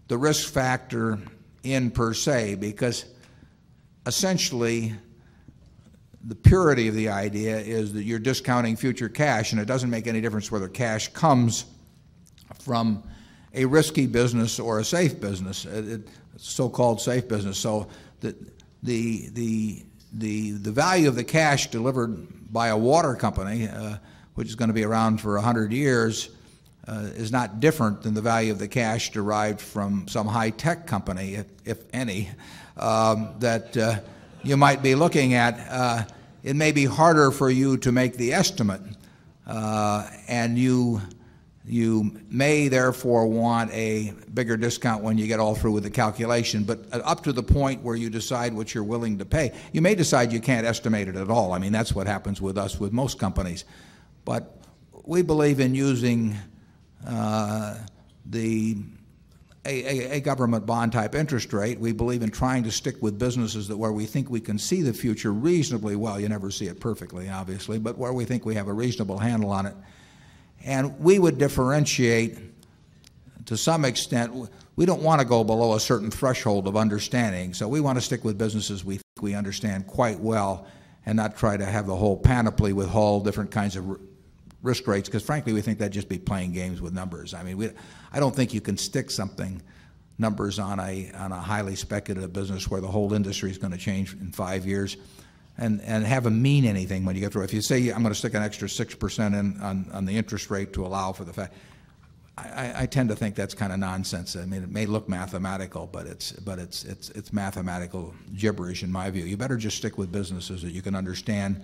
the 0.08 0.18
risk 0.18 0.52
factor 0.52 1.20
in 1.64 1.92
per 1.92 2.14
se 2.14 2.56
because 2.56 3.06
essentially 4.06 4.94
the 6.24 6.36
purity 6.36 6.88
of 6.88 6.96
the 6.96 7.10
idea 7.10 7.58
is 7.58 7.94
that 7.94 8.04
you're 8.04 8.20
discounting 8.20 8.76
future 8.76 9.10
cash, 9.10 9.52
and 9.52 9.62
it 9.62 9.66
doesn't 9.66 9.90
make 9.90 10.08
any 10.08 10.22
difference 10.22 10.52
whether 10.52 10.68
cash 10.68 11.08
comes 11.10 11.66
from 12.60 13.04
a 13.54 13.66
risky 13.66 14.06
business 14.06 14.60
or 14.60 14.80
a 14.80 14.84
safe 14.84 15.20
business, 15.20 15.66
uh, 15.66 15.98
so-called 16.38 17.02
safe 17.02 17.28
business. 17.28 17.58
So 17.58 17.88
the, 18.22 18.36
the, 18.84 19.30
the, 19.30 19.84
the, 20.14 20.52
the 20.52 20.72
value 20.72 21.08
of 21.08 21.16
the 21.16 21.24
cash 21.24 21.68
delivered 21.68 22.52
by 22.54 22.68
a 22.68 22.78
water 22.78 23.16
company, 23.16 23.68
uh, 23.68 23.98
which 24.36 24.48
is 24.48 24.56
going 24.56 24.70
to 24.70 24.74
be 24.74 24.84
around 24.84 25.20
for 25.20 25.36
100 25.36 25.74
years, 25.74 26.30
is 26.88 27.32
not 27.32 27.60
different 27.60 28.02
than 28.02 28.14
the 28.14 28.22
value 28.22 28.52
of 28.52 28.60
the 28.60 28.68
cash 28.68 29.12
derived 29.12 29.62
from 29.62 30.08
some 30.08 30.28
high-tech 30.28 30.88
company, 30.88 31.36
if, 31.36 31.46
if 31.66 31.78
any, 31.94 32.30
um, 32.78 33.30
that 33.40 33.78
uh, 33.78 34.00
you 34.44 34.58
might 34.58 34.82
be 34.82 34.96
looking 34.96 35.34
at. 35.34 35.60
Uh, 35.70 36.04
it 36.44 36.56
may 36.56 36.72
be 36.72 36.86
harder 36.86 37.32
for 37.32 37.50
you 37.50 37.78
to 37.78 37.92
make 37.92 38.18
the 38.18 38.34
estimate, 38.34 38.82
uh, 39.46 40.10
and 40.28 40.58
you 40.58 41.02
you 41.64 42.20
may 42.30 42.68
therefore 42.68 43.28
want 43.28 43.72
a 43.72 44.14
bigger 44.34 44.58
discount 44.58 45.04
when 45.04 45.20
you 45.20 45.28
get 45.28 45.40
all 45.40 45.54
through 45.54 45.72
with 45.72 45.84
the 45.84 45.92
calculation, 45.92 46.64
but 46.64 46.80
up 46.92 47.24
to 47.24 47.32
the 47.32 47.44
point 47.44 47.84
where 47.84 47.96
you 47.96 48.10
decide 48.10 48.52
what 48.52 48.74
you're 48.74 48.84
willing 48.84 49.20
to 49.20 49.26
pay. 49.26 49.52
You 49.72 49.82
may 49.82 49.94
decide 49.94 50.34
you 50.34 50.42
can't 50.42 50.66
estimate 50.66 51.08
it 51.08 51.16
at 51.16 51.30
all. 51.30 51.54
I 51.54 51.60
mean, 51.60 51.72
that's 51.72 51.94
what 51.94 52.08
happens 52.08 52.42
with 52.42 52.58
us, 52.58 52.80
with 52.80 52.92
most 52.92 53.20
companies. 53.20 53.64
But 54.26 54.58
we 55.06 55.22
believe 55.22 55.60
in 55.60 55.76
using 55.76 56.34
uh, 56.34 56.38
Uh, 57.06 57.78
the 58.26 58.78
a, 59.66 59.70
a, 59.70 60.12
a, 60.18 60.20
government 60.20 60.66
bond 60.66 60.92
type 60.92 61.14
interest 61.14 61.54
rate. 61.54 61.80
We 61.80 61.92
believe 61.92 62.24
in 62.24 62.32
trying 62.32 62.64
to 62.64 62.72
stick 62.72 63.02
with 63.02 63.20
businesses 63.20 63.68
that 63.68 63.78
where 63.78 63.92
we 63.92 64.06
think 64.06 64.30
we 64.30 64.42
can 64.42 64.58
see 64.58 64.82
the 64.82 64.94
future 64.94 65.32
reasonably 65.32 65.96
well. 65.96 66.20
You 66.20 66.30
never 66.30 66.50
see 66.50 66.66
it 66.66 66.80
perfectly, 66.80 67.30
obviously, 67.30 67.78
but 67.78 67.98
where 67.98 68.14
we 68.14 68.26
think 68.26 68.44
we 68.46 68.56
have 68.56 68.68
a 68.68 68.74
reasonable 68.74 69.20
handle 69.20 69.52
on 69.52 69.68
it. 69.68 69.76
And 70.64 71.00
we 71.00 71.20
would 71.20 71.38
differentiate 71.38 72.40
to 73.46 73.58
some 73.58 73.86
extent. 73.86 74.50
We 74.76 74.86
don't 74.86 75.04
want 75.04 75.22
to 75.22 75.28
go 75.28 75.44
below 75.44 75.76
a 75.76 75.80
certain 75.80 76.10
threshold 76.10 76.68
of 76.68 76.76
understanding, 76.76 77.54
so 77.54 77.68
we 77.68 77.82
want 77.82 77.98
to 77.98 78.02
stick 78.02 78.24
with 78.24 78.38
businesses 78.38 78.84
we 78.84 78.96
think 78.96 79.22
we 79.22 79.36
understand 79.36 79.86
quite 79.86 80.20
well 80.20 80.66
and 81.06 81.18
not 81.18 81.38
try 81.38 81.58
to 81.58 81.66
have 81.66 81.88
the 81.88 81.96
whole 81.96 82.18
panoply 82.18 82.74
with 82.74 82.94
all 82.94 83.20
different 83.20 83.52
kinds 83.52 83.76
of 83.76 84.00
risk 84.64 84.88
rates 84.88 85.10
because 85.10 85.24
frankly 85.24 85.54
we 85.54 85.62
think 85.62 85.80
that'd 85.80 85.94
just 85.94 86.10
be 86.10 86.20
playing 86.20 86.54
games 86.54 86.82
with 86.82 86.94
numbers. 86.94 87.34
I 87.34 87.44
mean, 87.44 87.58
we, 87.58 87.70
I 88.12 88.20
don't 88.20 88.36
think 88.36 88.54
you 88.54 88.62
can 88.62 88.78
stick 88.78 89.10
something 89.10 89.62
numbers 90.18 90.60
on 90.60 90.80
a 90.80 91.12
on 91.14 91.32
a 91.32 91.40
highly 91.40 91.76
speculative 91.76 92.32
business 92.32 92.70
where 92.70 92.80
the 92.80 92.88
whole 92.88 93.14
industry 93.14 93.50
is 93.50 93.58
going 93.58 93.72
to 93.72 93.78
change 93.78 94.14
in 94.14 94.32
five 94.32 94.66
years, 94.66 94.98
and 95.58 95.82
and 95.82 96.06
have 96.06 96.24
them 96.24 96.42
mean 96.42 96.64
anything 96.66 97.04
when 97.04 97.16
you 97.16 97.22
get 97.22 97.34
through. 97.34 97.44
If 97.44 97.54
you 97.54 97.62
say 97.62 97.90
I'm 97.90 98.02
going 98.02 98.14
to 98.14 98.20
stick 98.20 98.36
an 98.36 98.44
extra 98.44 98.70
six 98.70 98.96
percent 98.96 99.36
in 99.36 99.60
on 99.62 99.90
on 99.92 100.06
the 100.06 100.16
interest 100.16 100.50
rate 100.50 100.72
to 100.74 100.86
allow 100.86 101.12
for 101.12 101.26
the 101.26 101.34
fact. 101.34 101.56
I, 102.38 102.84
I 102.84 102.86
tend 102.86 103.10
to 103.10 103.16
think 103.16 103.36
that's 103.36 103.54
kind 103.54 103.74
of 103.74 103.78
nonsense. 103.78 104.36
I 104.38 104.46
mean, 104.46 104.64
it 104.64 104.72
may 104.72 104.86
look 104.86 105.10
mathematical, 105.10 105.86
but 105.86 106.08
it's 106.08 106.32
but 106.32 106.60
it's 106.60 106.86
it's 106.86 107.10
it's 107.10 107.34
mathematical 107.34 108.16
gibberish 108.36 108.84
in 108.84 108.92
my 108.92 109.12
view. 109.12 109.26
You 109.26 109.36
better 109.36 109.58
just 109.58 109.78
stick 109.78 109.98
with 109.98 110.12
businesses 110.12 110.62
that 110.62 110.72
you 110.72 110.82
can 110.82 110.96
understand 110.96 111.62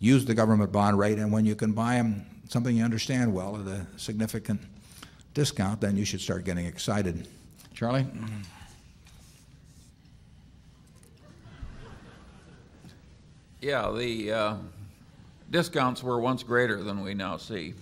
use 0.00 0.24
the 0.24 0.34
government 0.34 0.72
bond 0.72 0.98
rate, 0.98 1.18
and 1.18 1.32
when 1.32 1.44
you 1.44 1.54
can 1.54 1.72
buy 1.72 1.96
them 1.96 2.26
something 2.48 2.76
you 2.76 2.84
understand 2.84 3.32
well 3.32 3.60
at 3.60 3.66
a 3.66 3.86
significant 3.96 4.60
discount, 5.34 5.80
then 5.80 5.96
you 5.96 6.04
should 6.04 6.20
start 6.20 6.44
getting 6.44 6.66
excited. 6.66 7.26
Charlie? 7.74 8.06
Yeah, 13.60 13.90
the 13.90 14.32
uh, 14.32 14.56
discounts 15.50 16.02
were 16.02 16.20
once 16.20 16.42
greater 16.42 16.82
than 16.82 17.02
we 17.02 17.14
now 17.14 17.36
see. 17.36 17.74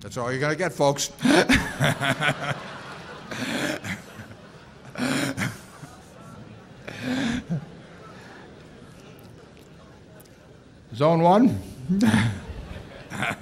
That's 0.00 0.16
all 0.16 0.30
you're 0.30 0.40
going 0.40 0.52
to 0.52 0.58
get, 0.58 0.72
folks. 0.72 1.10
Zone 10.96 11.20
one. 11.20 11.60
uh, 13.12 13.34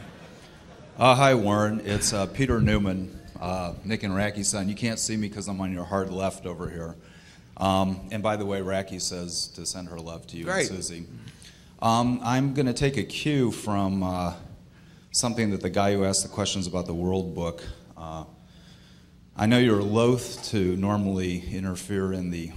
hi, 0.98 1.36
Warren. 1.36 1.82
It's 1.84 2.12
uh, 2.12 2.26
Peter 2.26 2.60
Newman, 2.60 3.16
uh, 3.40 3.74
Nick 3.84 4.02
and 4.02 4.12
Racky's 4.12 4.48
son. 4.48 4.68
You 4.68 4.74
can't 4.74 4.98
see 4.98 5.16
me 5.16 5.28
because 5.28 5.46
I'm 5.46 5.60
on 5.60 5.72
your 5.72 5.84
hard 5.84 6.10
left 6.10 6.46
over 6.46 6.68
here. 6.68 6.96
Um, 7.56 8.08
and 8.10 8.24
by 8.24 8.34
the 8.34 8.44
way, 8.44 8.58
Racky 8.58 9.00
says 9.00 9.46
to 9.54 9.64
send 9.64 9.86
her 9.90 10.00
love 10.00 10.26
to 10.28 10.36
you 10.36 10.46
Great. 10.46 10.68
and 10.68 10.82
Susie. 10.82 11.06
Um, 11.80 12.18
I'm 12.24 12.54
going 12.54 12.66
to 12.66 12.72
take 12.72 12.96
a 12.96 13.04
cue 13.04 13.52
from 13.52 14.02
uh, 14.02 14.34
something 15.12 15.52
that 15.52 15.60
the 15.60 15.70
guy 15.70 15.92
who 15.92 16.04
asked 16.04 16.24
the 16.24 16.30
questions 16.30 16.66
about 16.66 16.86
the 16.86 16.94
World 16.94 17.36
Book. 17.36 17.62
Uh, 17.96 18.24
I 19.36 19.46
know 19.46 19.58
you're 19.58 19.80
loath 19.80 20.44
to 20.50 20.74
normally 20.74 21.44
interfere 21.52 22.14
in 22.14 22.30
the 22.30 22.50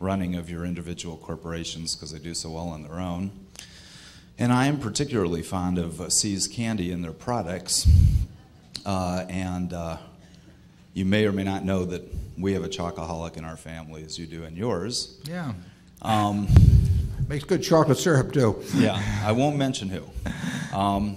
running 0.00 0.34
of 0.34 0.48
your 0.48 0.64
individual 0.64 1.18
corporations 1.18 1.94
because 1.94 2.10
they 2.10 2.18
do 2.18 2.32
so 2.32 2.48
well 2.48 2.68
on 2.68 2.82
their 2.82 3.00
own. 3.00 3.32
And 4.40 4.52
I 4.52 4.66
am 4.66 4.78
particularly 4.78 5.42
fond 5.42 5.78
of 5.78 6.00
uh, 6.00 6.10
See's 6.10 6.46
Candy 6.46 6.92
and 6.92 7.02
their 7.02 7.12
products. 7.12 7.88
Uh, 8.86 9.24
and 9.28 9.72
uh, 9.72 9.96
you 10.94 11.04
may 11.04 11.26
or 11.26 11.32
may 11.32 11.42
not 11.42 11.64
know 11.64 11.84
that 11.84 12.02
we 12.38 12.52
have 12.52 12.62
a 12.62 12.68
chocoholic 12.68 13.36
in 13.36 13.44
our 13.44 13.56
family, 13.56 14.04
as 14.04 14.16
you 14.16 14.26
do 14.26 14.44
in 14.44 14.54
yours. 14.54 15.18
Yeah. 15.24 15.54
Um, 16.02 16.46
Makes 17.28 17.44
good 17.44 17.64
chocolate 17.64 17.98
syrup, 17.98 18.32
too. 18.32 18.62
yeah, 18.76 19.02
I 19.24 19.32
won't 19.32 19.56
mention 19.56 19.88
who. 19.88 20.04
Um, 20.72 21.16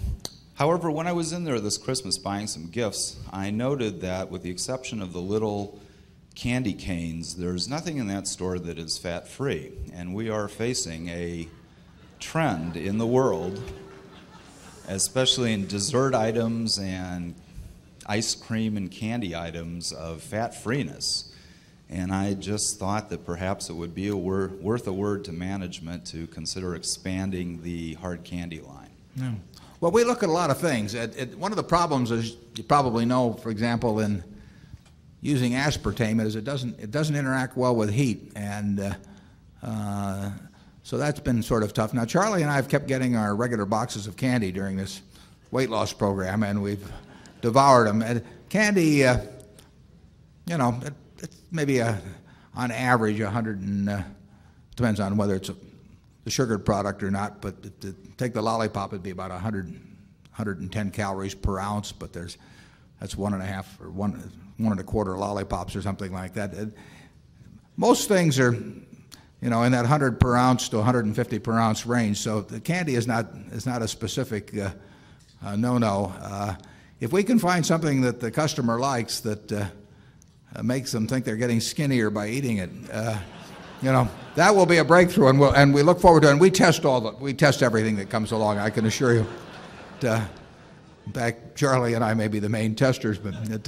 however, 0.55 0.89
when 0.89 1.05
I 1.05 1.11
was 1.11 1.31
in 1.31 1.43
there 1.43 1.59
this 1.59 1.77
Christmas 1.77 2.17
buying 2.17 2.47
some 2.47 2.71
gifts, 2.71 3.17
I 3.31 3.51
noted 3.51 4.01
that, 4.01 4.31
with 4.31 4.41
the 4.41 4.49
exception 4.49 4.99
of 4.99 5.13
the 5.13 5.21
little 5.21 5.79
candy 6.33 6.73
canes, 6.73 7.35
there's 7.35 7.69
nothing 7.69 7.97
in 7.97 8.07
that 8.07 8.27
store 8.27 8.57
that 8.57 8.79
is 8.79 8.97
fat 8.97 9.27
free. 9.27 9.73
And 9.93 10.15
we 10.15 10.29
are 10.29 10.47
facing 10.47 11.07
a 11.09 11.47
trend 12.21 12.77
in 12.77 12.97
the 12.97 13.07
world, 13.07 13.61
especially 14.87 15.51
in 15.51 15.67
dessert 15.67 16.15
items 16.15 16.79
and 16.79 17.35
ice 18.05 18.35
cream 18.35 18.77
and 18.77 18.89
candy 18.89 19.35
items 19.35 19.91
of 19.91 20.21
fat 20.21 20.55
freeness. 20.55 21.33
And 21.89 22.13
I 22.13 22.35
just 22.35 22.79
thought 22.79 23.09
that 23.09 23.25
perhaps 23.25 23.69
it 23.69 23.73
would 23.73 23.93
be 23.93 24.07
a 24.07 24.15
wor- 24.15 24.51
worth 24.61 24.87
a 24.87 24.93
word 24.93 25.25
to 25.25 25.33
management 25.33 26.05
to 26.07 26.25
consider 26.27 26.75
expanding 26.75 27.61
the 27.63 27.95
hard 27.95 28.23
candy 28.23 28.61
line. 28.61 28.91
Yeah. 29.17 29.33
Well, 29.81 29.91
we 29.91 30.03
look 30.05 30.23
at 30.23 30.29
a 30.29 30.31
lot 30.31 30.51
of 30.51 30.59
things. 30.59 30.93
It, 30.93 31.17
it, 31.17 31.37
one 31.37 31.51
of 31.51 31.57
the 31.57 31.63
problems, 31.63 32.11
as 32.11 32.37
you 32.55 32.63
probably 32.63 33.03
know, 33.03 33.33
for 33.33 33.49
example, 33.49 33.99
in 33.99 34.23
using 35.21 35.51
aspartame, 35.53 36.21
is 36.21 36.35
it 36.35 36.45
doesn't 36.45 36.79
it 36.79 36.91
doesn't 36.91 37.15
interact 37.15 37.57
well 37.57 37.75
with 37.75 37.91
heat, 37.91 38.31
and 38.35 38.79
uh, 38.79 38.93
uh, 39.63 40.31
so 40.91 40.97
that's 40.97 41.21
been 41.21 41.41
sort 41.41 41.63
of 41.63 41.71
tough. 41.71 41.93
Now, 41.93 42.03
Charlie 42.03 42.41
and 42.41 42.51
I 42.51 42.55
have 42.55 42.67
kept 42.67 42.85
getting 42.85 43.15
our 43.15 43.33
regular 43.33 43.63
boxes 43.63 44.07
of 44.07 44.17
candy 44.17 44.51
during 44.51 44.75
this 44.75 45.01
weight 45.49 45.69
loss 45.69 45.93
program, 45.93 46.43
and 46.43 46.61
we've 46.61 46.85
devoured 47.39 47.87
them. 47.87 48.01
And 48.01 48.21
candy, 48.49 49.05
uh, 49.05 49.19
you 50.47 50.57
know, 50.57 50.77
it, 50.83 50.93
it's 51.19 51.37
maybe 51.49 51.79
a, 51.79 51.97
on 52.55 52.71
average 52.71 53.21
100 53.21 53.61
and 53.61 53.89
uh, 53.89 54.01
depends 54.75 54.99
on 54.99 55.15
whether 55.15 55.33
it's 55.33 55.47
a, 55.47 55.55
a 56.25 56.29
sugared 56.29 56.65
product 56.65 57.03
or 57.03 57.09
not. 57.09 57.41
But 57.41 57.79
to 57.79 57.95
take 58.17 58.33
the 58.33 58.41
lollipop, 58.41 58.91
it'd 58.91 59.01
be 59.01 59.11
about 59.11 59.31
100, 59.31 59.67
110 59.67 60.91
calories 60.91 61.33
per 61.33 61.57
ounce. 61.57 61.93
But 61.93 62.11
there's 62.11 62.37
that's 62.99 63.15
one 63.15 63.33
and 63.33 63.41
a 63.41 63.45
half 63.45 63.79
or 63.79 63.89
one 63.89 64.29
one 64.57 64.73
and 64.73 64.81
a 64.81 64.83
quarter 64.83 65.17
lollipops 65.17 65.73
or 65.73 65.81
something 65.81 66.11
like 66.11 66.33
that. 66.33 66.53
It, 66.53 66.73
most 67.77 68.09
things 68.09 68.37
are 68.37 68.51
you 69.41 69.49
know, 69.49 69.63
in 69.63 69.71
that 69.71 69.81
100 69.81 70.19
per 70.19 70.35
ounce 70.35 70.69
to 70.69 70.77
150 70.77 71.39
per 71.39 71.57
ounce 71.57 71.85
range. 71.85 72.17
So 72.19 72.41
the 72.41 72.59
candy 72.59 72.95
is 72.95 73.07
not 73.07 73.27
is 73.51 73.65
not 73.65 73.81
a 73.81 73.87
specific 73.87 74.55
uh, 74.55 74.69
uh, 75.43 75.55
no-no. 75.55 76.13
Uh, 76.21 76.55
if 76.99 77.11
we 77.11 77.23
can 77.23 77.39
find 77.39 77.65
something 77.65 78.01
that 78.01 78.19
the 78.19 78.29
customer 78.29 78.79
likes 78.79 79.19
that 79.21 79.51
uh, 79.51 79.65
uh, 80.55 80.63
makes 80.63 80.91
them 80.91 81.07
think 81.07 81.25
they're 81.25 81.35
getting 81.35 81.59
skinnier 81.59 82.11
by 82.11 82.27
eating 82.27 82.57
it, 82.57 82.69
uh, 82.93 83.17
you 83.81 83.91
know, 83.91 84.07
that 84.35 84.55
will 84.55 84.67
be 84.67 84.77
a 84.77 84.85
breakthrough, 84.85 85.29
and, 85.29 85.39
we'll, 85.39 85.51
and 85.53 85.73
we 85.73 85.81
look 85.81 85.99
forward 85.99 86.21
to 86.21 86.27
it. 86.27 86.31
And 86.31 86.39
we 86.39 86.51
test 86.51 86.85
all 86.85 87.01
the, 87.01 87.11
we 87.13 87.33
test 87.33 87.63
everything 87.63 87.95
that 87.95 88.11
comes 88.11 88.31
along. 88.31 88.59
I 88.59 88.69
can 88.69 88.85
assure 88.85 89.15
you. 89.15 89.25
That, 90.01 90.29
in 91.07 91.13
fact, 91.13 91.55
Charlie 91.55 91.95
and 91.95 92.03
I 92.03 92.13
may 92.13 92.27
be 92.27 92.37
the 92.37 92.49
main 92.49 92.75
testers, 92.75 93.17
but 93.17 93.33
it, 93.49 93.67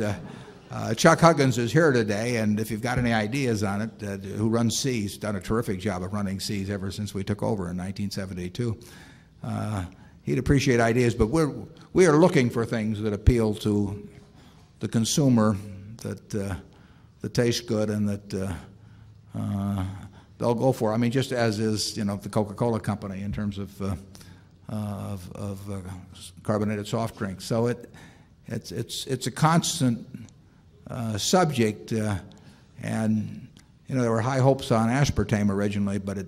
uh, 0.74 0.92
Chuck 0.96 1.20
Huggins 1.20 1.60
is 1.60 1.72
here 1.72 1.92
today, 1.92 2.38
and 2.38 2.60
if 2.60 2.72
you've 2.72 2.82
got 2.82 2.98
any 2.98 3.14
ideas 3.14 3.64
on 3.64 3.84
it, 3.84 3.92
uh, 4.02 4.18
who 4.18 4.50
runs 4.50 4.76
See's, 4.76 5.20
done 5.20 5.36
a 5.36 5.40
terrific 5.40 5.80
job 5.80 6.02
of 6.02 6.14
running 6.14 6.40
See's 6.40 6.72
ever 6.72 6.90
since 6.90 7.14
we 7.14 7.24
took 7.24 7.44
over 7.44 7.70
in 7.70 7.78
1972. 7.78 8.80
Uh, 9.44 9.86
he'd 10.24 10.40
appreciate 10.40 10.80
ideas, 10.80 11.14
but 11.14 11.28
we're, 11.28 11.54
we 11.94 12.08
are 12.08 12.18
looking 12.18 12.50
for 12.50 12.66
things 12.66 13.00
that 13.02 13.14
appeal 13.14 13.54
to 13.54 14.10
the 14.80 14.88
consumer, 14.88 15.56
that, 15.98 16.34
uh, 16.34 16.56
that 17.22 17.36
taste 17.36 17.68
good, 17.68 17.92
and 17.92 18.10
that 18.10 18.34
uh, 18.34 18.54
uh, 19.38 19.86
they'll 20.40 20.56
go 20.56 20.72
for. 20.72 20.92
I 20.92 20.98
mean, 20.98 21.12
just 21.12 21.32
as 21.32 21.60
is, 21.60 21.96
you 21.96 22.04
know, 22.04 22.16
the 22.16 22.30
Coca-Cola 22.30 22.80
company 22.80 23.22
in 23.22 23.32
terms 23.32 23.60
of, 23.60 23.80
of, 24.70 25.32
of 25.36 25.84
carbonated 26.42 26.88
soft 26.88 27.16
drinks. 27.16 27.46
So 27.46 27.68
it, 27.68 27.94
it's, 28.48 28.72
it's, 28.72 29.06
it's 29.06 29.28
a 29.28 29.32
constant 29.32 30.08
subject, 31.18 31.94
uh, 31.94 32.16
and 32.82 33.48
you 33.88 33.96
know 33.96 34.02
there 34.02 34.12
were 34.12 34.22
high 34.22 34.40
hopes 34.40 34.72
on 34.72 34.90
aspartame 34.90 35.50
originally, 35.50 36.00
but 36.00 36.18
it 36.18 36.28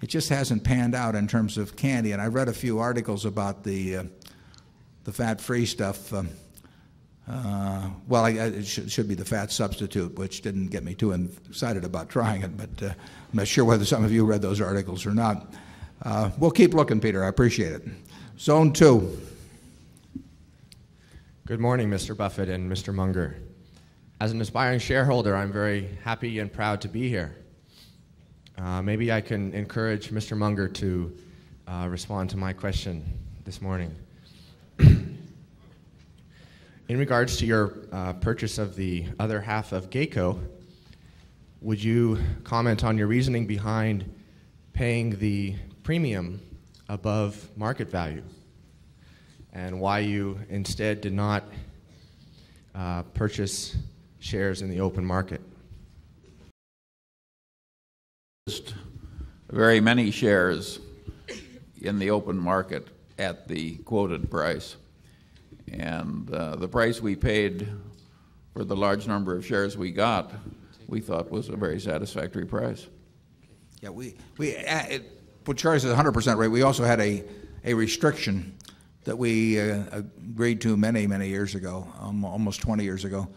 it 0.00 0.08
just 0.08 0.28
hasn't 0.28 0.64
panned 0.64 0.94
out 0.94 1.14
in 1.14 1.28
terms 1.28 1.58
of 1.58 1.76
candy. 1.76 2.12
And 2.12 2.22
I 2.22 2.26
read 2.26 2.48
a 2.48 2.52
few 2.52 2.78
articles 2.78 3.24
about 3.24 3.64
the 3.64 3.96
uh, 3.96 4.04
the 5.04 5.12
fat-free 5.12 5.66
stuff. 5.66 6.12
Um, 6.12 6.28
uh, 7.28 7.90
well, 8.08 8.24
I, 8.24 8.30
it 8.30 8.66
should, 8.66 8.90
should 8.90 9.06
be 9.06 9.14
the 9.14 9.24
fat 9.24 9.52
substitute, 9.52 10.18
which 10.18 10.42
didn't 10.42 10.68
get 10.68 10.82
me 10.82 10.94
too 10.94 11.12
excited 11.12 11.84
about 11.84 12.08
trying 12.08 12.42
it, 12.42 12.56
but 12.56 12.82
uh, 12.82 12.86
I'm 12.86 12.94
not 13.34 13.46
sure 13.46 13.64
whether 13.64 13.84
some 13.84 14.02
of 14.04 14.10
you 14.10 14.24
read 14.24 14.42
those 14.42 14.60
articles 14.60 15.06
or 15.06 15.14
not. 15.14 15.52
Uh, 16.02 16.30
we'll 16.38 16.50
keep 16.50 16.74
looking, 16.74 16.98
Peter. 17.00 17.22
I 17.22 17.28
appreciate 17.28 17.72
it. 17.72 17.88
Zone 18.38 18.72
two. 18.72 19.16
Good 21.46 21.60
morning, 21.60 21.90
Mr. 21.90 22.16
Buffett 22.16 22.48
and 22.48 22.70
Mr. 22.70 22.94
Munger. 22.94 23.36
As 24.20 24.32
an 24.32 24.40
aspiring 24.42 24.80
shareholder, 24.80 25.34
I'm 25.34 25.50
very 25.50 25.88
happy 26.04 26.40
and 26.40 26.52
proud 26.52 26.82
to 26.82 26.88
be 26.88 27.08
here. 27.08 27.34
Uh, 28.58 28.82
maybe 28.82 29.10
I 29.10 29.22
can 29.22 29.54
encourage 29.54 30.10
Mr. 30.10 30.36
Munger 30.36 30.68
to 30.68 31.16
uh, 31.66 31.86
respond 31.88 32.28
to 32.28 32.36
my 32.36 32.52
question 32.52 33.02
this 33.46 33.62
morning. 33.62 33.96
In 34.78 35.16
regards 36.88 37.38
to 37.38 37.46
your 37.46 37.78
uh, 37.92 38.12
purchase 38.12 38.58
of 38.58 38.76
the 38.76 39.06
other 39.18 39.40
half 39.40 39.72
of 39.72 39.88
Geico, 39.88 40.38
would 41.62 41.82
you 41.82 42.18
comment 42.44 42.84
on 42.84 42.98
your 42.98 43.06
reasoning 43.06 43.46
behind 43.46 44.04
paying 44.74 45.16
the 45.18 45.54
premium 45.82 46.42
above 46.90 47.48
market 47.56 47.88
value 47.88 48.24
and 49.54 49.80
why 49.80 50.00
you 50.00 50.38
instead 50.50 51.00
did 51.00 51.14
not 51.14 51.44
uh, 52.74 53.02
purchase 53.14 53.78
shares 54.20 54.62
in 54.62 54.70
the 54.70 54.80
open 54.80 55.04
market? 55.04 55.40
Very 59.50 59.80
many 59.80 60.10
shares 60.10 60.78
in 61.80 61.98
the 61.98 62.10
open 62.10 62.38
market 62.38 62.88
at 63.18 63.48
the 63.48 63.76
quoted 63.78 64.30
price. 64.30 64.76
And 65.72 66.32
uh, 66.32 66.56
the 66.56 66.68
price 66.68 67.00
we 67.00 67.16
paid 67.16 67.68
for 68.52 68.64
the 68.64 68.76
large 68.76 69.06
number 69.06 69.36
of 69.36 69.44
shares 69.44 69.76
we 69.76 69.90
got, 69.90 70.32
we 70.86 71.00
thought 71.00 71.30
was 71.30 71.48
a 71.48 71.56
very 71.56 71.80
satisfactory 71.80 72.46
price. 72.46 72.86
Yeah, 73.80 73.90
we, 73.90 74.16
we 74.36 74.56
uh, 74.56 74.86
it, 74.88 75.04
what 75.44 75.56
Charlie 75.56 75.78
says 75.78 75.96
100% 75.96 76.36
right. 76.36 76.50
We 76.50 76.62
also 76.62 76.84
had 76.84 77.00
a, 77.00 77.24
a 77.64 77.74
restriction 77.74 78.56
that 79.04 79.16
we 79.16 79.58
uh, 79.58 79.82
agreed 79.96 80.60
to 80.62 80.76
many, 80.76 81.06
many 81.06 81.28
years 81.28 81.54
ago, 81.54 81.88
um, 81.98 82.24
almost 82.24 82.60
20 82.60 82.84
years 82.84 83.04
ago, 83.04 83.28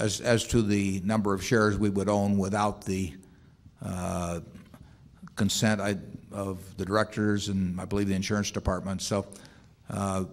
as, 0.00 0.20
as 0.20 0.46
to 0.48 0.62
the 0.62 1.00
number 1.04 1.34
of 1.34 1.44
shares 1.44 1.76
we 1.76 1.90
would 1.90 2.08
own 2.08 2.38
without 2.38 2.84
the 2.84 3.12
uh, 3.84 4.40
consent 5.36 5.80
I, 5.80 5.96
of 6.32 6.76
the 6.76 6.84
directors 6.84 7.48
and 7.48 7.80
I 7.80 7.84
believe 7.84 8.08
the 8.08 8.14
insurance 8.14 8.50
department. 8.50 9.02
So 9.02 9.26
uh, 9.90 10.24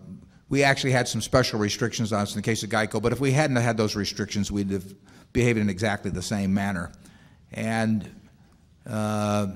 we 0.50 0.64
actually 0.64 0.92
had 0.92 1.08
some 1.08 1.22
special 1.22 1.60
restrictions 1.60 2.14
on 2.14 2.22
us 2.22 2.34
in 2.34 2.38
the 2.38 2.46
case 2.46 2.64
of 2.64 2.70
Geico, 2.70 3.02
but 3.02 3.12
if 3.12 3.20
we 3.20 3.32
hadn't 3.32 3.58
had 3.58 3.76
those 3.76 3.96
restrictions, 3.96 4.52
we'd 4.52 4.72
have 4.72 4.96
behaved 5.34 5.60
in 5.60 5.70
exactly 5.70 6.10
the 6.12 6.22
same 6.22 6.54
manner. 6.54 6.92
And 7.52 8.10
uh, 8.90 9.48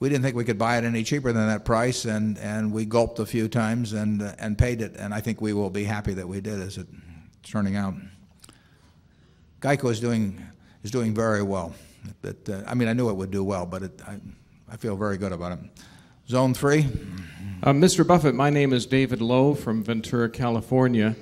we 0.00 0.08
didn't 0.08 0.24
think 0.24 0.34
we 0.34 0.44
could 0.44 0.58
buy 0.58 0.78
it 0.78 0.84
any 0.84 1.04
cheaper 1.04 1.32
than 1.32 1.46
that 1.46 1.64
price, 1.64 2.04
and, 2.04 2.36
and 2.38 2.72
we 2.72 2.84
gulped 2.84 3.20
a 3.20 3.26
few 3.26 3.48
times 3.48 3.92
and, 3.92 4.22
and 4.38 4.58
paid 4.58 4.82
it, 4.82 4.96
and 4.98 5.14
I 5.14 5.20
think 5.20 5.40
we 5.40 5.52
will 5.52 5.70
be 5.70 5.84
happy 5.84 6.14
that 6.14 6.26
we 6.26 6.40
did 6.40 6.60
as 6.60 6.78
it's 6.78 6.90
turning 7.44 7.76
out. 7.76 7.94
Geico 9.64 9.90
is 9.90 9.98
doing, 9.98 10.38
is 10.82 10.90
doing 10.90 11.14
very 11.14 11.42
well. 11.42 11.74
But, 12.20 12.36
uh, 12.50 12.64
I 12.66 12.74
mean, 12.74 12.86
I 12.86 12.92
knew 12.92 13.08
it 13.08 13.14
would 13.14 13.30
do 13.30 13.42
well, 13.42 13.64
but 13.64 13.82
it, 13.82 13.98
I, 14.06 14.20
I 14.70 14.76
feel 14.76 14.94
very 14.94 15.16
good 15.16 15.32
about 15.32 15.52
it. 15.52 15.58
Zone 16.28 16.52
three. 16.52 16.86
Uh, 17.62 17.72
Mr. 17.72 18.06
Buffett, 18.06 18.34
my 18.34 18.50
name 18.50 18.74
is 18.74 18.84
David 18.84 19.22
Lowe 19.22 19.54
from 19.54 19.82
Ventura, 19.82 20.28
California. 20.28 21.16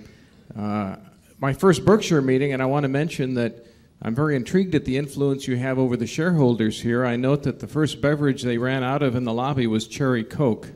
Uh, 0.58 0.96
my 1.38 1.52
first 1.52 1.84
Berkshire 1.84 2.20
meeting, 2.20 2.52
and 2.52 2.60
I 2.60 2.66
want 2.66 2.82
to 2.82 2.88
mention 2.88 3.34
that 3.34 3.64
I'm 4.02 4.12
very 4.16 4.34
intrigued 4.34 4.74
at 4.74 4.84
the 4.86 4.96
influence 4.96 5.46
you 5.46 5.56
have 5.58 5.78
over 5.78 5.96
the 5.96 6.08
shareholders 6.08 6.80
here. 6.80 7.06
I 7.06 7.14
note 7.14 7.44
that 7.44 7.60
the 7.60 7.68
first 7.68 8.00
beverage 8.00 8.42
they 8.42 8.58
ran 8.58 8.82
out 8.82 9.04
of 9.04 9.14
in 9.14 9.22
the 9.22 9.32
lobby 9.32 9.68
was 9.68 9.86
Cherry 9.86 10.24
Coke. 10.24 10.66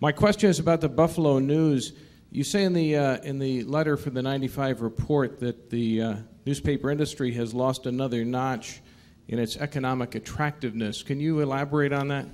My 0.00 0.10
question 0.10 0.48
is 0.48 0.58
about 0.58 0.80
the 0.80 0.88
Buffalo 0.88 1.38
News. 1.38 1.92
You 2.30 2.44
say 2.44 2.64
in 2.64 2.72
the, 2.72 2.96
uh, 2.96 3.16
in 3.18 3.38
the 3.38 3.62
letter 3.64 3.96
for 3.96 4.10
the 4.10 4.22
95 4.22 4.82
report 4.82 5.40
that 5.40 5.70
the 5.70 6.02
uh, 6.02 6.16
newspaper 6.44 6.90
industry 6.90 7.32
has 7.32 7.54
lost 7.54 7.86
another 7.86 8.24
notch 8.24 8.80
in 9.28 9.38
its 9.38 9.56
economic 9.56 10.14
attractiveness. 10.14 11.02
Can 11.02 11.20
you 11.20 11.40
elaborate 11.40 11.92
on 11.92 12.08
that? 12.08 12.26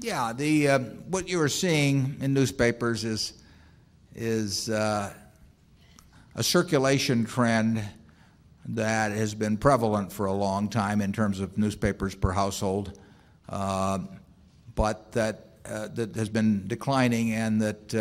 Yeah, 0.00 0.32
the 0.32 0.68
uh, 0.68 0.78
what 1.08 1.28
you 1.28 1.40
are 1.40 1.48
seeing 1.48 2.16
in 2.20 2.34
newspapers 2.34 3.04
is 3.04 3.32
is 4.14 4.68
uh, 4.68 5.12
a 6.34 6.42
circulation 6.42 7.24
trend 7.24 7.82
that 8.66 9.12
has 9.12 9.34
been 9.34 9.56
prevalent 9.56 10.12
for 10.12 10.26
a 10.26 10.32
long 10.32 10.68
time 10.68 11.00
in 11.00 11.12
terms 11.12 11.38
of 11.38 11.56
newspapers 11.56 12.14
per 12.14 12.32
household, 12.32 12.98
uh, 13.48 14.00
but 14.74 15.12
that 15.12 15.50
uh, 15.64 15.88
that 15.94 16.16
has 16.16 16.28
been 16.28 16.66
declining, 16.66 17.32
and 17.32 17.62
that 17.62 17.94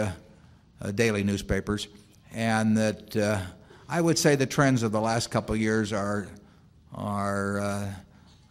daily 0.92 1.24
newspapers, 1.24 1.88
and 2.34 2.78
that 2.78 3.46
I 3.88 4.02
would 4.02 4.18
say 4.18 4.36
the 4.36 4.46
trends 4.46 4.84
of 4.84 4.92
the 4.92 5.02
last 5.02 5.32
couple 5.32 5.56
of 5.56 5.62
years 5.62 5.94
are 5.94 6.28
are 6.94 7.96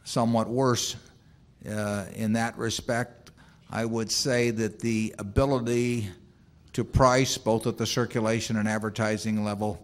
somewhat 0.04 0.48
worse 0.48 0.96
in 1.64 2.32
that 2.32 2.56
respect 2.58 3.22
I 3.74 3.86
would 3.86 4.12
say 4.12 4.50
that 4.50 4.80
the 4.80 5.14
ability 5.18 6.10
to 6.74 6.84
price 6.84 7.38
both 7.38 7.66
at 7.66 7.78
the 7.78 7.86
circulation 7.86 8.58
and 8.58 8.68
advertising 8.68 9.44
level 9.44 9.80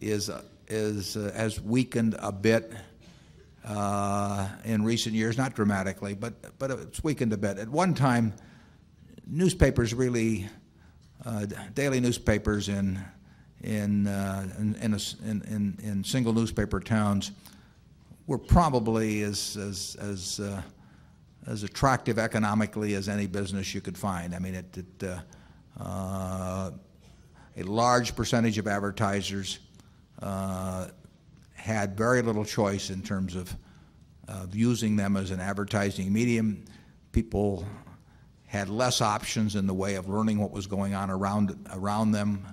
is, 0.00 0.30
is, 0.68 1.18
uh, 1.18 1.30
has 1.36 1.60
weakened 1.60 2.16
a 2.18 2.32
bit 2.32 2.72
uh, 3.66 4.48
in 4.64 4.82
recent 4.82 5.14
years, 5.14 5.36
not 5.36 5.54
dramatically, 5.54 6.14
but, 6.14 6.58
but 6.58 6.70
it's 6.70 7.04
weakened 7.04 7.34
a 7.34 7.36
bit. 7.36 7.58
At 7.58 7.68
one 7.68 7.92
time, 7.92 8.32
newspapers 9.26 9.92
really, 9.92 10.48
uh, 11.24 11.46
daily 11.74 12.00
newspapers 12.00 12.68
in, 12.68 12.98
in, 13.62 14.06
uh, 14.06 14.48
in, 14.58 14.74
in, 14.76 14.94
a, 14.94 14.98
in, 15.24 15.78
in, 15.82 16.04
single 16.04 16.32
newspaper 16.32 16.80
towns 16.80 17.32
were 18.26 18.38
probably 18.38 19.22
as, 19.22 19.56
as, 19.56 19.96
as 20.00 20.40
uh, 20.40 20.62
as 21.46 21.62
attractive 21.62 22.18
economically 22.18 22.94
as 22.94 23.08
any 23.08 23.26
business 23.26 23.74
you 23.74 23.80
could 23.80 23.96
find. 23.96 24.34
I 24.34 24.38
mean, 24.38 24.54
it, 24.54 24.76
it 24.76 25.08
uh, 25.08 25.82
uh, 25.82 26.70
a 27.56 27.62
large 27.62 28.14
percentage 28.14 28.58
of 28.58 28.66
advertisers 28.66 29.58
uh, 30.22 30.88
had 31.54 31.96
very 31.96 32.22
little 32.22 32.44
choice 32.44 32.90
in 32.90 33.02
terms 33.02 33.34
of, 33.34 33.54
of 34.28 34.54
using 34.54 34.96
them 34.96 35.16
as 35.16 35.30
an 35.30 35.40
advertising 35.40 36.12
medium. 36.12 36.64
People 37.12 37.66
had 38.50 38.68
less 38.68 39.00
options 39.00 39.56
in 39.56 39.66
the 39.66 39.74
way 39.74 39.94
of 39.94 40.08
learning 40.08 40.38
what 40.38 40.50
was 40.50 40.66
going 40.66 40.94
on 40.94 41.10
around 41.10 41.56
around 41.72 42.12
them, 42.12 42.46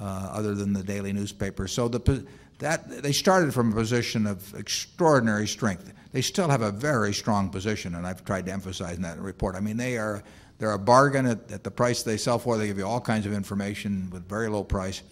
uh, 0.00 0.30
other 0.32 0.54
than 0.54 0.72
the 0.72 0.82
daily 0.82 1.12
newspaper. 1.12 1.68
So 1.68 1.88
the, 1.88 2.26
that 2.58 3.02
they 3.02 3.12
started 3.12 3.54
from 3.54 3.72
a 3.72 3.74
position 3.74 4.26
of 4.26 4.54
extraordinary 4.54 5.46
strength 5.46 5.92
they 6.12 6.20
still 6.20 6.48
have 6.48 6.60
a 6.60 6.70
very 6.70 7.14
strong 7.14 7.48
position, 7.48 7.94
and 7.94 8.06
I've 8.06 8.24
tried 8.24 8.46
to 8.46 8.52
emphasize 8.52 8.96
in 8.96 9.02
that 9.02 9.18
report. 9.18 9.56
I 9.56 9.60
mean, 9.60 9.78
they 9.78 9.96
are 9.96 10.22
they're 10.58 10.72
a 10.72 10.78
bargain 10.78 11.26
at, 11.26 11.50
at 11.50 11.64
the 11.64 11.70
price 11.70 12.02
they 12.02 12.18
sell 12.18 12.38
for. 12.38 12.56
They 12.56 12.66
give 12.66 12.78
you 12.78 12.86
all 12.86 13.00
kinds 13.00 13.26
of 13.26 13.32
information 13.32 14.10
with 14.10 14.28
very 14.28 14.48
low 14.48 14.62
price, 14.62 15.02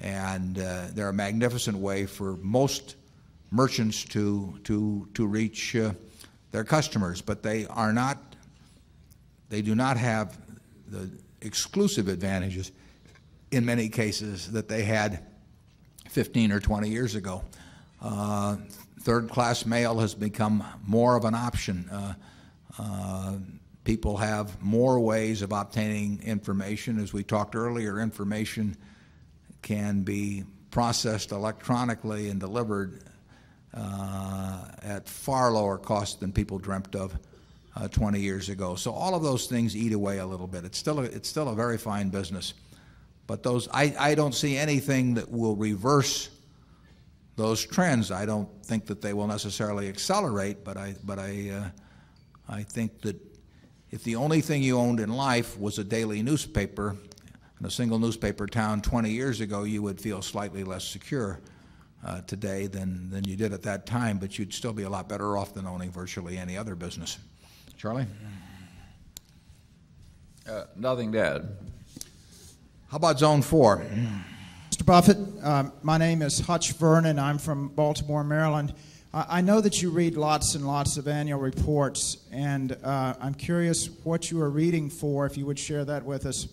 and 0.00 0.58
uh, 0.58 0.86
they're 0.92 1.08
a 1.08 1.12
magnificent 1.12 1.76
way 1.76 2.06
for 2.06 2.36
most 2.36 2.94
merchants 3.50 4.04
to 4.04 4.58
to 4.64 5.08
to 5.14 5.26
reach 5.26 5.74
uh, 5.74 5.92
their 6.52 6.64
customers. 6.64 7.20
But 7.20 7.42
they 7.42 7.66
are 7.66 7.92
not. 7.92 8.27
They 9.48 9.62
do 9.62 9.74
not 9.74 9.96
have 9.96 10.38
the 10.88 11.10
exclusive 11.40 12.08
advantages 12.08 12.72
in 13.50 13.64
many 13.64 13.88
cases 13.88 14.52
that 14.52 14.68
they 14.68 14.82
had 14.82 15.24
15 16.08 16.52
or 16.52 16.60
20 16.60 16.88
years 16.88 17.14
ago. 17.14 17.42
Uh, 18.00 18.56
third 19.00 19.28
class 19.28 19.64
mail 19.64 19.98
has 19.98 20.14
become 20.14 20.64
more 20.86 21.16
of 21.16 21.24
an 21.24 21.34
option. 21.34 21.88
Uh, 21.90 22.14
uh, 22.78 23.34
people 23.84 24.16
have 24.18 24.60
more 24.62 25.00
ways 25.00 25.42
of 25.42 25.52
obtaining 25.52 26.22
information. 26.22 27.00
As 27.00 27.12
we 27.12 27.22
talked 27.22 27.56
earlier, 27.56 28.00
information 28.00 28.76
can 29.62 30.02
be 30.02 30.44
processed 30.70 31.32
electronically 31.32 32.28
and 32.28 32.38
delivered 32.38 33.02
uh, 33.74 34.64
at 34.82 35.08
far 35.08 35.52
lower 35.52 35.78
cost 35.78 36.20
than 36.20 36.32
people 36.32 36.58
dreamt 36.58 36.94
of 36.94 37.18
uh, 37.78 37.88
20 37.88 38.20
years 38.20 38.48
ago. 38.48 38.74
So 38.74 38.92
all 38.92 39.14
of 39.14 39.22
those 39.22 39.46
things 39.46 39.76
eat 39.76 39.92
away 39.92 40.18
a 40.18 40.26
little 40.26 40.46
bit. 40.46 40.64
It's 40.64 40.78
still 40.78 40.98
a, 41.00 41.04
it's 41.04 41.28
still 41.28 41.48
a 41.48 41.54
very 41.54 41.78
fine 41.78 42.08
business. 42.08 42.54
But 43.26 43.42
those, 43.42 43.68
I, 43.72 43.94
I 43.98 44.14
don't 44.14 44.34
see 44.34 44.56
anything 44.56 45.14
that 45.14 45.30
will 45.30 45.54
reverse 45.54 46.30
those 47.36 47.64
trends. 47.64 48.10
I 48.10 48.26
don't 48.26 48.48
think 48.64 48.86
that 48.86 49.00
they 49.00 49.12
will 49.12 49.28
necessarily 49.28 49.88
accelerate, 49.88 50.64
but 50.64 50.76
I, 50.76 50.96
but 51.04 51.18
I, 51.18 51.50
uh, 51.50 51.68
I 52.48 52.62
think 52.62 53.02
that 53.02 53.16
if 53.90 54.02
the 54.02 54.16
only 54.16 54.40
thing 54.40 54.62
you 54.62 54.78
owned 54.78 54.98
in 54.98 55.10
life 55.10 55.58
was 55.58 55.78
a 55.78 55.84
daily 55.84 56.22
newspaper, 56.22 56.96
in 57.60 57.66
a 57.66 57.70
single 57.70 57.98
newspaper 57.98 58.46
town 58.46 58.80
20 58.80 59.10
years 59.10 59.40
ago, 59.40 59.64
you 59.64 59.82
would 59.82 60.00
feel 60.00 60.20
slightly 60.22 60.64
less 60.64 60.84
secure 60.84 61.40
uh, 62.04 62.22
today 62.22 62.66
than, 62.66 63.10
than 63.10 63.24
you 63.24 63.36
did 63.36 63.52
at 63.52 63.62
that 63.62 63.86
time, 63.86 64.18
but 64.18 64.38
you'd 64.38 64.52
still 64.52 64.72
be 64.72 64.84
a 64.84 64.90
lot 64.90 65.08
better 65.08 65.36
off 65.36 65.54
than 65.54 65.66
owning 65.66 65.90
virtually 65.90 66.38
any 66.38 66.56
other 66.56 66.74
business. 66.74 67.18
Charlie? 67.78 68.06
Uh, 70.50 70.64
nothing 70.74 71.12
to 71.12 71.20
add. 71.20 71.56
How 72.88 72.96
about 72.96 73.20
Zone 73.20 73.40
4? 73.40 73.86
Mr. 74.68 74.84
Buffett, 74.84 75.16
um, 75.44 75.72
my 75.84 75.96
name 75.96 76.20
is 76.22 76.40
Hutch 76.40 76.72
Vernon. 76.72 77.20
I'm 77.20 77.38
from 77.38 77.68
Baltimore, 77.68 78.24
Maryland. 78.24 78.74
I 79.14 79.42
know 79.42 79.60
that 79.60 79.80
you 79.80 79.90
read 79.90 80.16
lots 80.16 80.56
and 80.56 80.66
lots 80.66 80.96
of 80.96 81.06
annual 81.06 81.38
reports, 81.38 82.16
and 82.32 82.76
uh, 82.82 83.14
I'm 83.20 83.34
curious 83.34 83.88
what 84.02 84.28
you 84.32 84.40
are 84.40 84.50
reading 84.50 84.90
for, 84.90 85.24
if 85.24 85.36
you 85.36 85.46
would 85.46 85.58
share 85.58 85.84
that 85.84 86.04
with 86.04 86.26
us. 86.26 86.48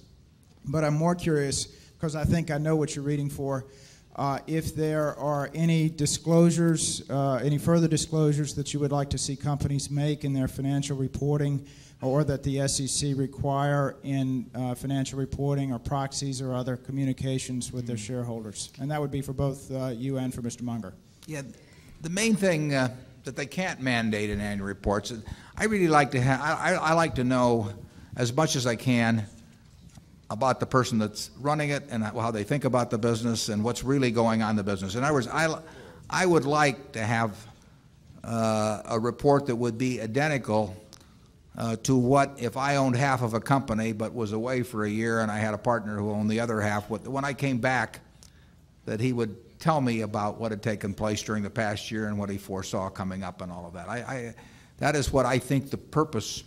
But 0.63 0.83
I'm 0.83 0.93
more 0.93 1.15
curious, 1.15 1.65
because 1.65 2.15
I 2.15 2.23
think 2.23 2.51
I 2.51 2.59
know 2.59 2.75
what 2.75 2.95
you're 2.95 3.03
reading 3.03 3.31
for, 3.31 3.65
uh, 4.15 4.39
if 4.47 4.75
there 4.75 5.15
are 5.19 5.49
any 5.53 5.89
disclosures, 5.89 7.03
uh, 7.09 7.35
any 7.43 7.57
further 7.57 7.87
disclosures 7.87 8.53
that 8.55 8.73
you 8.73 8.79
would 8.79 8.91
like 8.91 9.09
to 9.09 9.17
see 9.17 9.35
companies 9.35 9.91
make 9.91 10.23
in 10.23 10.33
their 10.33 10.47
financial 10.47 10.95
reporting 10.95 11.65
or 12.01 12.23
that 12.23 12.43
the 12.43 12.65
SEC 12.67 13.13
require 13.15 13.97
in 14.03 14.49
uh, 14.53 14.75
financial 14.75 15.19
reporting 15.19 15.73
or 15.73 15.79
proxies 15.79 16.41
or 16.41 16.53
other 16.53 16.77
communications 16.77 17.73
with 17.73 17.87
their 17.87 17.97
shareholders. 17.97 18.71
And 18.79 18.89
that 18.91 19.01
would 19.01 19.11
be 19.11 19.21
for 19.21 19.33
both 19.33 19.71
uh, 19.71 19.87
you 19.87 20.17
and 20.17 20.33
for 20.33 20.41
Mr. 20.41 20.61
Munger. 20.61 20.93
Yeah, 21.25 21.41
the 22.01 22.09
main 22.09 22.35
thing 22.35 22.73
uh, 22.73 22.95
that 23.23 23.35
they 23.35 23.45
can't 23.45 23.81
mandate 23.81 24.29
in 24.29 24.39
annual 24.39 24.67
reports, 24.67 25.13
I 25.57 25.65
really 25.65 25.87
like 25.87 26.11
to 26.11 26.21
have, 26.21 26.39
I, 26.39 26.75
I 26.75 26.93
like 26.93 27.15
to 27.15 27.23
know 27.23 27.69
as 28.15 28.31
much 28.31 28.55
as 28.55 28.65
I 28.65 28.75
can 28.75 29.25
about 30.29 30.59
the 30.59 30.65
person 30.65 30.97
that's 30.97 31.29
running 31.39 31.69
it 31.69 31.83
and 31.89 32.03
how 32.03 32.31
they 32.31 32.43
think 32.43 32.65
about 32.65 32.89
the 32.89 32.97
business 32.97 33.49
and 33.49 33.63
what's 33.63 33.83
really 33.83 34.11
going 34.11 34.41
on 34.41 34.51
in 34.51 34.55
the 34.55 34.63
business. 34.63 34.95
In 34.95 35.03
other 35.03 35.13
words, 35.13 35.27
I, 35.27 35.55
I 36.09 36.25
would 36.25 36.45
like 36.45 36.93
to 36.93 37.03
have 37.03 37.35
uh, 38.23 38.81
a 38.85 38.99
report 38.99 39.45
that 39.47 39.55
would 39.55 39.77
be 39.77 40.01
identical 40.01 40.75
uh, 41.57 41.75
to 41.77 41.95
what 41.95 42.37
if 42.37 42.57
I 42.57 42.75
owned 42.77 42.95
half 42.95 43.21
of 43.21 43.33
a 43.33 43.39
company 43.39 43.93
but 43.93 44.13
was 44.13 44.33
away 44.33 44.63
for 44.63 44.83
a 44.83 44.89
year 44.89 45.21
and 45.21 45.31
I 45.31 45.37
had 45.37 45.53
a 45.53 45.59
partner 45.59 45.97
who 45.97 46.11
owned 46.11 46.29
the 46.29 46.39
other 46.39 46.59
half. 46.59 46.89
When 46.89 47.23
I 47.23 47.33
came 47.33 47.59
back, 47.59 47.99
that 48.85 48.99
he 48.99 49.13
would 49.13 49.59
tell 49.59 49.81
me 49.81 50.01
about 50.01 50.39
what 50.39 50.51
had 50.51 50.61
taken 50.61 50.93
place 50.93 51.23
during 51.23 51.43
the 51.43 51.49
past 51.49 51.89
year 51.89 52.07
and 52.07 52.17
what 52.17 52.29
he 52.29 52.37
foresaw 52.37 52.89
coming 52.89 53.23
up 53.23 53.41
and 53.41 53.51
all 53.51 53.65
of 53.65 53.73
that. 53.73 53.89
I, 53.89 53.97
I, 53.97 54.35
that 54.77 54.95
is 54.95 55.11
what 55.11 55.25
I 55.25 55.39
think 55.39 55.69
the 55.69 55.77
purpose 55.77 56.43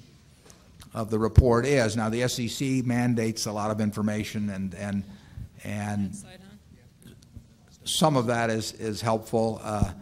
of 0.98 1.10
the 1.10 1.18
report 1.18 1.64
is. 1.64 1.96
Now, 1.96 2.08
the 2.08 2.26
SEC 2.26 2.84
mandates 2.84 3.46
a 3.46 3.52
lot 3.52 3.70
of 3.70 3.80
information, 3.80 4.50
and 4.50 4.74
and 4.74 5.04
and 5.62 6.12
some 7.84 8.16
of 8.16 8.26
that 8.26 8.50
is 8.50 8.72
is 8.72 9.00
helpful. 9.00 9.60
Uh, 9.62 9.92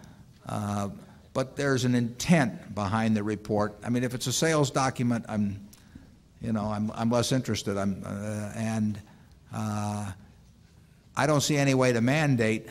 uh, 0.49 0.89
but 1.35 1.55
there's 1.55 1.85
an 1.85 1.95
intent 1.95 2.75
behind 2.75 3.15
the 3.15 3.23
report. 3.23 3.77
I 3.85 3.91
mean, 3.91 4.05
if 4.05 4.15
it's 4.15 4.27
a 4.27 4.33
sales 4.33 4.71
document, 4.71 5.27
I'm, 5.29 5.69
you 6.41 6.51
know, 6.55 6.65
I'm, 6.65 6.91
I'm 6.93 7.11
less 7.11 7.31
interested. 7.31 7.77
I'm, 7.77 8.03
uh, 8.07 8.53
and 8.57 8.99
uh, 9.53 10.13
I 11.15 11.27
don't 11.27 11.43
see 11.43 11.59
any 11.59 11.75
way 11.75 11.93
to 11.93 12.01
mandate 12.01 12.69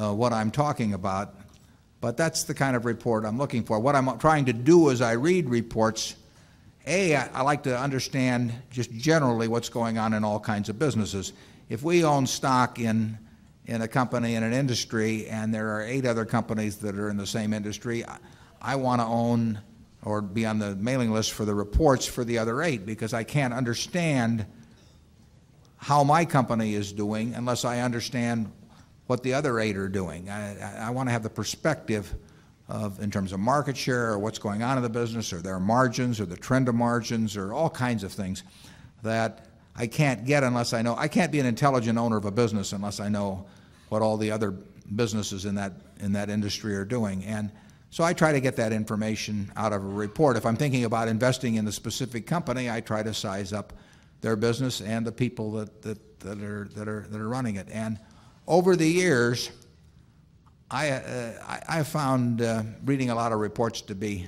uh, 0.00 0.14
what 0.14 0.32
I'm 0.32 0.52
talking 0.52 0.94
about. 0.94 1.34
But 2.00 2.16
that's 2.16 2.44
the 2.44 2.54
kind 2.54 2.76
of 2.76 2.84
report 2.84 3.24
I'm 3.24 3.36
looking 3.36 3.64
for. 3.64 3.80
What 3.80 3.96
I'm 3.96 4.16
trying 4.20 4.44
to 4.44 4.52
do 4.52 4.92
as 4.92 5.00
I 5.00 5.12
read 5.12 5.48
reports, 5.48 6.14
A, 6.86 7.16
I, 7.16 7.28
I 7.32 7.42
like 7.42 7.62
to 7.64 7.78
understand 7.78 8.52
just 8.70 8.90
generally 8.92 9.48
what's 9.48 9.68
going 9.68 9.98
on 9.98 10.14
in 10.14 10.24
all 10.24 10.40
kinds 10.40 10.68
of 10.68 10.78
businesses. 10.78 11.32
If 11.68 11.82
we 11.82 12.04
own 12.04 12.26
stock 12.26 12.78
in 12.78 13.18
in 13.66 13.80
a 13.80 13.88
company 13.88 14.34
in 14.34 14.42
an 14.42 14.52
industry 14.52 15.26
and 15.28 15.54
there 15.54 15.76
are 15.76 15.82
eight 15.82 16.04
other 16.04 16.24
companies 16.24 16.78
that 16.78 16.98
are 16.98 17.08
in 17.08 17.16
the 17.16 17.26
same 17.26 17.52
industry, 17.52 18.04
I, 18.04 18.18
I 18.60 18.76
want 18.76 19.00
to 19.00 19.06
own 19.06 19.60
or 20.04 20.20
be 20.20 20.44
on 20.44 20.58
the 20.58 20.74
mailing 20.76 21.12
list 21.12 21.32
for 21.32 21.44
the 21.44 21.54
reports 21.54 22.06
for 22.06 22.24
the 22.24 22.38
other 22.38 22.62
eight 22.62 22.84
because 22.84 23.14
I 23.14 23.22
can't 23.22 23.54
understand 23.54 24.44
how 25.76 26.02
my 26.02 26.24
company 26.24 26.74
is 26.74 26.92
doing 26.92 27.34
unless 27.34 27.64
I 27.64 27.80
understand 27.80 28.50
what 29.06 29.22
the 29.22 29.34
other 29.34 29.60
eight 29.60 29.76
are 29.76 29.88
doing. 29.88 30.28
I, 30.28 30.60
I, 30.60 30.86
I 30.86 30.90
want 30.90 31.08
to 31.08 31.12
have 31.12 31.22
the 31.22 31.30
perspective 31.30 32.12
of, 32.68 33.00
in 33.00 33.10
terms 33.10 33.32
of 33.32 33.40
market 33.40 33.76
share 33.76 34.10
or 34.12 34.18
what's 34.18 34.38
going 34.38 34.62
on 34.62 34.76
in 34.76 34.82
the 34.82 34.90
business 34.90 35.32
or 35.32 35.40
their 35.40 35.60
margins 35.60 36.20
or 36.20 36.26
the 36.26 36.36
trend 36.36 36.68
of 36.68 36.74
margins 36.74 37.36
or 37.36 37.52
all 37.52 37.70
kinds 37.70 38.04
of 38.04 38.12
things 38.12 38.44
that 39.02 39.46
I 39.74 39.86
can't 39.86 40.24
get 40.24 40.44
unless 40.44 40.72
I 40.72 40.82
know. 40.82 40.94
I 40.96 41.08
can't 41.08 41.32
be 41.32 41.40
an 41.40 41.46
intelligent 41.46 41.98
owner 41.98 42.16
of 42.16 42.24
a 42.24 42.30
business 42.30 42.72
unless 42.72 43.00
I 43.00 43.08
know 43.08 43.46
what 43.88 44.02
all 44.02 44.16
the 44.16 44.30
other 44.30 44.52
businesses 44.96 45.44
in 45.44 45.54
that 45.54 45.72
in 46.00 46.12
that 46.12 46.28
industry 46.28 46.74
are 46.74 46.84
doing. 46.84 47.24
And 47.24 47.50
so 47.90 48.04
I 48.04 48.12
try 48.12 48.32
to 48.32 48.40
get 48.40 48.56
that 48.56 48.72
information 48.72 49.52
out 49.54 49.72
of 49.72 49.84
a 49.84 49.86
report. 49.86 50.36
If 50.36 50.46
I'm 50.46 50.56
thinking 50.56 50.84
about 50.84 51.08
investing 51.08 51.56
in 51.56 51.68
a 51.68 51.72
specific 51.72 52.26
company, 52.26 52.70
I 52.70 52.80
try 52.80 53.02
to 53.02 53.14
size 53.14 53.52
up 53.52 53.72
their 54.20 54.34
business 54.36 54.80
and 54.80 55.06
the 55.06 55.12
people 55.12 55.52
that, 55.52 55.82
that, 55.82 56.20
that, 56.20 56.42
are, 56.42 56.68
that, 56.74 56.88
are, 56.88 57.06
that 57.10 57.20
are 57.20 57.28
running 57.28 57.56
it. 57.56 57.68
And 57.70 57.98
over 58.46 58.76
the 58.76 58.88
years, 58.88 59.50
I, 60.72 60.90
uh, 60.90 61.60
I, 61.68 61.82
found 61.82 62.40
uh, 62.40 62.62
reading 62.86 63.10
a 63.10 63.14
lot 63.14 63.32
of 63.32 63.40
reports 63.40 63.82
to 63.82 63.94
be 63.94 64.26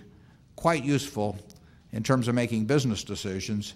quite 0.56 0.84
useful 0.84 1.38
in 1.92 2.02
terms 2.02 2.28
of 2.28 2.34
making 2.34 2.66
business 2.66 3.02
decisions 3.02 3.72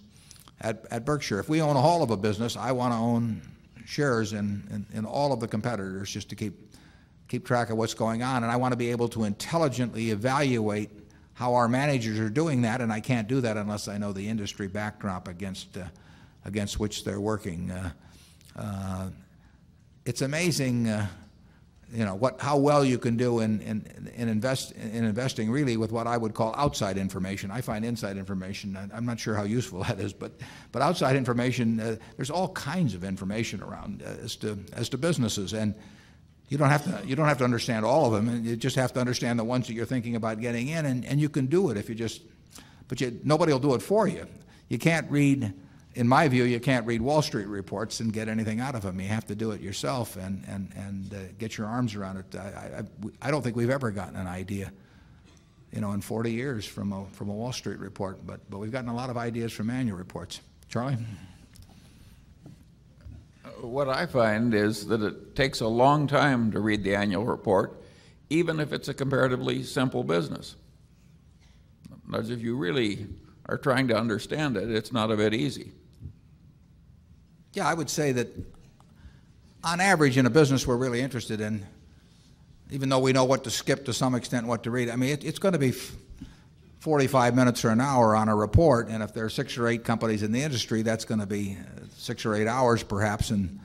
at, 0.61 0.85
at 0.91 1.07
Berkshire. 1.07 1.41
If 1.41 1.49
we 1.49 1.63
own 1.63 1.77
a 1.77 1.81
whole 1.81 2.03
of 2.03 2.11
a 2.11 2.17
business, 2.17 2.59
I 2.59 2.73
want 2.73 2.93
to 2.93 2.99
own 2.99 3.41
shares 3.87 4.35
in, 4.35 4.69
in, 4.71 4.99
in, 4.99 5.07
all 5.07 5.33
of 5.33 5.41
the 5.41 5.49
competitors 5.49 6.11
just 6.11 6.29
to 6.29 6.37
keep, 6.37 6.77
keep 7.27 7.47
track 7.47 7.71
of 7.71 7.79
what's 7.79 7.95
going 7.95 8.23
on. 8.23 8.43
And 8.43 8.53
I 8.53 8.57
want 8.57 8.73
to 8.73 8.77
be 8.77 8.91
able 8.91 9.09
to 9.09 9.25
intelligently 9.25 10.11
evaluate 10.11 10.91
how 11.33 11.55
our 11.55 11.69
managers 11.69 12.19
are 12.19 12.29
doing 12.29 12.61
that, 12.63 12.83
and 12.83 12.93
I 12.93 13.01
can't 13.01 13.27
do 13.29 13.41
that 13.41 13.57
unless 13.57 13.89
I 13.89 13.97
know 13.97 14.13
the 14.13 14.29
industry 14.29 14.69
backdrop 14.69 15.27
against, 15.27 15.79
uh, 15.79 15.85
against 16.45 16.79
which 16.79 17.03
they're 17.03 17.21
working. 17.21 17.71
Uh, 17.71 17.91
uh, 18.57 19.09
it's 20.05 20.21
amazing 20.21 20.89
uh, 20.89 21.07
you 21.93 22.05
know 22.05 22.15
what 22.15 22.41
how 22.41 22.57
well 22.57 22.85
you 22.85 22.99
can 22.99 23.17
do 23.17 23.41
in 23.41 23.61
in, 23.63 24.11
in 24.15 24.29
invest 24.29 24.73
in 24.73 25.05
investing 25.05 25.51
really 25.51 25.77
with 25.77 25.91
what 25.91 26.07
I 26.07 26.17
would 26.17 26.35
call 26.35 26.55
outside 26.57 26.99
information. 26.99 27.51
I 27.51 27.61
find 27.61 27.85
inside 27.85 28.17
information. 28.17 28.77
I'm 28.93 29.07
not 29.07 29.19
sure 29.19 29.35
how 29.35 29.45
useful 29.45 29.83
that 29.85 29.99
is, 29.99 30.13
but 30.13 30.33
but 30.73 30.83
outside 30.83 31.17
information, 31.17 31.81
uh, 31.81 31.97
there's 32.17 32.31
all 32.31 32.49
kinds 32.51 32.95
of 32.95 33.05
information 33.05 33.63
around 33.63 34.03
uh, 34.03 34.25
as 34.25 34.37
to 34.37 34.59
as 34.75 34.89
to 34.91 34.99
businesses, 34.99 35.55
and 35.55 35.75
you 36.49 36.59
don't 36.59 36.71
have 36.71 36.85
to 36.85 37.07
you 37.07 37.17
don't 37.17 37.29
have 37.29 37.39
to 37.39 37.45
understand 37.45 37.85
all 37.85 38.07
of 38.07 38.13
them. 38.13 38.29
and 38.29 38.45
You 38.45 38.57
just 38.57 38.77
have 38.77 38.93
to 38.95 39.01
understand 39.01 39.39
the 39.39 39.45
ones 39.45 39.67
that 39.67 39.75
you're 39.75 39.87
thinking 39.87 40.17
about 40.17 40.41
getting 40.41 40.69
in, 40.69 40.87
and, 40.87 41.05
and 41.05 41.21
you 41.21 41.29
can 41.29 41.47
do 41.47 41.71
it 41.71 41.77
if 41.77 41.89
you 41.89 41.95
just. 41.95 42.23
But 42.89 43.03
you, 43.03 43.21
nobody 43.23 43.53
will 43.53 43.61
do 43.61 43.75
it 43.75 43.83
for 43.83 44.09
you. 44.09 44.27
You 44.71 44.79
can't 44.79 45.11
read 45.11 45.53
in 45.99 46.07
my 46.07 46.29
view, 46.29 46.45
you 46.45 46.61
can't 46.61 46.87
read 46.87 47.03
Wall 47.03 47.23
Street 47.23 47.49
reports 47.49 47.99
and 47.99 48.13
get 48.13 48.29
anything 48.29 48.61
out 48.61 48.77
of 48.77 48.83
them. 48.83 49.01
You 49.01 49.09
have 49.09 49.27
to 49.27 49.35
do 49.35 49.51
it 49.51 49.61
yourself 49.61 50.15
and, 50.15 50.45
and, 50.47 50.73
and 50.77 51.13
uh, 51.13 51.17
get 51.39 51.59
your 51.59 51.67
arms 51.67 51.97
around 51.97 52.19
it. 52.19 52.37
I, 52.37 52.85
I, 53.21 53.27
I, 53.27 53.31
don't 53.33 53.43
think 53.43 53.57
we've 53.57 53.69
ever 53.69 53.91
gotten 53.91 54.15
an 54.15 54.29
idea, 54.29 54.71
you 55.73 55.81
know, 55.81 55.91
in 55.91 56.01
40 56.01 56.31
years 56.31 56.65
from 56.65 56.93
a, 56.93 57.05
from 57.07 57.31
a 57.31 57.35
Wall 57.35 57.53
Street 57.53 57.81
report, 57.81 58.25
but, 58.25 58.49
but 58.49 58.59
we've 58.59 58.71
gotten 58.71 58.89
a 58.89 58.95
lot 58.95 59.11
of 59.11 59.17
ideas 59.17 59.53
from 59.53 59.71
annual 59.71 59.99
reports. 59.99 60.41
Charlie? 60.69 60.99
What 63.61 63.89
I 63.89 64.07
find 64.07 64.55
is 64.55 64.87
that 64.87 65.03
it 65.03 65.35
takes 65.35 65.61
a 65.61 65.67
long 65.67 66.07
time 66.07 66.53
to 66.53 66.61
read 66.61 66.85
the 66.85 66.95
annual 66.95 67.25
report, 67.25 67.83
even 68.31 68.61
if 68.61 68.73
it's 68.73 68.87
a 68.87 68.95
comparatively 68.95 69.65
simple 69.65 70.05
business. 70.05 70.55
As 72.15 72.31
if 72.31 72.41
you 72.41 72.57
really 72.57 73.09
are 73.47 73.59
trying 73.59 73.89
to 73.89 73.97
understand 73.97 74.57
it, 74.57 74.71
it's 74.71 74.93
not 74.93 75.11
a 75.11 75.17
bit 75.17 75.35
easy. 75.35 75.73
Yeah, 77.55 77.67
I 77.67 77.75
would 77.75 77.89
say 77.89 78.13
that 78.13 78.29
on 79.65 79.81
average 79.81 80.17
in 80.17 80.27
a 80.27 80.31
business 80.31 80.67
we're 80.67 80.77
really 80.77 81.01
interested 81.01 81.41
in, 81.41 81.65
even 82.71 82.89
though 82.89 82.99
we 82.99 83.13
know 83.13 83.25
what 83.25 83.45
to 83.45 83.51
skip 83.51 83.87
to 83.87 83.93
some 83.93 84.15
extent, 84.15 84.47
what 84.47 84.65
to 84.65 84.71
read, 84.71 84.91
I 84.91 84.97
mean, 84.97 85.11
it, 85.11 85.25
it's 85.25 85.39
going 85.39 85.55
to 85.55 85.59
be 85.59 85.73
45 86.81 87.35
minutes 87.35 87.65
or 87.65 87.71
an 87.71 87.81
hour 87.81 88.15
on 88.15 88.29
a 88.29 88.37
report, 88.37 88.89
and 88.89 89.03
if 89.03 89.15
there 89.15 89.25
are 89.25 89.31
six 89.31 89.57
or 89.57 89.67
eight 89.67 89.85
companies 89.85 90.23
in 90.23 90.31
the 90.31 90.43
industry, 90.43 90.83
that's 90.83 91.05
going 91.05 91.21
to 91.21 91.27
be 91.27 91.57
six 91.97 92.27
or 92.27 92.35
eight 92.35 92.47
hours 92.47 92.83
perhaps, 92.83 93.31
and, 93.31 93.59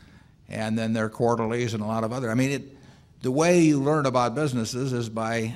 and 0.47 0.77
then 0.77 0.93
there 0.93 1.05
are 1.05 1.09
quarterlies 1.09 1.73
and 1.73 1.83
a 1.83 1.85
lot 1.85 2.03
of 2.03 2.13
other. 2.13 2.31
I 2.31 2.35
mean, 2.35 2.51
it, 2.51 2.77
the 3.21 3.31
way 3.31 3.59
you 3.61 3.81
learn 3.81 4.05
about 4.05 4.33
businesses 4.33 4.93
is 4.93 5.09
by 5.09 5.53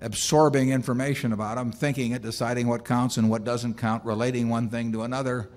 absorbing 0.00 0.70
information 0.70 1.32
about 1.32 1.56
them, 1.56 1.72
thinking 1.72 2.12
it, 2.12 2.22
deciding 2.22 2.68
what 2.68 2.84
counts 2.84 3.16
and 3.16 3.28
what 3.28 3.42
doesn't 3.42 3.74
count, 3.74 4.04
relating 4.04 4.48
one 4.48 4.68
thing 4.68 4.92
to 4.92 5.02
another, 5.02 5.50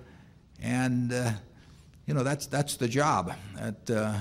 and 0.60 1.12
uh, 1.12 1.30
you 2.06 2.14
know, 2.14 2.22
that's, 2.22 2.46
that's 2.46 2.76
the 2.76 2.88
job. 2.88 3.32
At, 3.58 3.90
uh, 3.90 4.14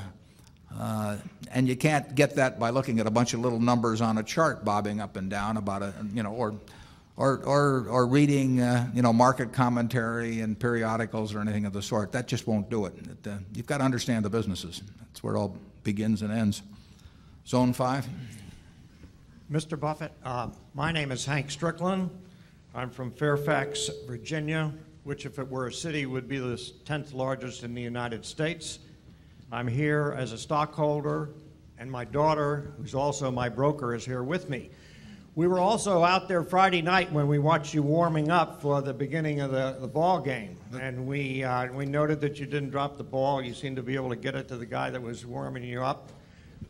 uh, 0.77 1.17
and 1.51 1.67
you 1.67 1.75
can't 1.75 2.15
get 2.15 2.35
that 2.35 2.59
by 2.59 2.69
looking 2.69 2.99
at 2.99 3.07
a 3.07 3.11
bunch 3.11 3.33
of 3.33 3.41
little 3.41 3.59
numbers 3.59 4.01
on 4.01 4.17
a 4.17 4.23
chart 4.23 4.63
bobbing 4.63 5.01
up 5.01 5.17
and 5.17 5.29
down 5.29 5.57
about 5.57 5.81
a, 5.81 5.93
you 6.13 6.23
know, 6.23 6.31
or, 6.31 6.55
or, 7.17 7.37
or, 7.43 7.87
or 7.89 8.07
reading 8.07 8.61
uh, 8.61 8.89
you 8.93 9.01
know, 9.01 9.11
market 9.11 9.51
commentary 9.51 10.41
and 10.41 10.57
periodicals 10.57 11.33
or 11.33 11.39
anything 11.39 11.65
of 11.65 11.73
the 11.73 11.81
sort. 11.81 12.11
That 12.11 12.27
just 12.27 12.47
won't 12.47 12.69
do 12.69 12.85
it. 12.85 12.93
it 12.97 13.29
uh, 13.29 13.37
you've 13.53 13.67
got 13.67 13.79
to 13.79 13.83
understand 13.83 14.23
the 14.23 14.29
businesses. 14.29 14.81
That's 14.99 15.21
where 15.23 15.35
it 15.35 15.37
all 15.37 15.57
begins 15.83 16.21
and 16.21 16.31
ends. 16.31 16.61
Zone 17.45 17.73
5. 17.73 18.07
Mr. 19.51 19.77
Buffett, 19.77 20.13
uh, 20.23 20.47
my 20.73 20.91
name 20.93 21.11
is 21.11 21.25
Hank 21.25 21.51
Strickland. 21.51 22.09
I'm 22.73 22.89
from 22.89 23.11
Fairfax, 23.11 23.89
Virginia, 24.07 24.71
which, 25.03 25.25
if 25.25 25.39
it 25.39 25.49
were 25.49 25.67
a 25.67 25.73
city, 25.73 26.05
would 26.05 26.27
be 26.27 26.37
the 26.37 26.55
10th 26.85 27.13
largest 27.13 27.63
in 27.63 27.73
the 27.73 27.81
United 27.81 28.25
States. 28.25 28.79
I'm 29.51 29.67
here 29.67 30.15
as 30.17 30.31
a 30.31 30.37
stockholder, 30.37 31.29
and 31.77 31.91
my 31.91 32.05
daughter, 32.05 32.73
who's 32.77 32.93
also 32.93 33.31
my 33.31 33.49
broker, 33.49 33.95
is 33.95 34.05
here 34.05 34.23
with 34.23 34.49
me. 34.49 34.69
We 35.33 35.47
were 35.47 35.59
also 35.59 36.03
out 36.03 36.27
there 36.27 36.43
Friday 36.43 36.81
night 36.81 37.11
when 37.11 37.27
we 37.27 37.39
watched 37.39 37.73
you 37.73 37.81
warming 37.81 38.29
up 38.29 38.61
for 38.61 38.81
the 38.81 38.93
beginning 38.93 39.39
of 39.39 39.51
the, 39.51 39.77
the 39.79 39.87
ball 39.87 40.19
game, 40.19 40.57
and 40.79 41.07
we 41.07 41.43
uh, 41.43 41.71
we 41.71 41.85
noted 41.85 42.19
that 42.21 42.37
you 42.37 42.45
didn't 42.45 42.69
drop 42.69 42.97
the 42.97 43.03
ball. 43.05 43.41
You 43.41 43.53
seemed 43.53 43.77
to 43.77 43.81
be 43.81 43.95
able 43.95 44.09
to 44.09 44.17
get 44.17 44.35
it 44.35 44.49
to 44.49 44.57
the 44.57 44.65
guy 44.65 44.89
that 44.89 45.01
was 45.01 45.25
warming 45.25 45.63
you 45.63 45.81
up. 45.81 46.09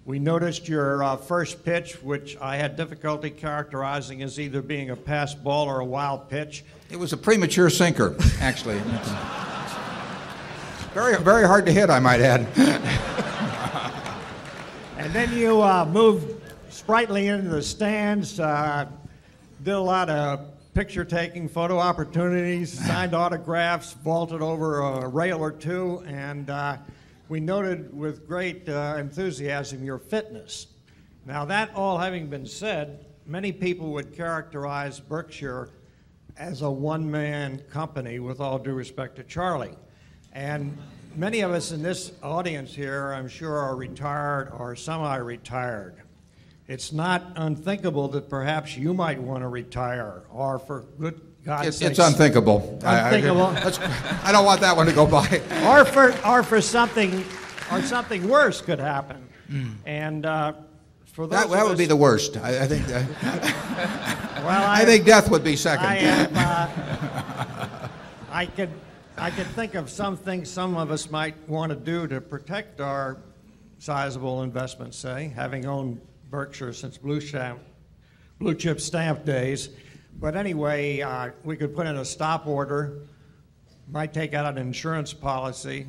We 0.03 0.17
noticed 0.17 0.67
your 0.67 1.03
uh, 1.03 1.15
first 1.15 1.63
pitch, 1.63 2.01
which 2.01 2.35
I 2.41 2.57
had 2.57 2.75
difficulty 2.75 3.29
characterizing 3.29 4.23
as 4.23 4.39
either 4.39 4.63
being 4.63 4.89
a 4.89 4.95
pass 4.95 5.35
ball 5.35 5.67
or 5.67 5.79
a 5.79 5.85
wild 5.85 6.27
pitch. 6.27 6.63
It 6.89 6.97
was 6.97 7.13
a 7.13 7.17
premature 7.17 7.69
sinker, 7.69 8.15
actually. 8.39 8.79
very, 10.95 11.17
very 11.17 11.45
hard 11.45 11.67
to 11.67 11.71
hit, 11.71 11.91
I 11.91 11.99
might 11.99 12.19
add. 12.19 12.47
and 14.97 15.13
then 15.13 15.37
you 15.37 15.61
uh, 15.61 15.85
moved 15.85 16.41
sprightly 16.71 17.27
into 17.27 17.49
the 17.49 17.61
stands, 17.61 18.39
uh, 18.39 18.87
did 19.63 19.75
a 19.75 19.79
lot 19.79 20.09
of 20.09 20.47
picture 20.73 21.05
taking, 21.05 21.47
photo 21.47 21.77
opportunities, 21.77 22.73
signed 22.73 23.13
autographs, 23.13 23.93
vaulted 23.93 24.41
over 24.41 24.79
a 24.79 25.07
rail 25.07 25.39
or 25.39 25.51
two, 25.51 26.03
and 26.07 26.49
uh, 26.49 26.77
we 27.31 27.39
noted 27.39 27.97
with 27.97 28.27
great 28.27 28.67
uh, 28.67 28.97
enthusiasm 28.99 29.85
your 29.85 29.99
fitness. 29.99 30.67
Now, 31.25 31.45
that 31.45 31.73
all 31.73 31.97
having 31.97 32.27
been 32.27 32.45
said, 32.45 33.05
many 33.25 33.53
people 33.53 33.93
would 33.93 34.11
characterize 34.11 34.99
Berkshire 34.99 35.69
as 36.35 36.61
a 36.61 36.69
one 36.69 37.09
man 37.09 37.59
company, 37.71 38.19
with 38.19 38.41
all 38.41 38.59
due 38.59 38.73
respect 38.73 39.15
to 39.15 39.23
Charlie. 39.23 39.77
And 40.33 40.77
many 41.15 41.39
of 41.39 41.51
us 41.51 41.71
in 41.71 41.81
this 41.81 42.11
audience 42.21 42.75
here, 42.75 43.13
I'm 43.13 43.29
sure, 43.29 43.57
are 43.57 43.77
retired 43.77 44.51
or 44.51 44.75
semi 44.75 45.15
retired. 45.15 46.01
It's 46.67 46.91
not 46.91 47.31
unthinkable 47.37 48.09
that 48.09 48.29
perhaps 48.29 48.75
you 48.75 48.93
might 48.93 49.21
want 49.21 49.43
to 49.43 49.47
retire, 49.47 50.23
or 50.29 50.59
for 50.59 50.81
good 50.99 51.21
God's 51.43 51.67
it's, 51.67 51.81
it's 51.81 51.99
unthinkable. 51.99 52.79
Unthinkable. 52.83 53.41
I, 53.41 53.61
I, 53.63 54.19
I, 54.29 54.31
don't 54.31 54.45
want 54.45 54.61
that 54.61 54.75
one 54.75 54.85
to 54.85 54.93
go 54.93 55.07
by. 55.07 55.41
or 55.65 55.85
for 55.85 56.13
or 56.25 56.43
for 56.43 56.61
something 56.61 57.25
or 57.71 57.81
something 57.81 58.27
worse 58.27 58.61
could 58.61 58.79
happen. 58.79 59.27
Mm. 59.49 59.75
And 59.85 60.25
uh, 60.25 60.53
for 61.05 61.25
those 61.27 61.41
that, 61.41 61.49
that 61.49 61.63
would 61.63 61.73
us, 61.73 61.77
be 61.77 61.85
the 61.85 61.95
worst. 61.95 62.37
I, 62.37 62.63
I 62.63 62.67
think. 62.67 62.85
That, 62.87 63.07
well, 64.43 64.63
I, 64.69 64.81
I, 64.81 64.85
think 64.85 65.05
death 65.05 65.29
would 65.31 65.43
be 65.43 65.55
second. 65.55 65.85
I, 65.85 65.95
have, 65.95 66.37
uh, 66.37 67.87
I 68.31 68.45
could 68.45 68.69
I 69.17 69.31
could 69.31 69.47
think 69.47 69.75
of 69.75 69.89
some 69.89 70.17
things 70.17 70.49
some 70.49 70.77
of 70.77 70.91
us 70.91 71.09
might 71.09 71.35
want 71.49 71.71
to 71.71 71.75
do 71.75 72.07
to 72.07 72.21
protect 72.21 72.79
our 72.81 73.17
sizable 73.79 74.43
investments. 74.43 74.97
Say, 74.97 75.33
having 75.35 75.65
owned 75.65 75.99
Berkshire 76.29 76.71
since 76.71 76.97
Blue, 76.97 77.19
stamp, 77.19 77.59
blue 78.39 78.55
chip 78.55 78.79
stamp 78.79 79.25
days. 79.25 79.69
But 80.21 80.35
anyway, 80.35 81.01
uh, 81.01 81.31
we 81.43 81.57
could 81.57 81.75
put 81.75 81.87
in 81.87 81.97
a 81.97 82.05
stop 82.05 82.45
order, 82.45 82.99
might 83.91 84.13
take 84.13 84.35
out 84.35 84.45
an 84.45 84.59
insurance 84.59 85.13
policy. 85.13 85.87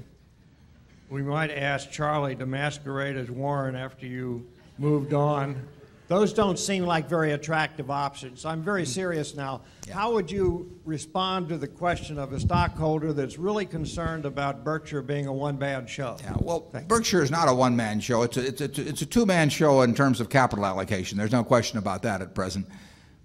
We 1.11 1.21
might 1.21 1.51
ask 1.51 1.91
Charlie 1.91 2.35
to 2.37 2.47
masquerade 2.47 3.19
as 3.19 3.31
Warren 3.31 3.77
after 3.77 4.07
you 4.07 4.47
moved 4.79 5.13
on. 5.13 5.69
Those 6.09 6.33
don't 6.33 6.59
seem 6.59 6.85
like 6.85 7.09
very 7.09 7.33
attractive 7.33 7.91
options. 7.91 8.47
I'm 8.47 8.63
very 8.63 8.87
serious 8.87 9.35
now. 9.35 9.63
Yeah. 9.87 9.95
How 9.95 10.13
would 10.15 10.31
you 10.31 10.81
respond 10.87 11.51
to 11.51 11.59
the 11.59 11.69
question 11.69 12.19
of 12.19 12.33
a 12.33 12.41
stockholder 12.41 13.13
that's 13.13 13.39
really 13.39 13.67
concerned 13.67 14.25
about 14.25 14.65
Berkshire 14.65 15.03
being 15.03 15.27
a 15.27 15.33
one-man 15.33 15.87
show? 15.87 16.17
Yeah, 16.23 16.35
well, 16.41 16.73
Berkshire 16.89 17.23
is 17.23 17.31
not 17.31 17.49
a 17.49 17.55
one-man 17.55 18.01
show. 18.01 18.23
It's 18.23 18.39
a, 18.39 18.47
it's 18.47 18.61
a, 18.61 18.89
it's 18.89 19.03
a 19.03 19.07
two-man 19.07 19.51
show 19.51 19.83
in 19.83 19.95
terms 19.95 20.21
of 20.21 20.31
capital 20.31 20.65
allocation. 20.65 21.19
There's 21.19 21.33
no 21.33 21.45
question 21.45 21.79
about 21.79 22.03
that 22.03 22.23
at 22.23 22.35
present. 22.35 22.67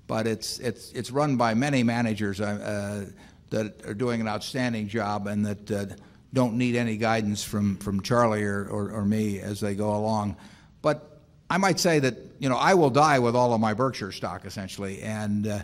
But 0.07 0.25
it's, 0.25 0.59
it's, 0.59 0.91
it's 0.93 1.11
run 1.11 1.35
by 1.35 1.53
many 1.53 1.83
managers 1.83 2.39
uh, 2.39 2.45
uh, 2.45 3.11
that 3.49 3.85
are 3.85 3.93
doing 3.93 4.21
an 4.21 4.27
outstanding 4.27 4.87
job 4.87 5.27
and 5.27 5.45
that 5.45 5.71
uh, 5.71 5.85
don't 6.33 6.57
need 6.57 6.75
any 6.75 6.97
guidance 6.97 7.43
from, 7.43 7.77
from 7.77 8.01
Charlie 8.01 8.43
or, 8.43 8.65
or, 8.67 8.91
or 8.91 9.05
me 9.05 9.39
as 9.39 9.59
they 9.59 9.75
go 9.75 9.95
along. 9.95 10.37
But 10.81 11.19
I 11.49 11.57
might 11.57 11.79
say 11.79 11.99
that 11.99 12.15
you 12.39 12.49
know 12.49 12.57
I 12.57 12.73
will 12.73 12.89
die 12.89 13.19
with 13.19 13.35
all 13.35 13.53
of 13.53 13.61
my 13.61 13.73
Berkshire 13.73 14.11
stock 14.11 14.45
essentially, 14.45 15.01
and 15.01 15.47
uh, 15.47 15.59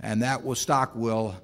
and 0.00 0.22
that 0.22 0.44
will, 0.44 0.54
stock 0.54 0.94
will 0.94 1.34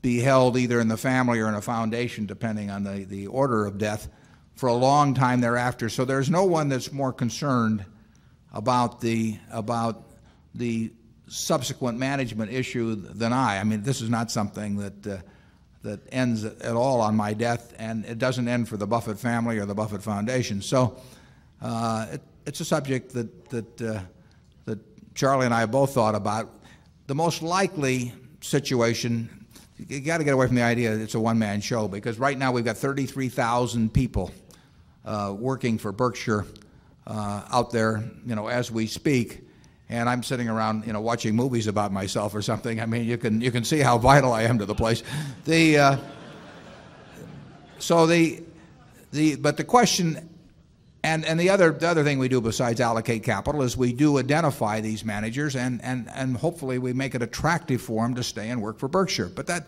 be 0.00 0.18
held 0.20 0.56
either 0.56 0.80
in 0.80 0.88
the 0.88 0.96
family 0.96 1.40
or 1.40 1.48
in 1.48 1.54
a 1.54 1.62
foundation, 1.62 2.26
depending 2.26 2.70
on 2.70 2.84
the, 2.84 3.04
the 3.04 3.26
order 3.28 3.64
of 3.66 3.78
death, 3.78 4.08
for 4.54 4.68
a 4.68 4.74
long 4.74 5.14
time 5.14 5.40
thereafter. 5.40 5.88
So 5.88 6.04
there's 6.04 6.28
no 6.28 6.44
one 6.44 6.68
that's 6.68 6.92
more 6.92 7.12
concerned 7.12 7.84
about 8.52 9.00
the 9.00 9.38
about 9.50 10.04
the 10.54 10.92
subsequent 11.32 11.98
management 11.98 12.52
issue 12.52 12.94
than 12.94 13.32
I. 13.32 13.58
I 13.58 13.64
mean, 13.64 13.82
this 13.82 14.00
is 14.00 14.10
not 14.10 14.30
something 14.30 14.76
that 14.76 15.06
uh, 15.06 15.18
that 15.82 16.00
ends 16.12 16.44
at 16.44 16.76
all 16.76 17.00
on 17.00 17.16
my 17.16 17.34
death, 17.34 17.74
and 17.78 18.04
it 18.04 18.18
doesn't 18.18 18.46
end 18.46 18.68
for 18.68 18.76
the 18.76 18.86
Buffett 18.86 19.18
family 19.18 19.58
or 19.58 19.66
the 19.66 19.74
Buffett 19.74 20.02
Foundation. 20.02 20.62
So. 20.62 20.96
Uh, 21.60 22.06
it, 22.12 22.20
it's 22.46 22.60
a 22.60 22.64
subject 22.64 23.12
that, 23.12 23.48
that, 23.50 23.82
uh, 23.82 24.00
that 24.64 25.14
Charlie 25.14 25.46
and 25.46 25.54
I 25.54 25.66
both 25.66 25.94
thought 25.94 26.14
about. 26.14 26.50
The 27.06 27.14
most 27.14 27.42
likely 27.42 28.12
situation, 28.40 29.46
you 29.76 30.00
got 30.00 30.18
to 30.18 30.24
get 30.24 30.34
away 30.34 30.46
from 30.46 30.56
the 30.56 30.62
idea 30.62 30.96
that 30.96 31.02
it's 31.02 31.14
a 31.14 31.20
one 31.20 31.38
man 31.38 31.60
show 31.60 31.88
because 31.88 32.18
right 32.18 32.36
now 32.36 32.52
we've 32.52 32.64
got 32.64 32.76
33,000 32.76 33.92
people 33.92 34.32
uh, 35.04 35.34
working 35.36 35.78
for 35.78 35.92
Berkshire 35.92 36.46
uh, 37.06 37.42
out 37.50 37.70
there, 37.70 38.02
you 38.26 38.34
know, 38.34 38.48
as 38.48 38.70
we 38.70 38.86
speak. 38.86 39.41
And 39.92 40.08
I'm 40.08 40.22
sitting 40.22 40.48
around, 40.48 40.86
you 40.86 40.92
know, 40.94 41.02
watching 41.02 41.36
movies 41.36 41.66
about 41.66 41.92
myself 41.92 42.34
or 42.34 42.40
something. 42.40 42.80
I 42.80 42.86
mean, 42.86 43.04
you 43.04 43.18
can 43.18 43.42
you 43.42 43.50
can 43.50 43.62
see 43.62 43.80
how 43.80 43.98
vital 43.98 44.32
I 44.32 44.44
am 44.44 44.58
to 44.58 44.64
the 44.64 44.74
place. 44.74 45.02
The 45.44 45.78
uh, 45.78 45.96
so 47.78 48.06
the 48.06 48.42
the 49.10 49.36
but 49.36 49.58
the 49.58 49.64
question 49.64 50.30
and, 51.04 51.24
and 51.24 51.38
the, 51.38 51.50
other, 51.50 51.72
the 51.72 51.88
other 51.88 52.04
thing 52.04 52.20
we 52.20 52.28
do 52.28 52.40
besides 52.40 52.80
allocate 52.80 53.24
capital 53.24 53.62
is 53.62 53.76
we 53.76 53.92
do 53.92 54.18
identify 54.18 54.80
these 54.80 55.04
managers 55.04 55.56
and, 55.56 55.82
and, 55.82 56.08
and 56.14 56.36
hopefully 56.36 56.78
we 56.78 56.92
make 56.92 57.16
it 57.16 57.22
attractive 57.22 57.82
for 57.82 58.04
them 58.04 58.14
to 58.14 58.22
stay 58.22 58.50
and 58.50 58.62
work 58.62 58.78
for 58.78 58.86
Berkshire. 58.86 59.28
But 59.28 59.48
that, 59.48 59.66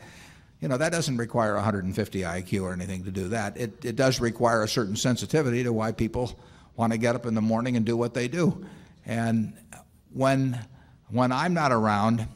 you 0.61 0.69
know, 0.69 0.77
that 0.77 0.93
doesn't 0.93 1.17
require 1.17 1.55
150 1.55 2.21
IQ 2.21 2.63
or 2.63 2.73
anything 2.73 3.03
to 3.03 3.11
do 3.11 3.29
that. 3.29 3.57
It, 3.57 3.85
it 3.85 3.97
does 3.97 4.21
require 4.21 4.63
a 4.63 4.69
certain 4.69 4.95
sensitivity 4.95 5.65
to 5.65 5.73
why 5.73 5.91
people 5.91 6.39
want 6.77 6.93
to 6.93 6.99
get 6.99 7.17
up 7.17 7.27
in 7.27 7.35
the 7.35 7.43
morning 7.43 7.77
and 7.77 7.85
do 7.85 7.97
what 7.97 8.15
they 8.15 8.29
do. 8.29 8.65
And 9.05 9.55
when, 10.15 10.59
when 11.11 11.33
I'm 11.33 11.53
not 11.53 11.73
around, 11.73 12.27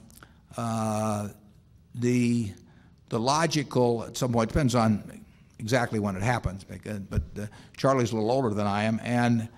uh, 0.57 1.29
the, 1.95 2.53
the 3.09 3.19
logical, 3.19 4.05
at 4.05 4.17
some 4.17 4.33
point, 4.33 4.49
depends 4.51 4.75
on 4.75 5.23
exactly 5.59 5.99
when 5.99 6.17
it 6.17 6.23
happens, 6.23 6.65
but 6.65 7.23
uh, 7.41 7.47
Charlie's 7.77 8.13
a 8.13 8.15
little 8.15 8.31
older 8.31 8.51
than 8.51 8.67
I 8.67 8.85
am, 8.85 9.01
and 9.03 9.49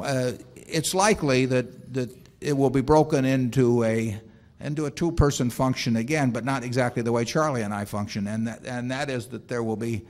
uh, 0.00 0.32
it's 0.54 0.94
likely 0.94 1.46
that, 1.46 1.92
that 1.94 2.10
it 2.40 2.56
will 2.56 2.70
be 2.70 2.80
broken 2.80 3.24
into 3.24 3.84
a 3.84 4.20
into 4.62 4.84
a 4.84 4.90
two-person 4.90 5.48
function 5.48 5.96
again, 5.96 6.30
but 6.30 6.44
not 6.44 6.62
exactly 6.62 7.00
the 7.02 7.10
way 7.10 7.24
Charlie 7.24 7.62
and 7.62 7.72
I 7.72 7.86
function, 7.86 8.26
and 8.26 8.46
that, 8.46 8.66
and 8.66 8.90
that 8.90 9.08
is 9.08 9.26
that 9.28 9.48
there 9.48 9.62
will 9.62 9.76
be 9.76 10.02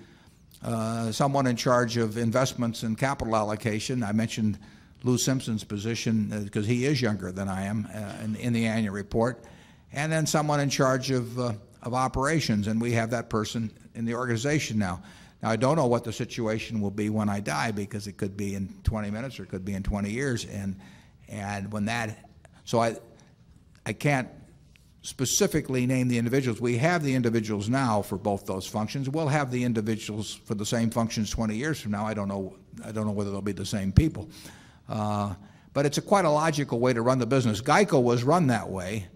uh, 0.65 1.13
someone 1.13 1.47
in 1.47 1.55
charge 1.55 1.97
of 1.97 2.19
investments 2.19 2.83
and 2.83 2.99
capital 2.99 3.37
allocation. 3.37 4.03
I 4.03 4.11
mentioned 4.11 4.59
Lou 5.03 5.19
Simpson's 5.19 5.65
position 5.65 6.45
because 6.45 6.67
uh, 6.67 6.69
he 6.69 6.85
is 6.85 7.01
younger 7.01 7.33
than 7.33 7.49
I 7.49 7.65
am 7.65 7.89
uh, 7.95 8.25
in, 8.25 8.37
in, 8.37 8.53
the 8.53 8.67
annual 8.67 8.95
report, 8.95 9.45
and 9.93 10.13
then 10.13 10.27
someone 10.27 10.61
in 10.61 10.69
charge 10.69 11.11
of 11.11 11.39
uh, 11.39 11.53
of 11.83 11.95
operations, 11.95 12.67
and 12.67 12.81
we 12.81 12.93
have 12.93 13.11
that 13.11 13.31
person 13.31 13.73
in 13.95 14.05
the 14.05 14.15
organization 14.15 14.79
now. 14.79 15.03
Now, 15.43 15.51
I 15.51 15.57
don't 15.57 15.77
know 15.77 15.87
what 15.87 16.05
the 16.05 16.13
situation 16.13 16.81
will 16.81 16.91
be 16.91 17.09
when 17.09 17.29
I 17.29 17.41
die 17.41 17.71
because 17.71 18.07
it 18.07 18.17
could 18.19 18.37
be 18.37 18.55
in 18.55 18.69
20 18.85 19.11
minutes 19.11 19.41
or 19.41 19.45
it 19.45 19.49
could 19.49 19.65
be 19.65 19.73
in 19.73 19.83
20 19.83 20.11
years. 20.11 20.45
And, 20.45 20.77
and 21.29 21.73
when 21.73 21.87
that, 21.87 22.31
so 22.65 22.81
I, 22.81 22.97
I 23.87 23.95
can't 23.95 24.29
specifically 25.01 25.87
name 25.87 26.09
the 26.09 26.19
individuals. 26.19 26.61
We 26.61 26.77
have 26.77 27.03
the 27.03 27.15
individuals 27.15 27.71
now 27.71 28.03
for 28.03 28.19
both 28.19 28.45
those 28.45 28.67
functions. 28.67 29.09
We'll 29.09 29.29
have 29.29 29.51
the 29.51 29.65
individuals 29.65 30.35
for 30.35 30.55
the 30.55 30.67
same 30.67 30.91
functions 30.91 31.31
20 31.31 31.57
years 31.57 31.81
from 31.81 31.93
now. 31.93 32.07
I 32.07 32.13
don't 32.13 32.29
know, 32.29 32.57
I 32.85 32.93
don't 32.93 33.07
know 33.07 33.13
whether 33.13 33.31
they'll 33.31 33.41
be 33.41 33.53
the 33.53 33.65
same 33.65 33.93
people. 33.93 34.29
Uh, 34.91 35.35
but 35.73 35.87
it's 35.87 35.97
a 35.97 36.03
quite 36.03 36.27
a 36.27 36.31
logical 36.31 36.81
way 36.81 36.93
to 36.93 37.01
run 37.01 37.19
the 37.19 37.27
business. 37.27 37.63
Geico 37.63 38.03
was 38.03 38.25
run 38.25 38.49
that 38.49 38.69
way 38.69 39.07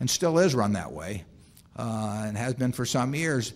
and 0.00 0.10
still 0.10 0.38
is 0.38 0.54
run 0.54 0.72
that 0.74 0.92
way. 0.92 1.24
uh, 1.80 2.24
and 2.26 2.36
has 2.36 2.54
been 2.54 2.72
for 2.72 2.84
some 2.84 3.14
years. 3.14 3.54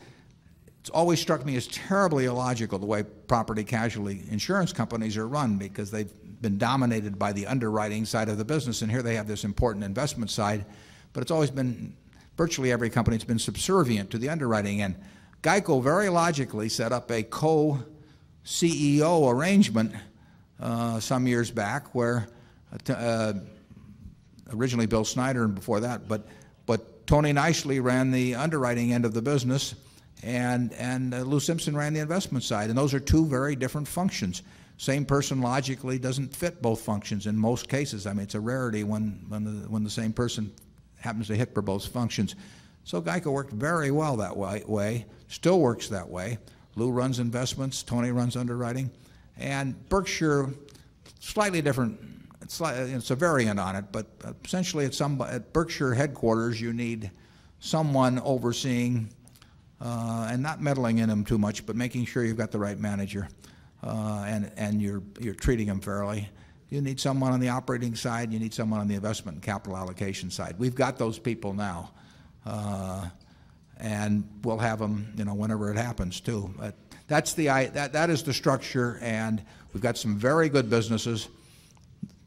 It's 0.81 0.91
always 0.91 1.20
struck 1.20 1.44
me 1.44 1.57
as 1.57 1.67
terribly 1.67 2.27
illogical 2.27 2.78
the 2.78 2.86
way 2.86 3.03
property 3.03 3.65
casualty 3.65 4.23
insurance 4.31 4.73
companies 4.73 5.17
are 5.17 5.27
run 5.28 5.57
because 5.57 5.91
they've 5.91 6.12
been 6.41 6.59
dominated 6.59 7.19
by 7.19 7.33
the 7.33 7.47
underwriting 7.47 8.05
side 8.05 8.28
of 8.28 8.39
the 8.39 8.44
business, 8.44 8.83
and 8.83 8.91
here 8.91 9.03
they 9.03 9.15
have 9.15 9.27
this 9.27 9.44
important 9.44 9.85
investment 9.85 10.31
side. 10.31 10.65
But 11.12 11.23
it's 11.23 11.31
always 11.31 11.51
been 11.51 11.94
virtually 12.36 12.73
every 12.73 12.91
company 12.91 13.17
has 13.17 13.25
been 13.25 13.39
subservient 13.39 14.11
to 14.11 14.19
the 14.19 14.28
underwriting. 14.28 14.83
And 14.83 14.97
Geico 15.43 15.83
very 15.83 16.09
logically 16.09 16.69
set 16.69 16.93
up 16.93 17.11
a 17.11 17.23
co 17.23 17.83
CEO 18.44 19.31
arrangement 19.31 19.94
some 21.00 21.26
years 21.26 21.50
back 21.50 21.94
where 21.94 22.28
uh, 22.89 23.33
originally 24.52 24.86
Bill 24.86 25.05
Snyder 25.05 25.44
and 25.44 25.55
before 25.55 25.81
that, 25.81 26.08
but, 26.08 26.26
but 26.66 27.07
Tony 27.07 27.33
Nicely 27.33 27.81
ran 27.81 28.10
the 28.10 28.34
underwriting 28.34 28.92
end 28.92 29.05
of 29.05 29.15
the 29.15 29.23
business 29.23 29.74
and, 30.23 30.73
and 30.74 31.15
uh, 31.15 31.18
Lou 31.18 31.39
Simpson 31.39 31.76
ran 31.76 31.92
the 31.92 32.00
investment 32.00 32.44
side. 32.44 32.70
And 32.70 32.78
those 32.78 32.94
are 32.94 33.00
two 33.00 33.26
very 33.26 33.55
different 33.55 33.86
functions. 33.86 34.42
Same 34.78 35.05
person 35.05 35.41
logically 35.41 35.99
doesn't 35.99 36.34
fit 36.34 36.62
both 36.62 36.81
functions 36.81 37.26
in 37.26 37.36
most 37.36 37.68
cases. 37.68 38.07
I 38.07 38.12
mean, 38.12 38.23
it's 38.23 38.34
a 38.34 38.41
rarity 38.41 38.84
when, 38.84 39.24
when, 39.28 39.44
the, 39.44 39.68
when 39.68 39.84
the 39.84 39.91
same 39.91 40.12
person 40.12 40.52
happens 40.99 41.28
to 41.28 41.36
hit 41.36 41.52
for 41.52 41.62
both 41.62 41.86
functions. 41.86 42.34
So 42.84 43.00
Geico 43.00 43.26
worked 43.26 43.52
very 43.52 43.91
well 43.91 44.16
that 44.16 44.36
way, 44.36 44.62
way, 44.66 45.07
still 45.28 45.60
works 45.60 45.89
that 45.89 46.08
way. 46.08 46.39
Lou 46.76 46.91
runs 46.91 47.18
investments, 47.18 47.83
Tony 47.83 48.10
runs 48.10 48.36
underwriting, 48.36 48.91
and 49.39 49.89
Berkshire, 49.89 50.49
slightly 51.21 51.63
different. 51.63 51.99
It's, 52.43 52.61
it's 52.61 53.11
a 53.11 53.17
variant 53.17 53.59
on 53.59 53.75
it, 53.77 53.87
but 53.91 54.07
essentially 54.45 54.85
at, 54.85 54.95
some, 54.95 55.21
at 55.23 55.53
Berkshire 55.53 55.95
headquarters 55.95 56.61
you 56.61 56.73
need 56.73 57.11
someone 57.59 58.19
overseeing 58.21 59.09
uh, 59.81 60.29
and 60.31 60.43
not 60.43 60.61
meddling 60.61 60.99
in 60.99 61.09
them 61.09 61.25
too 61.25 61.39
much, 61.39 61.65
but 61.65 61.75
making 61.75 62.05
sure 62.05 62.25
you've 62.25 62.37
got 62.37 62.51
the 62.51 62.59
right 62.59 62.79
manager 62.79 63.29
uh, 63.83 64.25
and, 64.27 64.53
and 64.57 64.83
you're, 64.83 65.03
you're 65.19 65.35
treating 65.35 65.67
them 65.67 65.81
fairly. 65.81 66.29
You 66.69 66.81
need 66.83 67.01
someone 67.01 67.33
on 67.33 67.41
the 67.41 67.49
operating 67.49 67.95
side, 67.95 68.33
you 68.33 68.39
need 68.39 68.53
someone 68.53 68.81
on 68.81 68.89
the 68.89 68.95
investment 68.95 69.37
and 69.37 69.43
capital 69.43 69.77
allocation 69.77 70.31
side. 70.31 70.57
We've 70.59 70.75
got 70.75 70.99
those 70.99 71.19
people 71.19 71.55
now. 71.55 71.93
Uh, 72.45 73.09
and 73.79 74.29
we'll 74.43 74.59
have 74.59 74.79
them, 74.79 75.13
you 75.17 75.25
know, 75.25 75.35
whenever 75.35 75.71
it 75.71 75.77
happens 75.77 76.21
too. 76.21 76.53
But 76.59 76.75
that's 77.07 77.34
the 77.34 77.47
that 77.47 77.92
that 77.92 78.10
is 78.10 78.23
the 78.23 78.33
structure, 78.33 78.99
and 79.02 79.42
we've 79.73 79.83
got 79.83 79.97
some 79.97 80.16
very 80.16 80.49
good 80.49 80.70
businesses. 80.70 81.28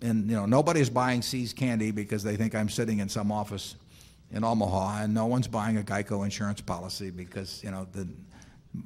And 0.01 0.29
you 0.29 0.35
know, 0.35 0.45
nobody's 0.45 0.89
buying 0.89 1.21
See's 1.21 1.53
candy 1.53 1.91
because 1.91 2.23
they 2.23 2.35
think 2.35 2.53
I'm 2.53 2.69
sitting 2.69 2.99
in 2.99 3.09
some 3.09 3.31
office 3.31 3.75
in 4.31 4.43
Omaha, 4.43 5.03
and 5.03 5.13
no 5.13 5.25
one's 5.25 5.47
buying 5.47 5.77
a 5.77 5.81
Geico 5.81 6.23
insurance 6.23 6.61
policy 6.61 7.09
because 7.09 7.63
you 7.63 7.71
know 7.71 7.87
the 7.91 8.07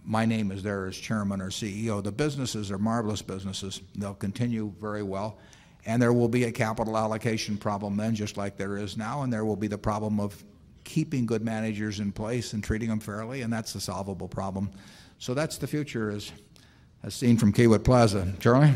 my 0.05 0.25
name 0.25 0.51
is 0.51 0.63
there 0.63 0.85
as 0.87 0.95
chairman 0.95 1.41
or 1.41 1.49
CEO. 1.49 2.01
The 2.03 2.11
businesses 2.11 2.71
are 2.71 2.77
marvelous 2.77 3.21
businesses. 3.21 3.81
They'll 3.95 4.13
continue 4.13 4.73
very 4.79 5.03
well. 5.03 5.37
And 5.85 6.01
there 6.01 6.13
will 6.13 6.29
be 6.29 6.43
a 6.43 6.51
capital 6.51 6.97
allocation 6.97 7.57
problem 7.57 7.97
then, 7.97 8.13
just 8.13 8.37
like 8.37 8.55
there 8.55 8.77
is 8.77 8.97
now, 8.97 9.23
and 9.23 9.33
there 9.33 9.45
will 9.45 9.55
be 9.55 9.67
the 9.67 9.77
problem 9.77 10.19
of 10.19 10.43
keeping 10.83 11.25
good 11.25 11.43
managers 11.43 11.99
in 11.99 12.11
place 12.11 12.53
and 12.53 12.63
treating 12.63 12.89
them 12.89 12.99
fairly, 12.99 13.41
and 13.41 13.51
that's 13.51 13.73
a 13.75 13.81
solvable 13.81 14.27
problem. 14.27 14.69
So 15.21 15.35
that's 15.35 15.59
the 15.59 15.67
future 15.67 16.09
as, 16.09 16.31
as 17.03 17.13
seen 17.13 17.37
from 17.37 17.53
Kiewit 17.53 17.83
Plaza. 17.83 18.33
Charlie? 18.39 18.73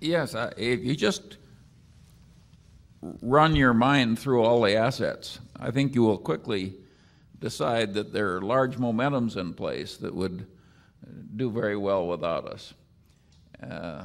Yes, 0.00 0.36
uh, 0.36 0.52
if 0.56 0.84
you 0.84 0.94
just 0.94 1.36
run 3.20 3.56
your 3.56 3.74
mind 3.74 4.20
through 4.20 4.44
all 4.44 4.62
the 4.62 4.76
assets, 4.76 5.40
I 5.58 5.72
think 5.72 5.96
you 5.96 6.04
will 6.04 6.16
quickly 6.16 6.74
decide 7.40 7.94
that 7.94 8.12
there 8.12 8.36
are 8.36 8.40
large 8.40 8.76
momentums 8.76 9.36
in 9.36 9.52
place 9.52 9.96
that 9.96 10.14
would 10.14 10.46
do 11.34 11.50
very 11.50 11.76
well 11.76 12.06
without 12.06 12.46
us. 12.46 12.72
Uh, 13.68 14.04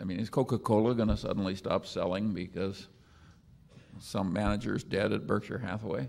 I 0.00 0.04
mean, 0.04 0.20
is 0.20 0.30
Coca-Cola 0.30 0.94
going 0.94 1.08
to 1.08 1.16
suddenly 1.16 1.56
stop 1.56 1.84
selling 1.84 2.32
because 2.32 2.86
some 3.98 4.32
manager's 4.32 4.84
dead 4.84 5.12
at 5.12 5.26
Berkshire 5.26 5.58
Hathaway. 5.58 6.08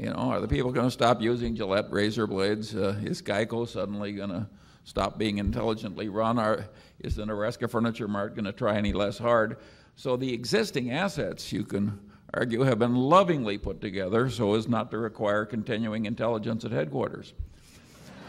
You 0.00 0.06
know, 0.06 0.14
are 0.14 0.40
the 0.40 0.48
people 0.48 0.72
going 0.72 0.86
to 0.86 0.90
stop 0.90 1.20
using 1.20 1.54
Gillette 1.54 1.92
razor 1.92 2.26
blades? 2.26 2.74
Uh, 2.74 2.98
is 3.04 3.20
Geico 3.20 3.68
suddenly 3.68 4.12
going 4.12 4.30
to 4.30 4.46
stop 4.84 5.18
being 5.18 5.36
intelligently 5.36 6.08
run? 6.08 6.38
Are, 6.38 6.64
is 7.00 7.16
the 7.16 7.26
Nebraska 7.26 7.68
Furniture 7.68 8.08
Mart 8.08 8.34
going 8.34 8.46
to 8.46 8.52
try 8.52 8.76
any 8.76 8.94
less 8.94 9.18
hard? 9.18 9.58
So 9.96 10.16
the 10.16 10.32
existing 10.32 10.90
assets, 10.90 11.52
you 11.52 11.64
can 11.64 12.00
argue, 12.32 12.62
have 12.62 12.78
been 12.78 12.94
lovingly 12.94 13.58
put 13.58 13.82
together 13.82 14.30
so 14.30 14.54
as 14.54 14.66
not 14.66 14.90
to 14.92 14.96
require 14.96 15.44
continuing 15.44 16.06
intelligence 16.06 16.64
at 16.64 16.70
headquarters. 16.70 17.34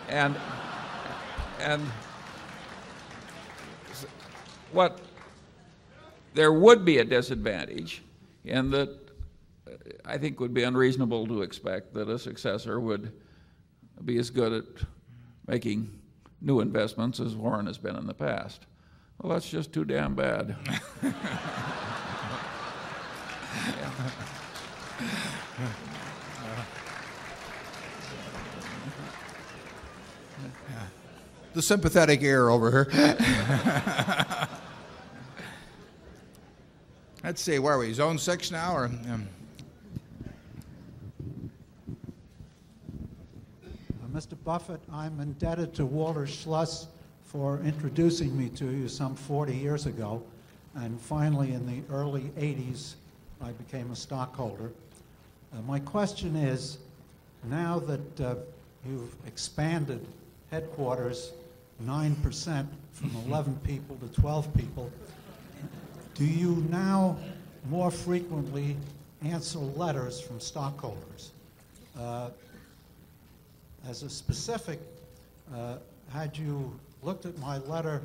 And, 0.10 0.36
and 1.62 1.82
what 4.74 5.00
there 6.34 6.52
would 6.52 6.84
be 6.84 6.98
a 6.98 7.06
disadvantage 7.06 8.04
in 8.44 8.72
that 8.72 9.01
I 10.06 10.18
think 10.18 10.40
would 10.40 10.54
be 10.54 10.64
unreasonable 10.64 11.28
to 11.28 11.42
expect 11.42 11.94
that 11.94 12.10
a 12.10 12.18
successor 12.20 12.80
would 12.80 13.12
be 14.04 14.18
as 14.18 14.30
good 14.30 14.54
at 14.54 14.66
making 15.48 16.00
new 16.42 16.60
investments 16.60 17.20
as 17.20 17.36
Warren 17.36 17.68
has 17.68 17.78
been 17.78 17.96
in 17.96 18.08
the 18.08 18.14
past. 18.14 18.66
Well, 19.22 19.34
that's 19.34 19.50
just 19.50 19.72
too 19.72 19.86
damn 19.86 20.16
bad. 20.16 20.56
the 31.54 31.62
sympathetic 31.62 32.22
ear 32.24 32.50
over 32.50 32.72
here. 32.72 32.88
Let's 37.24 37.42
see, 37.42 37.60
where 37.60 37.76
are 37.76 37.78
we? 37.78 37.94
Zone 37.94 38.18
six 38.18 38.50
now, 38.50 38.76
or? 38.76 38.86
Um... 38.86 39.28
Mr. 44.14 44.36
Buffett, 44.44 44.82
I'm 44.92 45.22
indebted 45.22 45.74
to 45.76 45.86
Walter 45.86 46.28
Schloss 46.28 46.88
for 47.24 47.62
introducing 47.62 48.38
me 48.38 48.50
to 48.50 48.66
you 48.66 48.90
some 48.90 49.16
40 49.16 49.56
years 49.56 49.86
ago. 49.86 50.22
And 50.76 51.00
finally, 51.00 51.54
in 51.54 51.66
the 51.66 51.82
early 51.94 52.32
80s, 52.38 52.96
I 53.42 53.52
became 53.52 53.90
a 53.92 53.96
stockholder. 53.96 54.72
Uh, 55.54 55.62
my 55.62 55.80
question 55.80 56.36
is, 56.36 56.80
now 57.46 57.80
that 57.80 58.22
uh, 58.22 58.36
you've 58.86 59.16
expanded 59.26 60.06
headquarters 60.50 61.32
9% 61.84 62.68
from 62.92 63.12
11 63.28 63.60
people 63.64 63.98
to 63.98 64.22
12 64.22 64.54
people, 64.54 64.92
do 66.16 66.26
you 66.26 66.66
now 66.70 67.18
more 67.70 67.92
frequently 67.92 68.76
answer 69.24 69.60
letters 69.60 70.20
from 70.20 70.42
stockholders? 70.42 71.32
Uh, 71.98 72.30
as 73.88 74.04
a 74.04 74.10
specific, 74.10 74.80
uh, 75.54 75.78
had 76.12 76.38
you 76.38 76.78
looked 77.02 77.26
at 77.26 77.38
my 77.40 77.58
letter 77.60 78.02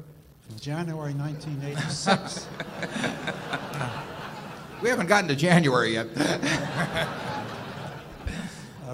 from 0.47 0.59
January 0.59 1.13
1986? 1.13 2.47
we 4.83 4.89
haven't 4.89 5.07
gotten 5.07 5.29
to 5.29 5.37
January 5.37 5.95
yet. 5.95 6.07
uh, 6.17 7.07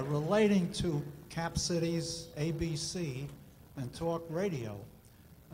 relating 0.03 0.71
to 0.73 1.01
Cap 1.29 1.57
Cities, 1.57 2.27
ABC, 2.37 3.25
and 3.77 3.93
Talk 3.93 4.25
Radio, 4.29 4.77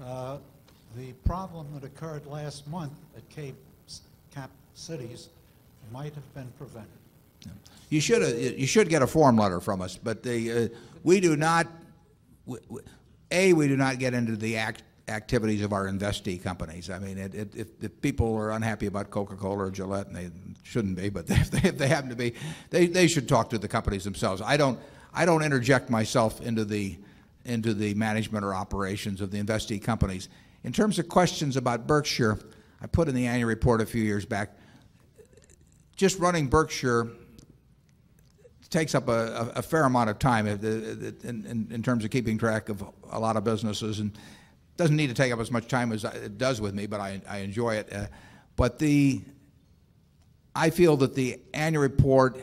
uh, 0.03 0.37
the 0.97 1.13
problem 1.25 1.67
that 1.73 1.83
occurred 1.83 2.25
last 2.25 2.67
month 2.67 2.93
at 3.15 3.27
Cape, 3.29 3.55
Cap 4.33 4.49
Cities 4.73 5.29
might 5.91 6.13
have 6.13 6.33
been 6.33 6.51
prevented. 6.57 6.89
You 7.89 7.99
should, 7.99 8.59
you 8.59 8.67
should 8.67 8.89
get 8.89 9.01
a 9.01 9.07
form 9.07 9.37
letter 9.37 9.59
from 9.59 9.81
us, 9.81 9.97
but 9.97 10.21
the, 10.21 10.51
uh, 10.51 10.67
we 11.03 11.19
do 11.19 11.35
not, 11.35 11.67
A, 13.31 13.53
we 13.53 13.67
do 13.67 13.77
not 13.77 13.99
get 13.99 14.13
into 14.13 14.35
the 14.35 14.57
act, 14.57 14.83
activities 15.07 15.61
of 15.63 15.73
our 15.73 15.87
investee 15.87 16.41
companies. 16.41 16.89
I 16.89 16.99
mean, 16.99 17.17
it, 17.17 17.33
it, 17.35 17.55
if, 17.55 17.67
if, 17.81 18.01
people 18.01 18.35
are 18.35 18.51
unhappy 18.51 18.85
about 18.85 19.09
Coca-Cola 19.09 19.65
or 19.65 19.71
Gillette, 19.71 20.07
and 20.07 20.15
they 20.15 20.29
shouldn't 20.63 20.95
be, 20.95 21.09
but 21.09 21.25
if 21.29 21.51
they, 21.51 21.69
if 21.69 21.77
they 21.77 21.87
happen 21.87 22.09
to 22.09 22.15
be, 22.15 22.33
they, 22.69 22.87
they 22.87 23.07
should 23.07 23.27
talk 23.27 23.49
to 23.49 23.57
the 23.57 23.67
companies 23.67 24.03
themselves. 24.03 24.41
I 24.41 24.57
don't, 24.57 24.79
I 25.13 25.25
don't 25.25 25.43
interject 25.43 25.89
myself 25.89 26.41
into 26.41 26.65
the, 26.65 26.97
into 27.45 27.73
the 27.73 27.93
management 27.95 28.45
or 28.45 28.53
operations 28.53 29.21
of 29.21 29.31
the 29.31 29.41
investee 29.41 29.81
companies. 29.81 30.29
In 30.63 30.73
terms 30.73 30.99
of 30.99 31.07
questions 31.07 31.57
about 31.57 31.87
Berkshire, 31.87 32.37
I 32.81 32.87
put 32.87 33.07
in 33.07 33.15
the 33.15 33.27
annual 33.27 33.49
report 33.49 33.81
a 33.81 33.85
few 33.85 34.03
years 34.03 34.25
back, 34.25 34.55
just 35.95 36.19
running 36.19 36.47
Berkshire 36.47 37.07
takes 38.69 38.93
up 38.93 39.07
a, 39.07 39.51
a, 39.55 39.61
fair 39.61 39.83
amount 39.83 40.09
of 40.09 40.19
time 40.19 40.45
in, 40.45 41.15
in, 41.23 41.67
in, 41.71 41.83
terms 41.83 42.05
of 42.05 42.11
keeping 42.11 42.37
track 42.37 42.69
of 42.69 42.83
a 43.09 43.19
lot 43.19 43.35
of 43.35 43.43
businesses 43.43 43.99
and 43.99 44.17
doesn't 44.77 44.95
need 44.95 45.07
to 45.07 45.13
take 45.13 45.33
up 45.33 45.39
as 45.39 45.51
much 45.51 45.67
time 45.67 45.91
as 45.91 46.03
it 46.03 46.37
does 46.37 46.61
with 46.61 46.73
me, 46.73 46.85
but 46.85 46.99
I, 46.99 47.21
I 47.27 47.39
enjoy 47.39 47.75
it. 47.75 47.91
Uh, 47.91 48.05
but 48.55 48.79
the, 48.79 49.21
I 50.55 50.69
feel 50.69 50.97
that 50.97 51.15
the 51.15 51.39
annual 51.53 51.81
report, 51.81 52.37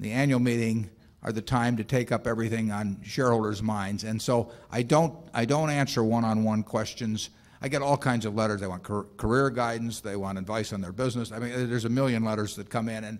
the 0.00 0.12
annual 0.12 0.40
meeting, 0.40 0.90
are 1.22 1.32
the 1.32 1.42
time 1.42 1.76
to 1.76 1.84
take 1.84 2.12
up 2.12 2.26
everything 2.26 2.70
on 2.70 3.00
shareholders' 3.02 3.62
minds. 3.62 4.04
And 4.04 4.20
so 4.22 4.52
I 4.70 4.82
don't, 4.82 5.14
I 5.34 5.44
don't 5.44 5.70
answer 5.70 6.02
one-on-one 6.04 6.62
questions. 6.62 7.30
I 7.60 7.68
get 7.68 7.82
all 7.82 7.96
kinds 7.96 8.24
of 8.24 8.34
letters. 8.34 8.60
They 8.60 8.66
want 8.66 8.82
car- 8.82 9.06
career 9.16 9.50
guidance. 9.50 10.00
They 10.00 10.16
want 10.16 10.38
advice 10.38 10.72
on 10.72 10.80
their 10.80 10.92
business. 10.92 11.32
I 11.32 11.38
mean, 11.38 11.68
there's 11.68 11.84
a 11.84 11.90
million 11.90 12.24
letters 12.24 12.54
that 12.56 12.70
come 12.70 12.88
in, 12.88 13.04
and 13.04 13.18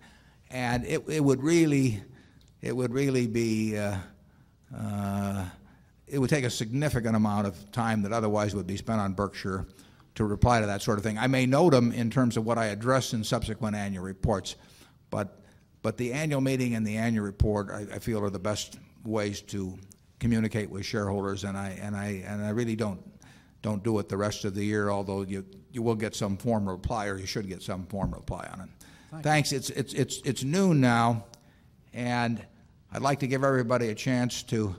and 0.50 0.84
it, 0.84 1.02
it 1.08 1.24
would 1.24 1.42
really, 1.42 2.02
it 2.62 2.74
would 2.74 2.92
really 2.92 3.26
be, 3.26 3.76
uh, 3.76 3.96
uh, 4.76 5.44
it 6.06 6.18
would 6.18 6.30
take 6.30 6.44
a 6.44 6.50
significant 6.50 7.16
amount 7.16 7.46
of 7.46 7.72
time 7.72 8.02
that 8.02 8.12
otherwise 8.12 8.54
would 8.54 8.66
be 8.66 8.76
spent 8.76 9.00
on 9.00 9.12
Berkshire 9.12 9.66
to 10.14 10.24
reply 10.24 10.60
to 10.60 10.66
that 10.66 10.82
sort 10.82 10.98
of 10.98 11.04
thing. 11.04 11.18
I 11.18 11.26
may 11.26 11.46
note 11.46 11.70
them 11.70 11.92
in 11.92 12.10
terms 12.10 12.36
of 12.36 12.44
what 12.44 12.58
I 12.58 12.66
address 12.66 13.12
in 13.12 13.22
subsequent 13.22 13.76
annual 13.76 14.04
reports, 14.04 14.56
but 15.10 15.42
but 15.82 15.96
the 15.96 16.12
annual 16.14 16.40
meeting 16.40 16.74
and 16.74 16.84
the 16.84 16.96
annual 16.96 17.24
report, 17.24 17.70
I, 17.70 17.86
I 17.94 17.98
feel, 18.00 18.24
are 18.24 18.30
the 18.30 18.40
best 18.40 18.76
ways 19.04 19.40
to 19.42 19.78
communicate 20.18 20.68
with 20.68 20.84
shareholders, 20.84 21.44
and 21.44 21.56
I 21.56 21.78
and 21.80 21.94
I 21.94 22.24
and 22.26 22.44
I 22.44 22.50
really 22.50 22.76
don't 22.76 23.00
don't 23.62 23.84
do 23.84 23.98
it 23.98 24.08
the 24.08 24.16
rest 24.16 24.44
of 24.44 24.54
the 24.54 24.64
year. 24.64 24.90
Although 24.90 25.22
you 25.22 25.44
you 25.70 25.82
will 25.82 25.94
get 25.94 26.14
some 26.14 26.36
form 26.38 26.66
of 26.66 26.72
reply, 26.74 27.06
or 27.06 27.18
you 27.18 27.26
should 27.26 27.46
get 27.46 27.62
some 27.62 27.86
form 27.86 28.12
of 28.12 28.18
reply 28.18 28.48
on 28.52 28.60
it. 28.62 28.68
Thank 29.10 29.22
Thanks. 29.22 29.52
It's 29.52 29.70
it's 29.70 29.92
it's 29.92 30.20
it's 30.24 30.42
noon 30.42 30.80
now, 30.80 31.24
and 31.96 32.44
I'd 32.92 33.02
like 33.02 33.20
to 33.20 33.26
give 33.26 33.42
everybody 33.42 33.88
a 33.88 33.94
chance 33.94 34.44
to 34.44 34.76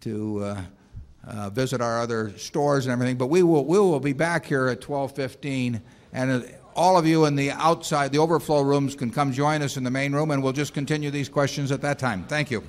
to 0.00 0.44
uh, 0.44 0.62
uh, 1.26 1.50
visit 1.50 1.80
our 1.80 2.00
other 2.00 2.36
stores 2.36 2.84
and 2.84 2.92
everything. 2.92 3.16
But 3.16 3.28
we 3.28 3.42
will 3.42 3.64
we 3.64 3.78
will 3.78 4.00
be 4.00 4.12
back 4.12 4.44
here 4.44 4.66
at 4.66 4.80
12:15, 4.80 5.80
and 6.12 6.30
uh, 6.30 6.40
all 6.74 6.98
of 6.98 7.06
you 7.06 7.24
in 7.24 7.36
the 7.36 7.52
outside, 7.52 8.12
the 8.12 8.18
overflow 8.18 8.60
rooms, 8.60 8.94
can 8.94 9.10
come 9.10 9.32
join 9.32 9.62
us 9.62 9.78
in 9.78 9.84
the 9.84 9.90
main 9.90 10.12
room, 10.12 10.30
and 10.32 10.42
we'll 10.42 10.52
just 10.52 10.74
continue 10.74 11.10
these 11.10 11.28
questions 11.28 11.72
at 11.72 11.80
that 11.80 11.98
time. 11.98 12.24
Thank 12.24 12.50
you. 12.50 12.62